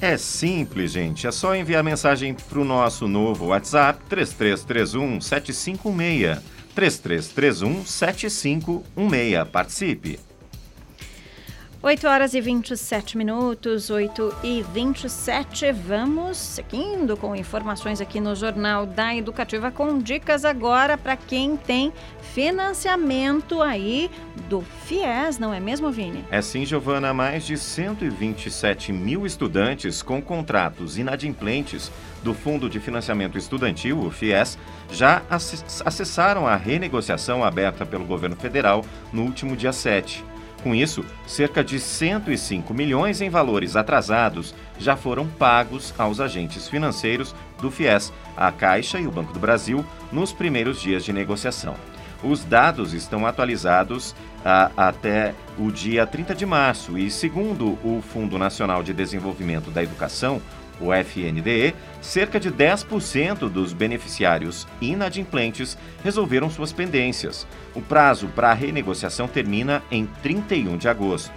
É 0.00 0.16
simples, 0.16 0.92
gente. 0.92 1.26
É 1.26 1.30
só 1.30 1.54
enviar 1.54 1.84
mensagem 1.84 2.32
para 2.32 2.58
o 2.58 2.64
nosso 2.64 3.06
novo 3.06 3.48
WhatsApp 3.48 4.02
3331 4.08 5.20
7516. 5.20 6.42
3331 6.74 7.84
7516. 7.84 9.46
Participe. 9.52 10.31
8 11.84 12.06
horas 12.06 12.32
e 12.32 12.40
27 12.40 13.18
minutos, 13.18 13.90
8 13.90 14.36
e 14.44 14.64
27. 14.72 15.72
Vamos 15.72 16.36
seguindo 16.36 17.16
com 17.16 17.34
informações 17.34 18.00
aqui 18.00 18.20
no 18.20 18.36
Jornal 18.36 18.86
da 18.86 19.12
Educativa, 19.16 19.68
com 19.72 19.98
dicas 19.98 20.44
agora 20.44 20.96
para 20.96 21.16
quem 21.16 21.56
tem 21.56 21.92
financiamento 22.32 23.60
aí 23.60 24.08
do 24.48 24.62
FIES, 24.86 25.40
não 25.40 25.52
é 25.52 25.58
mesmo, 25.58 25.90
Vini? 25.90 26.24
É 26.30 26.40
sim, 26.40 26.64
Giovana. 26.64 27.12
Mais 27.12 27.44
de 27.44 27.58
127 27.58 28.92
mil 28.92 29.26
estudantes 29.26 30.02
com 30.02 30.22
contratos 30.22 30.98
inadimplentes 30.98 31.90
do 32.22 32.32
Fundo 32.32 32.70
de 32.70 32.78
Financiamento 32.78 33.36
Estudantil, 33.36 33.98
o 33.98 34.08
FIES, 34.08 34.56
já 34.92 35.20
acessaram 35.84 36.46
a 36.46 36.54
renegociação 36.54 37.42
aberta 37.42 37.84
pelo 37.84 38.04
governo 38.04 38.36
federal 38.36 38.84
no 39.12 39.22
último 39.22 39.56
dia 39.56 39.72
7. 39.72 40.30
Com 40.62 40.74
isso, 40.74 41.04
cerca 41.26 41.64
de 41.64 41.80
105 41.80 42.72
milhões 42.72 43.20
em 43.20 43.28
valores 43.28 43.74
atrasados 43.74 44.54
já 44.78 44.96
foram 44.96 45.26
pagos 45.26 45.92
aos 45.98 46.20
agentes 46.20 46.68
financeiros 46.68 47.34
do 47.60 47.70
FIES, 47.70 48.12
a 48.36 48.52
Caixa 48.52 49.00
e 49.00 49.06
o 49.06 49.10
Banco 49.10 49.32
do 49.32 49.40
Brasil 49.40 49.84
nos 50.12 50.32
primeiros 50.32 50.80
dias 50.80 51.04
de 51.04 51.12
negociação. 51.12 51.74
Os 52.22 52.44
dados 52.44 52.94
estão 52.94 53.26
atualizados 53.26 54.14
a, 54.44 54.70
até 54.76 55.34
o 55.58 55.72
dia 55.72 56.06
30 56.06 56.32
de 56.34 56.46
março 56.46 56.96
e, 56.96 57.10
segundo 57.10 57.76
o 57.84 58.00
Fundo 58.00 58.38
Nacional 58.38 58.84
de 58.84 58.92
Desenvolvimento 58.92 59.70
da 59.72 59.82
Educação, 59.82 60.40
o 60.80 60.92
FNDE, 60.92 61.74
cerca 62.00 62.40
de 62.40 62.50
10% 62.50 63.48
dos 63.48 63.72
beneficiários 63.72 64.66
inadimplentes 64.80 65.78
resolveram 66.02 66.50
suas 66.50 66.72
pendências. 66.72 67.46
O 67.74 67.80
prazo 67.80 68.28
para 68.28 68.50
a 68.50 68.54
renegociação 68.54 69.28
termina 69.28 69.82
em 69.90 70.06
31 70.22 70.76
de 70.76 70.88
agosto. 70.88 71.32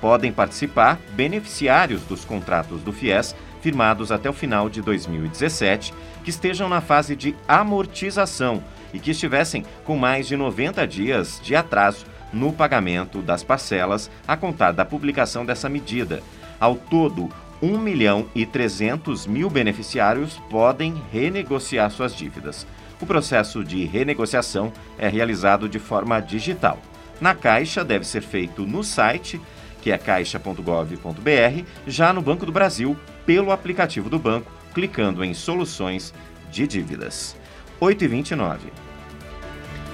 Podem 0.00 0.32
participar 0.32 0.98
beneficiários 1.12 2.02
dos 2.02 2.24
contratos 2.24 2.82
do 2.82 2.92
FIES 2.92 3.34
firmados 3.60 4.10
até 4.10 4.28
o 4.28 4.32
final 4.32 4.68
de 4.68 4.80
2017 4.80 5.92
que 6.24 6.30
estejam 6.30 6.68
na 6.68 6.80
fase 6.80 7.14
de 7.14 7.34
amortização 7.46 8.62
e 8.92 8.98
que 8.98 9.10
estivessem 9.10 9.64
com 9.84 9.96
mais 9.96 10.26
de 10.26 10.36
90 10.36 10.86
dias 10.86 11.40
de 11.42 11.54
atraso 11.54 12.06
no 12.32 12.52
pagamento 12.52 13.20
das 13.20 13.42
parcelas 13.42 14.10
a 14.26 14.36
contar 14.36 14.72
da 14.72 14.84
publicação 14.84 15.44
dessa 15.44 15.68
medida. 15.68 16.22
Ao 16.58 16.74
todo, 16.74 17.28
1 17.62 17.78
milhão 17.78 18.26
e 18.34 18.46
300 18.46 19.26
mil 19.26 19.50
beneficiários 19.50 20.40
podem 20.48 21.02
renegociar 21.12 21.90
suas 21.90 22.14
dívidas. 22.14 22.66
O 23.00 23.06
processo 23.06 23.64
de 23.64 23.84
renegociação 23.84 24.72
é 24.98 25.08
realizado 25.08 25.68
de 25.68 25.78
forma 25.78 26.20
digital. 26.20 26.78
Na 27.20 27.34
Caixa, 27.34 27.84
deve 27.84 28.06
ser 28.06 28.22
feito 28.22 28.66
no 28.66 28.82
site, 28.82 29.40
que 29.82 29.90
é 29.90 29.98
caixa.gov.br, 29.98 31.64
já 31.86 32.12
no 32.12 32.22
Banco 32.22 32.46
do 32.46 32.52
Brasil, 32.52 32.96
pelo 33.26 33.52
aplicativo 33.52 34.08
do 34.08 34.18
banco, 34.18 34.50
clicando 34.74 35.24
em 35.24 35.34
Soluções 35.34 36.14
de 36.50 36.66
Dívidas. 36.66 37.36
8h29. 37.80 38.89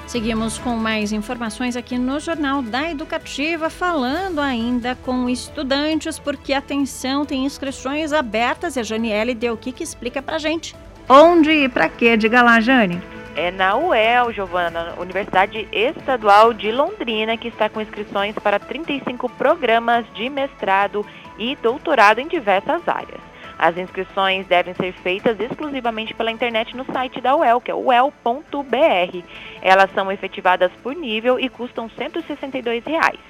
Seguimos 0.06 0.56
com 0.56 0.76
mais 0.76 1.12
informações 1.12 1.76
aqui 1.76 1.98
no 1.98 2.20
Jornal 2.20 2.62
da 2.62 2.88
Educativa, 2.88 3.68
falando 3.68 4.40
ainda 4.40 4.94
com 4.94 5.28
estudantes, 5.28 6.16
porque 6.16 6.52
atenção, 6.52 7.26
tem 7.26 7.44
inscrições 7.44 8.12
abertas 8.12 8.76
e 8.76 8.80
a 8.80 8.84
Janiele 8.84 9.34
deu 9.34 9.54
o 9.54 9.56
que, 9.56 9.72
que 9.72 9.82
explica 9.82 10.22
pra 10.22 10.38
gente. 10.38 10.76
Onde 11.08 11.50
e 11.50 11.68
pra 11.68 11.88
quê? 11.88 12.16
Diga 12.16 12.40
lá, 12.40 12.60
Jane. 12.60 13.02
É 13.34 13.50
na 13.50 13.76
UEL, 13.76 14.32
Giovana, 14.32 14.94
Universidade 14.96 15.68
Estadual 15.72 16.54
de 16.54 16.70
Londrina, 16.70 17.36
que 17.36 17.48
está 17.48 17.68
com 17.68 17.80
inscrições 17.80 18.34
para 18.36 18.60
35 18.60 19.28
programas 19.30 20.06
de 20.14 20.30
mestrado 20.30 21.04
e 21.36 21.56
doutorado 21.56 22.20
em 22.20 22.28
diversas 22.28 22.88
áreas. 22.88 23.25
As 23.58 23.76
inscrições 23.76 24.46
devem 24.46 24.74
ser 24.74 24.92
feitas 24.92 25.38
exclusivamente 25.40 26.14
pela 26.14 26.30
internet 26.30 26.76
no 26.76 26.84
site 26.92 27.20
da 27.20 27.34
UEL, 27.34 27.60
que 27.60 27.70
é 27.70 27.74
uel.br. 27.74 29.22
Elas 29.62 29.90
são 29.92 30.12
efetivadas 30.12 30.70
por 30.82 30.94
nível 30.94 31.40
e 31.40 31.48
custam 31.48 31.88
162 31.88 32.84
reais. 32.84 33.20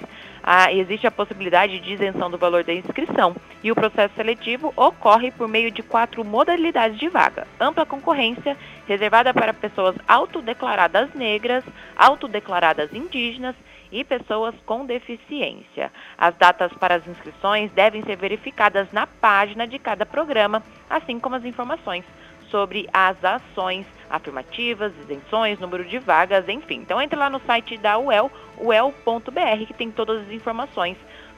Ah, 0.49 0.71
existe 0.71 1.05
a 1.05 1.11
possibilidade 1.11 1.77
de 1.79 1.93
isenção 1.93 2.31
do 2.31 2.37
valor 2.37 2.63
da 2.63 2.73
inscrição 2.73 3.35
e 3.61 3.69
o 3.69 3.75
processo 3.75 4.15
seletivo 4.15 4.71
ocorre 4.77 5.29
por 5.29 5.45
meio 5.45 5.69
de 5.69 5.83
quatro 5.83 6.23
modalidades 6.23 6.97
de 6.97 7.09
vaga: 7.09 7.45
ampla 7.59 7.85
concorrência, 7.85 8.55
reservada 8.87 9.33
para 9.33 9.53
pessoas 9.53 9.95
autodeclaradas 10.07 11.13
negras, 11.13 11.65
autodeclaradas 11.97 12.93
indígenas 12.93 13.55
e 13.91 14.03
pessoas 14.03 14.55
com 14.65 14.85
deficiência. 14.85 15.91
As 16.17 16.35
datas 16.35 16.71
para 16.73 16.95
as 16.95 17.07
inscrições 17.07 17.71
devem 17.71 18.03
ser 18.03 18.17
verificadas 18.17 18.91
na 18.91 19.07
página 19.07 19.67
de 19.67 19.79
cada 19.79 20.05
programa, 20.05 20.63
assim 20.89 21.19
como 21.19 21.35
as 21.35 21.45
informações 21.45 22.05
sobre 22.49 22.87
as 22.93 23.17
ações 23.23 23.85
afirmativas, 24.09 24.93
isenções, 25.01 25.59
número 25.59 25.83
de 25.83 25.99
vagas, 25.99 26.47
enfim. 26.47 26.77
Então 26.77 27.01
entre 27.01 27.17
lá 27.17 27.29
no 27.29 27.39
site 27.41 27.77
da 27.77 27.97
UEL, 27.97 28.31
uel.br, 28.57 29.65
que 29.67 29.73
tem 29.73 29.91
todas 29.91 30.21
as 30.21 30.31
informações 30.31 30.97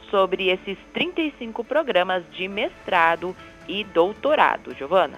sobre 0.10 0.50
esses 0.50 0.78
35 0.94 1.64
programas 1.64 2.24
de 2.32 2.48
mestrado 2.48 3.36
e 3.68 3.84
doutorado. 3.84 4.74
Giovana. 4.76 5.18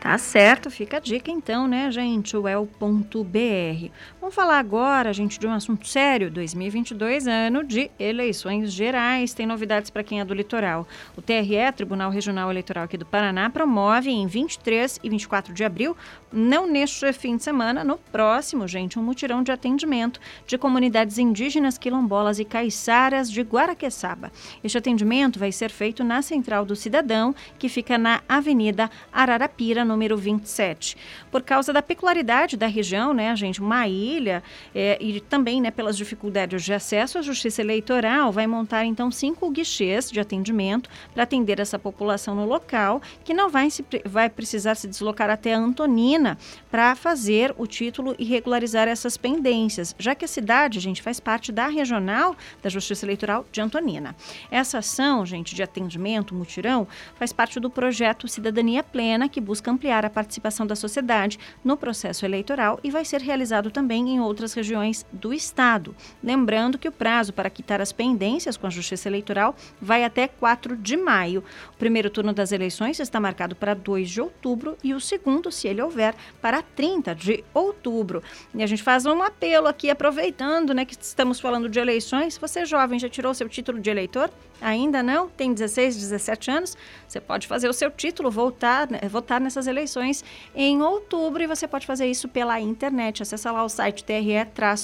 Tá 0.00 0.16
certo, 0.16 0.70
fica 0.70 0.98
a 0.98 1.00
dica 1.00 1.28
então, 1.28 1.66
né, 1.66 1.90
gente? 1.90 2.36
O 2.36 2.46
el.br. 2.46 3.90
Vamos 4.20 4.34
falar 4.34 4.60
agora, 4.60 5.12
gente, 5.12 5.40
de 5.40 5.46
um 5.46 5.52
assunto 5.52 5.88
sério. 5.88 6.30
2022, 6.30 7.26
ano 7.26 7.64
de 7.64 7.90
eleições 7.98 8.72
gerais. 8.72 9.34
Tem 9.34 9.44
novidades 9.44 9.90
para 9.90 10.04
quem 10.04 10.20
é 10.20 10.24
do 10.24 10.34
litoral. 10.34 10.86
O 11.16 11.22
TRE, 11.22 11.72
Tribunal 11.74 12.12
Regional 12.12 12.48
Eleitoral 12.48 12.84
aqui 12.84 12.96
do 12.96 13.04
Paraná, 13.04 13.50
promove 13.50 14.08
em 14.08 14.24
23 14.28 15.00
e 15.02 15.10
24 15.10 15.52
de 15.52 15.64
abril, 15.64 15.96
não 16.32 16.68
neste 16.68 17.12
fim 17.12 17.36
de 17.36 17.42
semana, 17.42 17.82
no 17.82 17.98
próximo, 17.98 18.68
gente, 18.68 18.98
um 18.98 19.02
mutirão 19.02 19.42
de 19.42 19.50
atendimento 19.50 20.20
de 20.46 20.56
comunidades 20.56 21.18
indígenas, 21.18 21.76
quilombolas 21.76 22.38
e 22.38 22.44
caiçaras 22.44 23.30
de 23.30 23.42
Guaraqueçaba. 23.42 24.30
Este 24.62 24.78
atendimento 24.78 25.38
vai 25.40 25.50
ser 25.50 25.70
feito 25.70 26.04
na 26.04 26.22
Central 26.22 26.64
do 26.64 26.76
Cidadão, 26.76 27.34
que 27.58 27.68
fica 27.68 27.98
na 27.98 28.20
Avenida 28.28 28.90
Ararapira, 29.12 29.87
número 29.88 30.16
27. 30.16 30.96
Por 31.30 31.42
causa 31.42 31.72
da 31.72 31.82
peculiaridade 31.82 32.56
da 32.56 32.66
região, 32.66 33.12
né, 33.12 33.34
gente, 33.34 33.60
uma 33.60 33.88
ilha 33.88 34.42
é, 34.74 34.96
e 35.00 35.20
também, 35.20 35.60
né, 35.60 35.70
pelas 35.70 35.96
dificuldades 35.96 36.62
de 36.62 36.72
acesso 36.72 37.18
à 37.18 37.22
justiça 37.22 37.60
eleitoral, 37.60 38.30
vai 38.30 38.46
montar 38.46 38.84
então 38.84 39.10
cinco 39.10 39.50
guichês 39.50 40.10
de 40.10 40.20
atendimento 40.20 40.88
para 41.12 41.24
atender 41.24 41.58
essa 41.58 41.78
população 41.78 42.34
no 42.34 42.44
local, 42.44 43.02
que 43.24 43.34
não 43.34 43.50
vai, 43.50 43.70
se, 43.70 43.84
vai 44.04 44.28
precisar 44.28 44.74
se 44.74 44.86
deslocar 44.86 45.30
até 45.30 45.52
Antonina 45.52 46.38
para 46.70 46.94
fazer 46.94 47.54
o 47.56 47.66
título 47.66 48.14
e 48.18 48.24
regularizar 48.24 48.86
essas 48.86 49.16
pendências, 49.16 49.94
já 49.98 50.14
que 50.14 50.24
a 50.24 50.28
cidade, 50.28 50.80
gente, 50.80 51.02
faz 51.02 51.18
parte 51.18 51.50
da 51.50 51.66
regional 51.68 52.36
da 52.62 52.68
Justiça 52.68 53.04
Eleitoral 53.04 53.46
de 53.50 53.60
Antonina. 53.60 54.14
Essa 54.50 54.78
ação, 54.78 55.24
gente, 55.24 55.54
de 55.54 55.62
atendimento, 55.62 56.34
mutirão, 56.34 56.86
faz 57.16 57.32
parte 57.32 57.58
do 57.58 57.70
projeto 57.70 58.28
Cidadania 58.28 58.82
Plena, 58.82 59.28
que 59.28 59.40
busca 59.40 59.70
ampliar 59.78 60.04
a 60.04 60.10
participação 60.10 60.66
da 60.66 60.74
sociedade 60.74 61.38
no 61.64 61.76
processo 61.76 62.26
eleitoral 62.26 62.80
e 62.82 62.90
vai 62.90 63.04
ser 63.04 63.20
realizado 63.20 63.70
também 63.70 64.10
em 64.10 64.20
outras 64.20 64.52
regiões 64.52 65.06
do 65.12 65.32
Estado. 65.32 65.94
Lembrando 66.22 66.76
que 66.76 66.88
o 66.88 66.92
prazo 66.92 67.32
para 67.32 67.48
quitar 67.48 67.80
as 67.80 67.92
pendências 67.92 68.56
com 68.56 68.66
a 68.66 68.70
Justiça 68.70 69.08
Eleitoral 69.08 69.54
vai 69.80 70.04
até 70.04 70.26
4 70.26 70.76
de 70.76 70.96
maio. 70.96 71.44
O 71.72 71.76
primeiro 71.76 72.10
turno 72.10 72.32
das 72.32 72.50
eleições 72.50 72.98
está 72.98 73.20
marcado 73.20 73.54
para 73.54 73.72
2 73.72 74.10
de 74.10 74.20
outubro 74.20 74.76
e 74.82 74.92
o 74.92 75.00
segundo, 75.00 75.52
se 75.52 75.68
ele 75.68 75.80
houver, 75.80 76.14
para 76.42 76.60
30 76.60 77.14
de 77.14 77.44
outubro. 77.54 78.22
E 78.52 78.62
a 78.62 78.66
gente 78.66 78.82
faz 78.82 79.06
um 79.06 79.22
apelo 79.22 79.68
aqui, 79.68 79.90
aproveitando 79.90 80.74
né, 80.74 80.84
que 80.84 80.96
estamos 81.00 81.38
falando 81.38 81.68
de 81.68 81.78
eleições. 81.78 82.36
Você, 82.36 82.64
jovem, 82.64 82.98
já 82.98 83.08
tirou 83.08 83.32
seu 83.32 83.48
título 83.48 83.78
de 83.78 83.88
eleitor? 83.88 84.30
Ainda 84.60 85.02
não? 85.02 85.28
Tem 85.28 85.52
16, 85.52 85.96
17 85.96 86.50
anos? 86.50 86.76
Você 87.06 87.20
pode 87.20 87.46
fazer 87.46 87.68
o 87.68 87.72
seu 87.72 87.90
título, 87.90 88.30
voltar, 88.30 88.90
né, 88.90 89.00
votar 89.08 89.40
nessas 89.40 89.66
eleições 89.66 90.24
em 90.54 90.82
outubro 90.82 91.42
e 91.42 91.46
você 91.46 91.68
pode 91.68 91.86
fazer 91.86 92.06
isso 92.06 92.28
pela 92.28 92.60
internet. 92.60 93.22
Acesse 93.22 93.48
lá 93.48 93.64
o 93.64 93.68
site 93.68 94.04
tre-pr.jus.br. 94.04 94.74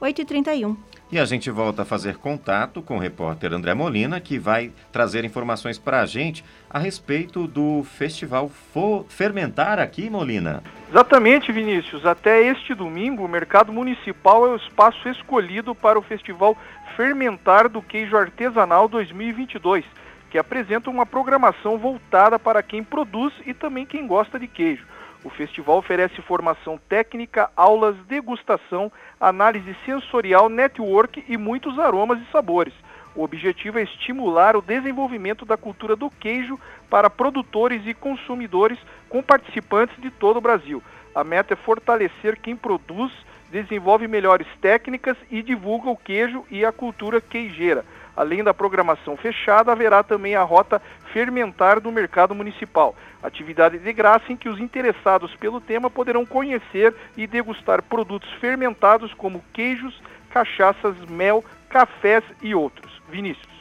8h31. 0.00 0.76
E 1.12 1.18
a 1.18 1.24
gente 1.24 1.50
volta 1.50 1.82
a 1.82 1.84
fazer 1.84 2.16
contato 2.16 2.82
com 2.82 2.96
o 2.96 2.98
repórter 2.98 3.52
André 3.52 3.72
Molina, 3.74 4.18
que 4.20 4.38
vai 4.38 4.72
trazer 4.90 5.24
informações 5.24 5.78
para 5.78 6.00
a 6.00 6.06
gente 6.06 6.44
a 6.68 6.78
respeito 6.78 7.46
do 7.46 7.84
festival 7.84 8.48
Fo 8.48 9.04
Fermentar 9.08 9.78
aqui, 9.78 10.10
Molina. 10.10 10.62
Exatamente, 10.90 11.52
Vinícius. 11.52 12.04
Até 12.04 12.44
este 12.48 12.74
domingo, 12.74 13.24
o 13.24 13.28
mercado 13.28 13.72
municipal 13.72 14.46
é 14.46 14.50
o 14.50 14.56
espaço 14.56 15.08
escolhido 15.08 15.74
para 15.74 15.98
o 15.98 16.02
Festival 16.02 16.56
Fermentar 16.96 17.68
do 17.68 17.82
Queijo 17.82 18.16
Artesanal 18.16 18.88
2022, 18.88 19.84
que 20.30 20.38
apresenta 20.38 20.88
uma 20.88 21.04
programação 21.04 21.76
voltada 21.76 22.38
para 22.38 22.62
quem 22.62 22.84
produz 22.84 23.32
e 23.44 23.52
também 23.52 23.84
quem 23.84 24.06
gosta 24.06 24.38
de 24.38 24.46
queijo. 24.46 24.86
O 25.24 25.30
festival 25.30 25.78
oferece 25.78 26.22
formação 26.22 26.78
técnica, 26.88 27.50
aulas, 27.56 27.96
degustação, 28.06 28.92
análise 29.20 29.74
sensorial, 29.84 30.48
network 30.48 31.24
e 31.26 31.36
muitos 31.36 31.78
aromas 31.80 32.20
e 32.20 32.30
sabores. 32.30 32.74
O 33.16 33.24
objetivo 33.24 33.78
é 33.78 33.82
estimular 33.82 34.56
o 34.56 34.62
desenvolvimento 34.62 35.44
da 35.44 35.56
cultura 35.56 35.96
do 35.96 36.10
queijo 36.10 36.60
para 36.88 37.10
produtores 37.10 37.84
e 37.86 37.94
consumidores 37.94 38.78
com 39.08 39.22
participantes 39.22 40.00
de 40.00 40.10
todo 40.10 40.36
o 40.36 40.40
Brasil. 40.40 40.82
A 41.14 41.24
meta 41.24 41.54
é 41.54 41.56
fortalecer 41.56 42.38
quem 42.40 42.54
produz, 42.54 43.12
desenvolve 43.54 44.08
melhores 44.08 44.48
técnicas 44.60 45.16
e 45.30 45.40
divulga 45.40 45.88
o 45.88 45.96
queijo 45.96 46.44
e 46.50 46.64
a 46.64 46.72
cultura 46.72 47.20
queijeira. 47.20 47.84
Além 48.16 48.42
da 48.42 48.52
programação 48.52 49.16
fechada, 49.16 49.70
haverá 49.70 50.02
também 50.02 50.34
a 50.34 50.42
rota 50.42 50.82
fermentar 51.12 51.80
do 51.80 51.92
mercado 51.92 52.34
municipal. 52.34 52.96
Atividade 53.22 53.78
de 53.78 53.92
graça 53.92 54.32
em 54.32 54.36
que 54.36 54.48
os 54.48 54.58
interessados 54.58 55.34
pelo 55.36 55.60
tema 55.60 55.88
poderão 55.88 56.26
conhecer 56.26 56.92
e 57.16 57.28
degustar 57.28 57.80
produtos 57.80 58.28
fermentados 58.40 59.14
como 59.14 59.44
queijos, 59.52 60.02
cachaças, 60.30 60.96
mel, 61.08 61.44
cafés 61.68 62.24
e 62.42 62.56
outros. 62.56 63.00
Vinícius. 63.08 63.54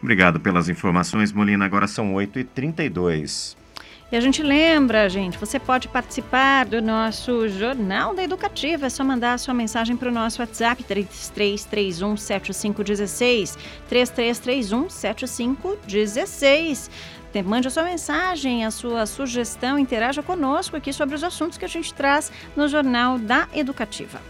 Obrigado 0.00 0.38
pelas 0.38 0.68
informações, 0.68 1.32
Molina. 1.32 1.64
Agora 1.64 1.88
são 1.88 2.14
8h32. 2.14 3.56
E 4.12 4.16
a 4.16 4.20
gente 4.20 4.42
lembra, 4.42 5.08
gente, 5.08 5.38
você 5.38 5.58
pode 5.58 5.88
participar 5.88 6.66
do 6.66 6.82
nosso 6.82 7.48
Jornal 7.48 8.14
da 8.14 8.22
Educativa. 8.22 8.84
É 8.84 8.90
só 8.90 9.02
mandar 9.02 9.32
a 9.32 9.38
sua 9.38 9.54
mensagem 9.54 9.96
para 9.96 10.10
o 10.10 10.12
nosso 10.12 10.42
WhatsApp 10.42 10.84
3331 10.84 12.18
7516. 12.18 13.56
3331 13.88 14.90
7516. 14.90 16.90
Mande 17.42 17.68
a 17.68 17.70
sua 17.70 17.84
mensagem, 17.84 18.66
a 18.66 18.70
sua 18.70 19.06
sugestão, 19.06 19.78
interaja 19.78 20.22
conosco 20.22 20.76
aqui 20.76 20.92
sobre 20.92 21.14
os 21.14 21.24
assuntos 21.24 21.56
que 21.56 21.64
a 21.64 21.68
gente 21.68 21.94
traz 21.94 22.30
no 22.54 22.68
Jornal 22.68 23.18
da 23.18 23.48
Educativa. 23.54 24.20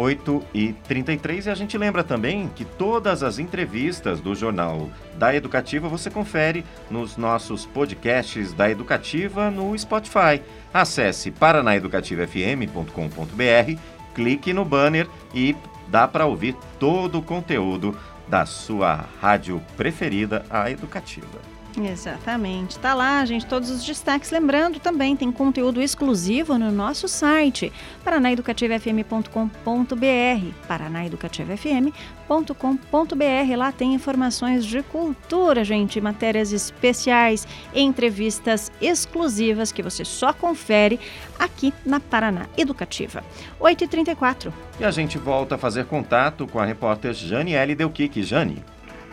8 0.00 0.42
e 0.54 0.72
33 0.88 1.44
e 1.44 1.50
a 1.50 1.54
gente 1.54 1.76
lembra 1.76 2.02
também 2.02 2.48
que 2.56 2.64
todas 2.64 3.22
as 3.22 3.38
entrevistas 3.38 4.18
do 4.18 4.34
Jornal 4.34 4.88
da 5.18 5.34
Educativa 5.34 5.90
você 5.90 6.08
confere 6.08 6.64
nos 6.90 7.18
nossos 7.18 7.66
podcasts 7.66 8.54
da 8.54 8.70
Educativa 8.70 9.50
no 9.50 9.78
Spotify. 9.78 10.40
Acesse 10.72 11.30
paranaeducativafm.com.br, 11.30 13.78
clique 14.14 14.54
no 14.54 14.64
banner 14.64 15.06
e 15.34 15.54
dá 15.88 16.08
para 16.08 16.24
ouvir 16.24 16.56
todo 16.78 17.18
o 17.18 17.22
conteúdo 17.22 17.94
da 18.26 18.46
sua 18.46 19.04
rádio 19.20 19.60
preferida, 19.76 20.46
a 20.48 20.70
Educativa. 20.70 21.59
Exatamente. 21.86 22.78
Tá 22.78 22.94
lá, 22.94 23.24
gente, 23.24 23.46
todos 23.46 23.70
os 23.70 23.84
destaques. 23.84 24.30
Lembrando 24.30 24.78
também, 24.80 25.16
tem 25.16 25.32
conteúdo 25.32 25.80
exclusivo 25.80 26.58
no 26.58 26.70
nosso 26.70 27.08
site, 27.08 27.72
paranaeducativafm.com.br, 28.04 30.66
paranaeducativafm.com.br. 30.66 33.56
Lá 33.56 33.72
tem 33.72 33.94
informações 33.94 34.64
de 34.64 34.82
cultura, 34.82 35.64
gente, 35.64 36.00
matérias 36.00 36.52
especiais, 36.52 37.46
entrevistas 37.74 38.70
exclusivas 38.80 39.72
que 39.72 39.82
você 39.82 40.04
só 40.04 40.32
confere 40.32 41.00
aqui 41.38 41.72
na 41.84 42.00
Paraná 42.00 42.46
Educativa. 42.56 43.22
8h34. 43.60 44.52
E 44.78 44.84
a 44.84 44.90
gente 44.90 45.18
volta 45.18 45.54
a 45.54 45.58
fazer 45.58 45.86
contato 45.86 46.46
com 46.46 46.58
a 46.58 46.64
repórter 46.64 47.12
Janiele 47.12 47.74
Delquique. 47.74 48.22
Jane. 48.22 48.62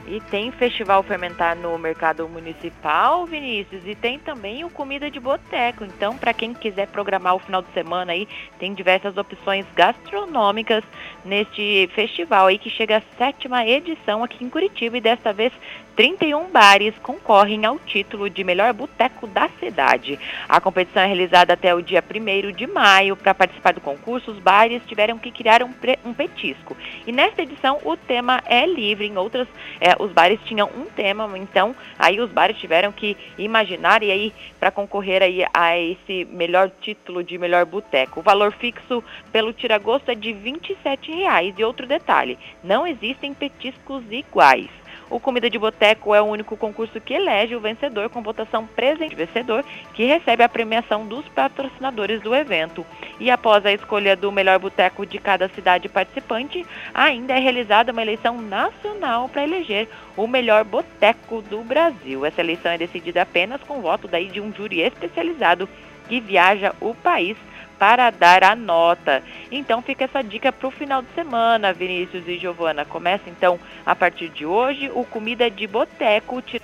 E 0.08 0.22
tem 0.22 0.52
Festival 0.54 1.04
Fermentar 1.04 1.54
no 1.58 1.78
Mercado 1.78 2.30
Municipal, 2.30 3.26
Vinícius, 3.26 3.86
e 3.86 3.94
tem 3.94 4.18
também 4.18 4.64
o 4.64 4.70
Comida 4.70 5.12
de 5.12 5.20
Boteco. 5.20 5.84
Então, 5.84 6.18
para 6.18 6.34
quem 6.34 6.54
quiser 6.54 6.88
programar 6.88 7.36
o 7.36 7.40
final 7.40 7.62
de 7.62 7.70
semana 7.74 8.14
aí, 8.14 8.26
tem 8.58 8.74
diversas 8.74 9.18
opções 9.18 9.66
gastronômicas 9.76 10.82
neste 11.28 11.90
festival 11.94 12.48
aí 12.48 12.58
que 12.58 12.70
chega 12.70 12.98
à 12.98 13.02
sétima 13.18 13.68
edição 13.68 14.24
aqui 14.24 14.44
em 14.44 14.49
Curitiba 14.49 14.98
e 14.98 15.02
desta 15.02 15.34
vez 15.34 15.52
31 15.98 16.52
bares 16.52 16.94
concorrem 17.02 17.66
ao 17.66 17.80
título 17.80 18.30
de 18.30 18.44
melhor 18.44 18.72
boteco 18.72 19.26
da 19.26 19.49
cidade. 19.60 20.20
A 20.48 20.62
competição 20.62 21.02
é 21.02 21.08
realizada 21.08 21.54
até 21.54 21.74
o 21.74 21.82
dia 21.82 22.04
1 22.04 22.52
de 22.52 22.68
maio. 22.68 23.16
Para 23.16 23.34
participar 23.34 23.74
do 23.74 23.82
concurso, 23.82 24.30
os 24.30 24.38
bares 24.38 24.84
tiveram 24.86 25.18
que 25.18 25.32
criar 25.32 25.64
um, 25.64 25.74
um 26.06 26.14
petisco. 26.14 26.78
E 27.08 27.12
nesta 27.12 27.41
edição, 27.41 27.80
o 27.84 27.98
tema 27.98 28.44
é 28.45 28.68
livre. 28.68 29.08
Em 29.08 29.18
outras, 29.18 29.48
é, 29.82 29.95
os 29.98 30.12
bares 30.12 30.40
tinham 30.45 30.70
um 30.78 30.86
tema, 30.86 31.28
então 31.36 31.76
aí 31.98 32.20
os 32.20 32.30
bares 32.30 32.58
tiveram 32.60 32.91
que 32.91 33.18
imaginar 33.36 34.04
e 34.04 34.12
aí 34.12 34.34
para 34.60 34.70
concorrer 34.70 35.24
aí 35.24 35.44
a 35.52 35.80
esse 35.80 36.26
melhor 36.26 36.70
título 36.80 37.24
de 37.24 37.40
melhor 37.40 37.66
boteco. 37.66 38.20
O 38.20 38.24
valor 38.24 38.52
fixo 38.52 39.04
pelo 39.32 39.52
tiragosto 39.52 40.12
é 40.12 40.16
de 40.16 40.32
R$ 40.32 40.40
27 40.44 41.12
E 41.18 41.64
outro 41.64 41.88
detalhe, 41.88 42.38
não 42.64 42.85
existem 42.85 43.34
petiscos 43.34 44.03
iguais. 44.11 44.69
O 45.10 45.22
Comida 45.22 45.49
de 45.49 45.57
Boteco 45.57 46.14
é 46.14 46.22
o 46.22 46.26
único 46.26 46.57
concurso 46.57 46.99
que 46.99 47.14
elege 47.14 47.56
o 47.56 47.61
vencedor 47.61 48.10
com 48.10 48.22
votação 48.22 48.68
presente 48.68 49.15
vencedor, 49.15 49.64
que 49.94 50.06
recebe 50.06 50.44
a 50.44 50.49
premiação 50.49 51.07
dos 51.07 51.26
patrocinadores 51.30 52.22
do 52.22 52.35
evento. 52.35 52.85
E 53.19 53.31
após 53.31 53.65
a 53.65 53.72
escolha 53.72 54.18
do 54.18 54.31
melhor 54.31 54.60
boteco 54.60 55.06
de 55.06 55.18
cada 55.18 55.48
cidade 55.49 55.88
participante, 55.88 56.65
ainda 56.94 57.34
é 57.34 57.39
realizada 57.39 57.94
uma 57.94 58.02
eleição 58.02 58.41
nacional 58.41 59.30
para 59.30 59.44
eleger 59.44 59.88
o 60.18 60.27
melhor 60.27 60.65
boteco 60.65 61.41
do 61.41 61.64
Brasil. 61.64 62.26
Essa 62.26 62.41
eleição 62.41 62.72
é 62.73 62.77
decidida 62.77 63.22
apenas 63.22 63.61
com 63.64 63.81
voto 63.81 64.10
daí 64.10 64.27
de 64.27 64.41
um 64.41 64.53
júri 64.53 64.81
especializado 64.81 65.69
que 66.10 66.19
viaja 66.19 66.76
o 66.81 66.94
país 66.94 67.38
para 67.78 68.10
dar 68.10 68.44
a 68.44 68.56
nota. 68.56 69.24
Então 69.52 69.82
fica 69.82 70.06
essa 70.06 70.22
dica 70.22 70.52
para 70.52 70.68
o 70.68 70.72
final 70.72 71.02
de 71.02 71.10
semana, 71.14 71.74
Vinícius 71.74 72.28
e 72.28 72.38
Giovana. 72.38 72.86
Começa 72.86 73.30
então 73.30 73.60
a 73.86 73.95
partir 73.95 74.30
de 74.30 74.45
hoje 74.45 74.91
o 74.94 75.04
Comida 75.04 75.49
de 75.49 75.68
Boteco, 75.68 76.44
R$ 76.45 76.62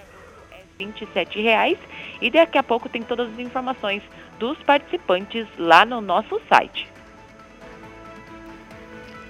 27,00 0.80 1.78
e 2.22 2.30
daqui 2.30 2.58
a 2.58 2.64
pouco 2.64 2.90
tem 2.90 3.02
todas 3.02 3.32
as 3.32 3.40
informações 3.40 4.02
dos 4.40 4.58
participantes 4.64 5.48
lá 5.58 5.86
no 5.86 6.02
nosso 6.02 6.42
site. 6.50 6.92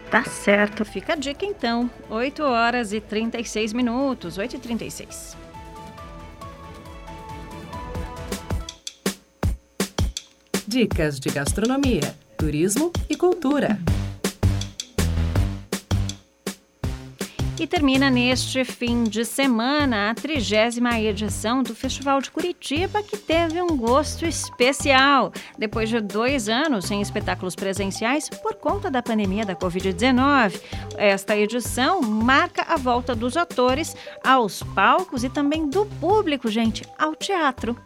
Tá 0.10 0.24
certo, 0.24 0.86
fica 0.86 1.14
a 1.14 1.16
dica 1.16 1.44
então. 1.44 1.90
8 2.08 2.44
horas 2.44 2.94
e 2.94 3.02
36 3.02 3.74
minutos, 3.74 4.38
8 4.38 4.58
e 4.58 4.60
36. 4.60 5.43
Dicas 10.74 11.20
de 11.20 11.30
gastronomia, 11.30 12.16
turismo 12.36 12.92
e 13.08 13.16
cultura. 13.16 13.78
E 17.60 17.68
termina 17.68 18.10
neste 18.10 18.66
fim 18.66 19.04
de 19.04 19.24
semana 19.24 20.10
a 20.10 20.16
trigésima 20.16 21.00
edição 21.00 21.62
do 21.62 21.76
Festival 21.76 22.20
de 22.20 22.32
Curitiba, 22.32 23.04
que 23.04 23.16
teve 23.16 23.62
um 23.62 23.78
gosto 23.78 24.26
especial. 24.26 25.32
Depois 25.60 25.90
de 25.90 26.02
dois 26.02 26.50
anos 26.50 26.86
sem 26.86 27.04
espetáculos 27.04 27.54
presenciais 27.54 28.28
por 28.28 28.56
conta 28.56 28.90
da 28.90 29.04
pandemia 29.04 29.46
da 29.46 29.56
Covid-19, 29.56 30.60
esta 30.98 31.38
edição 31.38 32.02
marca 32.02 32.64
a 32.64 32.78
volta 32.78 33.14
dos 33.14 33.38
atores 33.38 33.96
aos 34.24 34.64
palcos 34.64 35.24
e 35.24 35.30
também 35.30 35.70
do 35.70 35.86
público, 35.86 36.50
gente, 36.50 36.84
ao 36.98 37.16
teatro. 37.16 37.78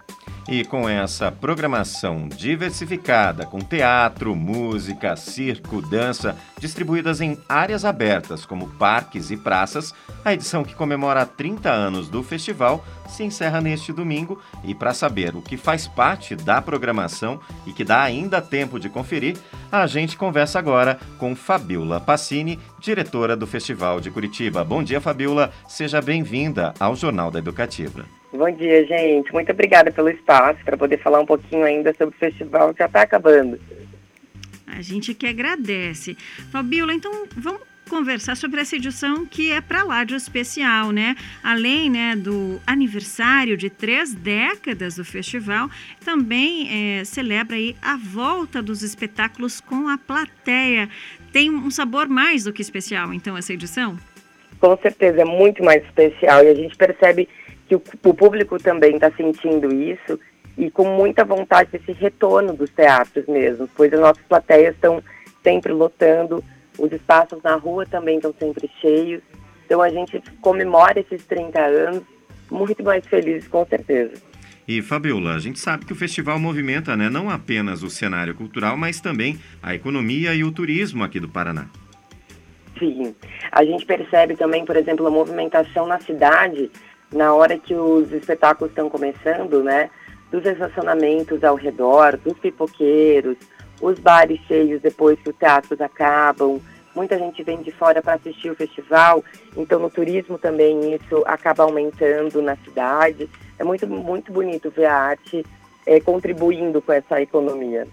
E 0.48 0.64
com 0.64 0.88
essa 0.88 1.30
programação 1.30 2.30
diversificada, 2.30 3.45
com 3.45 3.60
teatro, 3.60 4.34
música, 4.34 5.14
circo, 5.18 5.82
dança, 5.82 6.38
distribuídas 6.57 7.19
em 7.19 7.38
áreas 7.49 7.84
abertas 7.84 8.45
como 8.45 8.69
parques 8.69 9.30
e 9.30 9.36
praças, 9.36 9.94
a 10.24 10.34
edição 10.34 10.64
que 10.64 10.74
comemora 10.74 11.26
30 11.26 11.69
anos 11.69 12.07
do 12.07 12.24
festival 12.24 12.86
se 13.10 13.24
encerra 13.24 13.60
neste 13.60 13.91
domingo. 13.91 14.41
E 14.64 14.74
para 14.74 14.94
saber 14.94 15.36
o 15.36 15.41
que 15.41 15.57
faz 15.57 15.86
parte 15.86 16.34
da 16.34 16.61
programação 16.61 17.41
e 17.65 17.74
que 17.74 17.84
dá 17.84 18.02
ainda 18.02 18.41
tempo 18.41 18.80
de 18.80 18.88
conferir, 18.88 19.36
a 19.69 19.86
gente 19.86 20.15
conversa 20.15 20.60
agora 20.60 20.98
com 21.18 21.36
Fabiola 21.36 21.99
Passini, 21.99 22.57
diretora 22.80 23.36
do 23.36 23.45
Festival 23.45 23.99
de 23.99 24.10
Curitiba. 24.10 24.64
Bom 24.64 24.82
dia, 24.82 25.02
Fabiola. 25.02 25.52
Seja 25.68 26.02
bem-vinda 26.02 26.74
ao 26.80 26.95
Jornal 26.95 27.30
da 27.30 27.40
Educativa. 27.40 28.16
Bom 28.32 28.52
dia, 28.52 28.86
gente. 28.86 29.32
Muito 29.32 29.52
obrigada 29.52 29.91
pelo 29.91 30.10
espaço 30.10 30.60
para 30.64 30.78
poder 30.78 30.99
falar 30.99 31.22
um 31.22 31.26
pouquinho 31.26 31.64
ainda 31.64 31.94
sobre 31.94 32.16
o 32.16 32.20
festival 32.20 32.74
que 32.74 32.80
já 32.80 32.86
está 32.86 33.02
acabando. 33.02 33.60
A 34.68 34.82
gente 34.82 35.14
que 35.14 35.26
agradece. 35.26 36.16
Fabiola, 36.52 36.94
então 36.94 37.26
vamos 37.36 37.62
conversar 37.88 38.36
sobre 38.36 38.60
essa 38.60 38.76
edição 38.76 39.26
que 39.26 39.52
é 39.52 39.62
para 39.62 39.82
lá 39.84 40.04
de 40.04 40.14
especial, 40.14 40.91
né? 40.91 41.16
Além 41.41 41.90
né, 41.90 42.16
do 42.16 42.60
aniversário 42.68 43.56
de 43.56 43.70
três 43.70 44.14
décadas 44.14 44.95
do 44.98 45.06
festival, 45.06 45.70
também 46.04 46.99
é, 46.99 47.06
celebra 47.06 47.56
aí 47.56 47.76
a 47.82 47.95
volta 47.95 48.62
dos 48.62 48.84
espetáculos 48.84 49.62
com 49.62 49.88
a 49.88 49.98
plateia. 49.98 50.90
Tem 51.32 51.49
um 51.49 51.72
sabor 51.72 52.08
mais 52.08 52.44
do 52.44 52.52
que 52.52 52.62
especial, 52.62 53.14
então, 53.14 53.38
essa 53.38 53.54
edição? 53.54 53.98
Com 54.60 54.78
certeza, 54.78 55.22
é 55.22 55.26
muito 55.26 55.64
mais 55.64 55.84
especial 55.86 56.44
e 56.44 56.48
a 56.48 56.56
gente 56.56 56.76
percebe 56.76 57.30
que 57.68 57.76
o, 57.76 57.81
o 58.03 58.14
público 58.14 58.57
também 58.57 58.95
está 58.95 59.11
sentindo 59.11 59.73
isso 59.73 60.19
e 60.57 60.72
com 60.72 60.85
muita 60.85 61.23
vontade 61.23 61.69
desse 61.72 61.91
retorno 61.91 62.53
dos 62.53 62.69
teatros 62.72 63.26
mesmo, 63.27 63.69
pois 63.76 63.94
as 63.94 63.99
nossas 63.99 64.23
plateias 64.23 64.73
estão 64.73 65.03
sempre 65.44 65.72
lotando, 65.72 66.44
os 66.77 66.91
espaços 66.91 67.41
na 67.44 67.56
rua 67.56 67.85
também 67.85 68.15
estão 68.15 68.34
sempre 68.39 68.69
cheios. 68.81 69.22
Então 69.65 69.81
a 69.81 69.89
gente 69.89 70.22
comemora 70.41 70.99
esses 70.99 71.26
30 71.26 71.60
anos 71.60 72.03
muito 72.49 72.84
mais 72.84 73.06
felizes, 73.06 73.48
com 73.48 73.65
certeza. 73.65 74.14
E 74.68 74.81
Fabiola, 74.81 75.35
a 75.35 75.39
gente 75.39 75.60
sabe 75.60 75.85
que 75.85 75.94
o 75.94 75.95
festival 75.95 76.38
movimenta 76.39 76.98
né, 76.98 77.10
não 77.10 77.30
apenas 77.30 77.84
o 77.84 77.89
cenário 77.89 78.35
cultural, 78.35 78.76
mas 78.76 78.99
também 78.99 79.39
a 79.61 79.73
economia 79.73 80.34
e 80.34 80.44
o 80.44 80.52
turismo 80.52 81.03
aqui 81.03 81.19
do 81.19 81.30
Paraná. 81.30 81.68
Sim, 82.77 83.15
a 83.52 83.64
gente 83.64 83.85
percebe 83.85 84.35
também, 84.35 84.65
por 84.65 84.76
exemplo, 84.76 85.07
a 85.07 85.11
movimentação 85.11 85.88
na 85.88 85.99
cidade 85.99 86.69
na 87.12 87.34
hora 87.34 87.58
que 87.58 87.74
os 87.74 88.12
espetáculos 88.12 88.72
estão 88.72 88.90
começando, 88.90 89.64
né? 89.64 89.90
dos 90.32 90.46
estacionamentos 90.46 91.44
ao 91.44 91.56
redor, 91.56 92.18
dos 92.18 92.38
pipoqueiros, 92.38 93.38
os 93.82 93.98
bares 94.00 94.40
cheios 94.48 94.82
depois 94.82 95.20
que 95.20 95.30
os 95.30 95.36
teatros 95.36 95.80
acabam. 95.82 96.60
Muita 96.96 97.18
gente 97.18 97.44
vem 97.44 97.62
de 97.62 97.72
fora 97.72 98.02
para 98.02 98.16
assistir 98.16 98.50
o 98.50 98.56
festival, 98.56 99.24
então 99.56 99.80
no 99.80 99.90
turismo 99.90 100.38
também 100.38 100.96
isso 100.96 101.24
acaba 101.26 101.64
aumentando 101.64 102.42
na 102.42 102.56
cidade. 102.58 103.30
É 103.58 103.64
muito, 103.64 103.88
muito 103.88 104.32
bonito 104.32 104.72
ver 104.72 104.86
a 104.86 104.96
arte 104.96 105.46
é, 105.86 106.00
contribuindo 106.00 106.82
com 106.82 106.92
essa 106.92 107.22
economia. 107.22 107.88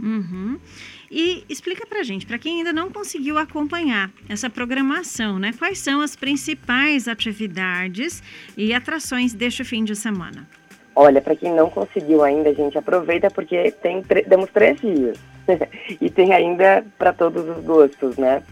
Uhum. 0.00 0.58
E 1.10 1.44
explica 1.48 1.86
pra 1.86 2.02
gente, 2.02 2.26
para 2.26 2.38
quem 2.38 2.58
ainda 2.58 2.72
não 2.72 2.90
conseguiu 2.90 3.38
acompanhar 3.38 4.10
essa 4.28 4.48
programação, 4.50 5.38
né? 5.38 5.52
Quais 5.58 5.78
são 5.78 6.00
as 6.00 6.16
principais 6.16 7.08
atividades 7.08 8.22
e 8.56 8.72
atrações 8.72 9.32
deste 9.32 9.64
fim 9.64 9.84
de 9.84 9.94
semana? 9.94 10.48
Olha, 10.96 11.20
para 11.20 11.34
quem 11.34 11.52
não 11.52 11.68
conseguiu 11.68 12.22
ainda, 12.22 12.54
gente, 12.54 12.78
aproveita 12.78 13.30
porque 13.30 13.70
tem 13.70 14.02
temos 14.02 14.50
três 14.50 14.80
dias 14.80 15.18
e 16.00 16.08
tem 16.08 16.32
ainda 16.32 16.84
para 16.96 17.12
todos 17.12 17.48
os 17.48 17.64
gostos, 17.64 18.16
né? 18.16 18.42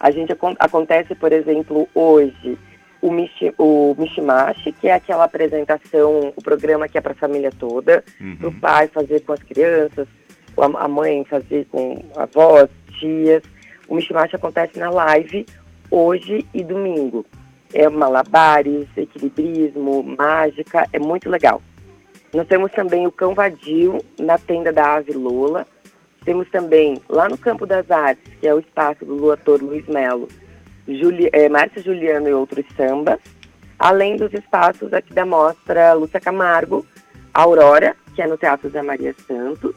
A 0.00 0.10
gente 0.10 0.32
acontece, 0.58 1.14
por 1.14 1.32
exemplo, 1.32 1.88
hoje 1.94 2.58
o, 3.02 3.10
Michi, 3.10 3.52
o 3.58 3.94
Mishimashi, 3.98 4.72
que 4.72 4.88
é 4.88 4.94
aquela 4.94 5.24
apresentação, 5.24 6.32
o 6.36 6.42
programa 6.42 6.88
que 6.88 6.96
é 6.96 7.00
para 7.00 7.12
a 7.12 7.16
família 7.16 7.50
toda, 7.56 8.04
uhum. 8.20 8.48
o 8.48 8.52
pai 8.52 8.88
fazer 8.88 9.20
com 9.20 9.32
as 9.32 9.42
crianças, 9.42 10.08
a 10.56 10.88
mãe 10.88 11.24
fazer 11.24 11.66
com 11.70 12.02
avós, 12.16 12.68
tias. 12.98 13.42
O 13.88 13.94
Mishimashi 13.94 14.36
acontece 14.36 14.78
na 14.78 14.90
live 14.90 15.46
hoje 15.90 16.46
e 16.54 16.64
domingo. 16.64 17.24
É 17.74 17.88
malabares, 17.88 18.86
equilibrismo, 18.96 20.02
mágica, 20.02 20.86
é 20.92 20.98
muito 20.98 21.28
legal. 21.28 21.62
Nós 22.32 22.46
temos 22.46 22.72
também 22.72 23.06
o 23.06 23.12
Cão 23.12 23.34
Vadio 23.34 23.98
na 24.18 24.38
tenda 24.38 24.72
da 24.72 24.94
Ave 24.94 25.12
Lola. 25.12 25.66
Temos 26.24 26.48
também 26.50 27.00
lá 27.08 27.28
no 27.28 27.36
Campo 27.36 27.66
das 27.66 27.90
Artes, 27.90 28.32
que 28.40 28.46
é 28.46 28.54
o 28.54 28.60
espaço 28.60 29.04
do 29.04 29.30
ator 29.30 29.60
Luiz 29.60 29.86
Melo, 29.86 30.28
Juli, 30.88 31.28
é, 31.32 31.48
Márcia 31.48 31.82
Juliano 31.82 32.28
e 32.28 32.32
outros 32.32 32.64
sambas. 32.76 33.18
Além 33.78 34.16
dos 34.16 34.32
espaços 34.32 34.92
aqui 34.92 35.12
da 35.12 35.26
mostra 35.26 35.92
Lúcia 35.92 36.20
Camargo, 36.20 36.86
Aurora, 37.34 37.96
que 38.14 38.22
é 38.22 38.26
no 38.26 38.36
Teatro 38.36 38.70
da 38.70 38.82
Maria 38.82 39.14
Santos, 39.26 39.74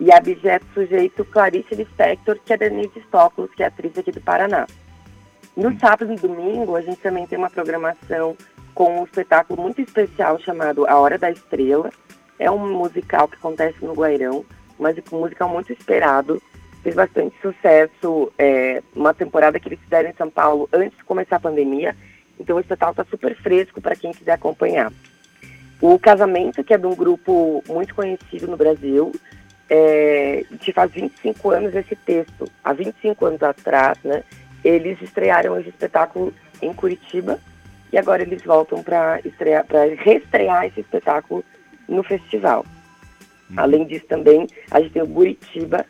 e 0.00 0.10
Abjeto 0.10 0.64
Sujeito 0.72 1.24
Clarice 1.26 1.74
Lispector, 1.74 2.38
que 2.44 2.54
é 2.54 2.56
Denise 2.56 3.00
Stoklos, 3.06 3.54
que 3.54 3.62
é 3.62 3.66
atriz 3.66 3.96
aqui 3.98 4.10
do 4.10 4.20
Paraná. 4.20 4.66
No 5.54 5.78
sábado 5.78 6.10
e 6.10 6.16
domingo, 6.16 6.74
a 6.74 6.80
gente 6.80 7.02
também 7.02 7.26
tem 7.26 7.38
uma 7.38 7.50
programação 7.50 8.34
com 8.74 9.00
um 9.00 9.04
espetáculo 9.04 9.60
muito 9.60 9.82
especial 9.82 10.38
chamado 10.40 10.86
A 10.88 10.98
Hora 10.98 11.18
da 11.18 11.30
Estrela. 11.30 11.90
É 12.38 12.50
um 12.50 12.72
musical 12.72 13.28
que 13.28 13.36
acontece 13.36 13.84
no 13.84 13.92
Guairão, 13.92 14.42
mas 14.78 14.96
um 15.12 15.18
musical 15.18 15.50
muito 15.50 15.70
esperado. 15.70 16.40
Fez 16.82 16.94
bastante 16.94 17.36
sucesso, 17.42 18.32
é, 18.38 18.82
uma 18.96 19.12
temporada 19.12 19.60
que 19.60 19.68
eles 19.68 19.80
fizeram 19.80 20.08
em 20.08 20.14
São 20.14 20.30
Paulo 20.30 20.66
antes 20.72 20.96
de 20.96 21.04
começar 21.04 21.36
a 21.36 21.40
pandemia. 21.40 21.94
Então 22.38 22.56
o 22.56 22.60
espetáculo 22.60 23.02
está 23.02 23.04
super 23.04 23.36
fresco 23.36 23.82
para 23.82 23.94
quem 23.94 24.12
quiser 24.12 24.32
acompanhar. 24.32 24.90
O 25.78 25.98
Casamento, 25.98 26.64
que 26.64 26.72
é 26.72 26.78
de 26.78 26.86
um 26.86 26.94
grupo 26.94 27.62
muito 27.68 27.94
conhecido 27.94 28.46
no 28.46 28.56
Brasil, 28.56 29.12
é, 29.70 30.44
que 30.60 30.72
faz 30.72 30.90
25 30.90 31.50
anos 31.50 31.74
esse 31.74 31.94
texto. 31.94 32.44
Há 32.64 32.72
25 32.72 33.24
anos 33.24 33.42
atrás, 33.42 33.96
né, 34.02 34.24
eles 34.64 35.00
estrearam 35.00 35.58
esse 35.58 35.68
espetáculo 35.68 36.34
em 36.60 36.74
Curitiba 36.74 37.38
e 37.92 37.96
agora 37.96 38.22
eles 38.22 38.42
voltam 38.42 38.82
para 38.82 39.20
estrear, 39.24 39.64
para 39.64 39.84
reestrear 39.94 40.66
esse 40.66 40.80
espetáculo 40.80 41.44
no 41.88 42.02
festival. 42.02 42.66
Uhum. 43.48 43.56
Além 43.56 43.86
disso 43.86 44.06
também, 44.06 44.46
a 44.70 44.80
gente 44.80 44.92
tem 44.92 45.02
o 45.02 45.06
Buritiba, 45.06 45.86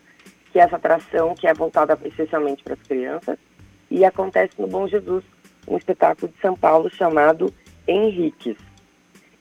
que 0.53 0.61
é 0.61 0.63
essa 0.63 0.77
atração 0.77 1.35
que 1.35 1.47
é 1.47 1.55
voltada 1.55 1.99
especialmente 2.05 2.63
para 2.63 2.75
as 2.75 2.83
crianças 2.83 3.39
e 3.91 4.05
acontece 4.05 4.53
no 4.59 4.67
Bom 4.67 4.87
Jesus, 4.87 5.25
um 5.67 5.77
espetáculo 5.77 6.31
de 6.33 6.41
São 6.41 6.55
Paulo 6.55 6.91
chamado 6.91 7.53
Henriques. 7.89 8.57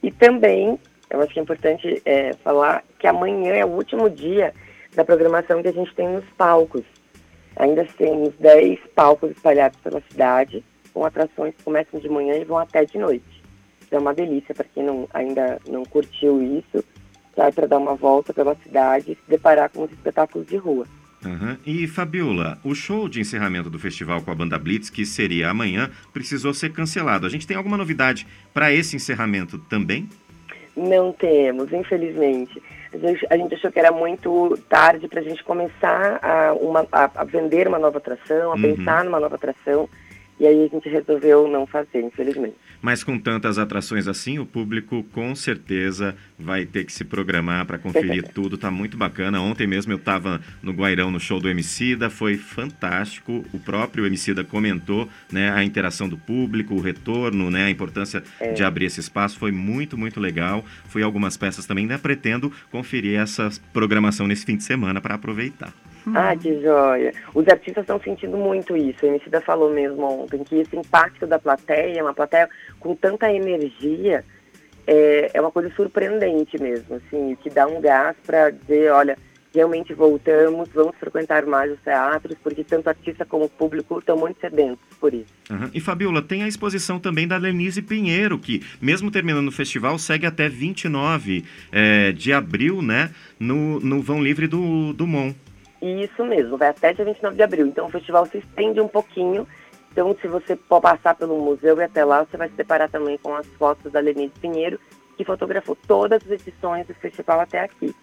E 0.01 0.11
também, 0.11 0.79
eu 1.09 1.21
acho 1.21 1.33
que 1.33 1.39
é 1.39 1.43
importante 1.43 2.01
é, 2.05 2.33
falar 2.43 2.83
que 2.99 3.07
amanhã 3.07 3.53
é 3.53 3.65
o 3.65 3.69
último 3.69 4.09
dia 4.09 4.53
da 4.95 5.03
programação 5.03 5.61
que 5.61 5.67
a 5.67 5.73
gente 5.73 5.93
tem 5.95 6.07
nos 6.07 6.25
palcos. 6.37 6.83
Ainda 7.55 7.85
temos 7.97 8.33
10 8.39 8.79
palcos 8.95 9.31
espalhados 9.31 9.79
pela 9.79 10.01
cidade 10.09 10.63
com 10.93 11.05
atrações 11.05 11.55
que 11.55 11.63
começam 11.63 11.99
de 11.99 12.09
manhã 12.09 12.35
e 12.35 12.45
vão 12.45 12.57
até 12.57 12.85
de 12.85 12.97
noite. 12.97 13.43
Então, 13.85 13.99
é 13.99 14.01
uma 14.01 14.13
delícia 14.13 14.53
para 14.53 14.65
quem 14.65 14.83
não, 14.83 15.07
ainda 15.13 15.59
não 15.67 15.83
curtiu 15.83 16.41
isso, 16.41 16.83
sai 17.35 17.51
para 17.51 17.67
dar 17.67 17.79
uma 17.79 17.95
volta 17.95 18.33
pela 18.33 18.55
cidade 18.63 19.11
e 19.11 19.15
se 19.15 19.21
deparar 19.27 19.69
com 19.69 19.83
os 19.83 19.91
espetáculos 19.91 20.47
de 20.47 20.57
rua. 20.57 20.85
Uhum. 21.25 21.57
E 21.65 21.87
Fabiola, 21.87 22.57
o 22.63 22.73
show 22.73 23.09
de 23.09 23.19
encerramento 23.19 23.69
do 23.69 23.77
festival 23.77 24.21
com 24.21 24.31
a 24.31 24.35
banda 24.35 24.57
Blitz, 24.57 24.89
que 24.89 25.05
seria 25.05 25.49
amanhã, 25.49 25.89
precisou 26.13 26.53
ser 26.53 26.71
cancelado. 26.71 27.25
A 27.25 27.29
gente 27.29 27.45
tem 27.45 27.57
alguma 27.57 27.77
novidade 27.77 28.25
para 28.53 28.71
esse 28.71 28.95
encerramento 28.95 29.57
também? 29.57 30.07
Não 30.79 31.11
temos, 31.11 31.71
infelizmente. 31.73 32.61
A 32.93 32.97
gente, 32.97 33.27
a 33.29 33.37
gente, 33.37 33.53
achou 33.53 33.71
que 33.71 33.79
era 33.79 33.91
muito 33.91 34.57
tarde 34.69 35.07
para 35.07 35.19
a 35.19 35.23
gente 35.23 35.43
começar 35.43 36.19
a, 36.23 36.53
uma, 36.53 36.87
a, 36.91 37.11
a, 37.15 37.23
vender 37.23 37.67
uma 37.67 37.77
nova 37.77 37.97
atração, 37.97 38.51
a 38.51 38.55
uhum. 38.55 38.61
pensar 38.61 39.03
numa 39.03 39.19
nova 39.19 39.35
atração. 39.35 39.87
E 40.39 40.47
aí 40.47 40.65
a 40.65 40.67
gente 40.67 40.87
resolveu 40.87 41.47
não 41.47 41.67
fazer, 41.67 42.01
infelizmente. 42.01 42.55
Mas 42.81 43.03
com 43.03 43.19
tantas 43.19 43.57
atrações 43.57 44.07
assim, 44.07 44.39
o 44.39 44.45
público 44.45 45.03
com 45.11 45.35
certeza 45.35 46.15
vai 46.37 46.65
ter 46.65 46.85
que 46.85 46.93
se 46.93 47.03
programar 47.03 47.65
para 47.65 47.77
conferir 47.77 48.27
tudo. 48.33 48.57
Tá 48.57 48.71
muito 48.71 48.97
bacana. 48.97 49.41
Ontem 49.41 49.67
mesmo 49.67 49.91
eu 49.91 49.97
estava 49.97 50.39
no 50.61 50.71
Guairão 50.71 51.11
no 51.11 51.19
show 51.19 51.39
do 51.39 51.49
Emicida, 51.49 52.09
foi 52.09 52.37
fantástico. 52.37 53.45
O 53.51 53.59
próprio 53.59 54.05
Emicida 54.05 54.43
comentou, 54.43 55.09
né, 55.31 55.51
a 55.51 55.63
interação 55.63 56.07
do 56.07 56.17
público, 56.17 56.73
o 56.73 56.81
retorno, 56.81 57.51
né, 57.51 57.65
a 57.65 57.69
importância 57.69 58.23
é. 58.39 58.53
de 58.53 58.63
abrir 58.63 58.85
esse 58.85 58.99
espaço 58.99 59.37
foi 59.37 59.51
muito, 59.51 59.97
muito 59.97 60.19
legal. 60.19 60.63
Fui 60.87 61.03
algumas 61.03 61.35
peças 61.35 61.65
também, 61.65 61.85
né, 61.85 61.97
pretendo 61.97 62.51
conferir 62.71 63.19
essa 63.19 63.49
programação 63.73 64.27
nesse 64.27 64.45
fim 64.45 64.55
de 64.55 64.63
semana 64.63 65.01
para 65.01 65.15
aproveitar. 65.15 65.73
Ah, 66.13 66.35
que 66.35 66.61
joia. 66.61 67.13
Os 67.33 67.47
artistas 67.47 67.83
estão 67.83 67.99
sentindo 67.99 68.37
muito 68.37 68.75
isso. 68.75 69.05
O 69.05 69.07
Emicida 69.07 69.41
falou 69.41 69.71
mesmo 69.71 70.03
ontem 70.03 70.43
que 70.43 70.55
esse 70.55 70.75
impacto 70.75 71.27
da 71.27 71.39
plateia, 71.39 72.03
uma 72.03 72.13
plateia 72.13 72.49
com 72.79 72.95
tanta 72.95 73.31
energia, 73.31 74.23
é, 74.87 75.31
é 75.33 75.41
uma 75.41 75.51
coisa 75.51 75.69
surpreendente 75.75 76.59
mesmo, 76.59 76.95
assim, 76.95 77.37
que 77.41 77.49
dá 77.49 77.67
um 77.67 77.79
gás 77.79 78.15
para 78.25 78.49
dizer, 78.49 78.91
olha, 78.91 79.17
realmente 79.53 79.93
voltamos, 79.93 80.69
vamos 80.73 80.95
frequentar 80.97 81.45
mais 81.45 81.71
os 81.71 81.79
teatros, 81.81 82.37
porque 82.43 82.63
tanto 82.63 82.87
artista 82.87 83.25
como 83.25 83.49
público 83.49 83.99
estão 83.99 84.17
muito 84.17 84.39
sedentos 84.39 84.83
por 84.99 85.13
isso. 85.13 85.33
Uhum. 85.49 85.69
E 85.73 85.79
Fabiola, 85.79 86.21
tem 86.21 86.43
a 86.43 86.47
exposição 86.47 86.99
também 86.99 87.27
da 87.27 87.37
Lenise 87.37 87.81
Pinheiro, 87.81 88.37
que 88.37 88.63
mesmo 88.81 89.11
terminando 89.11 89.47
o 89.47 89.51
festival, 89.51 89.97
segue 89.97 90.25
até 90.25 90.47
29 90.47 91.45
é, 91.71 92.11
de 92.11 92.31
abril, 92.31 92.81
né, 92.81 93.11
no, 93.39 93.79
no 93.79 94.01
Vão 94.01 94.23
Livre 94.23 94.47
do, 94.47 94.93
do 94.93 95.07
Mon. 95.07 95.33
Isso 95.81 96.23
mesmo, 96.25 96.57
vai 96.57 96.69
até 96.69 96.93
dia 96.93 97.05
29 97.05 97.35
de 97.35 97.43
abril. 97.43 97.67
Então 97.67 97.87
o 97.87 97.89
festival 97.89 98.25
se 98.25 98.39
estende 98.39 98.79
um 98.81 98.87
pouquinho. 98.87 99.47
Então, 99.91 100.15
se 100.21 100.27
você 100.27 100.55
for 100.55 100.79
passar 100.79 101.15
pelo 101.15 101.41
museu 101.41 101.77
e 101.77 101.83
até 101.83 102.05
lá, 102.05 102.23
você 102.23 102.37
vai 102.37 102.47
se 102.47 102.55
deparar 102.55 102.89
também 102.89 103.17
com 103.17 103.35
as 103.35 103.47
fotos 103.57 103.91
da 103.91 103.99
Lenise 103.99 104.33
Pinheiro, 104.39 104.79
que 105.17 105.25
fotografou 105.25 105.75
todas 105.75 106.21
as 106.23 106.29
edições 106.29 106.85
do 106.85 106.93
festival 106.93 107.39
até 107.39 107.61
aqui. 107.61 107.93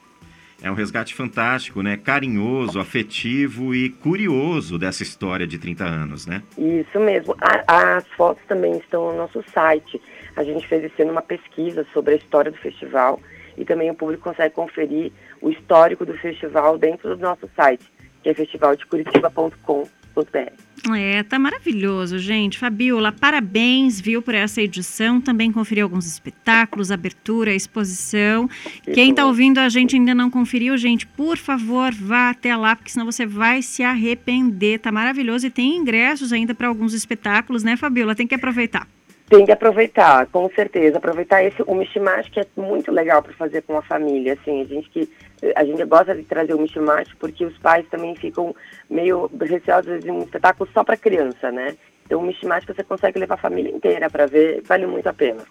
É 0.62 0.70
um 0.70 0.74
resgate 0.74 1.14
fantástico, 1.14 1.82
né? 1.82 1.96
Carinhoso, 1.96 2.80
afetivo 2.80 3.74
e 3.74 3.90
curioso 3.90 4.78
dessa 4.78 5.02
história 5.02 5.46
de 5.46 5.58
30 5.58 5.84
anos, 5.84 6.26
né? 6.26 6.42
Isso 6.56 6.98
mesmo. 6.98 7.36
A, 7.40 7.96
as 7.96 8.08
fotos 8.08 8.42
também 8.46 8.78
estão 8.78 9.12
no 9.12 9.18
nosso 9.18 9.44
site. 9.52 10.00
A 10.34 10.42
gente 10.42 10.66
fez 10.66 10.82
esse 10.84 11.02
ano 11.02 11.12
uma 11.12 11.22
pesquisa 11.22 11.86
sobre 11.92 12.14
a 12.14 12.16
história 12.16 12.50
do 12.50 12.56
festival 12.56 13.20
e 13.56 13.64
também 13.64 13.90
o 13.90 13.94
público 13.94 14.24
consegue 14.24 14.54
conferir 14.54 15.12
o 15.40 15.50
histórico 15.50 16.04
do 16.04 16.14
festival 16.14 16.78
dentro 16.78 17.16
do 17.16 17.20
nosso 17.20 17.48
site, 17.54 17.84
que 18.22 18.28
é 18.28 18.34
festivaldecuritiba.com.br. 18.34 20.66
É, 20.94 21.22
tá 21.22 21.38
maravilhoso, 21.38 22.18
gente. 22.18 22.58
Fabiola, 22.58 23.12
parabéns, 23.12 24.00
viu, 24.00 24.22
por 24.22 24.34
essa 24.34 24.62
edição. 24.62 25.20
Também 25.20 25.50
conferi 25.50 25.80
alguns 25.80 26.06
espetáculos, 26.06 26.92
abertura, 26.92 27.52
exposição. 27.52 28.48
Quem 28.84 29.14
tá 29.14 29.26
ouvindo 29.26 29.58
a 29.58 29.68
gente 29.68 29.96
ainda 29.96 30.14
não 30.14 30.30
conferiu, 30.30 30.76
gente, 30.76 31.06
por 31.06 31.36
favor, 31.36 31.92
vá 31.92 32.30
até 32.30 32.54
lá, 32.56 32.76
porque 32.76 32.90
senão 32.90 33.04
você 33.04 33.26
vai 33.26 33.62
se 33.62 33.82
arrepender. 33.82 34.78
Tá 34.78 34.92
maravilhoso 34.92 35.46
e 35.46 35.50
tem 35.50 35.76
ingressos 35.76 36.32
ainda 36.32 36.54
para 36.54 36.68
alguns 36.68 36.94
espetáculos, 36.94 37.64
né, 37.64 37.76
Fabiola? 37.76 38.14
Tem 38.14 38.26
que 38.26 38.34
aproveitar. 38.34 38.86
Tem 39.28 39.44
que 39.44 39.50
aproveitar, 39.50 40.26
com 40.26 40.48
certeza. 40.50 40.98
Aproveitar 40.98 41.42
esse 41.42 41.60
o 41.60 41.84
que 42.30 42.40
é 42.40 42.46
muito 42.56 42.92
legal 42.92 43.22
para 43.22 43.32
fazer 43.32 43.62
com 43.62 43.76
a 43.76 43.82
família. 43.82 44.34
Assim, 44.34 44.62
a 44.62 44.64
gente 44.64 44.88
que 44.88 45.08
a 45.54 45.64
gente 45.64 45.84
gosta 45.84 46.14
de 46.14 46.22
trazer 46.22 46.54
o 46.54 46.60
Mishmash 46.60 47.14
porque 47.18 47.44
os 47.44 47.56
pais 47.58 47.86
também 47.88 48.14
ficam 48.16 48.54
meio 48.88 49.30
receosos 49.40 50.00
de 50.00 50.10
um 50.10 50.22
espetáculo 50.22 50.68
só 50.72 50.82
para 50.82 50.96
criança, 50.96 51.50
né? 51.50 51.76
Então 52.04 52.20
o 52.20 52.22
Mishmash 52.22 52.64
você 52.64 52.82
consegue 52.82 53.18
levar 53.18 53.34
a 53.34 53.38
família 53.38 53.70
inteira 53.70 54.08
para 54.08 54.26
ver, 54.26 54.62
vale 54.62 54.86
muito 54.86 55.06
a 55.08 55.12
pena. 55.12 55.44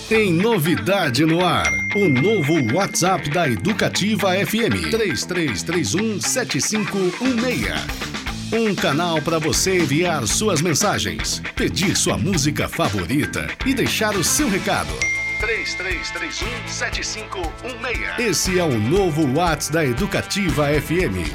Tem 0.09 0.31
novidade 0.31 1.25
no 1.25 1.43
ar. 1.43 1.73
O 1.97 2.07
novo 2.09 2.75
WhatsApp 2.75 3.31
da 3.31 3.49
Educativa 3.49 4.33
FM. 4.35 4.91
3331 4.91 6.21
7516. 6.21 8.14
Um 8.57 8.73
canal 8.73 9.21
para 9.21 9.41
você 9.41 9.79
enviar 9.79 10.25
suas 10.29 10.63
mensagens, 10.63 11.43
pedir 11.57 11.97
sua 11.97 12.17
música 12.17 12.69
favorita 12.69 13.49
e 13.67 13.75
deixar 13.75 14.15
o 14.15 14.23
seu 14.23 14.49
recado. 14.49 14.93
33317516. 15.41 18.21
Esse 18.21 18.57
é 18.57 18.63
o 18.63 18.79
novo 18.79 19.27
WhatsApp 19.37 19.73
da 19.73 19.85
Educativa 19.85 20.69
FM. 20.69 21.27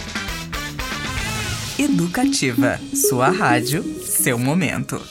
Educativa, 1.78 2.80
sua 2.94 3.28
rádio, 3.28 3.84
seu 4.02 4.40
momento. 4.40 5.02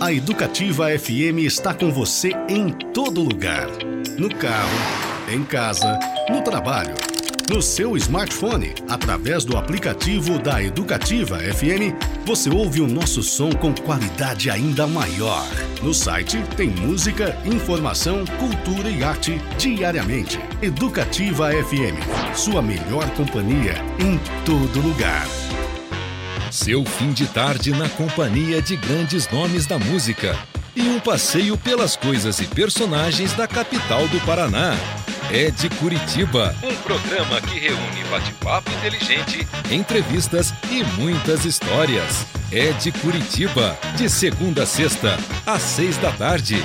A 0.00 0.12
Educativa 0.12 0.86
FM 0.98 1.46
está 1.46 1.72
com 1.72 1.92
você 1.92 2.32
em 2.48 2.70
todo 2.92 3.22
lugar. 3.22 3.68
No 4.18 4.28
carro, 4.34 4.76
em 5.32 5.44
casa, 5.44 5.96
no 6.28 6.42
trabalho 6.42 7.13
no 7.48 7.60
seu 7.60 7.96
smartphone, 7.96 8.74
através 8.88 9.44
do 9.44 9.56
aplicativo 9.56 10.38
da 10.38 10.62
Educativa 10.62 11.38
FM, 11.38 11.94
você 12.24 12.48
ouve 12.48 12.80
o 12.80 12.86
nosso 12.86 13.22
som 13.22 13.50
com 13.52 13.74
qualidade 13.74 14.50
ainda 14.50 14.86
maior. 14.86 15.46
No 15.82 15.92
site 15.92 16.42
tem 16.56 16.68
música, 16.68 17.36
informação, 17.44 18.24
cultura 18.38 18.88
e 18.88 19.04
arte 19.04 19.38
diariamente. 19.58 20.38
Educativa 20.62 21.50
FM, 21.50 22.34
sua 22.34 22.62
melhor 22.62 23.08
companhia 23.10 23.74
em 23.98 24.18
todo 24.44 24.80
lugar. 24.80 25.26
Seu 26.50 26.84
fim 26.84 27.12
de 27.12 27.26
tarde 27.26 27.72
na 27.72 27.88
companhia 27.90 28.62
de 28.62 28.76
grandes 28.76 29.28
nomes 29.30 29.66
da 29.66 29.78
música 29.78 30.36
e 30.76 30.82
um 30.82 30.98
passeio 31.00 31.56
pelas 31.56 31.96
coisas 31.96 32.38
e 32.40 32.46
personagens 32.46 33.32
da 33.32 33.46
capital 33.46 34.06
do 34.08 34.20
Paraná 34.20 34.76
é 35.30 35.50
de 35.50 35.68
Curitiba. 35.70 36.54
Um 36.62 36.74
programa 36.76 37.40
que 37.40 37.58
reúne 37.58 38.04
bate-papo 38.10 38.70
inteligente, 38.72 39.46
entrevistas 39.70 40.52
e 40.70 40.84
muitas 41.00 41.44
histórias. 41.44 42.26
É 42.52 42.72
de 42.72 42.92
Curitiba, 42.92 43.76
de 43.96 44.08
segunda 44.08 44.62
a 44.62 44.66
sexta, 44.66 45.18
às 45.46 45.62
seis 45.62 45.96
da 45.96 46.12
tarde. 46.12 46.62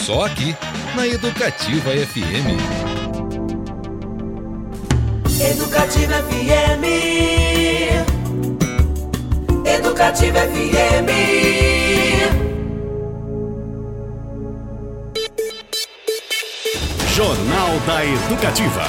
Só 0.00 0.26
aqui, 0.26 0.54
na 0.94 1.06
Educativa 1.06 1.90
FM. 1.90 2.58
Educativa 5.40 6.14
FM. 6.14 6.84
Educativa 9.64 10.40
FM. 10.40 11.69
Jornal 17.20 17.78
da 17.86 18.02
Educativa. 18.02 18.80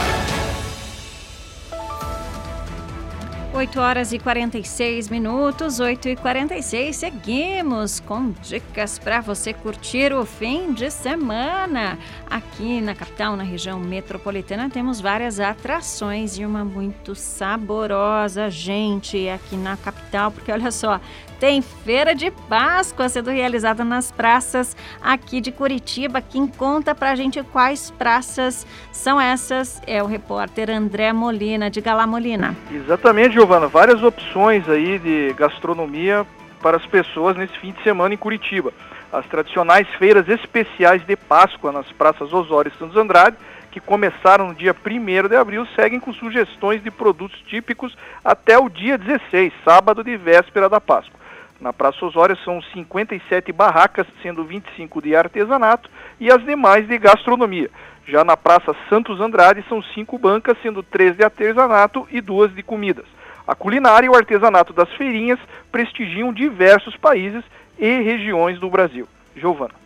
8 3.54 3.80
horas 3.82 4.14
e 4.14 4.20
46 4.20 5.10
minutos, 5.10 5.82
8 5.82 6.08
e 6.08 6.16
46. 6.16 6.96
Seguimos 6.96 8.00
com 8.00 8.32
dicas 8.42 8.98
para 8.98 9.20
você 9.20 9.52
curtir 9.52 10.14
o 10.14 10.26
fim 10.26 10.72
de 10.72 10.90
semana. 10.90 12.00
Aqui 12.30 12.80
na 12.80 12.96
capital, 12.96 13.36
na 13.36 13.44
região 13.44 13.78
metropolitana, 13.78 14.70
temos 14.70 15.02
várias 15.02 15.38
atrações 15.38 16.38
e 16.38 16.46
uma 16.46 16.64
muito 16.64 17.14
saborosa, 17.14 18.50
gente, 18.50 19.28
aqui 19.28 19.58
na 19.58 19.76
capital, 19.76 20.32
porque 20.32 20.54
olha 20.54 20.72
só, 20.72 21.02
tem 21.42 21.60
Feira 21.60 22.14
de 22.14 22.30
Páscoa 22.30 23.10
sendo 23.10 23.32
realizada 23.32 23.84
nas 23.84 24.12
praças 24.12 24.78
aqui 25.02 25.42
de 25.42 25.52
Curitiba. 25.52 26.22
Quem 26.22 26.46
conta 26.46 26.94
pra 26.94 27.16
gente 27.16 27.42
quais 27.42 27.90
praças 27.90 28.68
são 28.92 29.20
essas 29.20 29.82
é 29.88 30.04
o 30.04 30.06
repórter 30.06 30.70
André 30.70 31.12
Molina. 31.12 31.68
Diga 31.68 31.96
lá, 31.96 32.06
Molina. 32.06 32.56
Exatamente, 32.72 33.34
Giovana. 33.34 33.68
Várias 33.68 34.04
opções 34.04 34.70
aí 34.70 35.00
de 35.00 35.34
gastronomia 35.34 36.28
para 36.62 36.78
as 36.78 36.86
pessoas 36.86 37.36
nesse 37.36 37.58
fim 37.58 37.72
de 37.72 37.82
semana 37.82 38.14
em 38.14 38.18
Curitiba. 38.18 38.72
As 39.12 39.26
tradicionais 39.26 39.88
feiras 39.98 40.30
especiais 40.30 41.04
de 41.08 41.16
Páscoa 41.16 41.72
nas 41.72 41.92
praças 41.94 42.32
Osório 42.32 42.72
e 42.74 42.78
Santos 42.78 42.96
Andrade 42.96 43.36
que 43.72 43.80
começaram 43.80 44.50
no 44.50 44.54
dia 44.54 44.76
1 44.76 45.30
de 45.30 45.36
abril, 45.36 45.66
seguem 45.78 45.98
com 45.98 46.14
sugestões 46.14 46.84
de 46.84 46.92
produtos 46.92 47.40
típicos 47.48 47.98
até 48.22 48.60
o 48.60 48.68
dia 48.68 48.98
16, 48.98 49.54
sábado 49.64 50.04
de 50.04 50.18
véspera 50.18 50.68
da 50.68 50.82
Páscoa. 50.82 51.21
Na 51.62 51.72
Praça 51.72 52.04
Osório 52.04 52.36
são 52.44 52.60
57 52.60 53.52
barracas, 53.52 54.08
sendo 54.24 54.44
25 54.44 55.00
de 55.00 55.16
artesanato 55.16 55.92
e 56.20 56.32
as 56.32 56.44
demais 56.44 56.88
de 56.88 56.98
gastronomia. 56.98 57.70
Já 58.08 58.24
na 58.24 58.36
Praça 58.36 58.76
Santos 58.90 59.22
Andrade 59.22 59.64
são 59.70 59.80
cinco 59.94 60.18
bancas, 60.18 60.58
sendo 60.64 60.82
três 60.82 61.16
de 61.16 61.24
artesanato 61.24 62.08
e 62.12 62.20
duas 62.20 62.52
de 62.56 62.64
comidas. 62.64 63.06
A 63.48 63.54
culinária 63.54 64.08
e 64.08 64.10
o 64.10 64.16
artesanato 64.16 64.74
das 64.74 64.92
feirinhas 64.94 65.40
prestigiam 65.72 66.34
diversos 66.34 66.98
países 66.98 67.44
e 67.78 68.02
regiões 68.02 68.60
do 68.60 68.68
Brasil. 68.68 69.08
Giovana. 69.36 69.81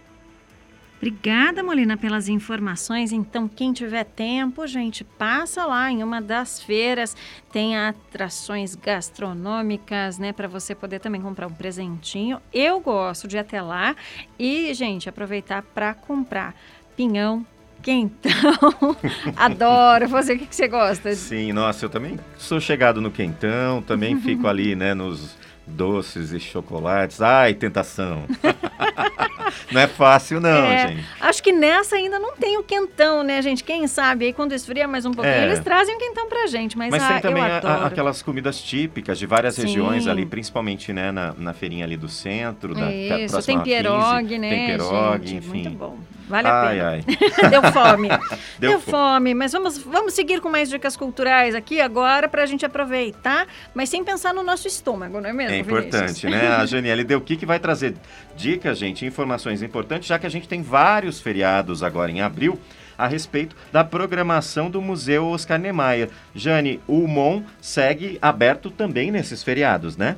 Obrigada, 0.98 1.62
Molina, 1.62 1.98
pelas 1.98 2.30
informações. 2.30 3.12
Então, 3.12 3.48
quem 3.48 3.74
tiver 3.74 4.06
tempo, 4.06 4.66
gente, 4.66 5.04
passa 5.04 5.66
lá 5.66 5.92
em 5.92 6.02
uma 6.02 6.22
das 6.22 6.62
feiras. 6.62 7.16
Tem 7.52 7.78
atrações 7.78 8.76
gastronômicas, 8.76 10.18
né, 10.18 10.32
para 10.32 10.48
você 10.48 10.74
poder 10.74 11.00
também 11.00 11.22
comprar 11.22 11.48
um 11.48 11.54
presentinho. 11.54 12.40
Eu 12.52 12.80
gosto 12.80 13.28
de 13.28 13.36
ir 13.36 13.40
até 13.40 13.62
lá 13.62 13.96
e, 14.40 14.74
gente, 14.74 15.10
aproveitar 15.10 15.62
para 15.62 15.94
comprar 15.94 16.56
pinhão, 16.96 17.46
quentão. 17.84 18.96
Adoro. 19.38 20.08
Você, 20.08 20.34
o 20.34 20.40
que, 20.40 20.48
que 20.48 20.56
você 20.56 20.68
gosta? 20.68 21.14
Sim, 21.14 21.54
nossa, 21.54 21.86
eu 21.86 21.90
também 21.90 22.18
sou 22.38 22.60
chegado 22.60 23.00
no 23.00 23.12
quentão, 23.12 23.82
também 23.82 24.20
fico 24.20 24.48
ali, 24.48 24.76
né, 24.76 24.94
nos 24.94 25.36
doces 25.68 26.32
e 26.32 26.40
chocolates. 26.40 27.22
Ai, 27.22 27.54
tentação. 27.54 28.24
não 29.72 29.82
é 29.82 29.88
fácil 29.88 30.40
não, 30.40 30.66
é, 30.66 30.88
gente. 30.88 31.06
Acho 31.20 31.42
que 31.42 31.52
nessa 31.52 31.96
ainda 31.96 32.20
não 32.20 32.36
tem 32.36 32.58
o 32.58 32.64
quentão, 32.64 33.24
né, 33.24 33.42
gente? 33.42 33.64
Quem 33.64 33.88
sabe 33.88 34.26
aí 34.26 34.34
quando 34.34 34.54
esfria 34.54 34.88
mais 34.88 35.06
um 35.06 35.12
pouquinho, 35.12 35.36
é. 35.36 35.46
eles 35.46 35.60
trazem 35.60 35.96
o 35.96 36.00
quentão 36.00 36.28
pra 36.28 36.48
gente, 36.48 36.78
mas, 36.78 36.92
mas 36.92 37.04
ah, 37.04 37.14
tem 37.14 37.22
também 37.22 37.44
a, 37.44 37.58
a, 37.58 37.86
aquelas 37.88 38.22
comidas 38.22 38.62
típicas 38.62 39.18
de 39.18 39.26
várias 39.26 39.56
Sim. 39.56 39.64
regiões 39.64 40.08
ali, 40.08 40.26
principalmente, 40.26 40.94
né, 40.94 41.12
na, 41.12 41.34
na 41.38 41.54
feirinha 41.54 41.86
ali 41.86 41.98
do 41.98 42.10
centro, 42.10 42.74
da, 42.74 42.92
Isso, 42.92 43.42
tem 43.44 43.60
pierogi, 43.62 44.38
né, 44.38 44.50
Tem 44.50 44.66
pierogi, 44.68 45.36
enfim. 45.36 45.64
Muito 45.64 45.78
bom. 45.78 45.98
Vale 46.28 46.48
a 46.48 46.62
ai, 46.62 46.76
pena. 46.76 46.90
Ai. 46.90 47.50
Deu 47.50 47.72
fome. 47.72 48.10
Deu, 48.60 48.72
Deu 48.72 48.80
fome. 48.80 49.34
Mas 49.34 49.52
vamos, 49.52 49.78
vamos 49.78 50.14
seguir 50.14 50.42
com 50.42 50.50
mais 50.50 50.70
dicas 50.70 50.98
culturais 50.98 51.56
aqui 51.56 51.80
agora 51.80 52.28
para 52.28 52.44
a 52.44 52.46
gente 52.46 52.66
aproveitar, 52.66 53.48
mas 53.74 53.90
sem 53.90 54.04
pensar 54.04 54.34
no 54.34 54.44
nosso 54.44 54.68
estômago, 54.68 55.22
não 55.22 55.30
é 55.30 55.34
mesmo? 55.34 55.54
É 55.54 55.58
importante, 55.58 56.26
Vinícius? 56.26 56.32
né? 56.32 56.48
A 56.48 56.66
Janiele 56.66 57.04
deu 57.04 57.20
o 57.20 57.22
que, 57.22 57.36
que 57.36 57.46
vai 57.46 57.60
trazer 57.60 57.96
dicas, 58.36 58.78
gente, 58.78 59.06
informações 59.06 59.62
importantes, 59.62 60.08
já 60.08 60.18
que 60.20 60.26
a 60.26 60.30
gente 60.30 60.48
tem 60.48 60.62
vários 60.62 61.20
feriados 61.20 61.84
agora 61.84 62.12
em 62.12 62.22
abril 62.22 62.60
a 62.98 63.08
respeito 63.08 63.56
da 63.72 63.84
programação 63.84 64.70
do 64.70 64.82
Museu 64.82 65.28
Oscar 65.28 65.60
Niemeyer. 65.60 66.10
Jane, 66.34 66.80
o 66.88 67.08
MON 67.08 67.44
segue 67.62 68.18
aberto 68.22 68.70
também 68.72 69.12
nesses 69.12 69.44
feriados, 69.44 69.98
né? 69.98 70.16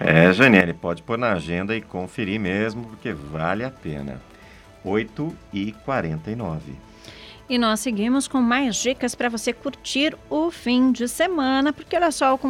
É, 0.00 0.32
Janiele, 0.32 0.74
pode 0.74 1.02
pôr 1.02 1.16
na 1.16 1.32
agenda 1.32 1.76
e 1.76 1.80
conferir 1.80 2.40
mesmo, 2.40 2.84
porque 2.84 3.12
vale 3.12 3.64
a 3.64 3.70
pena. 3.70 4.20
8 4.84 5.36
e 5.52 5.72
49 5.84 6.85
e 7.48 7.58
nós 7.58 7.80
seguimos 7.80 8.26
com 8.26 8.40
mais 8.40 8.76
dicas 8.76 9.14
para 9.14 9.28
você 9.28 9.52
curtir 9.52 10.16
o 10.28 10.50
fim 10.50 10.90
de 10.90 11.06
semana, 11.06 11.72
porque 11.72 11.94
olha 11.94 12.10
só, 12.10 12.26
ao 12.26 12.40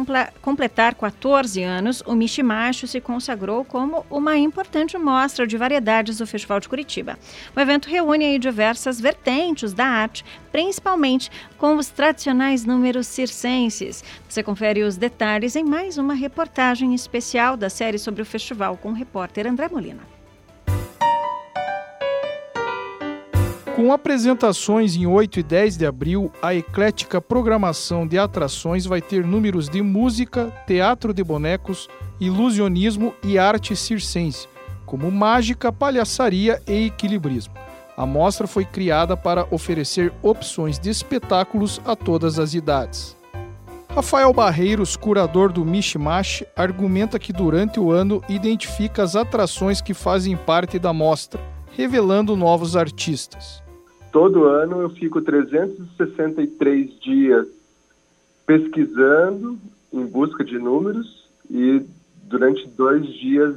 completar 0.41 0.95
14 0.95 1.61
anos, 1.61 2.01
o 2.05 2.15
Mishimacho 2.15 2.87
se 2.87 2.99
consagrou 2.99 3.63
como 3.63 4.05
uma 4.09 4.37
importante 4.37 4.97
mostra 4.97 5.45
de 5.45 5.55
variedades 5.57 6.17
do 6.17 6.25
Festival 6.25 6.59
de 6.59 6.67
Curitiba. 6.67 7.17
O 7.55 7.59
evento 7.59 7.89
reúne 7.89 8.39
diversas 8.39 8.99
vertentes 8.99 9.71
da 9.71 9.85
arte, 9.85 10.25
principalmente 10.51 11.29
com 11.57 11.75
os 11.75 11.89
tradicionais 11.89 12.65
números 12.65 13.05
circenses. 13.05 14.03
Você 14.27 14.41
confere 14.41 14.81
os 14.83 14.97
detalhes 14.97 15.55
em 15.55 15.63
mais 15.63 15.97
uma 15.97 16.15
reportagem 16.15 16.95
especial 16.95 17.55
da 17.55 17.69
série 17.69 17.99
sobre 17.99 18.21
o 18.21 18.25
festival 18.25 18.75
com 18.77 18.89
o 18.89 18.93
repórter 18.93 19.45
André 19.45 19.69
Molina. 19.69 20.16
Com 23.77 23.93
apresentações 23.93 24.95
em 24.95 25.05
8 25.05 25.39
e 25.39 25.43
10 25.43 25.77
de 25.77 25.85
abril, 25.85 26.31
a 26.41 26.51
eclética 26.55 27.21
programação 27.21 28.07
de 28.07 28.17
atrações 28.17 28.87
vai 28.87 29.03
ter 29.03 29.23
números 29.23 29.69
de 29.69 29.83
música, 29.83 30.51
teatro 30.65 31.13
de 31.13 31.23
bonecos, 31.23 31.87
ilusionismo 32.19 33.13
e 33.23 33.37
arte 33.37 33.75
circense, 33.75 34.47
como 34.83 35.11
mágica, 35.11 35.71
palhaçaria 35.71 36.59
e 36.67 36.87
equilibrismo. 36.87 37.53
A 37.95 38.03
mostra 38.03 38.47
foi 38.47 38.65
criada 38.65 39.15
para 39.15 39.45
oferecer 39.51 40.11
opções 40.23 40.79
de 40.79 40.89
espetáculos 40.89 41.79
a 41.85 41.95
todas 41.95 42.39
as 42.39 42.55
idades. 42.55 43.15
Rafael 43.89 44.33
Barreiros, 44.33 44.97
curador 44.97 45.51
do 45.51 45.63
Mishmash, 45.63 46.43
argumenta 46.55 47.19
que 47.19 47.31
durante 47.31 47.79
o 47.79 47.91
ano 47.91 48.23
identifica 48.27 49.03
as 49.03 49.15
atrações 49.15 49.81
que 49.81 49.93
fazem 49.93 50.35
parte 50.35 50.79
da 50.79 50.91
mostra, 50.91 51.39
revelando 51.75 52.35
novos 52.35 52.75
artistas 52.75 53.66
todo 54.11 54.45
ano 54.45 54.81
eu 54.81 54.89
fico 54.89 55.21
363 55.21 56.99
dias 56.99 57.47
pesquisando 58.45 59.57
em 59.91 60.05
busca 60.05 60.43
de 60.43 60.57
números 60.57 61.27
e 61.49 61.85
durante 62.23 62.67
dois 62.67 63.05
dias 63.05 63.55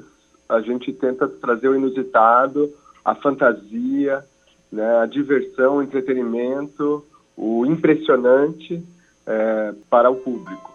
a 0.48 0.60
gente 0.60 0.93
tenta 0.93 1.28
trazer 1.28 1.68
o 1.68 1.77
inusitado, 1.77 2.70
a 3.05 3.14
fantasia, 3.14 4.24
né, 4.70 4.98
a 4.98 5.06
diversão, 5.06 5.77
o 5.77 5.82
entretenimento, 5.82 7.05
o 7.36 7.64
impressionante 7.66 8.82
é, 9.27 9.74
para 9.89 10.10
o 10.10 10.16
público. 10.16 10.70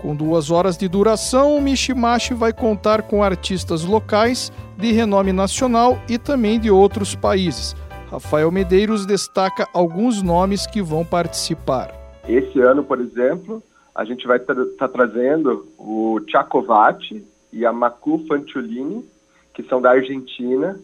Com 0.00 0.14
duas 0.14 0.50
horas 0.50 0.78
de 0.78 0.88
duração, 0.88 1.56
o 1.56 1.60
Mishimashi 1.60 2.32
vai 2.32 2.52
contar 2.52 3.02
com 3.02 3.22
artistas 3.22 3.84
locais 3.84 4.52
de 4.76 4.92
renome 4.92 5.32
nacional 5.32 5.98
e 6.08 6.16
também 6.16 6.58
de 6.58 6.70
outros 6.70 7.14
países 7.14 7.74
Rafael 8.10 8.50
Medeiros 8.50 9.04
destaca 9.04 9.68
alguns 9.74 10.22
nomes 10.22 10.66
que 10.66 10.80
vão 10.80 11.04
participar. 11.04 11.94
Esse 12.26 12.58
ano, 12.60 12.82
por 12.82 13.00
exemplo, 13.00 13.62
a 13.94 14.04
gente 14.04 14.26
vai 14.26 14.38
estar 14.38 14.54
tá 14.78 14.88
trazendo 14.88 15.66
o 15.78 16.18
Tchacovati 16.26 17.24
e 17.52 17.66
a 17.66 17.72
Macu 17.72 18.24
Fantiolini, 18.26 19.04
que 19.52 19.62
são 19.64 19.80
da 19.80 19.90
Argentina, 19.90 20.78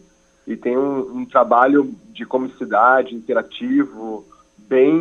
e 0.45 0.55
tem 0.55 0.77
um, 0.77 1.19
um 1.19 1.25
trabalho 1.25 1.91
de 2.13 2.25
comicidade 2.25 3.15
interativo 3.15 4.25
bem 4.57 4.95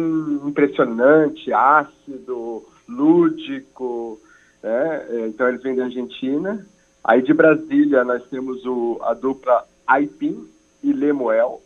impressionante, 0.46 1.52
ácido, 1.52 2.64
lúdico, 2.88 4.18
né? 4.62 5.06
É, 5.10 5.26
então 5.26 5.48
eles 5.48 5.62
vêm 5.62 5.76
da 5.76 5.84
Argentina. 5.84 6.66
Aí 7.02 7.20
de 7.20 7.34
Brasília 7.34 8.02
nós 8.02 8.22
temos 8.28 8.64
o, 8.64 8.98
a 9.02 9.12
dupla 9.12 9.64
Aipim 9.86 10.48
e 10.82 10.92
Lemuel, 10.92 11.60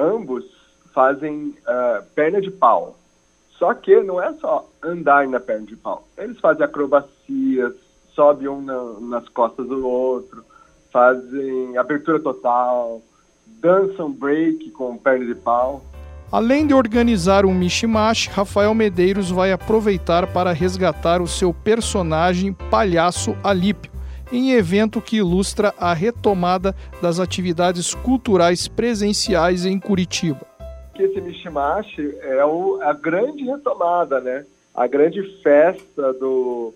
ambos 0.00 0.44
fazem 0.92 1.54
uh, 1.66 2.04
perna 2.14 2.40
de 2.40 2.50
pau. 2.50 2.96
Só 3.58 3.74
que 3.74 4.00
não 4.02 4.22
é 4.22 4.32
só 4.34 4.66
andar 4.82 5.28
na 5.28 5.38
perna 5.38 5.66
de 5.66 5.76
pau. 5.76 6.06
Eles 6.16 6.40
fazem 6.40 6.64
acrobacias, 6.64 7.74
sobem 8.14 8.48
um 8.48 8.62
na, 8.62 8.82
nas 9.00 9.28
costas 9.28 9.68
do 9.68 9.86
outro, 9.86 10.42
fazem 10.90 11.76
abertura 11.76 12.18
total, 12.18 13.02
dançam 13.60 14.10
break 14.10 14.70
com 14.70 14.96
perna 14.96 15.26
de 15.26 15.34
pau. 15.34 15.84
Além 16.32 16.66
de 16.66 16.72
organizar 16.72 17.44
um 17.44 17.52
mishmash, 17.52 18.28
Rafael 18.28 18.72
Medeiros 18.72 19.30
vai 19.30 19.52
aproveitar 19.52 20.32
para 20.32 20.52
resgatar 20.52 21.20
o 21.20 21.26
seu 21.26 21.52
personagem 21.52 22.52
Palhaço 22.52 23.36
Alípio, 23.42 23.90
em 24.32 24.52
evento 24.52 25.00
que 25.00 25.16
ilustra 25.16 25.74
a 25.78 25.92
retomada 25.92 26.74
das 27.02 27.18
atividades 27.18 27.94
culturais 27.94 28.68
presenciais 28.68 29.64
em 29.64 29.78
Curitiba. 29.78 30.46
Esse 30.98 31.20
mishmash 31.20 31.98
é 32.22 32.44
o, 32.44 32.78
a 32.82 32.92
grande 32.92 33.44
retomada, 33.44 34.20
né? 34.20 34.44
A 34.74 34.86
grande 34.86 35.22
festa 35.42 36.12
do, 36.12 36.74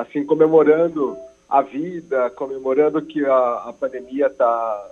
assim, 0.00 0.24
comemorando 0.24 1.16
a 1.48 1.62
vida, 1.62 2.30
comemorando 2.30 3.00
que 3.02 3.24
a, 3.24 3.64
a 3.66 3.72
pandemia 3.72 4.26
está 4.26 4.90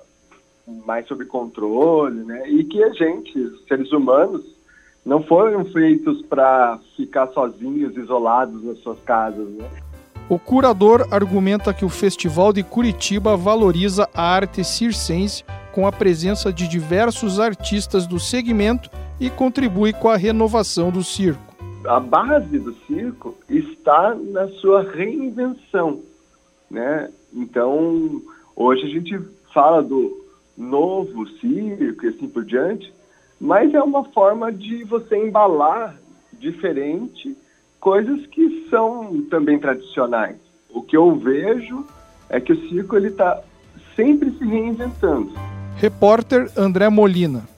mais 0.84 1.06
sob 1.06 1.24
controle, 1.26 2.24
né? 2.24 2.48
E 2.48 2.64
que 2.64 2.82
a 2.82 2.90
gente, 2.90 3.32
seres 3.68 3.92
humanos, 3.92 4.42
não 5.04 5.22
foram 5.22 5.64
feitos 5.66 6.22
para 6.22 6.80
ficar 6.96 7.28
sozinhos, 7.28 7.96
isolados 7.96 8.62
nas 8.64 8.78
suas 8.78 8.98
casas, 9.00 9.48
né? 9.50 9.68
O 10.28 10.40
curador 10.40 11.06
argumenta 11.12 11.72
que 11.72 11.84
o 11.84 11.88
Festival 11.88 12.52
de 12.52 12.64
Curitiba 12.64 13.36
valoriza 13.36 14.08
a 14.12 14.22
arte 14.24 14.64
circense 14.64 15.44
com 15.72 15.86
a 15.86 15.92
presença 15.92 16.52
de 16.52 16.66
diversos 16.66 17.38
artistas 17.38 18.08
do 18.08 18.18
segmento 18.18 18.90
e 19.20 19.30
contribui 19.30 19.92
com 19.92 20.08
a 20.08 20.16
renovação 20.16 20.90
do 20.90 21.04
circo. 21.04 21.54
A 21.86 22.00
base 22.00 22.58
do 22.58 22.74
circo 22.86 23.36
está 23.48 24.16
na 24.16 24.48
sua 24.48 24.82
reinvenção, 24.82 26.02
né? 26.68 27.08
Então, 27.32 28.20
hoje 28.56 28.82
a 28.82 28.88
gente 28.88 29.20
fala 29.54 29.80
do 29.80 30.26
novo 30.58 31.28
circo 31.38 32.04
e 32.04 32.08
assim 32.08 32.28
por 32.28 32.44
diante, 32.44 32.92
mas 33.40 33.72
é 33.72 33.80
uma 33.80 34.02
forma 34.06 34.52
de 34.52 34.82
você 34.82 35.16
embalar 35.16 35.96
diferente 36.32 37.36
coisas 37.86 38.26
que 38.26 38.66
são 38.68 39.22
também 39.30 39.60
tradicionais. 39.60 40.34
O 40.68 40.82
que 40.82 40.96
eu 40.96 41.14
vejo 41.14 41.86
é 42.28 42.40
que 42.40 42.52
o 42.52 42.68
circo 42.68 42.96
ele 42.96 43.06
está 43.06 43.40
sempre 43.94 44.32
se 44.32 44.44
reinventando. 44.44 45.32
Repórter 45.76 46.50
André 46.56 46.88
Molina. 46.88 47.48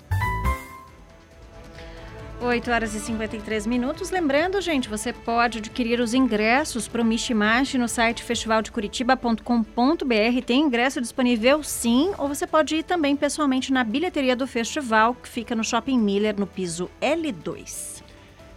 8 2.43 2.71
horas 2.71 2.95
e 2.95 3.01
53 3.01 3.67
minutos. 3.67 4.11
Lembrando, 4.11 4.61
gente, 4.61 4.87
você 4.87 5.15
pode 5.15 5.61
adquirir 5.61 5.99
os 5.99 6.13
ingressos 6.13 6.87
para 6.87 7.01
o 7.01 7.05
Mishimash 7.07 7.77
no 7.77 7.89
site 7.89 8.23
festivaldecuritiba.com.br. 8.23 10.43
Tem 10.45 10.61
ingresso 10.61 11.01
disponível 11.01 11.63
sim, 11.63 12.13
ou 12.19 12.29
você 12.29 12.47
pode 12.47 12.77
ir 12.77 12.83
também 12.83 13.17
pessoalmente 13.17 13.73
na 13.73 13.83
bilheteria 13.83 14.37
do 14.37 14.47
festival, 14.47 15.15
que 15.15 15.27
fica 15.27 15.57
no 15.57 15.65
Shopping 15.65 15.99
Miller, 15.99 16.39
no 16.39 16.47
piso 16.47 16.91
L2. 17.01 17.98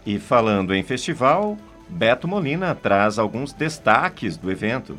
E 0.04 0.18
falando 0.18 0.74
em 0.74 0.82
festival, 0.82 1.56
Beto 1.88 2.26
Molina 2.26 2.74
traz 2.74 3.18
alguns 3.18 3.52
destaques 3.52 4.36
do 4.36 4.50
evento. 4.50 4.98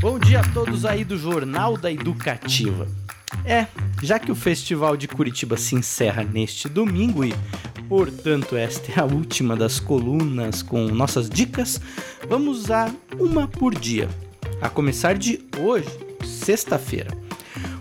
Bom 0.00 0.18
dia 0.18 0.40
a 0.40 0.48
todos 0.52 0.84
aí 0.84 1.04
do 1.04 1.16
Jornal 1.16 1.76
da 1.76 1.92
Educativa. 1.92 2.88
É, 3.44 3.66
já 4.02 4.18
que 4.18 4.32
o 4.32 4.34
Festival 4.34 4.96
de 4.96 5.06
Curitiba 5.06 5.56
se 5.56 5.76
encerra 5.76 6.24
neste 6.24 6.68
domingo 6.68 7.24
e, 7.24 7.32
portanto, 7.88 8.56
esta 8.56 8.90
é 8.90 9.00
a 9.00 9.04
última 9.04 9.54
das 9.54 9.78
colunas 9.78 10.62
com 10.62 10.86
nossas 10.88 11.28
dicas, 11.28 11.80
vamos 12.28 12.70
a 12.70 12.90
uma 13.18 13.46
por 13.46 13.74
dia. 13.74 14.08
A 14.60 14.68
começar 14.68 15.16
de 15.16 15.44
hoje, 15.58 15.88
sexta-feira. 16.24 17.16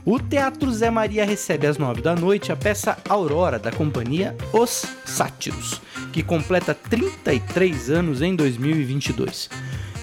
O 0.05 0.19
Teatro 0.19 0.71
Zé 0.71 0.91
Maria 0.91 1.25
recebe 1.25 1.65
às 1.65 1.77
nove 1.77 2.01
da 2.01 2.13
noite 2.13 2.51
a 2.51 2.55
peça 2.55 2.97
Aurora 3.07 3.57
da 3.57 3.71
companhia 3.71 4.35
Os 4.51 4.85
Sátiros, 5.05 5.81
que 6.11 6.21
completa 6.21 6.73
33 6.73 7.89
anos 7.89 8.21
em 8.21 8.35
2022 8.35 9.49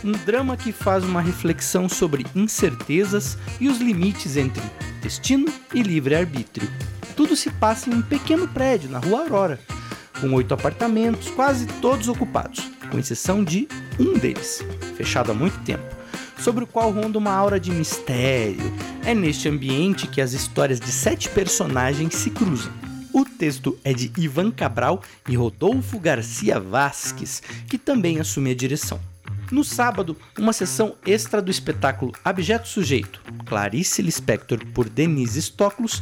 um 0.04 0.12
drama 0.12 0.56
que 0.56 0.72
faz 0.72 1.04
uma 1.04 1.20
reflexão 1.20 1.88
sobre 1.88 2.26
incertezas 2.34 3.36
e 3.60 3.68
os 3.68 3.78
limites 3.78 4.36
entre 4.36 4.62
destino 5.02 5.46
e 5.74 5.82
livre-arbítrio. 5.82 6.70
Tudo 7.16 7.36
se 7.36 7.50
passa 7.50 7.90
em 7.90 7.94
um 7.94 8.02
pequeno 8.02 8.48
prédio 8.48 8.88
na 8.88 8.98
Rua 8.98 9.20
Aurora, 9.20 9.60
com 10.20 10.32
oito 10.32 10.54
apartamentos, 10.54 11.28
quase 11.30 11.66
todos 11.80 12.08
ocupados, 12.08 12.60
com 12.90 12.98
exceção 12.98 13.44
de 13.44 13.68
um 13.98 14.14
deles, 14.14 14.64
fechado 14.96 15.32
há 15.32 15.34
muito 15.34 15.58
tempo, 15.64 15.84
sobre 16.40 16.64
o 16.64 16.66
qual 16.66 16.90
ronda 16.90 17.18
uma 17.18 17.32
aura 17.32 17.60
de 17.60 17.70
mistério. 17.70 18.72
É 19.04 19.14
neste 19.14 19.48
ambiente 19.48 20.06
que 20.06 20.20
as 20.20 20.32
histórias 20.32 20.80
de 20.80 20.90
sete 20.90 21.28
personagens 21.28 22.14
se 22.14 22.30
cruzam. 22.30 22.72
O 23.12 23.24
texto 23.24 23.78
é 23.84 23.92
de 23.92 24.12
Ivan 24.16 24.50
Cabral 24.50 25.02
e 25.28 25.36
Rodolfo 25.36 25.98
Garcia 25.98 26.60
Vasques, 26.60 27.42
que 27.68 27.76
também 27.76 28.20
assume 28.20 28.50
a 28.50 28.54
direção. 28.54 29.00
No 29.50 29.64
sábado, 29.64 30.16
uma 30.38 30.52
sessão 30.52 30.94
extra 31.04 31.42
do 31.42 31.50
espetáculo 31.50 32.12
Abjeto 32.24 32.68
Sujeito, 32.68 33.20
Clarice 33.46 34.00
Lispector 34.00 34.64
por 34.72 34.88
Denise 34.88 35.42
Stoklos, 35.42 36.00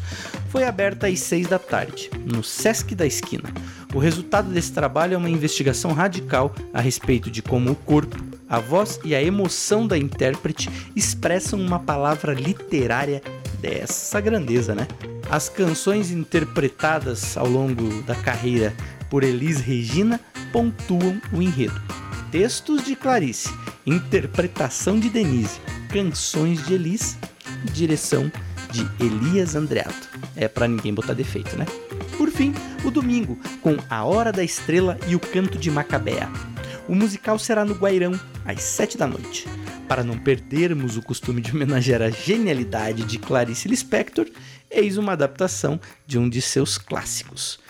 foi 0.51 0.65
aberta 0.65 1.07
às 1.07 1.21
seis 1.21 1.47
da 1.47 1.59
tarde, 1.59 2.11
no 2.27 2.45
Sesc 2.45 2.95
da 2.95 3.07
Esquina. 3.07 3.51
O 3.95 3.99
resultado 3.99 4.51
desse 4.51 4.73
trabalho 4.73 5.15
é 5.15 5.17
uma 5.17 5.31
investigação 5.31 5.93
radical 5.93 6.55
a 6.75 6.81
respeito 6.83 7.31
de 7.31 7.41
como 7.41 7.71
o 7.71 7.75
corpo, 7.75 8.23
a 8.49 8.59
voz 8.59 8.99
e 9.05 9.15
a 9.15 9.23
emoção 9.23 9.87
da 9.87 9.99
intérprete 9.99 10.71
expressam 10.95 11.61
uma 11.61 11.79
palavra 11.79 12.33
literária 12.33 13.23
dessa 13.61 14.21
grandeza, 14.21 14.75
né? 14.75 14.87
As 15.31 15.49
canções 15.49 16.11
interpretadas 16.11 17.37
ao 17.37 17.49
longo 17.49 18.03
da 18.03 18.15
carreira 18.15 18.75
por 19.11 19.23
Elis 19.23 19.61
Regina 19.61 20.21
pontuam 20.53 21.21
o 21.33 21.43
enredo 21.43 21.81
textos 22.31 22.85
de 22.85 22.95
Clarice, 22.95 23.49
interpretação 23.87 25.01
de 25.01 25.09
Denise, 25.09 25.61
canções 25.89 26.65
de 26.67 26.75
Elis, 26.75 27.17
direção 27.73 28.31
de 28.71 28.87
Elias 29.03 29.55
Andreato. 29.55 30.09
É 30.37 30.47
para 30.47 30.69
ninguém 30.69 30.93
botar 30.93 31.15
defeito, 31.15 31.57
né? 31.57 31.65
Por 32.17 32.31
fim, 32.31 32.53
o 32.85 32.91
domingo, 32.91 33.39
com 33.63 33.77
A 33.89 34.05
Hora 34.05 34.31
da 34.31 34.45
Estrela 34.45 34.99
e 35.07 35.17
o 35.17 35.21
Canto 35.21 35.57
de 35.57 35.71
Macabea. 35.71 36.29
O 36.89 36.95
musical 36.95 37.39
será 37.39 37.67
no 37.67 37.75
Guairão, 37.75 38.19
às 38.47 38.63
7 38.63 38.97
da 38.97 39.07
noite. 39.07 39.47
Para 39.87 40.03
não 40.03 40.19
perdermos 40.19 40.97
o 40.97 41.03
costume 41.03 41.43
de 41.43 41.55
homenagear 41.55 42.01
a 42.01 42.09
genialidade 42.09 43.05
de 43.05 43.19
Clarice 43.19 43.69
Lispector, 43.69 44.27
eis 44.71 44.97
uma 44.97 45.13
adaptação 45.13 45.79
de 46.07 46.19
um 46.19 46.27
de 46.27 46.41
seus 46.41 46.79
clássicos. 46.79 47.61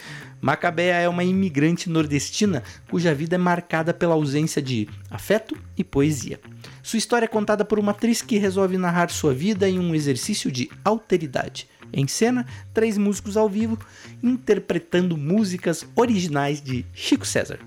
Macabea 0.41 0.95
é 0.95 1.09
uma 1.09 1.25
imigrante 1.25 1.91
nordestina 1.91 2.63
cuja 2.89 3.13
vida 3.13 3.35
é 3.35 3.39
marcada 3.39 3.93
pela 3.93 4.15
ausência 4.15 4.63
de 4.63 4.89
afeto 5.11 5.57
e 5.77 5.83
poesia. 5.83 6.39
Sua 6.81 6.99
história 6.99 7.25
é 7.25 7.29
contada 7.29 7.65
por 7.65 7.81
uma 7.81 7.91
atriz 7.91 8.23
que 8.23 8.39
resolve 8.39 8.79
narrar 8.79 9.11
sua 9.11 9.35
vida 9.35 9.69
em 9.69 9.81
um 9.81 9.97
exercício 9.97 10.49
de 10.49 10.71
alteridade. 10.85 11.69
Em 11.93 12.07
cena, 12.07 12.47
três 12.73 12.97
músicos 12.97 13.37
ao 13.37 13.49
vivo 13.49 13.77
interpretando 14.23 15.17
músicas 15.17 15.85
originais 15.97 16.63
de 16.63 16.87
Chico 16.95 17.27
César. 17.27 17.59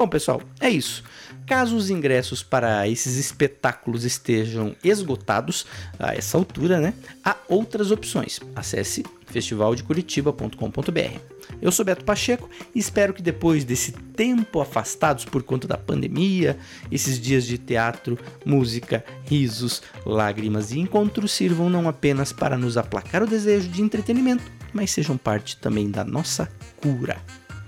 Bom, 0.00 0.08
pessoal, 0.08 0.40
é 0.58 0.70
isso. 0.70 1.04
Caso 1.46 1.76
os 1.76 1.90
ingressos 1.90 2.42
para 2.42 2.88
esses 2.88 3.18
espetáculos 3.18 4.02
estejam 4.02 4.74
esgotados 4.82 5.66
a 5.98 6.14
essa 6.14 6.38
altura, 6.38 6.80
né, 6.80 6.94
há 7.22 7.36
outras 7.46 7.90
opções. 7.90 8.40
Acesse 8.56 9.04
festivaldecuritiba.com.br. 9.26 11.20
Eu 11.60 11.70
sou 11.70 11.84
Beto 11.84 12.02
Pacheco 12.02 12.48
e 12.74 12.78
espero 12.78 13.12
que 13.12 13.20
depois 13.20 13.62
desse 13.62 13.92
tempo 13.92 14.62
afastados 14.62 15.26
por 15.26 15.42
conta 15.42 15.68
da 15.68 15.76
pandemia, 15.76 16.56
esses 16.90 17.20
dias 17.20 17.44
de 17.44 17.58
teatro, 17.58 18.18
música, 18.42 19.04
risos, 19.26 19.82
lágrimas 20.06 20.72
e 20.72 20.78
encontros 20.78 21.30
sirvam 21.30 21.68
não 21.68 21.86
apenas 21.86 22.32
para 22.32 22.56
nos 22.56 22.78
aplacar 22.78 23.22
o 23.22 23.26
desejo 23.26 23.68
de 23.68 23.82
entretenimento, 23.82 24.50
mas 24.72 24.92
sejam 24.92 25.18
parte 25.18 25.58
também 25.58 25.90
da 25.90 26.02
nossa 26.02 26.50
cura. 26.80 27.18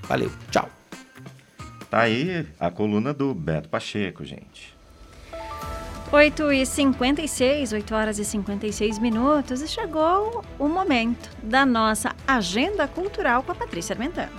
Valeu, 0.09 0.33
tchau! 0.51 0.82
Tá 1.93 2.01
aí 2.01 2.47
a 2.59 2.71
coluna 2.71 3.13
do 3.13 3.35
Beto 3.35 3.69
Pacheco, 3.69 4.25
gente. 4.25 4.75
8 6.11 6.51
e 6.51 6.65
56, 6.65 7.75
8 7.75 7.95
horas 7.95 8.19
e 8.19 8.25
56 8.25 8.99
minutos, 8.99 9.61
e 9.61 9.69
chegou 9.69 10.43
o 10.59 10.69
momento 10.69 11.29
da 11.43 11.67
nossa 11.67 12.17
agenda 12.27 12.89
cultural 12.89 13.43
com 13.43 13.53
a 13.53 13.55
Patrícia 13.55 13.93
Armentano. 13.93 14.33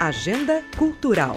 Agenda 0.00 0.64
Cultural. 0.78 1.36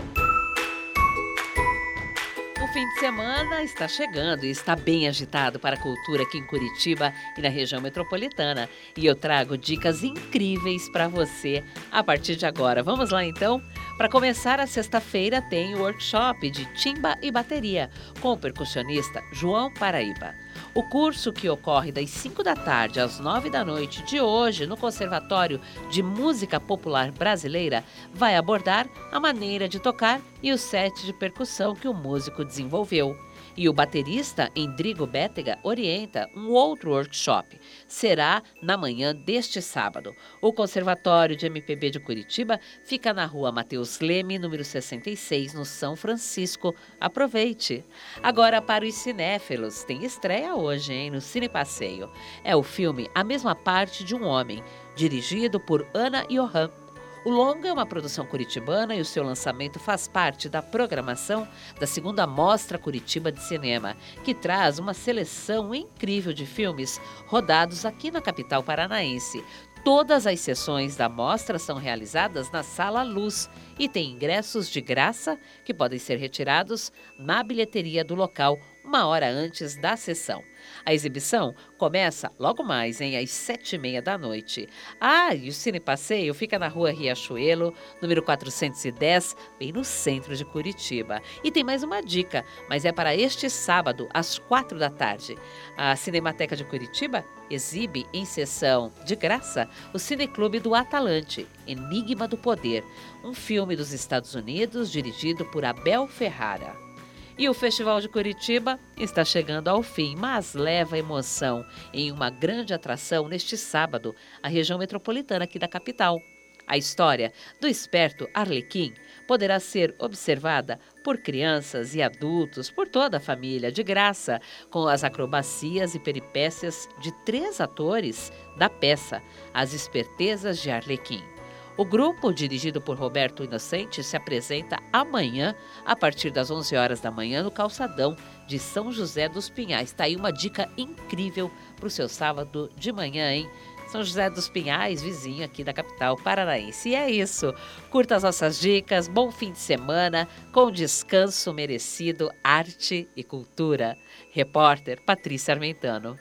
Fim 2.73 2.89
de 2.89 2.99
semana 2.99 3.61
está 3.61 3.87
chegando 3.87 4.45
e 4.45 4.49
está 4.49 4.75
bem 4.75 5.07
agitado 5.07 5.59
para 5.59 5.75
a 5.75 5.79
cultura 5.79 6.23
aqui 6.23 6.39
em 6.39 6.47
Curitiba 6.47 7.13
e 7.37 7.41
na 7.41 7.47
região 7.47 7.79
metropolitana. 7.79 8.67
E 8.97 9.05
eu 9.05 9.15
trago 9.15 9.55
dicas 9.55 10.03
incríveis 10.03 10.89
para 10.89 11.07
você 11.07 11.63
a 11.91 12.03
partir 12.03 12.35
de 12.35 12.47
agora. 12.47 12.81
Vamos 12.81 13.11
lá 13.11 13.23
então? 13.23 13.61
Para 13.95 14.09
começar, 14.09 14.59
a 14.59 14.65
sexta-feira 14.65 15.39
tem 15.39 15.75
o 15.75 15.81
workshop 15.81 16.49
de 16.49 16.65
timba 16.73 17.15
e 17.21 17.29
bateria 17.29 17.91
com 18.19 18.29
o 18.29 18.37
percussionista 18.37 19.23
João 19.31 19.71
Paraíba. 19.71 20.33
O 20.75 20.81
curso 20.81 21.31
que 21.31 21.47
ocorre 21.47 21.91
das 21.91 22.09
5 22.09 22.41
da 22.41 22.55
tarde 22.55 22.99
às 22.99 23.19
9 23.19 23.47
da 23.47 23.63
noite 23.63 24.01
de 24.05 24.19
hoje 24.19 24.65
no 24.65 24.75
Conservatório 24.75 25.61
de 25.91 26.01
Música 26.01 26.59
Popular 26.59 27.11
Brasileira 27.11 27.83
vai 28.11 28.35
abordar 28.35 28.89
a 29.11 29.19
maneira 29.19 29.69
de 29.69 29.79
tocar 29.79 30.19
e 30.41 30.51
o 30.51 30.57
set 30.57 31.05
de 31.05 31.13
percussão 31.13 31.75
que 31.75 31.87
o 31.87 31.93
músico 31.93 32.43
desenvolveu. 32.43 33.15
E 33.55 33.69
o 33.69 33.73
baterista 33.73 34.49
Endrigo 34.55 35.05
Bétega 35.05 35.59
orienta 35.61 36.27
um 36.35 36.49
outro 36.49 36.89
workshop. 36.89 37.59
Será 37.93 38.41
na 38.59 38.75
manhã 38.75 39.15
deste 39.15 39.61
sábado. 39.61 40.15
O 40.41 40.51
Conservatório 40.51 41.35
de 41.35 41.45
MPB 41.45 41.91
de 41.91 41.99
Curitiba 41.99 42.59
fica 42.83 43.13
na 43.13 43.23
rua 43.27 43.51
Mateus 43.51 43.99
Leme, 43.99 44.39
número 44.39 44.63
66, 44.63 45.53
no 45.53 45.63
São 45.63 45.95
Francisco. 45.95 46.73
Aproveite! 46.99 47.85
Agora, 48.23 48.63
para 48.63 48.83
os 48.83 48.95
cinéfilos, 48.95 49.83
tem 49.83 50.03
estreia 50.03 50.55
hoje, 50.55 50.91
hein, 50.91 51.11
no 51.11 51.21
Cine 51.21 51.47
Passeio. 51.47 52.11
É 52.43 52.55
o 52.55 52.63
filme 52.63 53.11
A 53.13 53.23
Mesma 53.23 53.53
Parte 53.53 54.03
de 54.03 54.15
um 54.15 54.25
Homem, 54.25 54.63
dirigido 54.95 55.59
por 55.59 55.87
Ana 55.93 56.25
Johan. 56.27 56.82
O 57.25 57.29
longa 57.29 57.69
é 57.69 57.73
uma 57.73 57.85
produção 57.85 58.25
curitibana 58.25 58.93
e 58.93 58.99
o 58.99 59.05
seu 59.05 59.23
lançamento 59.23 59.79
faz 59.79 60.09
parte 60.09 60.49
da 60.49 60.61
programação 60.61 61.47
da 61.79 61.87
segunda 61.87 62.27
Mostra 62.27 62.77
Curitiba 62.77 63.31
de 63.31 63.41
Cinema, 63.41 63.95
que 64.25 64.33
traz 64.33 64.77
uma 64.77 64.93
seleção 64.93 65.73
incrível 65.73 66.33
de 66.33 66.45
filmes 66.45 66.99
rodados 67.27 67.85
aqui 67.85 68.11
na 68.11 68.21
capital 68.21 68.61
paranaense. 68.61 69.41
Todas 69.85 70.27
as 70.27 70.41
sessões 70.41 70.97
da 70.97 71.07
mostra 71.07 71.57
são 71.57 71.77
realizadas 71.77 72.51
na 72.51 72.61
Sala 72.61 73.03
Luz 73.03 73.49
e 73.79 73.87
tem 73.87 74.11
ingressos 74.11 74.69
de 74.69 74.81
graça 74.81 75.39
que 75.63 75.73
podem 75.73 75.99
ser 75.99 76.17
retirados 76.17 76.91
na 77.17 77.41
bilheteria 77.41 78.03
do 78.03 78.15
local 78.15 78.59
uma 78.83 79.05
hora 79.05 79.29
antes 79.29 79.77
da 79.77 79.95
sessão. 79.95 80.43
A 80.85 80.93
exibição 80.93 81.55
começa 81.77 82.31
logo 82.37 82.63
mais, 82.63 82.99
em 82.99 83.17
às 83.17 83.29
sete 83.29 83.75
e 83.75 83.79
meia 83.79 84.01
da 84.01 84.17
noite. 84.17 84.67
Ah, 84.99 85.33
e 85.33 85.47
o 85.47 85.53
Cine 85.53 85.79
Passeio 85.79 86.33
fica 86.33 86.59
na 86.59 86.67
rua 86.67 86.91
Riachuelo, 86.91 87.73
número 88.01 88.21
410, 88.21 89.35
bem 89.57 89.71
no 89.71 89.83
centro 89.83 90.35
de 90.35 90.43
Curitiba. 90.43 91.21
E 91.43 91.51
tem 91.51 91.63
mais 91.63 91.83
uma 91.83 92.01
dica, 92.01 92.43
mas 92.69 92.83
é 92.83 92.91
para 92.91 93.15
este 93.15 93.49
sábado, 93.49 94.09
às 94.13 94.37
quatro 94.37 94.77
da 94.77 94.89
tarde. 94.89 95.37
A 95.77 95.95
Cinemateca 95.95 96.55
de 96.55 96.65
Curitiba 96.65 97.23
exibe 97.49 98.05
em 98.13 98.25
sessão 98.25 98.91
de 99.05 99.15
graça 99.15 99.69
o 99.93 99.99
Cineclube 99.99 100.59
do 100.59 100.75
Atalante, 100.75 101.47
Enigma 101.65 102.27
do 102.27 102.37
Poder, 102.37 102.83
um 103.23 103.33
filme 103.33 103.75
dos 103.75 103.93
Estados 103.93 104.35
Unidos 104.35 104.91
dirigido 104.91 105.45
por 105.45 105.63
Abel 105.63 106.07
Ferrara. 106.07 106.92
E 107.37 107.49
o 107.49 107.53
Festival 107.53 107.99
de 107.99 108.07
Curitiba 108.07 108.79
está 108.95 109.25
chegando 109.25 109.67
ao 109.67 109.81
fim, 109.81 110.15
mas 110.15 110.53
leva 110.53 110.99
emoção 110.99 111.65
em 111.91 112.11
uma 112.11 112.29
grande 112.29 112.73
atração 112.73 113.27
neste 113.27 113.57
sábado, 113.57 114.15
a 114.41 114.47
região 114.47 114.77
metropolitana 114.77 115.45
aqui 115.45 115.57
da 115.57 115.67
capital. 115.67 116.21
A 116.67 116.77
história 116.77 117.33
do 117.59 117.67
esperto 117.67 118.29
Arlequim 118.33 118.93
poderá 119.27 119.59
ser 119.59 119.95
observada 119.99 120.79
por 121.03 121.17
crianças 121.17 121.95
e 121.95 122.01
adultos, 122.01 122.69
por 122.69 122.87
toda 122.87 123.17
a 123.17 123.19
família, 123.19 123.71
de 123.71 123.83
graça, 123.83 124.39
com 124.69 124.87
as 124.87 125.03
acrobacias 125.03 125.95
e 125.95 125.99
peripécias 125.99 126.87
de 127.01 127.11
três 127.25 127.59
atores 127.59 128.31
da 128.57 128.69
peça 128.69 129.21
As 129.53 129.73
Espertezas 129.73 130.59
de 130.59 130.69
Arlequim. 130.69 131.32
O 131.75 131.83
grupo, 131.83 132.31
dirigido 132.31 132.79
por 132.79 132.95
Roberto 132.95 133.43
Inocente, 133.43 134.03
se 134.03 134.15
apresenta 134.15 134.77
amanhã, 134.91 135.55
a 135.83 135.95
partir 135.95 136.29
das 136.29 136.51
11 136.51 136.75
horas 136.75 137.01
da 137.01 137.09
manhã, 137.09 137.41
no 137.41 137.49
calçadão 137.49 138.15
de 138.45 138.59
São 138.59 138.91
José 138.91 139.27
dos 139.27 139.49
Pinhais. 139.49 139.89
Está 139.89 140.03
aí 140.03 140.15
uma 140.15 140.31
dica 140.31 140.69
incrível 140.77 141.49
para 141.75 141.87
o 141.87 141.89
seu 141.89 142.07
sábado 142.07 142.69
de 142.77 142.91
manhã, 142.91 143.33
hein? 143.33 143.49
São 143.87 144.03
José 144.03 144.29
dos 144.29 144.47
Pinhais, 144.47 145.01
vizinho 145.01 145.43
aqui 145.43 145.63
da 145.63 145.73
capital 145.73 146.15
paranaense. 146.15 146.89
E 146.89 146.95
é 146.95 147.09
isso. 147.09 147.51
Curta 147.89 148.17
as 148.17 148.23
nossas 148.23 148.59
dicas, 148.59 149.07
bom 149.07 149.31
fim 149.31 149.51
de 149.51 149.59
semana, 149.59 150.27
com 150.51 150.71
descanso 150.71 151.51
merecido, 151.51 152.31
arte 152.43 153.09
e 153.15 153.23
cultura. 153.23 153.97
Repórter 154.31 155.01
Patrícia 155.03 155.55
Armentano. 155.55 156.19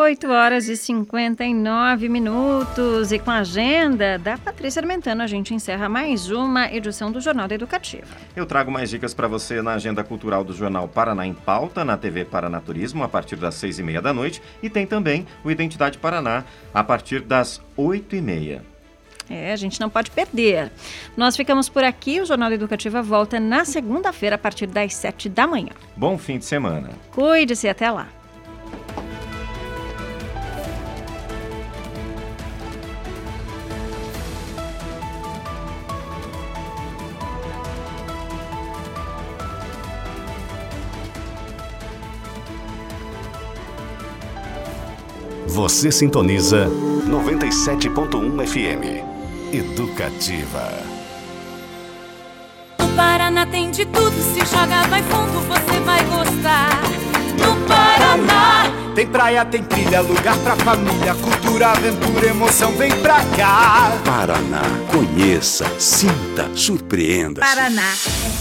8 0.00 0.28
horas 0.28 0.68
e 0.68 0.76
59 0.76 2.08
minutos. 2.08 3.10
E 3.10 3.18
com 3.18 3.32
a 3.32 3.38
agenda 3.38 4.16
da 4.16 4.38
Patrícia 4.38 4.78
Armentano, 4.78 5.24
a 5.24 5.26
gente 5.26 5.52
encerra 5.52 5.88
mais 5.88 6.30
uma 6.30 6.72
edição 6.72 7.10
do 7.10 7.20
Jornal 7.20 7.48
da 7.48 7.56
Educativa. 7.56 8.06
Eu 8.36 8.46
trago 8.46 8.70
mais 8.70 8.90
dicas 8.90 9.12
para 9.12 9.26
você 9.26 9.60
na 9.60 9.72
agenda 9.72 10.04
cultural 10.04 10.44
do 10.44 10.52
Jornal 10.52 10.86
Paraná 10.86 11.26
em 11.26 11.34
Pauta, 11.34 11.84
na 11.84 11.96
TV 11.96 12.24
Paranaturismo, 12.24 13.02
a 13.02 13.08
partir 13.08 13.34
das 13.34 13.56
6 13.56 13.80
e 13.80 13.82
meia 13.82 14.00
da 14.00 14.12
noite. 14.12 14.40
E 14.62 14.70
tem 14.70 14.86
também 14.86 15.26
o 15.42 15.50
Identidade 15.50 15.98
Paraná, 15.98 16.44
a 16.72 16.84
partir 16.84 17.20
das 17.20 17.60
8 17.76 18.14
e 18.14 18.20
meia. 18.20 18.62
É, 19.28 19.52
a 19.52 19.56
gente 19.56 19.80
não 19.80 19.90
pode 19.90 20.12
perder. 20.12 20.70
Nós 21.16 21.36
ficamos 21.36 21.68
por 21.68 21.82
aqui. 21.82 22.20
O 22.20 22.24
Jornal 22.24 22.50
da 22.50 22.54
Educativa 22.54 23.02
volta 23.02 23.40
na 23.40 23.64
segunda-feira, 23.64 24.36
a 24.36 24.38
partir 24.38 24.68
das 24.68 24.94
7 24.94 25.28
da 25.28 25.44
manhã. 25.44 25.72
Bom 25.96 26.16
fim 26.16 26.38
de 26.38 26.44
semana. 26.44 26.90
Cuide-se 27.10 27.68
até 27.68 27.90
lá. 27.90 28.06
Você 45.58 45.90
sintoniza 45.90 46.68
97.1 46.68 48.46
FM. 48.46 49.02
Educativa. 49.52 50.72
No 52.78 52.88
Paraná 52.94 53.44
tem 53.44 53.68
de 53.72 53.84
tudo, 53.86 54.12
se 54.12 54.38
joga 54.54 54.86
vai 54.86 55.02
fundo, 55.02 55.40
você 55.48 55.80
vai 55.80 56.04
gostar. 56.04 56.87
Tem 58.98 59.06
praia, 59.06 59.44
tem 59.44 59.62
trilha, 59.62 60.00
lugar 60.00 60.36
pra 60.38 60.56
família, 60.56 61.14
cultura, 61.14 61.68
aventura, 61.68 62.26
emoção, 62.26 62.72
vem 62.72 62.90
pra 63.00 63.24
cá. 63.36 63.96
Paraná, 64.04 64.62
conheça, 64.90 65.64
sinta, 65.78 66.50
surpreenda. 66.52 67.40
Paraná, 67.40 67.94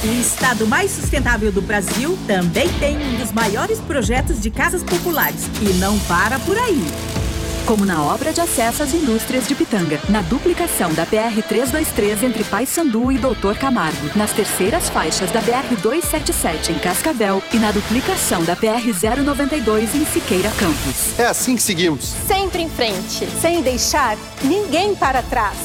o 0.03 0.19
estado 0.19 0.65
mais 0.65 0.89
sustentável 0.89 1.51
do 1.51 1.61
Brasil, 1.61 2.17
também 2.25 2.73
tem 2.79 2.97
um 2.97 3.17
dos 3.17 3.31
maiores 3.31 3.79
projetos 3.81 4.41
de 4.41 4.49
casas 4.49 4.81
populares 4.81 5.47
e 5.61 5.73
não 5.75 5.99
para 5.99 6.39
por 6.39 6.57
aí 6.57 6.83
como 7.67 7.85
na 7.85 8.01
obra 8.01 8.31
de 8.31 8.39
acesso 8.39 8.81
às 8.81 8.93
indústrias 8.93 9.45
de 9.45 9.53
Pitanga, 9.53 9.99
na 10.07 10.21
duplicação 10.21 10.93
da 10.93 11.05
BR-323 11.05 12.23
entre 12.23 12.45
Paysandu 12.45 13.11
e 13.11 13.17
Doutor 13.17 13.57
Camargo, 13.57 14.09
nas 14.15 14.31
terceiras 14.31 14.89
faixas 14.89 15.29
da 15.31 15.41
BR-277 15.41 16.69
em 16.69 16.79
Cascavel 16.79 17.43
e 17.53 17.57
na 17.57 17.73
duplicação 17.73 18.41
da 18.45 18.55
BR-092 18.55 19.95
em 19.95 20.05
Siqueira 20.05 20.49
Campos. 20.51 21.19
É 21.19 21.25
assim 21.25 21.57
que 21.57 21.61
seguimos. 21.61 22.05
Sempre 22.25 22.61
em 22.61 22.69
frente, 22.69 23.27
sem 23.41 23.61
deixar 23.61 24.17
ninguém 24.41 24.95
para 24.95 25.21
trás. 25.21 25.57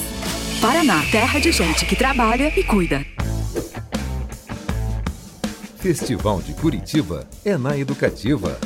Paraná, 0.60 1.04
terra 1.08 1.38
de 1.38 1.52
gente 1.52 1.86
que 1.86 1.94
trabalha 1.94 2.52
e 2.56 2.64
cuida. 2.64 3.06
Festival 5.76 6.42
de 6.42 6.52
Curitiba 6.54 7.28
é 7.44 7.56
na 7.56 7.78
Educativa. 7.78 8.58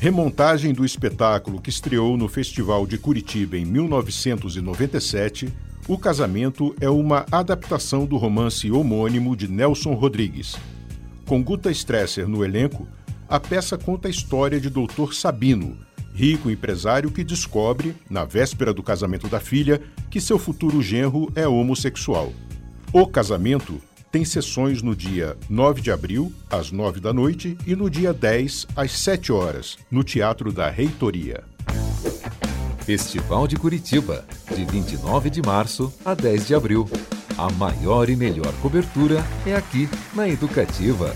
Remontagem 0.00 0.72
do 0.72 0.84
espetáculo 0.84 1.60
que 1.60 1.70
estreou 1.70 2.16
no 2.16 2.28
Festival 2.28 2.86
de 2.86 2.96
Curitiba 2.96 3.58
em 3.58 3.64
1997, 3.64 5.52
O 5.88 5.98
Casamento 5.98 6.72
é 6.80 6.88
uma 6.88 7.26
adaptação 7.32 8.06
do 8.06 8.16
romance 8.16 8.70
homônimo 8.70 9.34
de 9.34 9.48
Nelson 9.48 9.94
Rodrigues. 9.94 10.54
Com 11.26 11.42
Guta 11.42 11.72
Stresser 11.72 12.28
no 12.28 12.44
elenco, 12.44 12.86
a 13.28 13.40
peça 13.40 13.76
conta 13.76 14.06
a 14.06 14.10
história 14.10 14.60
de 14.60 14.70
Dr. 14.70 15.12
Sabino, 15.12 15.76
rico 16.14 16.48
empresário 16.48 17.10
que 17.10 17.24
descobre, 17.24 17.96
na 18.08 18.24
véspera 18.24 18.72
do 18.72 18.84
casamento 18.84 19.26
da 19.26 19.40
filha, 19.40 19.80
que 20.08 20.20
seu 20.20 20.38
futuro 20.38 20.80
genro 20.80 21.28
é 21.34 21.48
homossexual. 21.48 22.32
O 22.92 23.04
Casamento 23.04 23.80
tem 24.10 24.24
sessões 24.24 24.82
no 24.82 24.96
dia 24.96 25.36
9 25.48 25.80
de 25.80 25.90
abril, 25.90 26.32
às 26.50 26.72
9 26.72 27.00
da 27.00 27.12
noite, 27.12 27.56
e 27.66 27.76
no 27.76 27.90
dia 27.90 28.12
10, 28.12 28.66
às 28.74 28.92
7 28.92 29.32
horas, 29.32 29.76
no 29.90 30.02
Teatro 30.02 30.52
da 30.52 30.70
Reitoria. 30.70 31.44
Festival 32.80 33.46
de 33.46 33.56
Curitiba, 33.56 34.24
de 34.54 34.64
29 34.64 35.28
de 35.28 35.42
março 35.42 35.92
a 36.04 36.14
10 36.14 36.46
de 36.46 36.54
abril. 36.54 36.88
A 37.36 37.52
maior 37.52 38.08
e 38.08 38.16
melhor 38.16 38.52
cobertura 38.62 39.22
é 39.46 39.54
aqui 39.54 39.88
na 40.14 40.26
Educativa. 40.28 41.14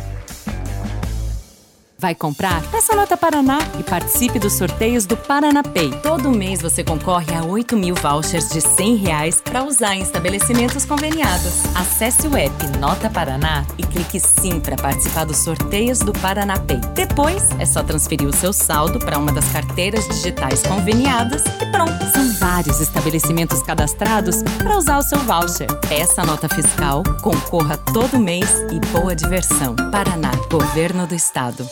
Vai 2.02 2.16
comprar? 2.16 2.60
Peça 2.72 2.96
Nota 2.96 3.16
Paraná 3.16 3.60
e 3.78 3.84
participe 3.84 4.40
dos 4.40 4.54
sorteios 4.54 5.06
do 5.06 5.16
Paraná 5.16 5.62
Pay. 5.62 5.92
Todo 6.02 6.32
mês 6.32 6.60
você 6.60 6.82
concorre 6.82 7.32
a 7.32 7.44
8 7.44 7.76
mil 7.76 7.94
vouchers 7.94 8.48
de 8.48 8.60
100 8.60 8.96
reais 8.96 9.40
para 9.40 9.62
usar 9.62 9.94
em 9.94 10.02
estabelecimentos 10.02 10.84
conveniados. 10.84 11.64
Acesse 11.76 12.26
o 12.26 12.36
app 12.36 12.66
Nota 12.80 13.08
Paraná 13.08 13.64
e 13.78 13.84
clique 13.84 14.18
sim 14.18 14.58
para 14.58 14.74
participar 14.74 15.26
dos 15.26 15.36
sorteios 15.36 16.00
do 16.00 16.12
Paraná 16.12 16.58
Pay. 16.58 16.80
Depois 16.92 17.48
é 17.60 17.64
só 17.64 17.84
transferir 17.84 18.26
o 18.26 18.34
seu 18.34 18.52
saldo 18.52 18.98
para 18.98 19.16
uma 19.16 19.30
das 19.30 19.48
carteiras 19.52 20.04
digitais 20.08 20.60
conveniadas 20.64 21.44
e 21.44 21.66
pronto. 21.70 22.04
São 22.12 22.32
vários 22.40 22.80
estabelecimentos 22.80 23.62
cadastrados 23.62 24.42
para 24.58 24.76
usar 24.76 24.98
o 24.98 25.02
seu 25.02 25.20
voucher. 25.20 25.68
Peça 25.88 26.22
a 26.22 26.26
nota 26.26 26.48
fiscal, 26.48 27.04
concorra 27.22 27.76
todo 27.76 28.18
mês 28.18 28.50
e 28.72 28.80
boa 28.88 29.14
diversão. 29.14 29.76
Paraná, 29.92 30.32
Governo 30.50 31.06
do 31.06 31.14
Estado. 31.14 31.64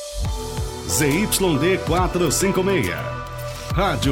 ZYD 0.90 1.78
456. 1.86 2.94
Rádio 3.76 4.08